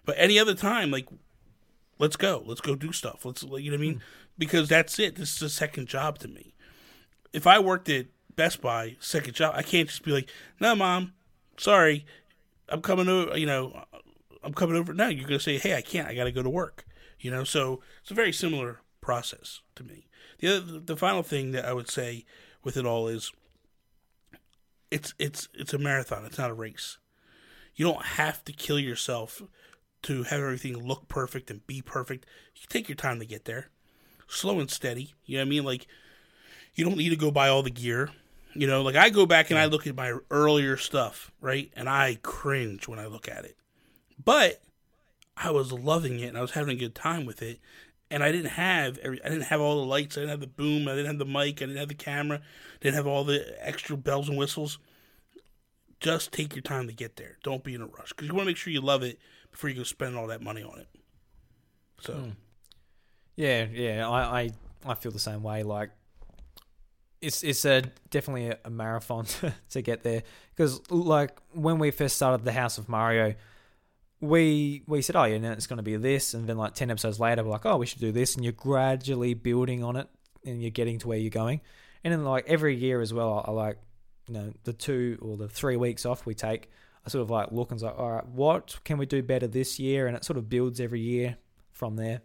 But 0.05 0.15
any 0.19 0.37
other 0.37 0.53
time, 0.53 0.91
like, 0.91 1.07
let's 1.97 2.15
go, 2.15 2.43
let's 2.45 2.61
go 2.61 2.75
do 2.75 2.91
stuff. 2.91 3.25
Let's, 3.25 3.41
you 3.41 3.49
know 3.49 3.55
what 3.55 3.73
I 3.73 3.77
mean? 3.77 3.93
Hmm. 3.95 3.99
Because 4.37 4.69
that's 4.69 4.99
it. 4.99 5.15
This 5.15 5.35
is 5.35 5.41
a 5.41 5.49
second 5.49 5.87
job 5.87 6.19
to 6.19 6.27
me. 6.27 6.53
If 7.33 7.47
I 7.47 7.57
worked 7.57 7.89
at 7.89 8.05
Best 8.35 8.61
Buy, 8.61 8.95
second 8.99 9.33
job, 9.33 9.55
I 9.57 9.63
can't 9.63 9.89
just 9.89 10.03
be 10.03 10.11
like, 10.11 10.29
no, 10.59 10.75
mom, 10.75 11.13
sorry, 11.57 12.05
I'm 12.69 12.81
coming 12.83 13.09
over, 13.09 13.35
you 13.35 13.47
know, 13.47 13.85
I'm 14.43 14.53
coming 14.53 14.75
over. 14.75 14.93
No, 14.93 15.07
you're 15.07 15.27
going 15.27 15.39
to 15.39 15.43
say, 15.43 15.57
hey, 15.57 15.75
I 15.75 15.81
can't, 15.81 16.07
I 16.07 16.13
got 16.13 16.25
to 16.25 16.31
go 16.31 16.43
to 16.43 16.49
work, 16.49 16.85
you 17.19 17.31
know? 17.31 17.43
So 17.43 17.81
it's 18.03 18.11
a 18.11 18.15
very 18.15 18.31
similar 18.31 18.81
process 19.01 19.61
to 19.75 19.83
me. 19.83 20.09
The 20.43 20.57
other, 20.57 20.79
the 20.79 20.97
final 20.97 21.23
thing 21.23 21.53
that 21.53 21.63
I 21.63 21.71
would 21.71 21.89
say 21.89 22.25
with 22.65 22.75
it 22.75 22.85
all 22.85 23.07
is 23.07 23.31
it's 24.91 25.13
it's 25.17 25.47
it's 25.53 25.73
a 25.73 25.77
marathon. 25.77 26.25
It's 26.25 26.37
not 26.37 26.49
a 26.49 26.53
race. 26.53 26.97
You 27.75 27.85
don't 27.85 28.05
have 28.05 28.43
to 28.43 28.51
kill 28.51 28.77
yourself 28.77 29.41
to 30.01 30.23
have 30.23 30.41
everything 30.41 30.85
look 30.85 31.07
perfect 31.07 31.49
and 31.49 31.65
be 31.65 31.81
perfect. 31.81 32.25
You 32.57 32.63
take 32.67 32.89
your 32.89 32.97
time 32.97 33.19
to 33.19 33.25
get 33.25 33.45
there, 33.45 33.69
slow 34.27 34.59
and 34.59 34.69
steady. 34.69 35.13
You 35.23 35.37
know 35.37 35.43
what 35.43 35.47
I 35.47 35.49
mean? 35.49 35.63
Like 35.63 35.87
you 36.75 36.83
don't 36.83 36.97
need 36.97 37.11
to 37.11 37.15
go 37.15 37.31
buy 37.31 37.47
all 37.47 37.63
the 37.63 37.69
gear. 37.69 38.09
You 38.53 38.67
know, 38.67 38.81
like 38.81 38.97
I 38.97 39.11
go 39.11 39.25
back 39.25 39.49
and 39.49 39.57
I 39.57 39.67
look 39.67 39.87
at 39.87 39.95
my 39.95 40.11
earlier 40.29 40.75
stuff, 40.75 41.31
right? 41.39 41.71
And 41.73 41.87
I 41.87 42.17
cringe 42.21 42.85
when 42.85 42.99
I 42.99 43.05
look 43.05 43.29
at 43.29 43.45
it. 43.45 43.55
But 44.21 44.61
I 45.37 45.51
was 45.51 45.71
loving 45.71 46.19
it 46.19 46.27
and 46.27 46.37
I 46.37 46.41
was 46.41 46.51
having 46.51 46.75
a 46.75 46.79
good 46.79 46.95
time 46.95 47.25
with 47.25 47.41
it 47.41 47.61
and 48.13 48.23
I 48.23 48.31
didn't 48.31 48.51
have 48.51 48.99
every, 48.99 49.19
I 49.25 49.29
didn't 49.29 49.45
have 49.45 49.59
all 49.59 49.77
the 49.81 49.87
lights, 49.87 50.17
I 50.17 50.21
didn't 50.21 50.29
have 50.29 50.39
the 50.39 50.47
boom, 50.47 50.87
I 50.87 50.91
didn't 50.91 51.07
have 51.07 51.17
the 51.17 51.25
mic, 51.25 51.63
I 51.63 51.65
didn't 51.65 51.77
have 51.77 51.87
the 51.87 51.95
camera, 51.95 52.41
didn't 52.79 52.93
have 52.93 53.07
all 53.07 53.23
the 53.23 53.55
extra 53.59 53.97
bells 53.97 54.29
and 54.29 54.37
whistles. 54.37 54.77
Just 55.99 56.31
take 56.31 56.55
your 56.55 56.61
time 56.61 56.85
to 56.85 56.93
get 56.93 57.15
there. 57.15 57.37
Don't 57.43 57.63
be 57.63 57.73
in 57.73 57.81
a 57.81 57.87
rush 57.87 58.09
because 58.09 58.27
you 58.27 58.33
want 58.35 58.45
to 58.45 58.51
make 58.51 58.57
sure 58.57 58.71
you 58.71 58.81
love 58.81 59.01
it 59.01 59.17
before 59.51 59.71
you 59.71 59.77
go 59.77 59.83
spend 59.83 60.15
all 60.15 60.27
that 60.27 60.43
money 60.43 60.61
on 60.61 60.79
it. 60.79 60.87
So, 62.01 62.13
Mm. 62.13 62.35
Yeah, 63.35 63.65
yeah, 63.73 64.07
I, 64.07 64.41
I, 64.41 64.51
I 64.85 64.93
feel 64.93 65.11
the 65.11 65.17
same 65.17 65.41
way. 65.41 65.63
Like, 65.63 65.89
it's 67.19 67.43
it's 67.43 67.65
a 67.65 67.81
definitely 68.11 68.49
a, 68.49 68.59
a 68.65 68.69
marathon 68.69 69.25
to, 69.41 69.53
to 69.71 69.81
get 69.81 70.03
there 70.03 70.21
because 70.55 70.79
like 70.91 71.39
when 71.51 71.79
we 71.79 71.89
first 71.89 72.15
started 72.15 72.45
the 72.45 72.51
House 72.51 72.77
of 72.77 72.87
Mario, 72.87 73.33
we 74.23 74.83
we 74.87 75.01
said, 75.01 75.15
oh 75.15 75.25
yeah, 75.25 75.37
now 75.37 75.51
it's 75.51 75.67
going 75.67 75.77
to 75.77 75.83
be 75.83 75.95
this, 75.97 76.33
and 76.33 76.47
then 76.47 76.57
like 76.57 76.73
ten 76.73 76.89
episodes 76.89 77.19
later, 77.19 77.43
we're 77.43 77.51
like, 77.51 77.65
oh, 77.65 77.77
we 77.77 77.85
should 77.85 77.99
do 77.99 78.11
this, 78.11 78.35
and 78.35 78.43
you're 78.43 78.53
gradually 78.53 79.33
building 79.33 79.83
on 79.83 79.95
it, 79.95 80.07
and 80.45 80.61
you're 80.61 80.71
getting 80.71 80.97
to 80.99 81.07
where 81.07 81.17
you're 81.17 81.29
going, 81.29 81.61
and 82.03 82.11
then 82.13 82.23
like 82.23 82.45
every 82.47 82.75
year 82.75 83.01
as 83.01 83.13
well, 83.13 83.43
I, 83.45 83.49
I 83.49 83.53
like 83.53 83.77
you 84.27 84.33
know 84.35 84.53
the 84.63 84.73
two 84.73 85.17
or 85.21 85.35
the 85.37 85.49
three 85.49 85.75
weeks 85.75 86.05
off 86.05 86.25
we 86.25 86.33
take. 86.33 86.69
I 87.05 87.09
sort 87.09 87.21
of 87.23 87.29
like 87.29 87.51
look 87.51 87.71
and 87.71 87.81
like, 87.81 87.99
all 87.99 88.11
right, 88.11 88.25
what 88.25 88.79
can 88.85 88.97
we 88.97 89.05
do 89.05 89.21
better 89.21 89.45
this 89.45 89.77
year? 89.77 90.07
And 90.07 90.15
it 90.15 90.23
sort 90.23 90.37
of 90.37 90.47
builds 90.49 90.79
every 90.79 91.01
year 91.01 91.35
from 91.73 91.97
there. 91.97 92.21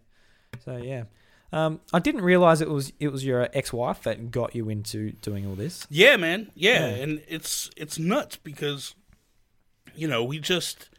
So 0.65 0.77
yeah, 0.77 1.05
um, 1.53 1.81
I 1.93 1.99
didn't 1.99 2.21
realize 2.21 2.61
it 2.61 2.71
was 2.71 2.93
it 3.01 3.09
was 3.09 3.25
your 3.25 3.49
ex-wife 3.53 4.05
that 4.05 4.31
got 4.31 4.55
you 4.55 4.69
into 4.69 5.13
doing 5.21 5.47
all 5.49 5.57
this. 5.57 5.85
yeah, 5.91 6.17
man, 6.17 6.53
yeah, 6.55 6.91
Yeah. 6.91 7.03
and 7.03 7.23
it's 7.27 7.71
it's 7.77 7.99
nuts 7.99 8.37
because 8.37 8.95
you 9.97 10.07
know 10.07 10.23
we 10.23 10.39
just 10.39 10.91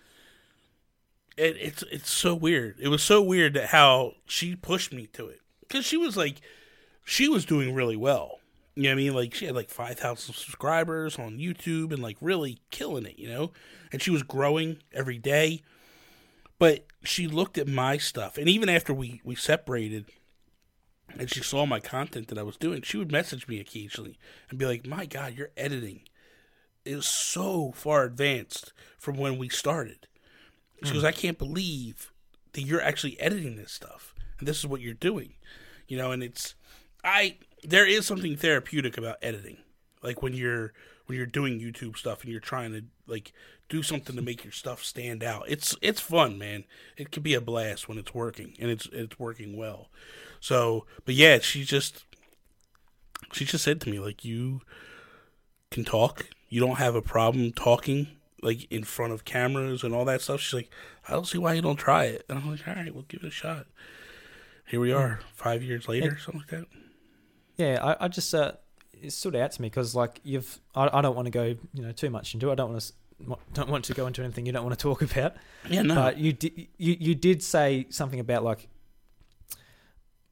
it, 1.39 1.57
it's 1.59 1.83
it's 1.83 2.11
so 2.11 2.35
weird. 2.35 2.75
It 2.79 2.89
was 2.89 3.01
so 3.01 3.21
weird 3.21 3.53
that 3.53 3.67
how 3.67 4.13
she 4.25 4.55
pushed 4.55 4.93
me 4.93 5.07
to 5.13 5.27
it 5.27 5.39
because 5.61 5.85
she 5.85 5.95
was 5.95 6.17
like 6.17 6.41
she 7.05 7.29
was 7.29 7.45
doing 7.45 7.73
really 7.73 7.95
well. 7.95 8.39
You 8.75 8.83
know 8.83 8.89
what 8.89 8.93
I 8.93 8.95
mean? 8.95 9.13
Like 9.13 9.33
she 9.33 9.45
had 9.45 9.55
like 9.55 9.69
five 9.69 9.97
thousand 9.97 10.35
subscribers 10.35 11.17
on 11.17 11.37
YouTube 11.37 11.93
and 11.93 12.03
like 12.03 12.17
really 12.19 12.59
killing 12.71 13.05
it. 13.05 13.17
You 13.17 13.29
know, 13.29 13.51
and 13.91 14.01
she 14.01 14.11
was 14.11 14.23
growing 14.23 14.79
every 14.93 15.17
day. 15.17 15.61
But 16.59 16.85
she 17.05 17.25
looked 17.25 17.57
at 17.57 17.69
my 17.69 17.97
stuff, 17.97 18.37
and 18.37 18.49
even 18.49 18.67
after 18.67 18.93
we 18.93 19.21
we 19.23 19.35
separated, 19.35 20.07
and 21.17 21.29
she 21.29 21.41
saw 21.41 21.65
my 21.65 21.79
content 21.79 22.27
that 22.27 22.37
I 22.37 22.43
was 22.43 22.57
doing, 22.57 22.81
she 22.81 22.97
would 22.97 23.13
message 23.13 23.47
me 23.47 23.61
occasionally 23.61 24.19
and 24.49 24.59
be 24.59 24.65
like, 24.65 24.85
"My 24.85 25.05
God, 25.05 25.35
your 25.35 25.51
editing 25.55 26.01
is 26.83 27.05
so 27.05 27.71
far 27.71 28.03
advanced 28.03 28.73
from 28.97 29.15
when 29.15 29.37
we 29.37 29.47
started." 29.47 30.08
She 30.83 30.93
goes, 30.93 31.03
"I 31.03 31.11
can't 31.11 31.37
believe 31.37 32.11
that 32.53 32.61
you're 32.61 32.81
actually 32.81 33.19
editing 33.19 33.55
this 33.55 33.71
stuff, 33.71 34.13
and 34.39 34.47
this 34.47 34.57
is 34.57 34.67
what 34.67 34.81
you're 34.81 34.93
doing." 34.93 35.33
You 35.87 35.97
know, 35.97 36.11
and 36.11 36.23
it's 36.23 36.55
I 37.03 37.37
there 37.63 37.85
is 37.85 38.05
something 38.05 38.35
therapeutic 38.35 38.97
about 38.97 39.17
editing, 39.21 39.57
like 40.01 40.21
when 40.21 40.33
you're 40.33 40.73
when 41.05 41.17
you're 41.17 41.25
doing 41.25 41.59
YouTube 41.59 41.97
stuff 41.97 42.21
and 42.21 42.31
you're 42.31 42.39
trying 42.39 42.71
to 42.71 42.83
like 43.07 43.33
do 43.67 43.83
something 43.83 44.15
to 44.15 44.21
make 44.21 44.43
your 44.43 44.53
stuff 44.53 44.83
stand 44.83 45.23
out. 45.23 45.45
It's 45.47 45.75
it's 45.81 45.99
fun, 45.99 46.37
man. 46.37 46.65
It 46.97 47.11
can 47.11 47.23
be 47.23 47.33
a 47.33 47.41
blast 47.41 47.87
when 47.87 47.97
it's 47.97 48.13
working 48.13 48.55
and 48.59 48.69
it's 48.69 48.87
it's 48.91 49.17
working 49.19 49.57
well. 49.57 49.89
So, 50.39 50.85
but 51.05 51.15
yeah, 51.15 51.39
she 51.39 51.63
just 51.63 52.05
she 53.31 53.45
just 53.45 53.63
said 53.63 53.81
to 53.81 53.89
me 53.89 53.99
like 53.99 54.23
you 54.23 54.61
can 55.71 55.83
talk. 55.83 56.27
You 56.49 56.59
don't 56.59 56.77
have 56.77 56.95
a 56.95 57.01
problem 57.01 57.51
talking 57.51 58.07
like 58.41 58.71
in 58.71 58.83
front 58.83 59.13
of 59.13 59.25
cameras 59.25 59.83
and 59.83 59.93
all 59.93 60.05
that 60.05 60.21
stuff. 60.21 60.41
She's 60.41 60.53
like, 60.53 60.69
I 61.07 61.13
don't 61.13 61.27
see 61.27 61.37
why 61.37 61.53
you 61.53 61.61
don't 61.61 61.77
try 61.77 62.05
it. 62.05 62.25
And 62.29 62.39
I'm 62.39 62.49
like, 62.49 62.67
all 62.67 62.75
right, 62.75 62.93
we'll 62.93 63.03
give 63.03 63.23
it 63.23 63.27
a 63.27 63.31
shot. 63.31 63.67
Here 64.67 64.79
we 64.79 64.91
are, 64.91 65.19
five 65.33 65.63
years 65.63 65.87
later, 65.87 66.17
something 66.19 66.41
like 66.41 66.49
that. 66.49 66.67
Yeah, 67.57 67.83
I, 67.83 68.05
I 68.05 68.07
just 68.07 68.33
uh, 68.35 68.53
it 69.01 69.11
stood 69.11 69.35
out 69.35 69.51
to 69.53 69.61
me 69.61 69.67
because 69.67 69.95
like 69.95 70.21
you've 70.23 70.59
I, 70.75 70.89
I 70.93 71.01
don't 71.01 71.15
want 71.15 71.25
to 71.25 71.31
go 71.31 71.55
you 71.73 71.81
know 71.81 71.91
too 71.91 72.09
much 72.09 72.33
into 72.33 72.49
it. 72.49 72.53
I 72.53 72.55
don't 72.55 72.71
want 72.71 72.81
to 72.81 72.93
don't 73.53 73.69
want 73.69 73.85
to 73.85 73.93
go 73.93 74.07
into 74.07 74.23
anything 74.23 74.45
you 74.45 74.51
don't 74.51 74.63
want 74.63 74.77
to 74.77 74.81
talk 74.83 75.01
about. 75.01 75.35
Yeah, 75.69 75.81
no, 75.81 75.95
But 75.95 76.17
you 76.17 76.33
did 76.33 76.67
you 76.77 76.95
you 76.99 77.15
did 77.15 77.41
say 77.43 77.87
something 77.89 78.19
about 78.19 78.43
like 78.43 78.67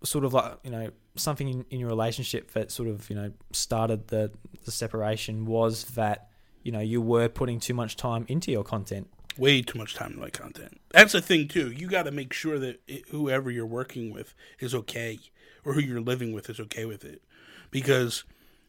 sort 0.04 0.24
of 0.24 0.34
like 0.34 0.60
you 0.64 0.70
know 0.70 0.92
something 1.16 1.48
in, 1.50 1.66
in 1.70 1.80
your 1.80 1.90
relationship 1.90 2.52
that 2.52 2.72
sort 2.72 2.88
of 2.88 3.10
you 3.10 3.16
know 3.16 3.32
started 3.52 4.08
the 4.08 4.32
the 4.66 4.72
separation 4.72 5.46
was 5.46 5.86
that 5.96 6.27
you 6.68 6.74
know 6.74 6.82
you 6.82 7.02
were 7.02 7.30
putting 7.30 7.62
too 7.62 7.74
much 7.74 7.96
time 7.96 8.26
into 8.28 8.52
your 8.52 8.64
content 8.64 9.08
way 9.38 9.62
too 9.62 9.78
much 9.78 9.96
time 9.96 10.14
in 10.14 10.20
my 10.20 10.30
content. 10.30 10.82
That's 10.90 11.14
the 11.14 11.22
thing 11.22 11.48
too. 11.48 11.72
You 11.72 11.88
got 11.88 12.04
to 12.04 12.12
make 12.12 12.34
sure 12.34 12.60
that 12.60 12.82
it, 12.88 13.08
whoever 13.10 13.50
you're 13.50 13.66
working 13.66 14.12
with 14.12 14.34
is 14.60 14.76
okay, 14.76 15.20
or 15.64 15.74
who 15.74 15.80
you're 15.80 16.02
living 16.02 16.34
with 16.34 16.50
is 16.50 16.60
okay 16.60 16.86
with 16.86 17.06
it. 17.06 17.22
Because 17.72 18.26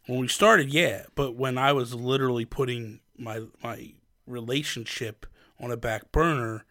when 0.07 0.21
we 0.21 0.29
started, 0.29 0.73
yeah, 0.73 1.05
but 1.15 1.35
when 1.35 1.59
I 1.59 1.73
was 1.73 1.93
literally 1.93 2.45
putting 2.45 3.01
my 3.17 3.43
my 3.65 3.95
relationship 4.27 5.27
on 5.59 5.73
a 5.73 5.77
back 5.77 6.13
burner, 6.13 6.65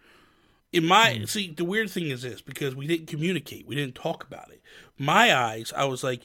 in 0.72 0.86
my 0.86 1.20
mm. 1.20 1.28
see 1.28 1.52
the 1.52 1.66
weird 1.66 1.90
thing 1.90 2.08
is 2.08 2.22
this 2.22 2.42
because 2.42 2.74
we 2.74 2.88
didn't 2.88 3.08
communicate, 3.08 3.68
we 3.68 3.76
didn't 3.76 3.96
talk 3.96 4.24
about 4.24 4.50
it. 4.50 4.62
My 4.98 5.36
eyes, 5.36 5.74
I 5.76 5.84
was 5.86 6.06
like, 6.06 6.22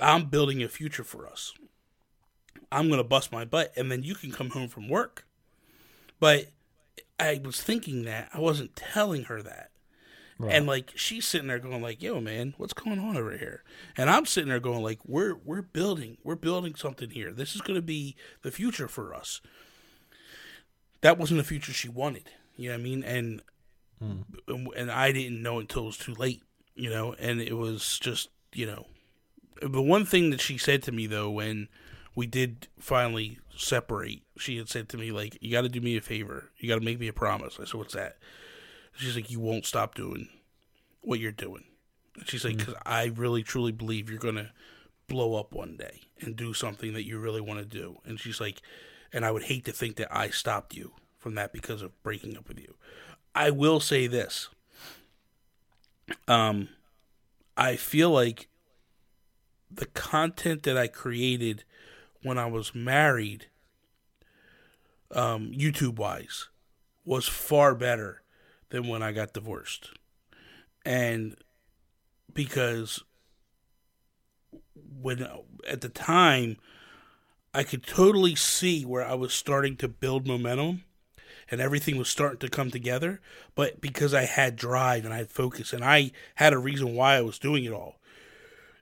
I'm 0.00 0.24
building 0.24 0.60
a 0.60 0.68
future 0.68 1.04
for 1.04 1.28
us. 1.28 1.52
I'm 2.70 2.88
gonna 2.88 3.04
bust 3.04 3.32
my 3.32 3.44
butt, 3.44 3.72
and 3.76 3.90
then 3.90 4.02
you 4.02 4.14
can 4.14 4.32
come 4.32 4.50
home 4.50 4.68
from 4.68 4.88
work. 4.88 5.26
But 6.20 6.48
I 7.18 7.40
was 7.44 7.62
thinking 7.62 8.04
that 8.04 8.30
I 8.32 8.40
wasn't 8.40 8.76
telling 8.76 9.24
her 9.24 9.42
that. 9.42 9.70
Right. 10.38 10.54
And 10.54 10.66
like 10.66 10.92
she's 10.96 11.26
sitting 11.26 11.46
there 11.46 11.60
going 11.60 11.80
like, 11.82 12.02
"Yo, 12.02 12.20
man, 12.20 12.54
what's 12.56 12.72
going 12.72 12.98
on 12.98 13.16
over 13.16 13.36
here?" 13.36 13.62
And 13.96 14.10
I'm 14.10 14.26
sitting 14.26 14.48
there 14.48 14.58
going 14.58 14.82
like, 14.82 14.98
"We're 15.06 15.34
we're 15.34 15.62
building, 15.62 16.18
we're 16.24 16.34
building 16.34 16.74
something 16.74 17.10
here. 17.10 17.32
This 17.32 17.54
is 17.54 17.60
going 17.60 17.76
to 17.76 17.82
be 17.82 18.16
the 18.42 18.50
future 18.50 18.88
for 18.88 19.14
us." 19.14 19.40
That 21.02 21.18
wasn't 21.18 21.38
the 21.38 21.44
future 21.44 21.72
she 21.72 21.88
wanted. 21.88 22.30
You 22.56 22.70
know 22.70 22.74
what 22.74 22.80
I 22.80 22.82
mean? 22.82 23.04
And 23.04 23.42
mm. 24.02 24.66
and 24.76 24.90
I 24.90 25.12
didn't 25.12 25.40
know 25.40 25.60
until 25.60 25.82
it 25.82 25.86
was 25.86 25.98
too 25.98 26.14
late. 26.14 26.42
You 26.74 26.90
know, 26.90 27.14
and 27.20 27.40
it 27.40 27.54
was 27.54 27.98
just 28.00 28.28
you 28.52 28.66
know, 28.66 28.86
the 29.62 29.82
one 29.82 30.04
thing 30.04 30.30
that 30.30 30.40
she 30.40 30.58
said 30.58 30.82
to 30.84 30.92
me 30.92 31.06
though 31.06 31.30
when 31.30 31.68
we 32.14 32.26
did 32.26 32.68
finally 32.78 33.38
separate, 33.56 34.22
she 34.38 34.56
had 34.56 34.68
said 34.68 34.88
to 34.90 34.96
me 34.96 35.10
like, 35.10 35.38
"You 35.40 35.50
got 35.50 35.62
to 35.62 35.68
do 35.68 35.80
me 35.80 35.96
a 35.96 36.00
favor. 36.00 36.50
You 36.58 36.68
got 36.68 36.76
to 36.76 36.84
make 36.84 37.00
me 37.00 37.08
a 37.08 37.12
promise." 37.12 37.58
I 37.60 37.64
said, 37.64 37.74
"What's 37.74 37.94
that?" 37.94 38.18
She's 38.96 39.16
like, 39.16 39.30
"You 39.30 39.40
won't 39.40 39.66
stop 39.66 39.94
doing 39.94 40.28
what 41.00 41.20
you're 41.20 41.32
doing." 41.32 41.64
And 42.16 42.28
she's 42.28 42.44
like, 42.44 42.58
"Because 42.58 42.74
mm-hmm. 42.74 42.88
I 42.88 43.06
really 43.06 43.42
truly 43.42 43.72
believe 43.72 44.08
you're 44.08 44.18
gonna 44.18 44.52
blow 45.08 45.34
up 45.34 45.52
one 45.52 45.76
day 45.76 46.02
and 46.20 46.36
do 46.36 46.54
something 46.54 46.92
that 46.94 47.04
you 47.04 47.18
really 47.18 47.40
want 47.40 47.58
to 47.60 47.64
do." 47.64 47.98
And 48.04 48.20
she's 48.20 48.40
like, 48.40 48.60
"And 49.12 49.24
I 49.24 49.30
would 49.30 49.44
hate 49.44 49.64
to 49.66 49.72
think 49.72 49.96
that 49.96 50.14
I 50.14 50.30
stopped 50.30 50.74
you 50.74 50.92
from 51.18 51.34
that 51.34 51.52
because 51.52 51.82
of 51.82 52.00
breaking 52.02 52.36
up 52.36 52.48
with 52.48 52.58
you." 52.58 52.74
I 53.34 53.50
will 53.50 53.80
say 53.80 54.06
this. 54.06 54.48
Um, 56.28 56.68
I 57.56 57.76
feel 57.76 58.10
like 58.10 58.48
the 59.70 59.86
content 59.86 60.62
that 60.64 60.78
I 60.78 60.86
created 60.86 61.64
when 62.24 62.38
I 62.38 62.46
was 62.46 62.74
married, 62.74 63.46
um, 65.12 65.52
YouTube 65.52 65.96
wise, 65.96 66.48
was 67.04 67.28
far 67.28 67.74
better 67.74 68.22
than 68.70 68.88
when 68.88 69.02
I 69.02 69.12
got 69.12 69.34
divorced. 69.34 69.90
And 70.84 71.36
because 72.32 73.04
when 75.00 75.26
at 75.68 75.82
the 75.82 75.88
time 75.88 76.56
I 77.52 77.62
could 77.62 77.86
totally 77.86 78.34
see 78.34 78.84
where 78.84 79.06
I 79.06 79.14
was 79.14 79.32
starting 79.32 79.76
to 79.76 79.88
build 79.88 80.26
momentum 80.26 80.84
and 81.50 81.60
everything 81.60 81.98
was 81.98 82.08
starting 82.08 82.38
to 82.38 82.48
come 82.48 82.70
together, 82.70 83.20
but 83.54 83.80
because 83.80 84.14
I 84.14 84.24
had 84.24 84.56
drive 84.56 85.04
and 85.04 85.12
I 85.12 85.18
had 85.18 85.30
focus 85.30 85.72
and 85.72 85.84
I 85.84 86.10
had 86.36 86.52
a 86.54 86.58
reason 86.58 86.94
why 86.94 87.16
I 87.16 87.20
was 87.20 87.38
doing 87.38 87.64
it 87.64 87.72
all 87.72 88.00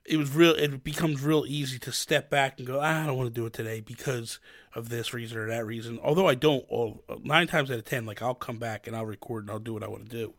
it 0.05 0.17
was 0.17 0.33
real 0.33 0.53
it 0.53 0.83
becomes 0.83 1.21
real 1.21 1.45
easy 1.47 1.79
to 1.79 1.91
step 1.91 2.29
back 2.29 2.57
and 2.57 2.67
go 2.67 2.79
ah, 2.79 3.03
i 3.03 3.05
don't 3.05 3.17
want 3.17 3.33
to 3.33 3.33
do 3.33 3.45
it 3.45 3.53
today 3.53 3.79
because 3.79 4.39
of 4.75 4.89
this 4.89 5.13
reason 5.13 5.37
or 5.37 5.47
that 5.47 5.65
reason. 5.65 5.99
Although 6.01 6.27
i 6.27 6.35
don't 6.35 6.65
all, 6.69 7.03
nine 7.23 7.47
times 7.47 7.69
out 7.71 7.77
of 7.77 7.85
ten 7.85 8.05
like 8.05 8.21
i'll 8.21 8.33
come 8.33 8.57
back 8.57 8.87
and 8.87 8.95
i'll 8.95 9.05
record 9.05 9.43
and 9.43 9.51
i'll 9.51 9.59
do 9.59 9.73
what 9.73 9.83
i 9.83 9.87
want 9.87 10.09
to 10.09 10.11
do 10.11 10.33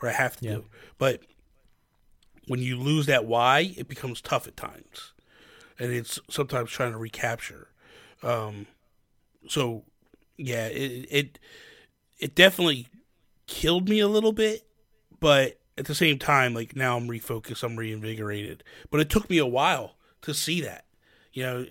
or 0.00 0.08
i 0.08 0.12
have 0.12 0.36
to 0.36 0.44
yeah. 0.44 0.54
do 0.54 0.64
but 0.96 1.22
when 2.50 2.58
you 2.58 2.76
lose 2.76 3.06
that 3.06 3.26
why 3.26 3.72
it 3.76 3.86
becomes 3.86 4.20
tough 4.20 4.48
at 4.48 4.56
times. 4.56 5.12
And 5.78 5.92
it's 5.92 6.18
sometimes 6.28 6.72
trying 6.72 6.90
to 6.90 6.98
recapture. 6.98 7.68
Um, 8.24 8.66
so 9.48 9.84
yeah 10.36 10.66
it 10.66 11.06
it 11.10 11.38
it 12.18 12.34
definitely 12.34 12.88
killed 13.46 13.88
me 13.88 14.00
a 14.00 14.08
little 14.08 14.32
bit 14.32 14.66
but 15.20 15.59
at 15.80 15.86
the 15.86 15.94
same 15.94 16.18
time, 16.18 16.52
like 16.52 16.76
now 16.76 16.96
I'm 16.98 17.08
refocused, 17.08 17.64
I'm 17.64 17.74
reinvigorated. 17.74 18.62
But 18.90 19.00
it 19.00 19.08
took 19.08 19.30
me 19.30 19.38
a 19.38 19.46
while 19.46 19.96
to 20.22 20.34
see 20.34 20.60
that, 20.60 20.84
you 21.32 21.42
know. 21.42 21.66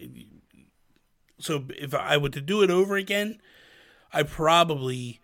So 1.37 1.65
if 1.77 1.93
I 1.93 2.17
were 2.17 2.29
to 2.29 2.41
do 2.41 2.63
it 2.63 2.71
over 2.71 2.97
again, 2.97 3.39
I 4.11 4.23
probably 4.23 5.21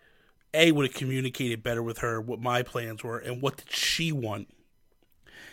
a 0.54 0.70
would 0.70 0.86
have 0.86 0.94
communicated 0.94 1.64
better 1.64 1.82
with 1.82 1.98
her 1.98 2.20
what 2.20 2.40
my 2.40 2.62
plans 2.62 3.02
were 3.02 3.18
and 3.18 3.42
what 3.42 3.56
did 3.56 3.72
she 3.72 4.12
want, 4.12 4.48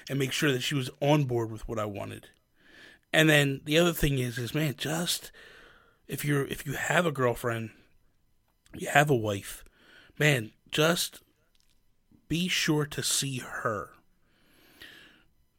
and 0.08 0.20
make 0.20 0.32
sure 0.32 0.52
that 0.52 0.62
she 0.62 0.76
was 0.76 0.92
on 1.02 1.24
board 1.24 1.52
with 1.52 1.68
what 1.68 1.80
I 1.80 1.86
wanted. 1.86 2.28
And 3.12 3.28
then 3.28 3.62
the 3.66 3.80
other 3.80 3.94
thing 3.94 4.20
is, 4.20 4.38
is 4.38 4.54
man, 4.54 4.76
just 4.78 5.32
if 6.08 6.24
you're 6.24 6.46
if 6.46 6.68
you 6.68 6.74
have 6.74 7.08
a 7.08 7.12
girlfriend, 7.12 7.72
you 8.76 8.90
have 8.90 9.10
a 9.10 9.16
wife, 9.16 9.66
man, 10.20 10.52
just 10.70 11.22
be 12.28 12.48
sure 12.48 12.86
to 12.86 13.04
see 13.04 13.40
her. 13.40 13.90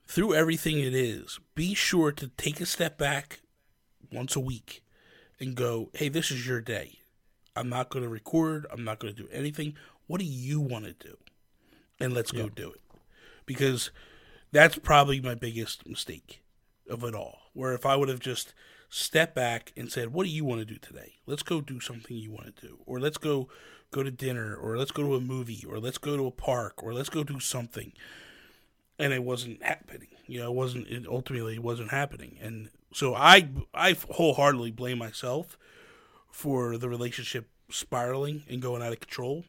Through 0.06 0.34
everything 0.34 0.78
it 0.78 0.94
is, 0.94 1.40
be 1.54 1.74
sure 1.74 2.12
to 2.12 2.28
take 2.28 2.60
a 2.60 2.66
step 2.66 2.98
back 2.98 3.40
once 4.12 4.36
a 4.36 4.40
week 4.40 4.82
and 5.40 5.54
go, 5.54 5.90
hey, 5.94 6.08
this 6.08 6.30
is 6.30 6.46
your 6.46 6.60
day. 6.60 7.00
I'm 7.56 7.68
not 7.68 7.88
going 7.88 8.04
to 8.04 8.08
record. 8.08 8.66
I'm 8.70 8.84
not 8.84 8.98
going 8.98 9.14
to 9.14 9.22
do 9.22 9.28
anything. 9.32 9.74
What 10.06 10.20
do 10.20 10.26
you 10.26 10.60
want 10.60 10.84
to 10.84 10.92
do? 10.92 11.16
And 12.00 12.12
let's 12.12 12.32
yeah. 12.32 12.42
go 12.42 12.48
do 12.48 12.72
it. 12.72 12.80
Because 13.46 13.90
that's 14.52 14.78
probably 14.78 15.20
my 15.20 15.34
biggest 15.34 15.86
mistake 15.86 16.42
of 16.88 17.04
it 17.04 17.14
all. 17.14 17.38
Where 17.52 17.72
if 17.72 17.86
I 17.86 17.96
would 17.96 18.08
have 18.08 18.20
just 18.20 18.54
stepped 18.88 19.34
back 19.34 19.72
and 19.76 19.90
said, 19.90 20.12
What 20.12 20.24
do 20.24 20.30
you 20.30 20.44
want 20.44 20.60
to 20.60 20.64
do 20.64 20.78
today? 20.78 21.14
Let's 21.26 21.42
go 21.42 21.60
do 21.60 21.80
something 21.80 22.16
you 22.16 22.30
want 22.30 22.56
to 22.56 22.66
do. 22.66 22.78
Or 22.86 23.00
let's 23.00 23.18
go 23.18 23.48
go 23.94 24.02
to 24.02 24.10
dinner 24.10 24.56
or 24.56 24.76
let's 24.76 24.90
go 24.90 25.04
to 25.04 25.14
a 25.14 25.20
movie 25.20 25.64
or 25.68 25.78
let's 25.78 25.98
go 25.98 26.16
to 26.16 26.26
a 26.26 26.30
park 26.32 26.82
or 26.82 26.92
let's 26.92 27.08
go 27.08 27.22
do 27.22 27.38
something. 27.38 27.92
And 28.98 29.12
it 29.12 29.22
wasn't 29.22 29.62
happening. 29.62 30.08
You 30.26 30.40
know 30.40 30.50
it 30.50 30.54
wasn't 30.54 30.88
it 30.88 31.06
ultimately 31.06 31.54
it 31.54 31.62
wasn't 31.62 31.90
happening. 31.90 32.36
And 32.42 32.70
so 32.92 33.14
i 33.14 33.48
i 33.72 33.96
wholeheartedly 34.10 34.72
blame 34.72 34.98
myself 34.98 35.56
for 36.30 36.76
the 36.76 36.88
relationship 36.88 37.48
spiraling 37.70 38.42
and 38.48 38.60
going 38.60 38.82
out 38.82 38.92
of 38.92 39.00
control. 39.00 39.44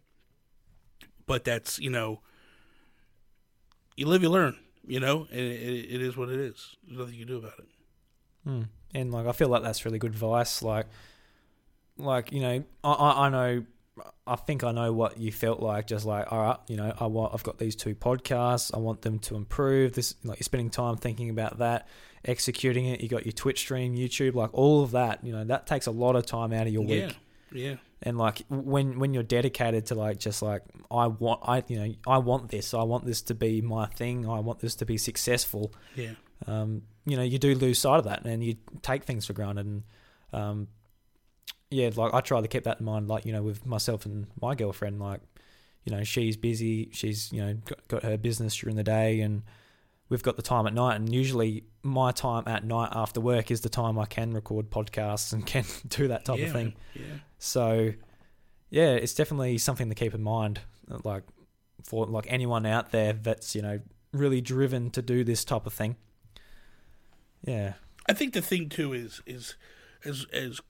But 1.26 1.44
that's 1.44 1.80
you 1.80 1.90
know 1.90 2.22
you 3.98 4.06
live 4.06 4.22
you 4.22 4.30
learn 4.30 4.58
you 4.86 5.00
know 5.00 5.28
and 5.32 5.40
it, 5.40 5.96
it 5.96 6.02
is 6.02 6.16
what 6.16 6.30
it 6.30 6.40
is. 6.40 6.76
There's 6.86 7.00
nothing 7.00 7.16
you 7.16 7.26
can 7.26 7.34
do 7.34 7.40
about 7.40 7.60
it. 7.60 7.68
Hmm. 8.44 8.62
and 8.94 9.12
like 9.12 9.26
i 9.26 9.32
feel 9.32 9.48
like 9.48 9.64
that's 9.64 9.86
really 9.86 9.98
good 9.98 10.12
advice. 10.12 10.62
Like 10.62 10.86
like 11.98 12.32
you 12.32 12.42
know 12.42 12.64
i 12.84 13.26
i 13.26 13.30
know 13.30 13.66
I 14.28 14.36
think 14.36 14.64
I 14.64 14.72
know 14.72 14.92
what 14.92 15.18
you 15.18 15.32
felt 15.32 15.62
like. 15.62 15.88
Just 15.88 16.06
like, 16.06 16.32
all 16.32 16.42
right, 16.42 16.58
you 16.68 16.78
know, 16.78 16.94
I 17.00 17.06
want, 17.06 17.34
I've 17.34 17.44
got 17.44 17.58
these 17.58 17.76
two 17.76 17.96
podcasts. 17.96 18.72
I 18.74 18.80
want 18.80 19.02
them 19.02 19.20
to 19.20 19.36
improve. 19.36 19.94
This, 19.94 20.16
like, 20.24 20.40
you're 20.40 20.46
spending 20.46 20.70
time 20.70 20.98
thinking 20.98 21.30
about 21.30 21.60
that, 21.60 21.88
executing 22.26 22.86
it. 22.88 23.02
You 23.02 23.08
got 23.08 23.26
your 23.26 23.32
Twitch 23.32 23.60
stream, 23.60 23.96
YouTube, 23.96 24.36
like 24.36 24.54
all 24.54 24.84
of 24.84 24.92
that. 24.92 25.24
You 25.24 25.32
know, 25.32 25.44
that 25.46 25.68
takes 25.68 25.88
a 25.88 25.92
lot 25.92 26.16
of 26.16 26.26
time 26.26 26.52
out 26.52 26.68
of 26.68 26.74
your 26.74 26.84
yeah, 26.84 27.06
week. 27.08 27.18
Yeah. 27.52 27.76
And 28.02 28.18
like 28.18 28.44
when 28.50 29.00
when 29.00 29.14
you're 29.14 29.24
dedicated 29.24 29.88
to 29.88 29.96
like 29.96 30.20
just 30.20 30.42
like 30.42 30.62
I 30.92 31.08
want 31.08 31.40
I 31.44 31.64
you 31.68 31.80
know 31.80 31.94
I 32.06 32.18
want 32.18 32.52
this 32.52 32.74
I 32.74 32.84
want 32.84 33.06
this 33.06 33.22
to 33.24 33.34
be 33.34 33.62
my 33.62 33.88
thing 33.88 34.30
I 34.30 34.42
want 34.42 34.60
this 34.60 34.76
to 34.76 34.86
be 34.86 34.98
successful. 34.98 35.74
Yeah. 35.96 36.12
Um, 36.46 36.84
you 37.06 37.16
know, 37.16 37.24
you 37.24 37.40
do 37.40 37.56
lose 37.56 37.80
sight 37.80 37.98
of 37.98 38.06
that, 38.06 38.26
and 38.26 38.44
you 38.44 38.58
take 38.82 39.06
things 39.06 39.26
for 39.26 39.34
granted. 39.34 39.66
And 39.66 39.84
um, 40.34 40.68
yeah, 41.76 41.90
like 41.94 42.14
I 42.14 42.22
try 42.22 42.40
to 42.40 42.48
keep 42.48 42.64
that 42.64 42.80
in 42.80 42.86
mind. 42.86 43.10
Like 43.10 43.26
you 43.26 43.34
know, 43.34 43.44
with 43.44 43.66
myself 43.66 44.06
and 44.06 44.28
my 44.42 44.56
girlfriend, 44.56 45.00
like 45.00 45.20
you 45.84 45.96
know, 45.96 46.04
she's 46.04 46.38
busy. 46.38 46.90
She's 46.94 47.32
you 47.34 47.42
know 47.42 47.54
got, 47.66 47.88
got 47.90 48.04
her 48.04 48.18
business 48.18 48.56
during 48.56 48.78
the 48.78 48.84
day, 48.84 49.20
and 49.20 49.44
we've 50.08 50.24
got 50.24 50.38
the 50.38 50.42
time 50.42 50.68
at 50.68 50.74
night. 50.74 50.96
And 50.96 51.14
usually, 51.14 51.66
my 51.84 52.12
time 52.12 52.44
at 52.48 52.64
night 52.64 52.90
after 52.94 53.20
work 53.20 53.52
is 53.52 53.60
the 53.60 53.70
time 53.70 54.00
I 54.00 54.06
can 54.06 54.32
record 54.32 54.70
podcasts 54.70 55.34
and 55.34 55.46
can 55.54 55.66
do 55.90 56.08
that 56.08 56.24
type 56.24 56.40
yeah, 56.40 56.46
of 56.46 56.52
thing. 56.54 56.74
Yeah. 56.94 57.02
So, 57.40 57.92
yeah, 58.70 58.92
it's 58.92 59.14
definitely 59.14 59.58
something 59.58 59.90
to 59.90 59.96
keep 59.96 60.14
in 60.14 60.24
mind. 60.24 60.62
Uh, 60.90 61.00
like 61.04 61.24
for 61.84 62.06
like 62.06 62.26
anyone 62.30 62.66
out 62.66 62.92
there 62.92 63.12
that's 63.12 63.54
you 63.54 63.62
know 63.62 63.82
really 64.14 64.40
driven 64.40 64.92
to 64.92 65.02
do 65.02 65.26
this 65.26 65.44
type 65.44 65.66
of 65.66 65.74
thing. 65.74 65.98
Yeah, 67.44 67.74
I 68.08 68.14
think 68.14 68.34
the 68.34 68.42
thing 68.42 68.70
too 68.70 68.94
is 68.94 69.22
is 69.26 69.56
as 70.06 70.26
as 70.32 70.62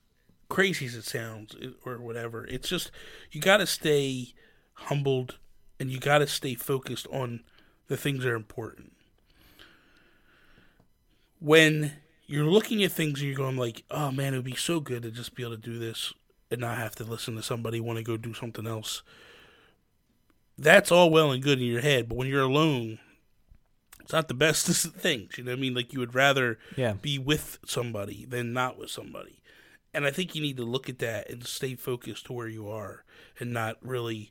crazy 0.48 0.86
as 0.86 0.94
it 0.94 1.04
sounds 1.04 1.56
or 1.84 1.98
whatever, 1.98 2.44
it's 2.46 2.68
just 2.68 2.90
you 3.30 3.40
got 3.40 3.56
to 3.58 3.66
stay 3.66 4.34
humbled 4.74 5.38
and 5.80 5.90
you 5.90 5.98
got 5.98 6.18
to 6.18 6.26
stay 6.26 6.54
focused 6.54 7.06
on 7.12 7.40
the 7.88 7.96
things 7.96 8.22
that 8.24 8.30
are 8.30 8.36
important. 8.36 8.92
when 11.38 11.92
you're 12.26 12.44
looking 12.46 12.82
at 12.82 12.90
things 12.90 13.20
and 13.20 13.28
you're 13.28 13.36
going 13.36 13.56
like, 13.56 13.84
oh 13.90 14.10
man, 14.10 14.32
it 14.34 14.38
would 14.38 14.44
be 14.44 14.56
so 14.56 14.80
good 14.80 15.02
to 15.02 15.10
just 15.10 15.34
be 15.34 15.42
able 15.44 15.54
to 15.54 15.60
do 15.62 15.78
this 15.78 16.12
and 16.50 16.60
not 16.60 16.76
have 16.78 16.94
to 16.96 17.04
listen 17.04 17.36
to 17.36 17.42
somebody 17.42 17.78
want 17.80 17.98
to 17.98 18.02
go 18.04 18.16
do 18.16 18.34
something 18.34 18.66
else. 18.66 19.02
That's 20.58 20.90
all 20.90 21.10
well 21.10 21.30
and 21.30 21.42
good 21.42 21.60
in 21.60 21.66
your 21.66 21.82
head, 21.82 22.08
but 22.08 22.16
when 22.16 22.26
you're 22.28 22.42
alone, 22.42 22.98
it's 24.00 24.12
not 24.12 24.28
the 24.28 24.34
best 24.34 24.68
of 24.68 24.76
things. 25.00 25.36
You 25.38 25.44
know 25.44 25.52
what 25.52 25.58
I 25.58 25.60
mean? 25.60 25.74
Like 25.74 25.92
you 25.92 26.00
would 26.00 26.14
rather 26.14 26.58
Yeah. 26.76 26.94
be 26.94 27.18
with 27.18 27.58
somebody 27.66 28.24
than 28.24 28.52
not 28.52 28.78
with 28.78 28.90
somebody. 28.90 29.38
And 29.96 30.04
I 30.04 30.10
think 30.10 30.34
you 30.34 30.42
need 30.42 30.58
to 30.58 30.62
look 30.62 30.90
at 30.90 30.98
that 30.98 31.30
and 31.30 31.46
stay 31.46 31.74
focused 31.74 32.26
to 32.26 32.34
where 32.34 32.48
you 32.48 32.68
are 32.68 33.02
and 33.40 33.50
not 33.50 33.78
really 33.80 34.30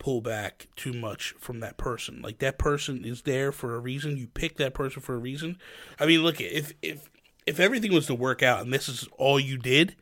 pull 0.00 0.20
back 0.20 0.66
too 0.74 0.92
much 0.92 1.34
from 1.38 1.60
that 1.60 1.76
person. 1.76 2.20
Like 2.20 2.38
that 2.38 2.58
person 2.58 3.04
is 3.04 3.22
there 3.22 3.52
for 3.52 3.76
a 3.76 3.78
reason. 3.78 4.16
You 4.16 4.26
pick 4.26 4.56
that 4.56 4.74
person 4.74 5.00
for 5.00 5.14
a 5.14 5.18
reason. 5.18 5.56
I 6.00 6.06
mean, 6.06 6.24
look, 6.24 6.40
if 6.40 6.72
if 6.82 7.08
if 7.46 7.60
everything 7.60 7.92
was 7.92 8.06
to 8.06 8.14
work 8.14 8.42
out 8.42 8.60
and 8.60 8.72
this 8.72 8.88
is 8.88 9.08
all 9.16 9.38
you 9.38 9.56
did, 9.56 9.94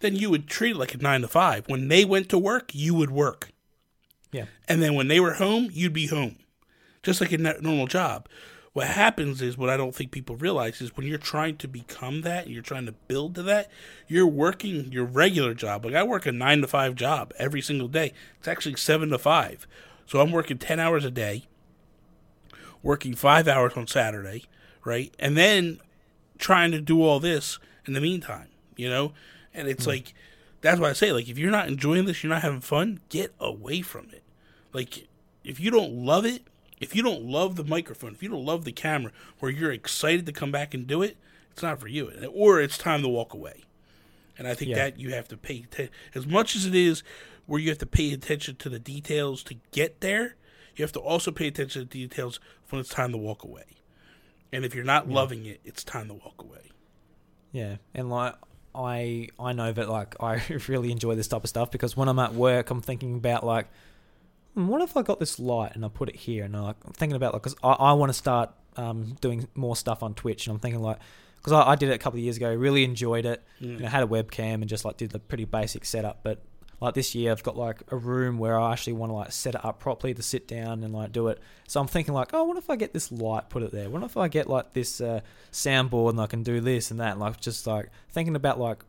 then 0.00 0.16
you 0.16 0.30
would 0.30 0.48
treat 0.48 0.72
it 0.72 0.78
like 0.78 0.94
a 0.94 0.98
9 0.98 1.20
to 1.20 1.28
5. 1.28 1.68
When 1.68 1.86
they 1.86 2.04
went 2.04 2.28
to 2.30 2.38
work, 2.38 2.74
you 2.74 2.94
would 2.94 3.12
work. 3.12 3.52
Yeah. 4.32 4.46
And 4.66 4.82
then 4.82 4.94
when 4.94 5.06
they 5.06 5.20
were 5.20 5.34
home, 5.34 5.68
you'd 5.72 5.92
be 5.92 6.08
home, 6.08 6.36
just 7.04 7.20
like 7.20 7.30
a 7.30 7.38
normal 7.38 7.86
job. 7.86 8.28
What 8.72 8.86
happens 8.86 9.42
is 9.42 9.56
what 9.56 9.70
I 9.70 9.76
don't 9.76 9.94
think 9.94 10.10
people 10.10 10.36
realize 10.36 10.80
is 10.80 10.96
when 10.96 11.06
you're 11.06 11.18
trying 11.18 11.56
to 11.58 11.68
become 11.68 12.22
that 12.22 12.44
and 12.44 12.54
you're 12.54 12.62
trying 12.62 12.86
to 12.86 12.92
build 12.92 13.34
to 13.36 13.42
that, 13.44 13.70
you're 14.06 14.26
working 14.26 14.92
your 14.92 15.04
regular 15.04 15.54
job. 15.54 15.84
Like 15.84 15.94
I 15.94 16.02
work 16.02 16.26
a 16.26 16.32
nine 16.32 16.60
to 16.60 16.66
five 16.66 16.94
job 16.94 17.32
every 17.38 17.60
single 17.60 17.88
day. 17.88 18.12
It's 18.38 18.48
actually 18.48 18.76
seven 18.76 19.08
to 19.10 19.18
five. 19.18 19.66
So 20.06 20.20
I'm 20.20 20.32
working 20.32 20.58
10 20.58 20.80
hours 20.80 21.04
a 21.04 21.10
day, 21.10 21.44
working 22.82 23.14
five 23.14 23.48
hours 23.48 23.74
on 23.74 23.86
Saturday, 23.86 24.44
right? 24.84 25.14
And 25.18 25.36
then 25.36 25.80
trying 26.38 26.70
to 26.70 26.80
do 26.80 27.02
all 27.02 27.20
this 27.20 27.58
in 27.86 27.92
the 27.92 28.00
meantime, 28.00 28.48
you 28.76 28.88
know? 28.88 29.12
And 29.52 29.68
it's 29.68 29.84
hmm. 29.84 29.90
like, 29.90 30.14
that's 30.60 30.80
why 30.80 30.90
I 30.90 30.92
say, 30.94 31.12
like, 31.12 31.28
if 31.28 31.38
you're 31.38 31.50
not 31.50 31.68
enjoying 31.68 32.06
this, 32.06 32.22
you're 32.22 32.32
not 32.32 32.42
having 32.42 32.60
fun, 32.60 33.00
get 33.08 33.34
away 33.38 33.82
from 33.82 34.08
it. 34.12 34.22
Like, 34.72 35.08
if 35.44 35.60
you 35.60 35.70
don't 35.70 35.92
love 35.92 36.24
it, 36.24 36.42
if 36.80 36.94
you 36.94 37.02
don't 37.02 37.22
love 37.24 37.56
the 37.56 37.64
microphone, 37.64 38.12
if 38.12 38.22
you 38.22 38.28
don't 38.28 38.44
love 38.44 38.64
the 38.64 38.72
camera, 38.72 39.12
or 39.40 39.50
you're 39.50 39.72
excited 39.72 40.26
to 40.26 40.32
come 40.32 40.50
back 40.52 40.74
and 40.74 40.86
do 40.86 41.02
it, 41.02 41.16
it's 41.50 41.62
not 41.62 41.80
for 41.80 41.88
you. 41.88 42.10
Or 42.32 42.60
it's 42.60 42.78
time 42.78 43.02
to 43.02 43.08
walk 43.08 43.34
away. 43.34 43.64
And 44.38 44.46
I 44.46 44.54
think 44.54 44.70
Yeah. 44.70 44.76
that 44.76 45.00
you 45.00 45.12
have 45.14 45.26
to 45.28 45.36
pay 45.36 45.58
attention. 45.64 45.92
As 46.14 46.26
much 46.26 46.54
as 46.54 46.64
it 46.64 46.74
is 46.74 47.02
where 47.46 47.60
you 47.60 47.68
have 47.70 47.78
to 47.78 47.86
pay 47.86 48.12
attention 48.12 48.56
to 48.56 48.68
the 48.68 48.78
details 48.78 49.42
to 49.44 49.56
get 49.72 50.00
there, 50.00 50.36
you 50.76 50.84
have 50.84 50.92
to 50.92 51.00
also 51.00 51.32
pay 51.32 51.48
attention 51.48 51.82
to 51.82 51.88
the 51.88 52.06
details 52.06 52.38
when 52.70 52.80
it's 52.80 52.90
time 52.90 53.10
to 53.10 53.18
walk 53.18 53.42
away. 53.42 53.64
And 54.52 54.64
if 54.64 54.74
you're 54.74 54.84
not 54.84 55.08
loving 55.08 55.44
it, 55.46 55.60
it's 55.64 55.82
time 55.82 56.08
to 56.08 56.14
walk 56.14 56.36
away. 56.40 56.70
Yeah, 57.52 57.76
and 57.94 58.08
like 58.10 58.34
I 58.74 59.28
I 59.40 59.52
know 59.52 59.72
that 59.72 59.88
like 59.88 60.14
I 60.22 60.40
really 60.68 60.92
enjoy 60.92 61.16
this 61.16 61.26
type 61.28 61.42
of 61.42 61.48
stuff 61.48 61.70
because 61.70 61.96
when 61.96 62.08
I'm 62.08 62.18
at 62.18 62.34
work, 62.34 62.70
I'm 62.70 62.80
thinking 62.80 63.16
about 63.16 63.44
like, 63.44 63.66
what 64.66 64.82
if 64.82 64.96
I 64.96 65.02
got 65.02 65.20
this 65.20 65.38
light 65.38 65.72
and 65.74 65.84
I 65.84 65.88
put 65.88 66.08
it 66.08 66.16
here, 66.16 66.44
and 66.44 66.56
I 66.56 66.60
like 66.60 66.76
I'm 66.84 66.92
thinking 66.92 67.16
about 67.16 67.32
like 67.34 67.42
because 67.42 67.56
I, 67.62 67.72
I 67.72 67.92
want 67.92 68.10
to 68.10 68.14
start 68.14 68.50
um, 68.76 69.16
doing 69.20 69.48
more 69.54 69.76
stuff 69.76 70.02
on 70.02 70.14
Twitch, 70.14 70.46
and 70.46 70.54
I'm 70.54 70.60
thinking 70.60 70.82
like 70.82 70.98
because 71.36 71.52
I, 71.52 71.70
I 71.70 71.74
did 71.76 71.90
it 71.90 71.92
a 71.92 71.98
couple 71.98 72.18
of 72.18 72.24
years 72.24 72.36
ago, 72.36 72.52
really 72.52 72.84
enjoyed 72.84 73.26
it. 73.26 73.42
You 73.60 73.78
know, 73.78 73.88
had 73.88 74.02
a 74.02 74.06
webcam 74.06 74.54
and 74.54 74.68
just 74.68 74.84
like 74.84 74.96
did 74.96 75.10
the 75.10 75.18
pretty 75.18 75.44
basic 75.44 75.84
setup, 75.84 76.20
but 76.22 76.42
like 76.80 76.94
this 76.94 77.14
year 77.14 77.32
I've 77.32 77.42
got 77.42 77.56
like 77.56 77.82
a 77.90 77.96
room 77.96 78.38
where 78.38 78.58
I 78.58 78.72
actually 78.72 78.92
want 78.94 79.10
to 79.10 79.14
like 79.14 79.32
set 79.32 79.54
it 79.54 79.64
up 79.64 79.80
properly 79.80 80.14
to 80.14 80.22
sit 80.22 80.46
down 80.46 80.84
and 80.84 80.92
like 80.92 81.12
do 81.12 81.28
it. 81.28 81.40
So 81.66 81.80
I'm 81.80 81.88
thinking 81.88 82.14
like, 82.14 82.30
oh, 82.32 82.44
what 82.44 82.56
if 82.56 82.70
I 82.70 82.76
get 82.76 82.92
this 82.92 83.10
light, 83.10 83.50
put 83.50 83.62
it 83.62 83.72
there? 83.72 83.90
What 83.90 84.02
if 84.04 84.16
I 84.16 84.28
get 84.28 84.48
like 84.48 84.72
this 84.74 85.00
uh, 85.00 85.20
soundboard 85.50 86.10
and 86.10 86.20
I 86.20 86.26
can 86.26 86.42
do 86.42 86.60
this 86.60 86.90
and 86.90 87.00
that? 87.00 87.12
And, 87.12 87.20
like 87.20 87.40
just 87.40 87.66
like 87.66 87.90
thinking 88.10 88.36
about 88.36 88.60
like 88.60 88.84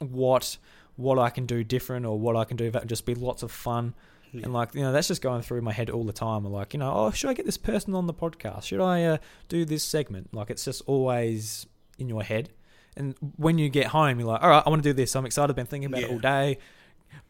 what 0.00 0.58
what 0.96 1.18
I 1.18 1.30
can 1.30 1.46
do 1.46 1.62
different 1.62 2.04
or 2.04 2.18
what 2.18 2.36
I 2.36 2.44
can 2.44 2.56
do 2.56 2.70
that 2.70 2.82
would 2.82 2.88
just 2.88 3.06
be 3.06 3.14
lots 3.14 3.42
of 3.42 3.50
fun. 3.50 3.94
Yeah. 4.32 4.42
And 4.44 4.52
like 4.52 4.74
you 4.74 4.82
know, 4.82 4.92
that's 4.92 5.08
just 5.08 5.22
going 5.22 5.42
through 5.42 5.62
my 5.62 5.72
head 5.72 5.90
all 5.90 6.04
the 6.04 6.12
time. 6.12 6.44
Like, 6.44 6.74
you 6.74 6.78
know, 6.78 6.92
oh, 6.94 7.10
should 7.10 7.30
I 7.30 7.34
get 7.34 7.46
this 7.46 7.58
person 7.58 7.94
on 7.94 8.06
the 8.06 8.14
podcast? 8.14 8.64
Should 8.64 8.80
I 8.80 9.04
uh, 9.04 9.16
do 9.48 9.64
this 9.64 9.82
segment? 9.84 10.34
Like 10.34 10.50
it's 10.50 10.64
just 10.64 10.82
always 10.86 11.66
in 11.98 12.08
your 12.08 12.22
head. 12.22 12.50
And 12.96 13.14
when 13.36 13.58
you 13.58 13.68
get 13.68 13.86
home, 13.88 14.18
you're 14.18 14.28
like, 14.28 14.42
all 14.42 14.50
right, 14.50 14.62
I 14.66 14.68
want 14.68 14.82
to 14.82 14.88
do 14.88 14.92
this. 14.92 15.14
I'm 15.14 15.24
excited. 15.24 15.50
I've 15.50 15.56
been 15.56 15.66
thinking 15.66 15.86
about 15.86 16.02
it 16.02 16.10
all 16.10 16.18
day. 16.18 16.58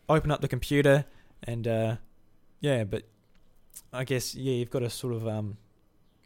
Open 0.08 0.30
up 0.30 0.40
the 0.40 0.48
computer, 0.48 1.04
and 1.44 1.68
uh, 1.68 1.96
yeah, 2.60 2.84
but 2.84 3.04
I 3.92 4.04
guess 4.04 4.34
yeah, 4.34 4.54
you've 4.54 4.70
got 4.70 4.80
to 4.80 4.90
sort 4.90 5.14
of 5.14 5.28
um, 5.28 5.58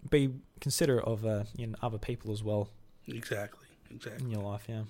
be 0.09 0.31
considerate 0.61 1.05
of 1.05 1.27
uh, 1.27 1.44
you 1.57 1.66
know 1.66 1.74
other 1.82 1.99
people 1.99 2.32
as 2.32 2.43
well 2.43 2.69
Exactly. 3.09 3.66
Exactly. 3.90 4.24
in 4.24 4.31
your 4.31 4.43
life. 4.43 4.65
Yeah. 4.69 4.82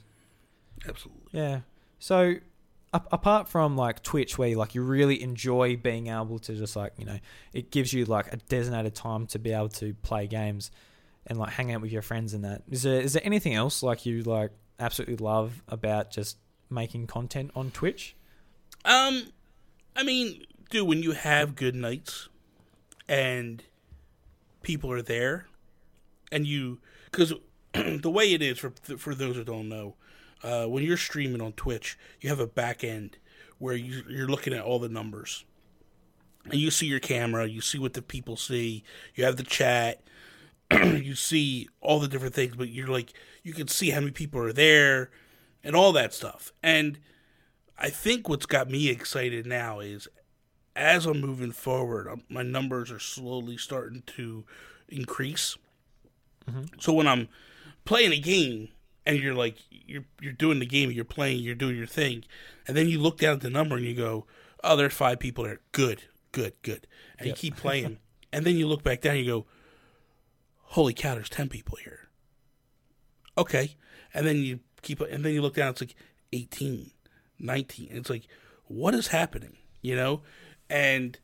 Absolutely. 0.86 1.22
Yeah. 1.32 1.60
So, 1.98 2.34
apart 2.92 3.48
from 3.48 3.76
like 3.76 4.02
Twitch, 4.02 4.36
where 4.36 4.54
like 4.56 4.74
you 4.74 4.82
really 4.82 5.22
enjoy 5.22 5.76
being 5.76 6.08
able 6.08 6.38
to 6.40 6.54
just 6.54 6.76
like 6.76 6.92
you 6.98 7.04
know, 7.04 7.18
it 7.52 7.70
gives 7.70 7.92
you 7.92 8.04
like 8.04 8.32
a 8.32 8.36
designated 8.36 8.94
time 8.94 9.26
to 9.28 9.38
be 9.38 9.52
able 9.52 9.70
to 9.70 9.94
play 10.02 10.26
games 10.26 10.70
and 11.26 11.38
like 11.38 11.52
hang 11.52 11.72
out 11.72 11.80
with 11.80 11.92
your 11.92 12.02
friends 12.02 12.34
and 12.34 12.44
that. 12.44 12.62
Is 12.70 12.82
there 12.82 13.00
is 13.00 13.14
there 13.14 13.22
anything 13.24 13.54
else 13.54 13.82
like 13.82 14.04
you 14.04 14.22
like 14.22 14.50
absolutely 14.78 15.16
love 15.16 15.62
about 15.68 16.10
just 16.10 16.36
making 16.68 17.06
content 17.06 17.50
on 17.54 17.70
Twitch? 17.70 18.16
Um, 18.84 19.24
I 19.94 20.02
mean, 20.02 20.44
dude, 20.70 20.88
when 20.88 21.02
you 21.02 21.12
have 21.12 21.54
good 21.54 21.74
nights 21.74 22.28
and 23.08 23.62
people 24.62 24.90
are 24.90 25.02
there, 25.02 25.46
and 26.30 26.46
you, 26.46 26.80
because 27.10 27.32
the 27.72 28.10
way 28.10 28.32
it 28.32 28.42
is 28.42 28.58
for 28.58 28.72
for 28.98 29.14
those 29.14 29.36
who 29.36 29.44
don't 29.44 29.68
know, 29.68 29.94
uh, 30.42 30.66
when 30.66 30.82
you're 30.82 30.96
streaming 30.96 31.40
on 31.40 31.52
Twitch, 31.52 31.98
you 32.20 32.28
have 32.28 32.40
a 32.40 32.46
back 32.46 32.82
end 32.84 33.18
where 33.58 33.74
you 33.74 34.02
you're 34.08 34.28
looking 34.28 34.52
at 34.52 34.62
all 34.62 34.78
the 34.78 34.88
numbers, 34.88 35.44
and 36.44 36.54
you 36.54 36.70
see 36.70 36.86
your 36.86 37.00
camera, 37.00 37.46
you 37.46 37.60
see 37.60 37.78
what 37.78 37.94
the 37.94 38.02
people 38.02 38.36
see, 38.36 38.84
you 39.14 39.24
have 39.24 39.36
the 39.36 39.42
chat, 39.42 40.02
you 40.72 41.14
see 41.14 41.68
all 41.80 42.00
the 42.00 42.08
different 42.08 42.34
things, 42.34 42.56
but 42.56 42.68
you're 42.68 42.88
like 42.88 43.12
you 43.42 43.52
can 43.52 43.68
see 43.68 43.90
how 43.90 44.00
many 44.00 44.12
people 44.12 44.40
are 44.40 44.52
there, 44.52 45.10
and 45.62 45.76
all 45.76 45.92
that 45.92 46.12
stuff, 46.12 46.52
and 46.62 46.98
I 47.78 47.90
think 47.90 48.28
what's 48.28 48.46
got 48.46 48.70
me 48.70 48.88
excited 48.88 49.46
now 49.46 49.80
is 49.80 50.08
as 50.74 51.06
I'm 51.06 51.20
moving 51.20 51.52
forward, 51.52 52.08
um, 52.08 52.22
my 52.28 52.42
numbers 52.42 52.90
are 52.90 52.98
slowly 52.98 53.56
starting 53.56 54.02
to 54.16 54.44
increase. 54.88 55.56
So 56.80 56.92
when 56.92 57.06
I'm 57.06 57.28
playing 57.84 58.12
a 58.12 58.18
game 58.18 58.68
and 59.06 59.18
you're 59.18 59.34
like 59.34 59.56
you're 59.70 60.04
you're 60.20 60.32
doing 60.32 60.58
the 60.58 60.66
game, 60.66 60.90
you're 60.90 61.04
playing, 61.04 61.40
you're 61.40 61.54
doing 61.54 61.76
your 61.76 61.86
thing, 61.86 62.24
and 62.66 62.76
then 62.76 62.88
you 62.88 62.98
look 63.00 63.18
down 63.18 63.34
at 63.34 63.40
the 63.40 63.50
number 63.50 63.76
and 63.76 63.84
you 63.84 63.94
go, 63.94 64.26
"Oh, 64.62 64.76
there's 64.76 64.92
five 64.92 65.18
people 65.18 65.44
there. 65.44 65.60
Good, 65.72 66.02
good, 66.32 66.54
good." 66.62 66.86
And 67.18 67.28
you 67.28 67.34
keep 67.34 67.56
playing, 67.64 67.98
and 68.32 68.44
then 68.44 68.56
you 68.56 68.66
look 68.66 68.82
back 68.82 69.00
down 69.00 69.16
and 69.16 69.24
you 69.24 69.30
go, 69.30 69.46
"Holy 70.56 70.94
cow, 70.94 71.14
there's 71.14 71.28
ten 71.28 71.48
people 71.48 71.78
here." 71.82 72.08
Okay, 73.36 73.76
and 74.12 74.26
then 74.26 74.36
you 74.36 74.60
keep, 74.82 75.00
and 75.00 75.24
then 75.24 75.32
you 75.32 75.40
look 75.40 75.54
down, 75.54 75.70
it's 75.70 75.80
like 75.80 75.94
18, 76.32 76.90
19. 77.38 77.88
It's 77.90 78.10
like, 78.10 78.26
what 78.66 78.94
is 78.94 79.08
happening? 79.08 79.56
You 79.80 79.96
know, 79.96 80.22
and 80.68 81.18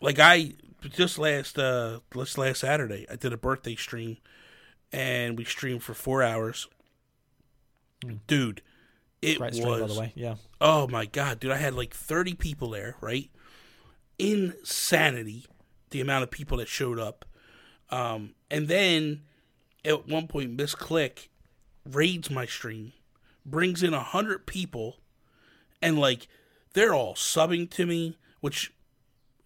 like 0.00 0.18
I 0.18 0.54
just 0.80 1.18
last 1.18 1.58
uh 1.58 2.00
just 2.14 2.38
last 2.38 2.60
Saturday, 2.60 3.06
I 3.10 3.16
did 3.16 3.32
a 3.32 3.36
birthday 3.36 3.76
stream, 3.76 4.18
and 4.92 5.38
we 5.38 5.44
streamed 5.44 5.82
for 5.82 5.94
four 5.94 6.22
hours. 6.22 6.68
Dude, 8.26 8.62
it 9.22 9.38
Great 9.38 9.52
was 9.52 9.60
stream, 9.60 9.80
by 9.80 9.86
the 9.86 9.98
way. 9.98 10.12
Yeah. 10.14 10.34
Oh 10.60 10.86
my 10.88 11.06
god, 11.06 11.40
dude! 11.40 11.52
I 11.52 11.56
had 11.56 11.74
like 11.74 11.94
thirty 11.94 12.34
people 12.34 12.70
there, 12.70 12.96
right? 13.00 13.30
Insanity, 14.18 15.46
the 15.90 16.00
amount 16.00 16.22
of 16.24 16.30
people 16.30 16.58
that 16.58 16.68
showed 16.68 16.98
up, 16.98 17.24
um, 17.90 18.34
and 18.50 18.68
then 18.68 19.22
at 19.84 20.08
one 20.08 20.26
point, 20.26 20.52
Miss 20.52 20.74
Click 20.74 21.30
raids 21.84 22.30
my 22.30 22.46
stream, 22.46 22.92
brings 23.44 23.82
in 23.82 23.94
a 23.94 24.02
hundred 24.02 24.46
people, 24.46 24.96
and 25.80 25.98
like 25.98 26.28
they're 26.74 26.94
all 26.94 27.14
subbing 27.14 27.70
to 27.70 27.86
me, 27.86 28.16
which 28.40 28.72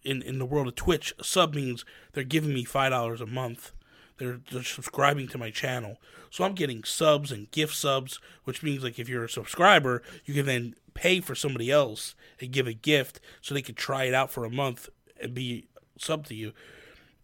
in 0.03 0.21
in 0.21 0.39
the 0.39 0.45
world 0.45 0.67
of 0.67 0.75
Twitch, 0.75 1.13
a 1.19 1.23
sub 1.23 1.53
means 1.53 1.85
they're 2.13 2.23
giving 2.23 2.53
me 2.53 2.63
five 2.63 2.91
dollars 2.91 3.21
a 3.21 3.25
month. 3.25 3.73
They're, 4.21 4.63
subscribing 4.63 5.27
to 5.29 5.39
my 5.39 5.49
channel, 5.49 5.97
so 6.29 6.43
I'm 6.43 6.53
getting 6.53 6.83
subs 6.83 7.31
and 7.31 7.49
gift 7.49 7.75
subs, 7.75 8.19
which 8.43 8.61
means 8.61 8.83
like 8.83 8.99
if 8.99 9.09
you're 9.09 9.23
a 9.23 9.29
subscriber, 9.29 10.03
you 10.25 10.33
can 10.33 10.45
then 10.45 10.75
pay 10.93 11.21
for 11.21 11.33
somebody 11.33 11.71
else 11.71 12.13
and 12.39 12.51
give 12.51 12.67
a 12.67 12.73
gift 12.73 13.19
so 13.41 13.53
they 13.53 13.61
could 13.61 13.77
try 13.77 14.03
it 14.03 14.13
out 14.13 14.29
for 14.29 14.45
a 14.45 14.49
month 14.49 14.89
and 15.19 15.33
be 15.33 15.65
sub 15.97 16.27
to 16.27 16.35
you. 16.35 16.53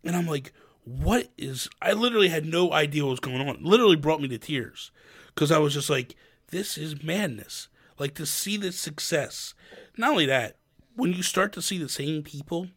And 0.03 0.15
I'm 0.15 0.25
like, 0.25 0.53
what 0.83 1.29
is? 1.37 1.69
I 1.81 1.93
literally 1.93 2.29
had 2.29 2.45
no 2.45 2.71
idea 2.71 3.03
what 3.03 3.11
was 3.11 3.19
going 3.19 3.47
on. 3.47 3.59
Literally 3.61 3.95
brought 3.95 4.21
me 4.21 4.27
to 4.29 4.37
tears 4.37 4.91
because 5.35 5.51
I 5.51 5.59
was 5.59 5.73
just 5.73 5.89
like, 5.89 6.15
this 6.47 6.77
is 6.77 7.03
madness. 7.03 7.67
Like 7.99 8.15
to 8.15 8.25
see 8.25 8.57
this 8.57 8.79
success. 8.79 9.53
Not 9.97 10.11
only 10.11 10.25
that, 10.25 10.57
when 10.95 11.13
you 11.13 11.21
start 11.21 11.53
to 11.53 11.61
see 11.61 11.77
the 11.77 11.89
same 11.89 12.23
people 12.23 12.69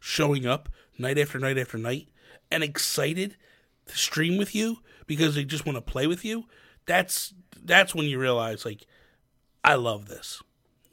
showing 0.00 0.46
up 0.46 0.68
night 0.98 1.18
after 1.18 1.38
night 1.38 1.58
after 1.58 1.78
night 1.78 2.08
and 2.52 2.62
excited 2.62 3.36
to 3.86 3.96
stream 3.96 4.36
with 4.36 4.54
you 4.54 4.78
because 5.06 5.34
they 5.34 5.44
just 5.44 5.66
want 5.66 5.76
to 5.76 5.82
play 5.82 6.06
with 6.06 6.24
you, 6.24 6.44
that's 6.86 7.34
that's 7.64 7.94
when 7.94 8.06
you 8.06 8.18
realize 8.18 8.64
like 8.64 8.86
I 9.64 9.74
love 9.74 10.06
this. 10.06 10.42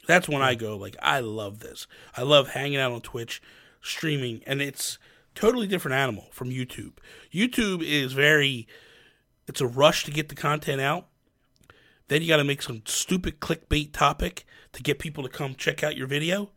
That's 0.06 0.28
when 0.28 0.42
I 0.42 0.54
go 0.54 0.76
like 0.76 0.96
I 1.00 1.20
love 1.20 1.60
this. 1.60 1.86
I 2.16 2.22
love 2.22 2.50
hanging 2.50 2.78
out 2.78 2.92
on 2.92 3.00
Twitch, 3.00 3.42
streaming, 3.80 4.42
and 4.46 4.60
it's 4.60 4.98
totally 5.34 5.66
different 5.66 5.96
animal 5.96 6.26
from 6.32 6.50
YouTube. 6.50 6.94
YouTube 7.32 7.82
is 7.82 8.12
very 8.12 8.66
it's 9.46 9.60
a 9.60 9.66
rush 9.66 10.04
to 10.04 10.10
get 10.10 10.28
the 10.28 10.34
content 10.34 10.80
out. 10.80 11.06
Then 12.08 12.22
you 12.22 12.28
got 12.28 12.38
to 12.38 12.44
make 12.44 12.62
some 12.62 12.82
stupid 12.86 13.40
clickbait 13.40 13.92
topic 13.92 14.44
to 14.72 14.82
get 14.82 14.98
people 14.98 15.22
to 15.22 15.28
come 15.28 15.54
check 15.54 15.84
out 15.84 15.96
your 15.96 16.06
video. 16.06 16.50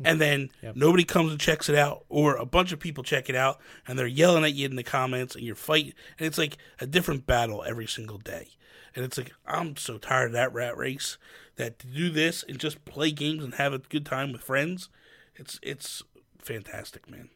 And 0.04 0.20
then 0.20 0.50
Yep. 0.62 0.76
nobody 0.76 1.04
comes 1.04 1.30
and 1.30 1.40
checks 1.40 1.68
it 1.68 1.76
out, 1.76 2.04
or 2.08 2.36
a 2.36 2.44
bunch 2.46 2.72
of 2.72 2.80
people 2.80 3.04
check 3.04 3.28
it 3.28 3.36
out 3.36 3.60
and 3.86 3.98
they're 3.98 4.06
yelling 4.06 4.44
at 4.44 4.54
you 4.54 4.66
in 4.66 4.76
the 4.76 4.82
comments 4.82 5.34
and 5.36 5.44
you're 5.44 5.54
fighting. 5.54 5.92
And 6.18 6.26
it's 6.26 6.38
like 6.38 6.56
a 6.80 6.86
different 6.86 7.26
battle 7.26 7.62
every 7.66 7.86
single 7.86 8.18
day. 8.18 8.48
And 8.96 9.04
it's 9.04 9.16
like, 9.18 9.32
I'm 9.46 9.76
so 9.76 9.98
tired 9.98 10.26
of 10.26 10.32
that 10.32 10.52
rat 10.52 10.76
race 10.76 11.16
that 11.56 11.78
to 11.80 11.86
do 11.86 12.10
this 12.10 12.44
and 12.48 12.58
just 12.58 12.84
play 12.84 13.10
games 13.12 13.44
and 13.44 13.54
have 13.54 13.72
a 13.72 13.78
good 13.78 14.04
time 14.06 14.32
with 14.32 14.42
friends, 14.42 14.88
it's 15.36 15.58
it's 15.62 16.02
fantastic, 16.40 17.08
man. 17.10 17.28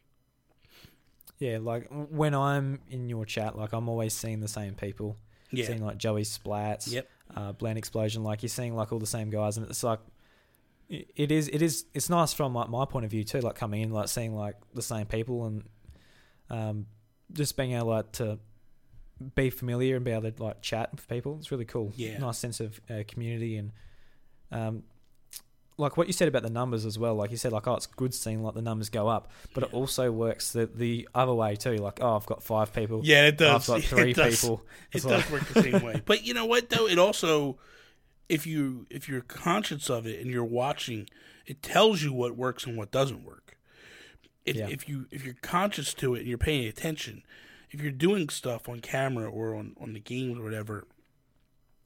Yeah, 1.37 1.59
like 1.61 1.87
when 1.89 2.33
I'm 2.35 2.81
in 2.89 3.07
your 3.09 3.25
chat, 3.25 3.57
like 3.57 3.71
I'm 3.73 3.87
always 3.87 4.13
seeing 4.13 4.41
the 4.41 4.47
same 4.49 4.73
people. 4.75 5.15
Yeah. 5.51 5.65
Seeing 5.65 5.83
like 5.83 5.97
Joey 5.97 6.23
Splats, 6.23 6.91
Yep. 6.91 7.09
uh, 7.35 7.51
Blend 7.53 7.77
Explosion, 7.77 8.23
like 8.23 8.43
you're 8.43 8.49
seeing 8.49 8.75
like 8.75 8.91
all 8.91 8.99
the 8.99 9.07
same 9.07 9.29
guys, 9.29 9.57
and 9.57 9.65
it's 9.69 9.83
like 9.83 9.99
it 10.89 11.07
it 11.15 11.31
is 11.31 11.47
it 11.47 11.61
is 11.61 11.85
it's 11.93 12.09
nice 12.09 12.33
from 12.33 12.53
like 12.53 12.69
my 12.69 12.85
point 12.85 13.05
of 13.05 13.11
view 13.11 13.23
too, 13.23 13.39
like 13.41 13.55
coming 13.55 13.81
in, 13.81 13.91
like 13.91 14.07
seeing 14.09 14.35
like 14.35 14.55
the 14.73 14.81
same 14.81 15.05
people 15.05 15.45
and 15.45 15.63
um, 16.49 16.85
just 17.31 17.55
being 17.55 17.73
able 17.73 17.87
like 17.87 18.11
to 18.13 18.39
be 19.35 19.49
familiar 19.49 19.95
and 19.97 20.05
be 20.05 20.11
able 20.11 20.31
to 20.31 20.43
like 20.43 20.61
chat 20.61 20.91
with 20.91 21.07
people. 21.07 21.37
It's 21.39 21.51
really 21.51 21.65
cool. 21.65 21.91
Yeah. 21.95 22.17
nice 22.17 22.37
sense 22.37 22.59
of 22.59 22.79
uh, 22.89 23.03
community 23.07 23.57
and 23.57 23.71
um, 24.51 24.83
like 25.77 25.95
what 25.95 26.07
you 26.07 26.13
said 26.13 26.27
about 26.27 26.43
the 26.43 26.49
numbers 26.49 26.85
as 26.85 26.97
well. 26.99 27.15
Like 27.15 27.31
you 27.31 27.37
said, 27.37 27.51
like 27.51 27.67
oh, 27.67 27.75
it's 27.75 27.85
good 27.85 28.13
seeing 28.13 28.43
like 28.43 28.53
the 28.55 28.61
numbers 28.61 28.89
go 28.89 29.07
up, 29.07 29.31
but 29.53 29.63
it 29.63 29.73
also 29.73 30.11
works 30.11 30.51
the 30.53 30.65
the 30.65 31.07
other 31.13 31.33
way 31.33 31.55
too. 31.55 31.75
Like 31.77 31.99
oh, 32.01 32.15
I've 32.15 32.25
got 32.25 32.41
five 32.43 32.73
people. 32.73 33.01
Yeah, 33.03 33.27
it 33.27 33.37
does. 33.37 33.69
I've 33.69 33.75
got 33.75 33.79
It 33.83 33.87
three 33.87 34.13
does. 34.13 34.41
people. 34.41 34.65
It 34.91 34.97
It's 34.97 35.05
does 35.05 35.29
work 35.31 35.45
the 35.53 35.61
same 35.63 35.81
way. 35.83 36.01
But 36.05 36.23
you 36.25 36.33
know 36.33 36.45
what 36.45 36.69
though? 36.69 36.87
It 36.87 36.97
also 36.97 37.57
if 38.29 38.45
you 38.47 38.85
if 38.89 39.09
you're 39.09 39.21
conscious 39.21 39.89
of 39.89 40.05
it 40.07 40.21
and 40.21 40.29
you're 40.29 40.43
watching, 40.45 41.09
it 41.45 41.61
tells 41.61 42.01
you 42.03 42.13
what 42.13 42.37
works 42.37 42.65
and 42.65 42.77
what 42.77 42.91
doesn't 42.91 43.23
work. 43.25 43.57
If 44.45 44.55
Yeah. 44.55 44.67
if 44.69 44.87
you 44.87 45.07
if 45.11 45.25
you're 45.25 45.35
conscious 45.41 45.93
to 45.95 46.15
it 46.15 46.19
and 46.19 46.27
you're 46.27 46.37
paying 46.37 46.65
attention, 46.67 47.23
if 47.71 47.81
you're 47.81 47.91
doing 47.91 48.29
stuff 48.29 48.69
on 48.69 48.79
camera 48.79 49.29
or 49.29 49.55
on, 49.55 49.75
on 49.81 49.93
the 49.93 49.99
games 49.99 50.37
or 50.39 50.43
whatever, 50.43 50.87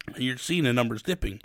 and 0.07 0.23
you're 0.23 0.37
seeing 0.37 0.63
the 0.65 0.73
numbers 0.73 1.01
dipping, 1.01 1.41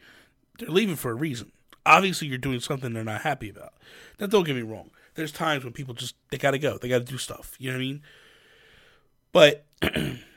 they're 0.58 0.68
leaving 0.68 0.96
for 0.96 1.10
a 1.12 1.14
reason. 1.14 1.52
Obviously, 1.86 2.28
you're 2.28 2.36
doing 2.38 2.60
something 2.60 2.92
they're 2.92 3.04
not 3.04 3.22
happy 3.22 3.48
about. 3.48 3.72
Now, 4.20 4.26
don't 4.26 4.44
get 4.44 4.54
me 4.56 4.62
wrong. 4.62 4.90
There's 5.14 5.32
times 5.32 5.64
when 5.64 5.72
people 5.72 5.94
just 5.94 6.14
they 6.30 6.38
got 6.38 6.50
to 6.52 6.58
go. 6.58 6.76
They 6.76 6.88
got 6.88 6.98
to 6.98 7.04
do 7.04 7.18
stuff. 7.18 7.54
You 7.58 7.70
know 7.70 7.76
what 7.76 7.82
I 7.82 7.86
mean? 7.86 8.02
But 9.32 9.64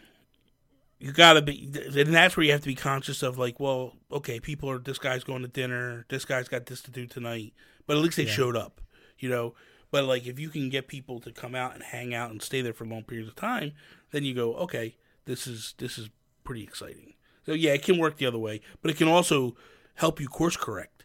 you 1.02 1.12
got 1.12 1.34
to 1.34 1.42
be, 1.42 1.70
and 1.74 2.14
that's 2.14 2.38
where 2.38 2.46
you 2.46 2.52
have 2.52 2.62
to 2.62 2.68
be 2.68 2.76
conscious 2.76 3.24
of 3.24 3.38
like, 3.38 3.60
well, 3.60 3.94
okay, 4.12 4.40
people 4.40 4.70
are. 4.70 4.78
This 4.78 5.00
guy's 5.00 5.24
going 5.24 5.42
to 5.42 5.48
dinner. 5.48 6.06
This 6.10 6.26
guy's 6.26 6.48
got 6.48 6.68
this 6.68 6.82
to 6.84 6.92
do 6.92 7.08
tonight. 7.08 7.54
But 7.88 7.98
at 7.98 8.04
least 8.04 8.18
they 8.18 8.26
Yeah. 8.26 8.32
showed 8.34 8.56
up. 8.56 8.80
You 9.18 9.30
know. 9.30 9.56
But 9.90 10.06
like, 10.06 10.26
if 10.26 10.40
you 10.40 10.50
can 10.50 10.70
get 10.70 10.88
people 10.88 11.20
to 11.20 11.32
come 11.32 11.54
out 11.56 11.74
and 11.74 11.84
hang 11.84 12.14
out 12.14 12.32
and 12.32 12.42
stay 12.42 12.62
there 12.62 12.72
for 12.74 12.86
long 12.86 13.04
periods 13.04 13.28
of 13.30 13.36
time, 13.36 13.74
then 14.12 14.24
you 14.24 14.34
go, 14.34 14.54
okay, 14.56 14.96
this 15.26 15.48
is 15.48 15.74
this 15.80 15.98
is 15.98 16.10
pretty 16.44 16.64
exciting. 16.64 17.16
So 17.46 17.54
yeah, 17.54 17.74
it 17.74 17.84
can 17.84 17.98
work 17.98 18.18
the 18.18 18.26
other 18.28 18.38
way, 18.40 18.62
but 18.82 18.92
it 18.92 18.98
can 18.98 19.08
also 19.08 19.56
help 19.96 20.22
you 20.22 20.28
course 20.28 20.56
correct. 20.56 21.04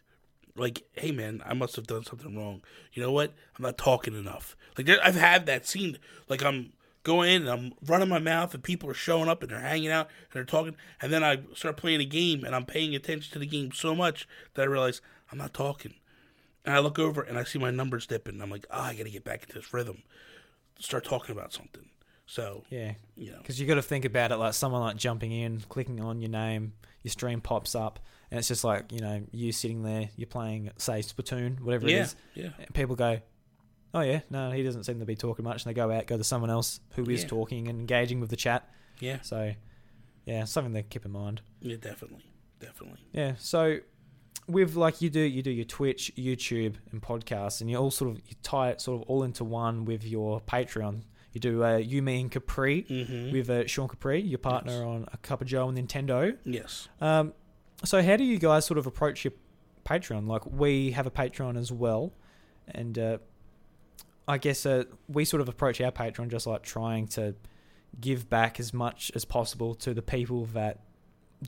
Like, 0.55 0.83
hey 0.93 1.11
man, 1.11 1.41
I 1.45 1.53
must 1.53 1.75
have 1.75 1.85
done 1.87 2.03
something 2.05 2.37
wrong. 2.37 2.61
You 2.93 3.01
know 3.03 3.11
what? 3.11 3.33
I'm 3.57 3.63
not 3.63 3.77
talking 3.77 4.13
enough. 4.17 4.55
Like 4.77 4.87
there, 4.87 4.99
I've 5.03 5.15
had 5.15 5.45
that 5.47 5.65
scene. 5.67 5.97
Like 6.29 6.43
I'm 6.43 6.71
going 7.07 7.31
in 7.31 7.47
and 7.47 7.49
I'm 7.49 7.73
running 7.85 8.09
my 8.09 8.19
mouth, 8.19 8.53
and 8.53 8.61
people 8.61 8.89
are 8.89 8.93
showing 8.93 9.29
up 9.29 9.41
and 9.41 9.51
they're 9.51 9.59
hanging 9.59 9.89
out 9.89 10.07
and 10.07 10.33
they're 10.33 10.43
talking, 10.43 10.75
and 11.01 11.11
then 11.11 11.23
I 11.23 11.39
start 11.55 11.77
playing 11.77 12.01
a 12.01 12.05
game 12.05 12.43
and 12.43 12.53
I'm 12.53 12.65
paying 12.65 12.93
attention 12.93 13.33
to 13.33 13.39
the 13.39 13.47
game 13.47 13.71
so 13.71 13.95
much 13.95 14.27
that 14.53 14.61
I 14.61 14.65
realize 14.65 15.01
I'm 15.31 15.37
not 15.37 15.53
talking. 15.53 15.95
And 16.65 16.75
I 16.75 16.79
look 16.79 16.99
over 16.99 17.21
and 17.21 17.37
I 17.37 17.45
see 17.45 17.59
my 17.59 17.71
numbers 17.71 18.05
dipping. 18.05 18.35
And 18.35 18.43
I'm 18.43 18.51
like, 18.51 18.67
oh, 18.69 18.81
I 18.81 18.93
got 18.93 19.05
to 19.05 19.09
get 19.09 19.23
back 19.23 19.43
into 19.43 19.55
this 19.55 19.73
rhythm. 19.73 20.03
Start 20.79 21.05
talking 21.05 21.33
about 21.35 21.53
something. 21.53 21.85
So, 22.25 22.65
Yeah, 22.69 22.95
you 23.15 23.31
know, 23.31 23.37
because 23.37 23.57
you 23.59 23.65
got 23.65 23.75
to 23.75 23.81
think 23.81 24.03
about 24.03 24.33
it 24.33 24.35
like 24.35 24.53
someone 24.53 24.81
like 24.81 24.97
jumping 24.97 25.31
in, 25.31 25.61
clicking 25.69 26.01
on 26.01 26.21
your 26.21 26.29
name, 26.29 26.73
your 27.03 27.11
stream 27.11 27.39
pops 27.39 27.73
up, 27.73 27.99
and 28.29 28.37
it's 28.37 28.49
just 28.49 28.65
like 28.65 28.91
you 28.91 28.99
know 28.99 29.23
you 29.31 29.53
sitting 29.53 29.81
there, 29.83 30.09
you're 30.17 30.27
playing 30.27 30.69
say 30.77 30.99
Splatoon, 30.99 31.61
whatever 31.61 31.87
it 31.87 31.91
yeah, 31.93 32.01
is. 32.01 32.15
yeah, 32.35 32.49
And 32.59 32.73
people 32.73 32.97
go, 32.97 33.21
"Oh 33.93 34.01
yeah, 34.01 34.21
no, 34.29 34.51
he 34.51 34.63
doesn't 34.63 34.83
seem 34.85 34.99
to 34.99 35.05
be 35.05 35.15
talking 35.15 35.43
much," 35.45 35.63
and 35.65 35.69
they 35.69 35.73
go 35.75 35.91
out, 35.91 36.05
go 36.07 36.17
to 36.17 36.23
someone 36.23 36.49
else 36.49 36.79
who 36.95 37.03
is 37.09 37.23
Yeah. 37.23 37.29
talking 37.29 37.67
and 37.67 37.79
engaging 37.79 38.19
with 38.19 38.29
the 38.29 38.35
chat. 38.35 38.69
yeah, 38.99 39.21
So, 39.21 39.53
yeah, 40.25 40.43
something 40.45 40.73
to 40.73 40.83
keep 40.83 41.05
in 41.05 41.11
mind. 41.11 41.41
yeah, 41.61 41.77
definitely, 41.77 42.25
definitely. 42.59 42.99
Yeah. 43.13 43.33
So 43.37 43.79
with 44.47 44.75
like 44.75 45.01
you 45.01 45.09
do 45.09 45.19
you 45.19 45.41
do 45.41 45.51
your 45.51 45.65
Twitch, 45.65 46.11
YouTube, 46.17 46.75
and 46.91 47.01
podcasts, 47.01 47.61
and 47.61 47.69
you 47.69 47.77
all 47.77 47.91
sort 47.91 48.11
of 48.11 48.17
you 48.27 48.35
tie 48.43 48.69
it 48.69 48.81
sort 48.81 49.01
of 49.01 49.07
all 49.09 49.23
into 49.23 49.43
one 49.43 49.85
with 49.85 50.03
your 50.03 50.41
Patreon. 50.41 51.03
You 51.33 51.41
do 51.41 51.63
uh, 51.63 51.77
you 51.77 52.01
me 52.01 52.21
and 52.21 52.31
Capri 52.31 52.83
Mm-hmm. 52.89 53.31
with 53.31 53.49
uh, 53.49 53.67
Sean 53.67 53.87
Capri, 53.87 54.21
your 54.21 54.39
partner 54.39 54.71
Yes. 54.71 54.81
on 54.81 55.07
a 55.13 55.17
Cuppa 55.17 55.45
Joe 55.45 55.69
and 55.69 55.77
Nintendo. 55.77 56.35
yes. 56.45 56.87
Um, 57.01 57.33
so 57.83 58.01
how 58.01 58.15
do 58.17 58.23
you 58.23 58.39
guys 58.39 58.65
sort 58.65 58.77
of 58.79 58.87
approach 58.87 59.23
your 59.23 59.33
Patreon? 59.85 60.27
Like 60.27 60.45
we 60.45 60.91
have 60.91 61.05
a 61.05 61.11
Patreon 61.11 61.57
as 61.57 61.71
well, 61.71 62.13
and 62.69 62.97
uh, 62.97 63.17
I 64.27 64.37
guess 64.37 64.65
uh, 64.65 64.83
we 65.07 65.23
sort 65.25 65.41
of 65.41 65.49
approach 65.49 65.79
our 65.81 65.91
Patreon 65.91 66.29
just 66.29 66.47
like 66.47 66.63
trying 66.63 67.07
to 67.09 67.35
give 67.99 68.29
back 68.29 68.59
as 68.59 68.73
much 68.73 69.11
as 69.15 69.23
possible 69.25 69.73
to 69.75 69.93
the 69.93 70.01
people 70.01 70.45
that 70.47 70.79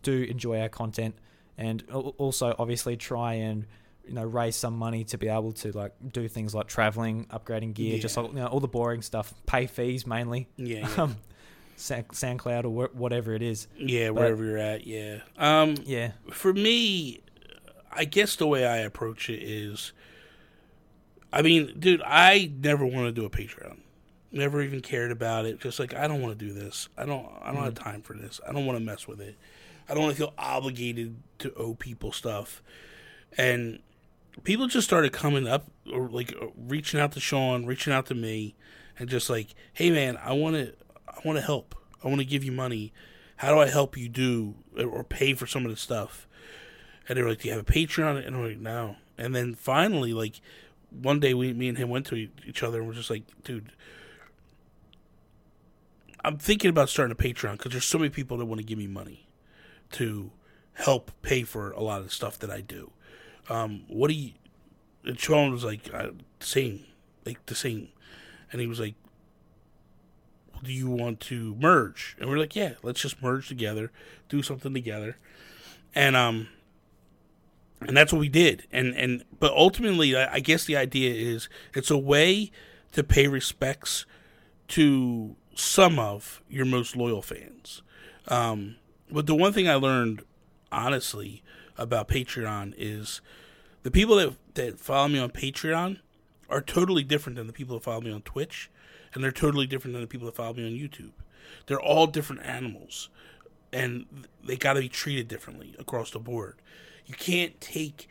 do 0.02 0.24
enjoy 0.24 0.62
our 0.62 0.70
content, 0.70 1.16
and 1.58 1.84
also 1.92 2.56
obviously 2.58 2.96
try 2.96 3.34
and 3.34 3.66
you 4.08 4.14
know 4.14 4.24
raise 4.24 4.56
some 4.56 4.76
money 4.78 5.04
to 5.04 5.18
be 5.18 5.28
able 5.28 5.52
to 5.52 5.72
like 5.78 5.94
do 6.12 6.28
things 6.28 6.56
like 6.56 6.68
traveling, 6.68 7.26
upgrading 7.26 7.74
gear, 7.74 8.00
just 8.00 8.16
like 8.18 8.28
you 8.30 8.36
know 8.36 8.48
all 8.48 8.60
the 8.60 8.68
boring 8.68 9.02
stuff, 9.02 9.34
pay 9.46 9.68
fees 9.68 10.08
mainly, 10.08 10.48
Yeah, 10.58 10.88
yeah, 10.88 11.04
um, 11.04 11.18
SoundCloud 11.78 12.66
or 12.66 12.88
whatever 12.94 13.34
it 13.34 13.42
is. 13.42 13.68
yeah 13.78 14.10
wherever 14.10 14.44
you're 14.44 14.58
at. 14.58 14.86
Yeah. 14.88 15.20
Um, 15.38 15.76
Yeah, 15.86 16.12
for 16.32 16.54
me, 16.54 17.22
I 17.92 18.06
guess 18.06 18.36
the 18.36 18.48
way 18.48 18.66
I 18.66 18.78
approach 18.78 19.30
it 19.30 19.42
is, 19.44 19.92
I 21.32 21.42
mean, 21.42 21.76
dude, 21.80 22.02
I 22.06 22.52
never 22.60 22.86
want 22.86 23.08
to 23.08 23.12
do 23.12 23.26
a 23.26 23.30
Patreon. 23.30 23.78
Never 24.32 24.62
even 24.62 24.82
cared 24.82 25.12
about 25.12 25.46
it. 25.46 25.60
Just 25.60 25.80
like 25.80 25.94
I 25.94 26.08
don't 26.08 26.22
want 26.22 26.38
to 26.38 26.46
do 26.46 26.54
this. 26.54 26.88
I 26.98 27.06
don't. 27.06 27.28
I 27.42 27.52
don't 27.52 27.64
have 27.64 27.76
time 27.76 28.02
for 28.02 28.14
this. 28.14 28.40
I 28.48 28.52
don't 28.52 28.66
want 28.66 28.78
to 28.78 28.84
mess 28.84 29.08
with 29.08 29.20
it. 29.22 29.36
I 29.88 29.94
don't 29.94 30.04
want 30.04 30.16
to 30.16 30.22
feel 30.22 30.34
obligated 30.38 31.16
to 31.40 31.54
owe 31.56 31.74
people 31.74 32.12
stuff. 32.12 32.62
And 33.38 33.80
people 34.44 34.68
just 34.68 34.88
started 34.88 35.14
coming 35.14 35.48
up 35.48 35.66
or 35.92 36.08
like 36.10 36.36
uh, 36.40 36.48
reaching 36.56 37.00
out 37.00 37.12
to 37.14 37.20
Sean, 37.20 37.66
reaching 37.66 37.92
out 37.92 38.06
to 38.08 38.16
me, 38.16 38.56
and 39.00 39.10
just 39.10 39.30
like, 39.30 39.48
hey 39.74 39.90
man, 39.90 40.18
I 40.18 40.34
want 40.34 40.56
to. 40.56 40.74
I 41.08 41.22
want 41.26 41.38
to 41.38 41.44
help. 41.44 41.76
I 42.04 42.08
want 42.08 42.20
to 42.20 42.26
give 42.26 42.44
you 42.44 42.52
money. 42.52 42.94
How 43.38 43.54
do 43.54 43.60
I 43.60 43.68
help 43.68 43.98
you 43.98 44.10
do 44.10 44.56
or 44.78 45.04
pay 45.04 45.34
for 45.34 45.48
some 45.48 45.66
of 45.66 45.72
the 45.72 45.78
stuff? 45.78 46.28
And 47.08 47.18
they 47.18 47.24
were 47.24 47.30
like, 47.30 47.42
"Do 47.42 47.48
you 47.48 47.56
have 47.56 47.68
a 47.68 47.72
Patreon?" 47.72 48.26
And 48.26 48.36
I'm 48.36 48.44
like, 48.44 48.60
"No." 48.60 48.98
And 49.18 49.36
then 49.36 49.56
finally, 49.56 50.14
like 50.14 50.40
one 50.92 51.20
day, 51.20 51.34
we, 51.34 51.54
me 51.54 51.70
and 51.70 51.78
him 51.78 51.90
went 51.90 52.06
to 52.08 52.28
each 52.46 52.64
other 52.64 52.80
and 52.80 52.88
we're 52.88 52.94
just 52.94 53.10
like, 53.10 53.24
"Dude, 53.44 53.72
I'm 56.24 56.38
thinking 56.38 56.70
about 56.70 56.90
starting 56.90 57.12
a 57.12 57.16
Patreon 57.16 57.54
because 57.54 57.72
there's 57.72 57.86
so 57.86 57.98
many 57.98 58.10
people 58.10 58.38
that 58.38 58.46
want 58.46 58.60
to 58.60 58.66
give 58.66 58.78
me 58.78 58.88
money 58.88 59.28
to 59.92 60.32
help 60.74 61.12
pay 61.22 61.44
for 61.44 61.72
a 61.72 61.82
lot 61.82 62.00
of 62.00 62.06
the 62.06 62.12
stuff 62.12 62.40
that 62.40 62.50
I 62.50 62.62
do. 62.62 62.92
Um, 63.50 63.84
what 63.88 64.10
do 64.10 64.14
you?" 64.14 64.32
And 65.06 65.20
Sean 65.20 65.52
was 65.52 65.64
like, 65.64 65.94
uh, 65.94 66.10
"Same, 66.40 66.86
like 67.26 67.46
the 67.46 67.56
same," 67.56 67.90
and 68.52 68.62
he 68.62 68.68
was 68.68 68.80
like, 68.80 68.96
do 70.64 70.74
you 70.74 70.90
want 70.90 71.20
to 71.22 71.56
merge? 71.60 72.16
And 72.20 72.30
we're 72.30 72.38
like, 72.38 72.56
yeah, 72.56 72.74
let's 72.84 73.02
just 73.02 73.22
merge 73.22 73.48
together, 73.48 73.92
do 74.28 74.42
something 74.42 74.74
together. 74.74 75.18
And 75.96 76.16
um 76.16 76.50
and 77.82 77.96
that's 77.96 78.12
what 78.12 78.20
we 78.20 78.30
did. 78.30 78.68
And 78.72 78.94
and 78.96 79.24
but 79.40 79.54
ultimately 79.54 80.16
I, 80.16 80.40
guess 80.40 80.66
the 80.66 80.78
idea 80.78 81.14
is 81.14 81.50
it's 81.74 81.92
a 81.92 81.98
way 81.98 82.52
to 82.92 83.04
pay 83.04 83.28
respects 83.28 84.06
to 84.70 85.36
some 85.56 86.00
of 86.00 86.42
your 86.50 86.66
most 86.66 86.96
loyal 86.96 87.22
fans. 87.22 87.82
Um 88.28 88.76
but 89.12 89.28
the 89.28 89.36
one 89.36 89.54
thing 89.54 89.68
I 89.68 89.76
learned 89.76 90.24
honestly 90.72 91.42
about 91.78 92.08
Patreon 92.08 92.74
is 92.78 93.22
the 93.84 93.92
people 93.92 94.16
that 94.18 94.34
that 94.56 94.80
follow 94.80 95.08
me 95.08 95.20
on 95.20 95.30
Patreon 95.32 96.00
are 96.50 96.62
totally 96.62 97.04
different 97.04 97.38
than 97.38 97.48
the 97.48 97.54
people 97.54 97.76
that 97.76 97.84
follow 97.84 98.02
me 98.02 98.12
on 98.12 98.22
Twitch 98.22 98.70
and 99.14 99.24
they're 99.24 99.32
totally 99.32 99.66
different 99.66 99.94
than 99.94 100.02
the 100.02 100.08
people 100.08 100.26
that 100.26 100.36
follow 100.36 100.54
me 100.54 100.66
on 100.66 100.72
YouTube. 100.72 101.12
They're 101.68 101.82
all 101.82 102.08
different 102.08 102.46
animals, 102.46 103.10
and 103.72 104.06
they 104.44 104.56
got 104.56 104.74
to 104.74 104.82
be 104.82 104.90
treated 104.90 105.28
differently 105.28 105.76
across 105.80 106.12
the 106.12 106.20
board. 106.20 106.56
You 107.10 107.16
can't 107.16 107.60
take 107.60 108.08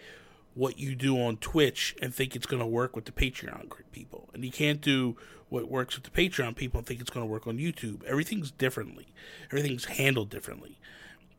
what 0.55 0.77
you 0.77 0.97
do 0.97 1.17
on 1.23 1.37
Twitch 1.37 1.95
and 2.03 2.13
think 2.13 2.35
it's 2.35 2.47
going 2.47 2.61
to 2.61 2.67
work 2.67 2.97
with 2.97 3.05
the 3.05 3.13
Patreon 3.13 3.71
people, 3.93 4.29
and 4.35 4.45
you 4.45 4.51
can't 4.51 4.81
do 4.81 5.17
what 5.49 5.71
works 5.71 5.95
with 5.95 6.03
the 6.05 6.11
Patreon 6.11 6.57
people 6.57 6.79
and 6.79 6.87
think 6.87 7.01
it's 7.01 7.11
going 7.11 7.25
to 7.25 7.31
work 7.31 7.47
on 7.47 7.59
YouTube. 7.59 8.03
Everything's 8.05 8.51
differently. 8.51 9.07
Everything's 9.53 9.85
handled 9.85 10.31
differently. 10.31 10.81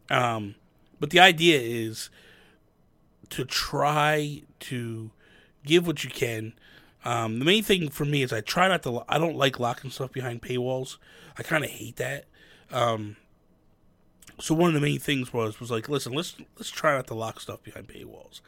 Um, 0.09 0.55
but 1.01 1.09
the 1.09 1.19
idea 1.19 1.59
is 1.59 2.09
to 3.31 3.43
try 3.43 4.43
to 4.61 5.11
give 5.65 5.85
what 5.85 6.05
you 6.05 6.09
can. 6.09 6.53
Um, 7.03 7.39
the 7.39 7.45
main 7.45 7.61
thing 7.61 7.89
for 7.89 8.05
me 8.05 8.23
is 8.23 8.31
I 8.31 8.39
try 8.39 8.69
not 8.69 8.83
to. 8.83 9.03
I 9.09 9.17
don't 9.17 9.35
like 9.35 9.59
locking 9.59 9.91
stuff 9.91 10.13
behind 10.13 10.41
paywalls. 10.41 10.95
I 11.37 11.43
kind 11.43 11.65
of 11.65 11.69
hate 11.69 11.97
that. 11.97 12.23
Um, 12.71 13.17
so 14.39 14.53
one 14.55 14.69
of 14.69 14.73
the 14.73 14.79
main 14.79 14.99
things 14.99 15.33
was 15.33 15.59
was 15.59 15.71
like, 15.71 15.89
listen, 15.89 16.13
let's 16.13 16.35
let's 16.57 16.69
try 16.69 16.95
not 16.95 17.07
to 17.07 17.13
lock 17.13 17.39
stuff 17.39 17.63
behind 17.63 17.87
paywalls. 17.87 18.41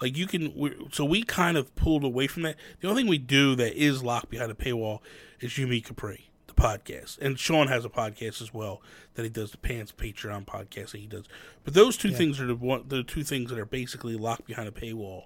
Like 0.00 0.16
you 0.16 0.26
can, 0.26 0.92
so 0.92 1.04
we 1.04 1.22
kind 1.24 1.56
of 1.56 1.74
pulled 1.74 2.04
away 2.04 2.28
from 2.28 2.42
that. 2.44 2.56
The 2.80 2.88
only 2.88 3.02
thing 3.02 3.10
we 3.10 3.18
do 3.18 3.56
that 3.56 3.74
is 3.74 4.02
locked 4.02 4.30
behind 4.30 4.50
a 4.50 4.54
paywall 4.54 5.00
is 5.40 5.52
Yumi 5.52 5.84
Capri, 5.84 6.30
the 6.46 6.54
podcast, 6.54 7.18
and 7.18 7.38
Sean 7.38 7.66
has 7.66 7.84
a 7.84 7.88
podcast 7.88 8.40
as 8.40 8.54
well 8.54 8.80
that 9.14 9.24
he 9.24 9.28
does 9.28 9.50
the 9.50 9.58
Pants 9.58 9.92
Patreon 9.92 10.46
podcast 10.46 10.92
that 10.92 11.00
he 11.00 11.06
does. 11.08 11.24
But 11.64 11.74
those 11.74 11.96
two 11.96 12.10
yeah. 12.10 12.16
things 12.16 12.40
are 12.40 12.46
the 12.46 12.54
one, 12.54 12.84
the 12.86 13.02
two 13.02 13.24
things 13.24 13.50
that 13.50 13.58
are 13.58 13.64
basically 13.64 14.14
locked 14.14 14.44
behind 14.44 14.68
a 14.68 14.72
paywall. 14.72 15.24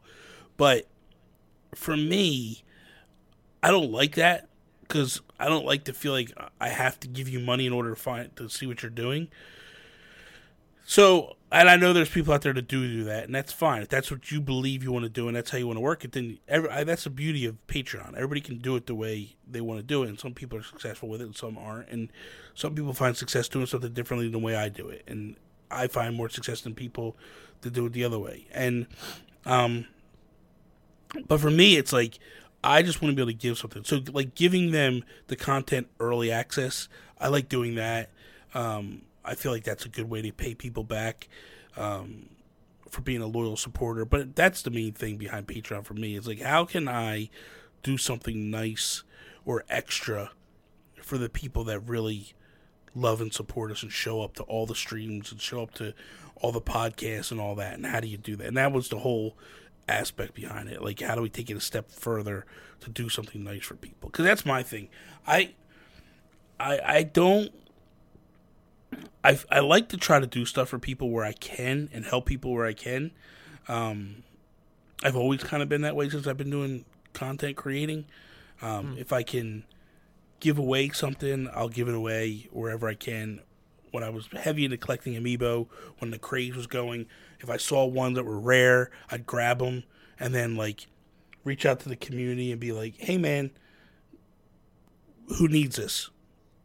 But 0.57 0.87
for 1.75 1.97
me, 1.97 2.65
I 3.63 3.71
don't 3.71 3.93
like 3.93 4.15
that 4.15 4.49
because 4.81 5.21
I 5.39 5.49
don't 5.49 5.67
like 5.67 5.85
to 5.85 5.93
feel 5.93 6.13
like 6.13 6.33
I 6.61 6.69
have 6.69 6.99
to 7.01 7.09
give 7.09 7.29
you 7.29 7.41
money 7.41 7.67
in 7.67 7.73
order 7.73 7.91
to 7.91 7.97
find 7.97 8.35
to 8.37 8.49
see 8.49 8.67
what 8.67 8.83
you're 8.83 8.91
doing. 8.91 9.29
So, 10.85 11.37
and 11.51 11.69
I 11.69 11.77
know 11.77 11.93
there's 11.93 12.11
people 12.11 12.35
out 12.35 12.43
there 12.43 12.53
that 12.53 12.69
do 12.69 12.87
do 12.87 13.05
that, 13.05 13.25
and 13.25 13.35
that's 13.35 13.53
fine. 13.53 13.83
If 13.83 13.89
that's 13.89 14.11
what 14.11 14.31
you 14.31 14.41
believe 14.41 14.83
you 14.83 14.93
want 14.93 15.05
to 15.05 15.09
do, 15.09 15.29
and 15.29 15.37
that's 15.37 15.51
how 15.51 15.59
you 15.59 15.67
want 15.67 15.77
to 15.77 15.83
work 15.83 16.05
it, 16.05 16.13
then 16.13 16.39
every, 16.49 16.69
I, 16.71 16.85
that's 16.85 17.05
the 17.05 17.11
beauty 17.11 17.47
of 17.47 17.57
Patreon. 17.67 18.15
Everybody 18.15 18.41
can 18.41 18.59
do 18.59 18.77
it 18.77 18.87
the 18.87 18.95
way 18.95 19.37
they 19.49 19.61
want 19.61 19.79
to 19.79 19.85
do 19.85 20.03
it, 20.03 20.09
and 20.09 20.19
some 20.19 20.35
people 20.35 20.59
are 20.59 20.63
successful 20.63 21.09
with 21.09 21.21
it, 21.21 21.25
and 21.25 21.37
some 21.37 21.57
aren't. 21.57 21.89
And 21.89 22.11
some 22.55 22.75
people 22.75 22.93
find 22.93 23.17
success 23.17 23.49
doing 23.49 23.67
something 23.67 23.93
differently 23.93 24.27
than 24.27 24.33
the 24.33 24.45
way 24.45 24.57
I 24.57 24.69
do 24.69 24.89
it, 24.89 25.05
and 25.07 25.37
I 25.71 25.87
find 25.87 26.17
more 26.17 26.29
success 26.29 26.61
than 26.63 26.75
people 26.75 27.17
that 27.63 27.73
do 27.73 27.87
it 27.87 27.93
the 27.93 28.05
other 28.05 28.19
way. 28.19 28.47
And, 28.53 28.87
um, 29.47 29.87
but 31.27 31.41
for 31.41 31.51
me, 31.51 31.77
it's 31.77 31.93
like 31.93 32.19
I 32.65 32.83
just 32.83 33.03
want 33.03 33.13
to 33.13 33.17
be 33.17 33.23
able 33.23 33.33
to 33.33 33.39
give 33.39 33.59
something. 33.59 33.85
So, 33.85 34.01
like 34.13 34.35
giving 34.35 34.71
them 34.71 35.05
the 35.29 35.37
content 35.37 35.89
early 35.99 36.31
access, 36.31 36.89
I 37.21 37.29
like 37.29 37.49
doing 37.49 37.75
that. 37.75 38.11
Um, 38.55 39.03
I 39.25 39.35
feel 39.35 39.53
like 39.53 39.65
that's 39.65 39.85
a 39.85 39.89
good 39.89 40.09
way 40.09 40.23
to 40.23 40.33
pay 40.33 40.55
people 40.55 40.85
back 40.85 41.29
um, 41.77 42.29
for 42.89 43.01
being 43.01 43.23
a 43.23 43.27
loyal 43.27 43.57
supporter. 43.57 44.05
But 44.05 44.35
that's 44.35 44.63
the 44.63 44.71
main 44.71 44.93
thing 44.93 45.17
behind 45.17 45.47
Patreon 45.47 45.85
for 45.85 45.95
me. 45.95 46.17
Is 46.17 46.27
like, 46.27 46.41
how 46.41 46.65
can 46.65 46.89
I 46.89 47.31
do 47.83 47.97
something 47.97 48.51
nice 48.51 49.03
or 49.45 49.65
extra 49.69 50.31
for 51.03 51.19
the 51.19 51.29
people 51.29 51.65
that 51.65 51.81
really 51.81 52.33
love 52.95 53.21
and 53.21 53.33
support 53.33 53.71
us 53.71 53.83
and 53.83 53.93
show 53.93 54.23
up 54.23 54.35
to 54.35 54.43
all 54.45 54.67
the 54.67 54.75
streams 54.75 55.33
and 55.33 55.41
show 55.41 55.63
up 55.63 55.73
to 55.75 55.95
all 56.37 56.53
the 56.53 56.61
podcasts 56.61 57.31
and 57.31 57.41
all 57.41 57.55
that? 57.57 57.75
And 57.75 57.87
how 57.87 58.01
do 58.01 58.09
you 58.09 58.19
do 58.19 58.37
that? 58.37 58.47
And 58.47 58.57
that 58.57 58.73
was 58.73 58.89
the 58.89 58.99
whole 58.99 59.37
aspect 59.89 60.35
behind 60.35 60.69
it. 60.69 60.83
Like, 60.83 61.01
how 61.01 61.15
do 61.15 61.23
we 61.23 61.29
take 61.29 61.51
it 61.51 61.57
a 61.57 61.61
step 61.61 61.91
further 61.91 62.47
to 62.81 62.91
do 62.91 63.09
something 63.09 63.43
nice 63.43 63.65
for 63.65 63.75
people? 63.75 64.11
Because 64.11 64.25
that's 64.25 64.47
my 64.47 64.63
thing. 64.63 64.89
I, 65.27 65.55
I, 66.59 66.81
I 66.85 67.03
don't 67.03 67.53
I 69.25 69.39
I 69.51 69.61
like 69.61 69.89
to 69.91 69.97
try 69.97 70.21
to 70.21 70.27
do 70.27 70.45
stuff 70.45 70.69
for 70.69 70.79
people 70.79 71.11
where 71.11 71.25
I 71.25 71.33
can 71.33 71.89
and 71.93 72.05
help 72.05 72.27
people 72.27 72.53
where 72.53 72.67
I 72.67 72.73
can. 72.73 73.13
Um, 73.69 74.25
I've 75.03 75.17
always 75.17 75.43
kind 75.43 75.63
of 75.63 75.69
been 75.69 75.83
that 75.83 75.97
way 75.97 76.09
since 76.09 76.27
I've 76.27 76.37
been 76.37 76.51
doing 76.51 76.85
content 77.13 77.57
creating. 77.57 78.07
Um, 78.61 78.95
mm. 78.95 78.99
If 78.99 79.13
I 79.13 79.23
can 79.23 79.65
give 80.41 80.59
away 80.59 80.91
something, 80.91 81.49
I'll 81.55 81.69
give 81.69 81.89
it 81.89 81.95
away 81.95 82.49
wherever 82.53 82.89
I 82.89 82.95
can. 82.95 83.41
When 83.91 84.03
I 84.03 84.09
was 84.09 84.29
heavy 84.33 84.65
into 84.65 84.79
collecting 84.79 85.15
amiibo, 85.15 85.69
when 85.99 86.11
the 86.11 86.19
craze 86.19 86.57
was 86.57 86.67
going, 86.67 87.07
if 87.41 87.51
I 87.51 87.59
saw 87.59 87.85
ones 87.85 88.17
that 88.17 88.25
were 88.25 88.41
rare, 88.41 88.91
I'd 89.11 89.27
grab 89.27 89.59
them 89.59 89.85
and 90.19 90.35
then 90.35 90.57
like 90.57 90.87
reach 91.45 91.67
out 91.67 91.81
to 91.81 91.89
the 91.89 91.97
community 91.97 92.51
and 92.53 92.61
be 92.61 92.73
like, 92.73 92.95
"Hey, 92.99 93.19
man, 93.19 93.51
who 95.39 95.49
needs 95.49 95.77
this?" 95.77 96.11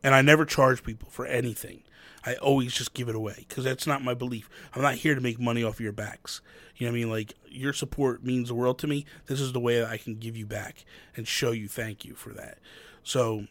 And 0.03 0.15
I 0.15 0.21
never 0.21 0.45
charge 0.45 0.83
people 0.83 1.09
for 1.09 1.25
anything. 1.25 1.83
I 2.27 2.35
always 2.35 2.73
just 2.73 2.93
give 2.93 3.07
it 3.07 3.15
away 3.15 3.45
because 3.47 3.63
that's 3.63 3.87
not 3.87 4.03
my 4.03 4.13
belief. 4.13 4.49
I'm 4.75 4.81
not 4.81 4.95
here 4.95 5.15
to 5.15 5.21
make 5.21 5.39
money 5.39 5.63
off 5.63 5.79
your 5.79 5.93
backs. 5.93 6.41
You 6.75 6.85
know 6.85 6.91
what 6.91 6.97
I 6.97 6.99
mean? 6.99 7.09
Like 7.09 7.33
your 7.47 7.71
support 7.71 8.21
means 8.21 8.49
the 8.49 8.53
world 8.53 8.79
to 8.79 8.87
me. 8.87 9.05
This 9.27 9.39
is 9.39 9.53
the 9.53 9.61
way 9.61 9.79
that 9.79 9.89
I 9.89 9.95
can 9.95 10.15
give 10.15 10.35
you 10.35 10.45
back 10.45 10.83
and 11.15 11.25
show 11.25 11.51
you 11.51 11.69
thank 11.69 12.03
you 12.03 12.15
for 12.15 12.31
that. 12.31 12.57
So 13.01 13.45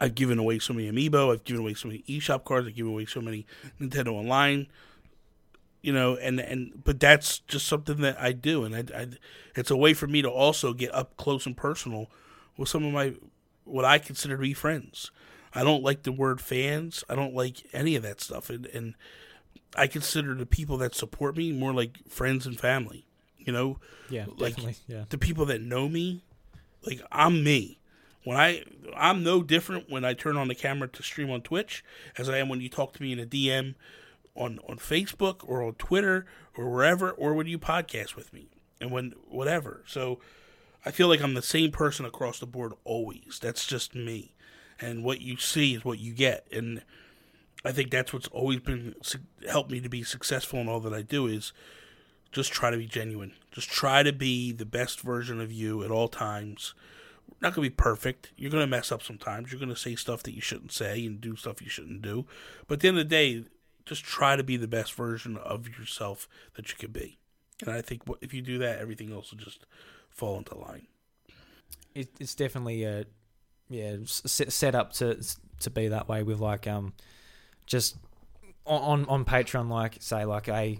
I've 0.00 0.14
given 0.14 0.38
away 0.38 0.58
so 0.58 0.72
many 0.72 0.90
amiibo. 0.90 1.34
I've 1.34 1.44
given 1.44 1.60
away 1.60 1.74
so 1.74 1.88
many 1.88 2.02
eShop 2.08 2.44
cards. 2.44 2.66
I've 2.66 2.76
given 2.76 2.92
away 2.92 3.04
so 3.04 3.20
many 3.20 3.44
Nintendo 3.78 4.12
Online. 4.14 4.66
You 5.82 5.92
know, 5.92 6.16
and 6.16 6.40
and 6.40 6.82
but 6.82 6.98
that's 6.98 7.40
just 7.40 7.68
something 7.68 7.98
that 7.98 8.18
I 8.18 8.32
do, 8.32 8.64
and 8.64 8.74
I, 8.74 8.98
I 8.98 9.08
it's 9.54 9.70
a 9.70 9.76
way 9.76 9.92
for 9.92 10.06
me 10.06 10.22
to 10.22 10.30
also 10.30 10.72
get 10.72 10.94
up 10.94 11.18
close 11.18 11.44
and 11.44 11.54
personal 11.54 12.10
with 12.56 12.70
some 12.70 12.86
of 12.86 12.94
my 12.94 13.12
what 13.64 13.84
I 13.84 13.98
consider 13.98 14.36
to 14.36 14.40
be 14.40 14.54
friends. 14.54 15.10
I 15.54 15.62
don't 15.62 15.82
like 15.82 16.02
the 16.02 16.12
word 16.12 16.40
fans. 16.40 17.04
I 17.08 17.14
don't 17.14 17.34
like 17.34 17.66
any 17.72 17.94
of 17.96 18.02
that 18.02 18.20
stuff. 18.20 18.50
And, 18.50 18.66
and 18.66 18.94
I 19.76 19.86
consider 19.86 20.34
the 20.34 20.46
people 20.46 20.76
that 20.78 20.94
support 20.94 21.36
me 21.36 21.52
more 21.52 21.72
like 21.72 22.08
friends 22.08 22.46
and 22.46 22.58
family. 22.58 23.06
You 23.38 23.52
know, 23.52 23.78
yeah, 24.08 24.24
like 24.38 24.56
yeah. 24.88 25.04
the 25.10 25.18
people 25.18 25.44
that 25.46 25.60
know 25.60 25.86
me, 25.88 26.22
like 26.86 27.02
I'm 27.12 27.44
me. 27.44 27.78
When 28.24 28.38
I 28.38 28.64
I'm 28.96 29.22
no 29.22 29.42
different 29.42 29.90
when 29.90 30.02
I 30.02 30.14
turn 30.14 30.38
on 30.38 30.48
the 30.48 30.54
camera 30.54 30.88
to 30.88 31.02
stream 31.02 31.30
on 31.30 31.42
Twitch 31.42 31.84
as 32.16 32.30
I 32.30 32.38
am 32.38 32.48
when 32.48 32.62
you 32.62 32.70
talk 32.70 32.94
to 32.94 33.02
me 33.02 33.12
in 33.12 33.18
a 33.18 33.26
DM 33.26 33.74
on 34.34 34.60
on 34.66 34.78
Facebook 34.78 35.46
or 35.46 35.62
on 35.62 35.74
Twitter 35.74 36.24
or 36.56 36.70
wherever 36.70 37.10
or 37.10 37.34
when 37.34 37.46
you 37.46 37.58
podcast 37.58 38.16
with 38.16 38.32
me 38.32 38.48
and 38.80 38.90
when 38.90 39.12
whatever. 39.28 39.82
So 39.86 40.20
I 40.86 40.90
feel 40.90 41.08
like 41.08 41.20
I'm 41.20 41.34
the 41.34 41.42
same 41.42 41.70
person 41.70 42.06
across 42.06 42.38
the 42.38 42.46
board 42.46 42.72
always. 42.84 43.38
That's 43.42 43.66
just 43.66 43.94
me 43.94 44.34
and 44.80 45.04
what 45.04 45.20
you 45.20 45.36
see 45.36 45.74
is 45.74 45.84
what 45.84 45.98
you 45.98 46.12
get. 46.12 46.46
And 46.52 46.82
I 47.64 47.72
think 47.72 47.90
that's 47.90 48.12
what's 48.12 48.28
always 48.28 48.60
been 48.60 48.94
helped 49.48 49.70
me 49.70 49.80
to 49.80 49.88
be 49.88 50.02
successful 50.02 50.60
in 50.60 50.68
all 50.68 50.80
that 50.80 50.92
I 50.92 51.02
do 51.02 51.26
is 51.26 51.52
just 52.32 52.52
try 52.52 52.70
to 52.70 52.76
be 52.76 52.86
genuine. 52.86 53.32
Just 53.52 53.70
try 53.70 54.02
to 54.02 54.12
be 54.12 54.52
the 54.52 54.66
best 54.66 55.00
version 55.00 55.40
of 55.40 55.52
you 55.52 55.82
at 55.84 55.90
all 55.90 56.08
times. 56.08 56.74
Not 57.40 57.54
gonna 57.54 57.66
be 57.66 57.70
perfect. 57.70 58.32
You're 58.36 58.50
gonna 58.50 58.66
mess 58.66 58.92
up 58.92 59.02
sometimes. 59.02 59.50
You're 59.50 59.60
gonna 59.60 59.76
say 59.76 59.94
stuff 59.94 60.22
that 60.24 60.34
you 60.34 60.40
shouldn't 60.40 60.72
say 60.72 61.06
and 61.06 61.20
do 61.20 61.36
stuff 61.36 61.62
you 61.62 61.68
shouldn't 61.68 62.02
do. 62.02 62.26
But 62.66 62.74
at 62.74 62.80
the 62.80 62.88
end 62.88 62.98
of 62.98 63.08
the 63.08 63.10
day, 63.10 63.44
just 63.86 64.02
try 64.02 64.36
to 64.36 64.42
be 64.42 64.56
the 64.56 64.68
best 64.68 64.94
version 64.94 65.36
of 65.36 65.68
yourself 65.68 66.28
that 66.54 66.68
you 66.70 66.74
can 66.76 66.90
be. 66.90 67.18
And 67.60 67.70
I 67.70 67.82
think 67.82 68.02
if 68.20 68.34
you 68.34 68.42
do 68.42 68.58
that, 68.58 68.78
everything 68.78 69.12
else 69.12 69.30
will 69.30 69.38
just 69.38 69.66
fall 70.10 70.36
into 70.38 70.56
line. 70.56 70.86
It's 71.94 72.34
definitely 72.34 72.82
a 72.82 73.04
yeah 73.68 73.96
set 74.04 74.74
up 74.74 74.92
to 74.92 75.18
to 75.60 75.70
be 75.70 75.88
that 75.88 76.08
way 76.08 76.22
with 76.22 76.40
like 76.40 76.66
um 76.66 76.92
just 77.66 77.96
on 78.66 79.04
on 79.06 79.24
Patreon 79.24 79.68
like 79.68 79.96
say 80.00 80.24
like 80.24 80.48
a 80.48 80.78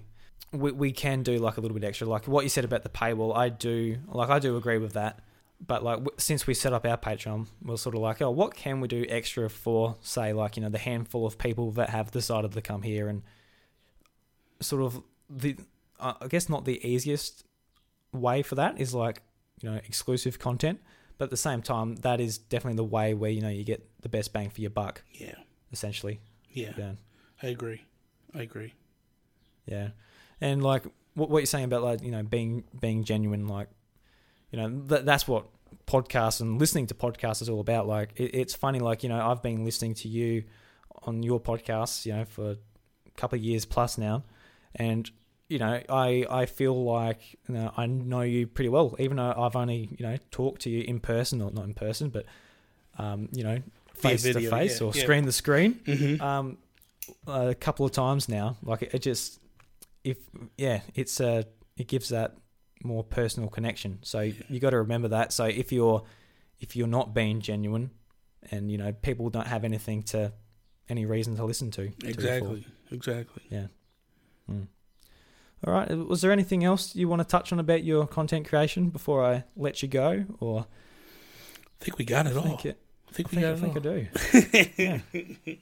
we 0.53 0.73
we 0.73 0.93
can 0.93 1.23
do 1.23 1.39
like 1.39 1.57
a 1.57 1.61
little 1.61 1.75
bit 1.75 1.87
extra. 1.87 2.07
Like 2.07 2.27
what 2.27 2.45
you 2.45 2.49
said 2.49 2.65
about 2.65 2.83
the 2.83 2.89
paywall 2.89 3.37
I 3.37 3.49
do 3.49 3.99
like 4.09 4.31
I 4.31 4.39
do 4.39 4.57
agree 4.57 4.79
with 4.79 4.95
that. 4.95 5.21
But 5.65 5.83
like 5.83 6.01
since 6.19 6.47
we 6.47 6.55
set 6.55 6.73
up 6.73 6.85
our 6.85 6.97
Patreon 6.97 7.47
we're 7.63 7.77
sort 7.77 7.95
of 7.95 8.01
like 8.01 8.21
oh 8.23 8.31
what 8.31 8.55
can 8.55 8.81
we 8.81 8.89
do 8.89 9.05
extra 9.09 9.49
for 9.49 9.97
say 10.03 10.33
like 10.33 10.57
you 10.57 10.63
know 10.63 10.69
the 10.69 10.79
handful 10.79 11.27
of 11.27 11.39
people 11.39 11.71
that 11.73 11.91
have 11.91 12.11
decided 12.11 12.53
to 12.53 12.61
come 12.61 12.83
here 12.83 13.09
and 13.09 13.23
sort 14.61 14.83
of 14.83 15.03
the 15.29 15.57
I 16.01 16.27
guess 16.29 16.49
not 16.49 16.65
the 16.65 16.85
easiest 16.87 17.45
way 18.13 18.43
for 18.43 18.55
that 18.57 18.81
is 18.81 18.95
like 18.95 19.23
you 19.63 19.71
know 19.71 19.77
exclusive 19.87 20.39
content 20.39 20.81
but 21.19 21.25
at 21.25 21.31
the 21.31 21.37
same 21.37 21.63
time, 21.63 21.97
that 21.97 22.21
is 22.21 22.39
definitely 22.39 22.77
the 22.77 22.85
way 22.85 23.15
where 23.15 23.31
you 23.31 23.41
know 23.41 23.49
you 23.49 23.65
get 23.65 23.89
the 24.03 24.09
best 24.09 24.33
bang 24.33 24.51
for 24.51 24.61
your 24.61 24.71
buck. 24.71 25.03
Yeah. 25.13 25.37
Essentially. 25.73 26.21
Yeah. 26.51 26.73
yeah. 26.77 26.93
I 27.43 27.49
agree. 27.49 27.83
I 28.35 28.43
agree. 28.43 28.75
Yeah, 29.67 29.91
and 30.41 30.63
like 30.63 30.85
what 31.15 31.31
what 31.31 31.39
you're 31.39 31.47
saying 31.47 31.65
about 31.65 31.83
like 31.83 32.03
you 32.03 32.11
know 32.11 32.23
being 32.23 32.65
being 32.79 33.05
genuine, 33.05 33.47
like 33.47 33.69
you 34.51 34.59
know 34.59 34.83
that 34.87 35.05
that's 35.05 35.27
what 35.27 35.47
podcasts 35.87 36.41
and 36.41 36.59
listening 36.59 36.87
to 36.89 36.95
podcasts 36.95 37.43
is 37.43 37.49
all 37.49 37.61
about. 37.61 37.87
Like 37.87 38.13
it, 38.17 38.35
it's 38.35 38.55
funny, 38.55 38.79
like 38.79 39.03
you 39.03 39.09
know 39.09 39.21
I've 39.21 39.43
been 39.43 39.65
listening 39.65 39.95
to 39.95 40.09
you 40.09 40.45
on 41.03 41.23
your 41.23 41.41
podcasts, 41.41 42.07
you 42.07 42.13
know, 42.13 42.25
for 42.25 42.53
a 42.53 43.11
couple 43.17 43.37
of 43.37 43.45
years 43.45 43.65
plus 43.65 43.99
now, 43.99 44.25
and 44.75 45.11
you 45.49 45.59
know, 45.59 45.81
I 45.89 46.27
I 46.31 46.47
feel 46.47 46.85
like 46.85 47.39
you 47.49 47.55
know, 47.55 47.73
I 47.77 47.87
know 47.87 48.23
you 48.23 48.47
pretty 48.47 48.71
well, 48.71 48.95
even 48.99 49.17
though 49.19 49.35
I've 49.37 49.57
only 49.57 49.89
you 49.97 50.07
know 50.07 50.17
talked 50.31 50.63
to 50.63 50.71
you 50.71 50.83
in 50.83 51.01
person 51.01 51.41
or 51.43 51.51
not 51.51 51.65
in 51.65 51.75
person, 51.75 52.11
but 52.11 52.27
um, 52.99 53.29
you 53.33 53.45
know, 53.45 53.61
face 53.95 54.23
to 54.23 54.33
face 54.51 54.81
yeah, 54.81 54.87
or 54.87 54.93
yeah. 54.95 55.03
screen 55.03 55.25
to 55.25 55.33
screen. 55.33 55.75
Mhm. 55.85 56.21
Um, 56.21 56.59
a 57.27 57.55
couple 57.55 57.85
of 57.85 57.93
times 57.93 58.29
now. 58.29 58.57
Like 58.63 58.83
it, 58.83 58.95
it 58.95 59.03
just, 59.03 59.41
if 60.03 60.19
yeah, 60.57 60.81
it's 60.95 61.21
uh, 61.21 61.43
it 61.77 61.89
gives 61.89 62.09
that 62.09 62.37
more 62.83 63.05
personal 63.05 63.49
connection. 63.49 63.99
So 64.03 64.21
you 64.21 64.61
got 64.61 64.71
to 64.71 64.79
remember 64.79 65.09
that. 65.09 65.33
So 65.33 65.45
if 65.45 65.73
you're 65.73 66.05
if 66.61 66.77
you're 66.77 66.87
not 66.87 67.15
being 67.15 67.41
genuine, 67.41 67.91
and 68.51 68.71
you 68.71 68.79
know 68.79 68.93
people 68.93 69.31
don't 69.31 69.47
have 69.47 69.65
anything 69.65 70.03
to 70.05 70.33
any 70.89 71.07
reason 71.07 71.37
to 71.37 71.45
listen 71.45 71.71
to. 71.73 71.89
to 71.89 72.07
you. 72.07 72.11
Exactly. 72.11 72.67
Exactly. 72.91 73.43
Mm. 74.51 74.69
All 75.67 75.73
right. 75.73 75.91
Uh, 75.91 75.97
was 76.05 76.21
there 76.21 76.33
anything 76.33 76.63
else 76.65 76.95
you 76.95 77.09
want 77.09 77.21
to 77.21 77.25
touch 77.29 77.53
on 77.53 77.59
about 77.59 77.85
your 77.85 78.07
content 78.07 78.47
creation 78.49 78.91
before 78.91 79.25
I 79.25 79.45
let 79.57 79.83
you 79.83 79.89
go? 79.89 80.25
Or 80.41 80.67
I 81.81 81.85
think 81.85 81.99
we 81.99 82.05
got 82.05 82.27
it 82.27 82.35
I 82.35 82.37
all. 82.37 82.43
think, 82.43 82.67
it, 82.67 82.79
I 83.09 83.13
think 83.13 83.29
I 83.29 83.31
we 83.31 83.57
think, 83.57 83.75
got 83.75 83.87
it 83.87 83.97
I 83.97 84.43
think 84.43 84.83
I 84.83 84.89
all. 84.89 85.03
do. 85.03 85.35
Yeah. 85.47 85.55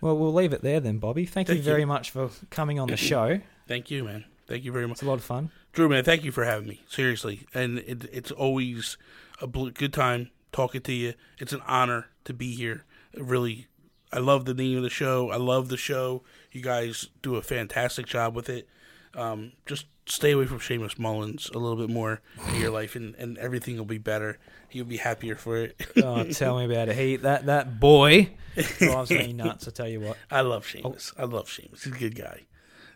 Well, 0.00 0.18
we'll 0.18 0.32
leave 0.34 0.52
it 0.52 0.62
there 0.62 0.80
then, 0.80 0.98
Bobby. 0.98 1.26
Thank, 1.26 1.48
you 1.48 1.54
Thank 1.54 1.64
you. 1.64 1.70
very 1.70 1.84
much 1.84 2.10
for 2.10 2.30
coming 2.50 2.80
on 2.80 2.88
the 2.88 2.96
show. 2.96 3.40
Thank 3.68 3.88
you, 3.90 4.02
man. 4.02 4.24
Thank 4.48 4.64
you 4.64 4.72
very 4.72 4.88
much. 4.88 4.96
It's 4.96 5.02
a 5.02 5.06
lot 5.06 5.14
of 5.14 5.24
fun. 5.24 5.52
Drew, 5.72 5.88
man, 5.88 6.02
thank 6.02 6.24
you 6.24 6.32
for 6.32 6.44
having 6.44 6.68
me. 6.68 6.82
Seriously, 6.88 7.46
and 7.54 7.78
it, 7.78 8.04
it's 8.12 8.32
always 8.32 8.96
a 9.40 9.46
good 9.46 9.92
time 9.92 10.30
talking 10.50 10.80
to 10.82 10.92
you. 10.92 11.14
It's 11.38 11.52
an 11.52 11.62
honor 11.68 12.08
to 12.24 12.34
be 12.34 12.52
here. 12.54 12.84
It 13.12 13.22
really, 13.22 13.68
I 14.12 14.18
love 14.18 14.44
the 14.44 14.54
name 14.54 14.76
of 14.76 14.82
the 14.82 14.90
show. 14.90 15.30
I 15.30 15.36
love 15.36 15.68
the 15.68 15.76
show. 15.76 16.24
You 16.50 16.62
guys 16.62 17.08
do 17.22 17.36
a 17.36 17.42
fantastic 17.42 18.06
job 18.06 18.34
with 18.34 18.48
it. 18.48 18.68
Um, 19.14 19.52
just 19.66 19.86
stay 20.06 20.32
away 20.32 20.46
from 20.46 20.58
Seamus 20.58 20.98
Mullins 20.98 21.50
a 21.54 21.58
little 21.58 21.76
bit 21.76 21.90
more 21.92 22.20
in 22.48 22.60
your 22.60 22.70
life, 22.70 22.96
and, 22.96 23.14
and 23.16 23.36
everything 23.38 23.76
will 23.76 23.84
be 23.84 23.98
better. 23.98 24.38
You'll 24.70 24.86
be 24.86 24.96
happier 24.96 25.36
for 25.36 25.56
it. 25.58 25.80
Oh, 26.02 26.24
tell 26.24 26.58
me 26.58 26.64
about 26.64 26.88
it. 26.88 26.96
He 26.96 27.16
that 27.16 27.46
that 27.46 27.78
boy 27.78 28.30
drives 28.78 29.10
me 29.10 29.32
nuts. 29.34 29.68
I 29.68 29.70
tell 29.70 29.88
you 29.88 30.00
what. 30.00 30.16
I 30.30 30.40
love 30.40 30.64
Seamus. 30.66 31.12
I 31.18 31.24
love 31.24 31.46
Seamus. 31.48 31.84
He's 31.84 31.92
a 31.92 31.98
good 31.98 32.14
guy. 32.14 32.40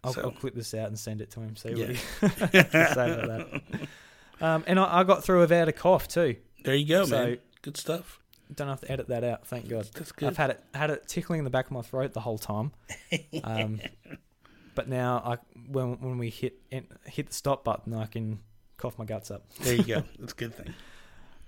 I'll, 0.02 0.12
So- 0.14 0.22
I'll 0.22 0.30
clip 0.30 0.54
this 0.54 0.72
out 0.74 0.88
and 0.88 0.98
send 0.98 1.20
it 1.20 1.30
to 1.32 1.40
him. 1.40 1.54
See 1.56 1.70
what 1.74 1.78
Yeah. 1.78 1.86
he 1.92 2.58
has 2.58 2.94
say 2.94 3.12
about 3.12 3.50
that. 3.50 3.60
Um, 4.40 4.64
and 4.66 4.78
I, 4.80 5.00
I 5.00 5.04
got 5.04 5.22
through 5.24 5.40
without 5.40 5.68
a 5.68 5.72
cough 5.72 6.08
too. 6.08 6.36
There 6.64 6.74
you 6.74 6.86
go, 6.86 7.04
So- 7.04 7.24
man. 7.26 7.38
Good 7.62 7.76
stuff. 7.76 8.20
Don't 8.54 8.68
have 8.68 8.80
to 8.82 8.90
edit 8.92 9.08
that 9.08 9.24
out. 9.24 9.44
Thank 9.46 9.68
God. 9.68 9.88
That's 9.92 10.12
good. 10.12 10.28
I've 10.28 10.36
had 10.36 10.50
it 10.50 10.62
had 10.72 10.88
it 10.90 11.08
tickling 11.08 11.40
in 11.40 11.44
the 11.44 11.50
back 11.50 11.66
of 11.66 11.72
my 11.72 11.82
throat 11.82 12.12
the 12.12 12.20
whole 12.20 12.38
time. 12.38 12.70
Um, 13.44 13.80
but 14.76 14.88
now 14.88 15.20
I 15.24 15.38
when 15.68 15.98
when 16.00 16.18
we 16.18 16.30
hit 16.30 16.60
hit 16.70 17.26
the 17.26 17.34
stop 17.34 17.64
button, 17.64 17.92
I 17.94 18.06
can 18.06 18.38
cough 18.76 18.96
my 18.98 19.04
guts 19.04 19.32
up. 19.32 19.50
There 19.60 19.74
you 19.74 19.82
go. 19.82 20.04
That's 20.20 20.32
a 20.32 20.36
good 20.36 20.54
thing. 20.54 20.72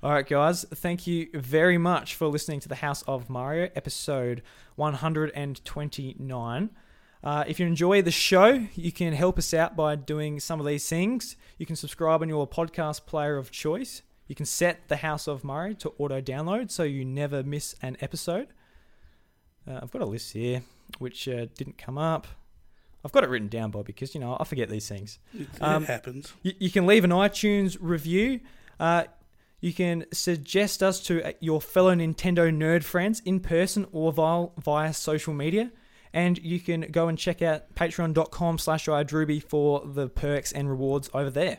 All 0.03 0.11
right, 0.13 0.27
guys. 0.27 0.65
Thank 0.75 1.07
you 1.07 1.29
very 1.35 1.77
much 1.79 2.15
for 2.15 2.27
listening 2.27 2.61
to 2.61 2.69
the 2.69 2.77
House 2.77 3.03
of 3.03 3.29
Mario, 3.29 3.69
episode 3.77 4.43
129. 4.77 6.71
Uh, 7.25 7.45
if 7.49 7.59
you 7.59 7.67
enjoy 7.67 8.01
the 8.01 8.13
show, 8.13 8.65
you 8.75 8.93
can 8.93 9.13
help 9.13 9.39
us 9.39 9.53
out 9.53 9.75
by 9.75 9.97
doing 9.97 10.39
some 10.39 10.61
of 10.61 10.67
these 10.67 10.89
things. 10.89 11.37
You 11.59 11.67
can 11.67 11.75
subscribe 11.75 12.23
on 12.23 12.29
your 12.29 12.47
podcast 12.49 13.07
player 13.07 13.37
of 13.37 13.51
choice. 13.51 14.03
You 14.29 14.37
can 14.37 14.47
set 14.47 14.87
the 14.89 14.99
House 14.99 15.27
of 15.27 15.43
Mario 15.43 15.75
to 15.75 15.93
auto 15.99 16.21
download 16.21 16.71
so 16.71 16.85
you 16.85 17.05
never 17.05 17.43
miss 17.43 17.75
an 17.83 17.97
episode. 18.01 18.49
Uh, 19.69 19.81
I've 19.83 19.91
got 19.91 20.03
a 20.03 20.07
list 20.07 20.33
here 20.33 20.63
which 20.99 21.29
uh, 21.29 21.47
didn't 21.57 21.77
come 21.77 21.99
up. 21.99 22.29
I've 23.05 23.13
got 23.13 23.25
it 23.25 23.31
written 23.31 23.49
down, 23.49 23.71
Bob, 23.71 23.87
because 23.87 24.15
you 24.15 24.21
know 24.21 24.37
I 24.39 24.45
forget 24.45 24.69
these 24.69 24.89
things. 24.89 25.19
It, 25.33 25.49
Um, 25.61 25.85
it 25.85 25.87
happens. 25.87 26.33
You, 26.43 26.53
you 26.59 26.71
can 26.71 26.87
leave 26.87 27.05
an 27.05 27.11
iTunes 27.11 27.77
review. 27.81 28.41
Uh, 28.81 29.05
you 29.61 29.73
can 29.73 30.05
suggest 30.13 30.83
us 30.83 31.01
to 31.03 31.23
uh, 31.25 31.33
your 31.41 31.61
fellow 31.61 31.95
Nintendo 31.95 32.53
nerd 32.53 32.85
friends 32.85 33.21
in 33.25 33.41
person 33.41 33.87
or 33.93 34.13
via, 34.13 34.49
via 34.59 34.93
social 34.93 35.35
media. 35.35 35.71
And 36.13 36.39
you 36.39 36.59
can 36.59 36.83
go 36.91 37.09
and 37.09 37.19
check 37.19 37.43
out 37.43 37.75
patreon.com 37.75 38.59
slash 38.59 38.87
iDruby 38.87 39.43
for 39.43 39.83
the 39.85 40.09
perks 40.09 40.53
and 40.53 40.69
rewards 40.71 41.11
over 41.13 41.31
there. 41.31 41.59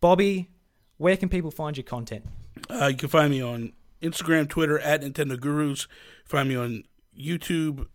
Bobby, 0.00 0.50
where 0.96 1.16
can 1.16 1.28
people 1.28 1.50
find 1.50 1.76
your 1.76 1.84
content? 1.84 2.24
Uh, 2.68 2.86
you 2.86 2.96
can 2.96 3.08
find 3.08 3.30
me 3.30 3.40
on 3.40 3.72
Instagram, 4.02 4.48
Twitter 4.48 4.78
at 4.80 5.02
Nintendo 5.02 5.38
Gurus. 5.38 5.86
Find 6.24 6.48
me 6.48 6.56
on 6.56 6.84
YouTube, 7.18 7.86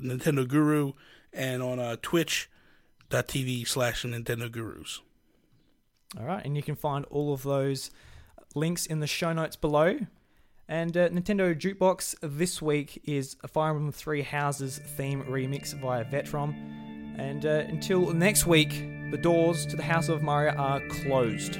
Nintendo 0.00 0.46
Guru, 0.46 0.92
and 1.36 1.62
on 1.62 1.78
uh, 1.78 1.96
Twitch.tv 2.00 3.68
slash 3.68 4.02
Nintendo 4.02 4.50
Gurus. 4.50 5.00
All 6.18 6.24
right, 6.24 6.44
and 6.44 6.56
you 6.56 6.62
can 6.62 6.76
find 6.76 7.04
all 7.06 7.32
of 7.32 7.42
those 7.42 7.90
links 8.54 8.86
in 8.86 9.00
the 9.00 9.06
show 9.06 9.32
notes 9.32 9.56
below. 9.56 9.98
And 10.68 10.96
uh, 10.96 11.08
Nintendo 11.10 11.54
Jukebox 11.54 12.16
this 12.22 12.60
week 12.60 13.00
is 13.04 13.36
a 13.44 13.48
Fire 13.48 13.70
Emblem 13.70 13.92
Three 13.92 14.22
Houses 14.22 14.78
theme 14.78 15.22
remix 15.24 15.74
via 15.74 16.04
Vetrom. 16.04 16.54
And 17.18 17.46
uh, 17.46 17.64
until 17.68 18.12
next 18.12 18.46
week, 18.46 18.70
the 19.10 19.18
doors 19.18 19.64
to 19.66 19.76
the 19.76 19.82
House 19.82 20.08
of 20.08 20.22
Mario 20.22 20.54
are 20.56 20.80
closed. 20.88 21.58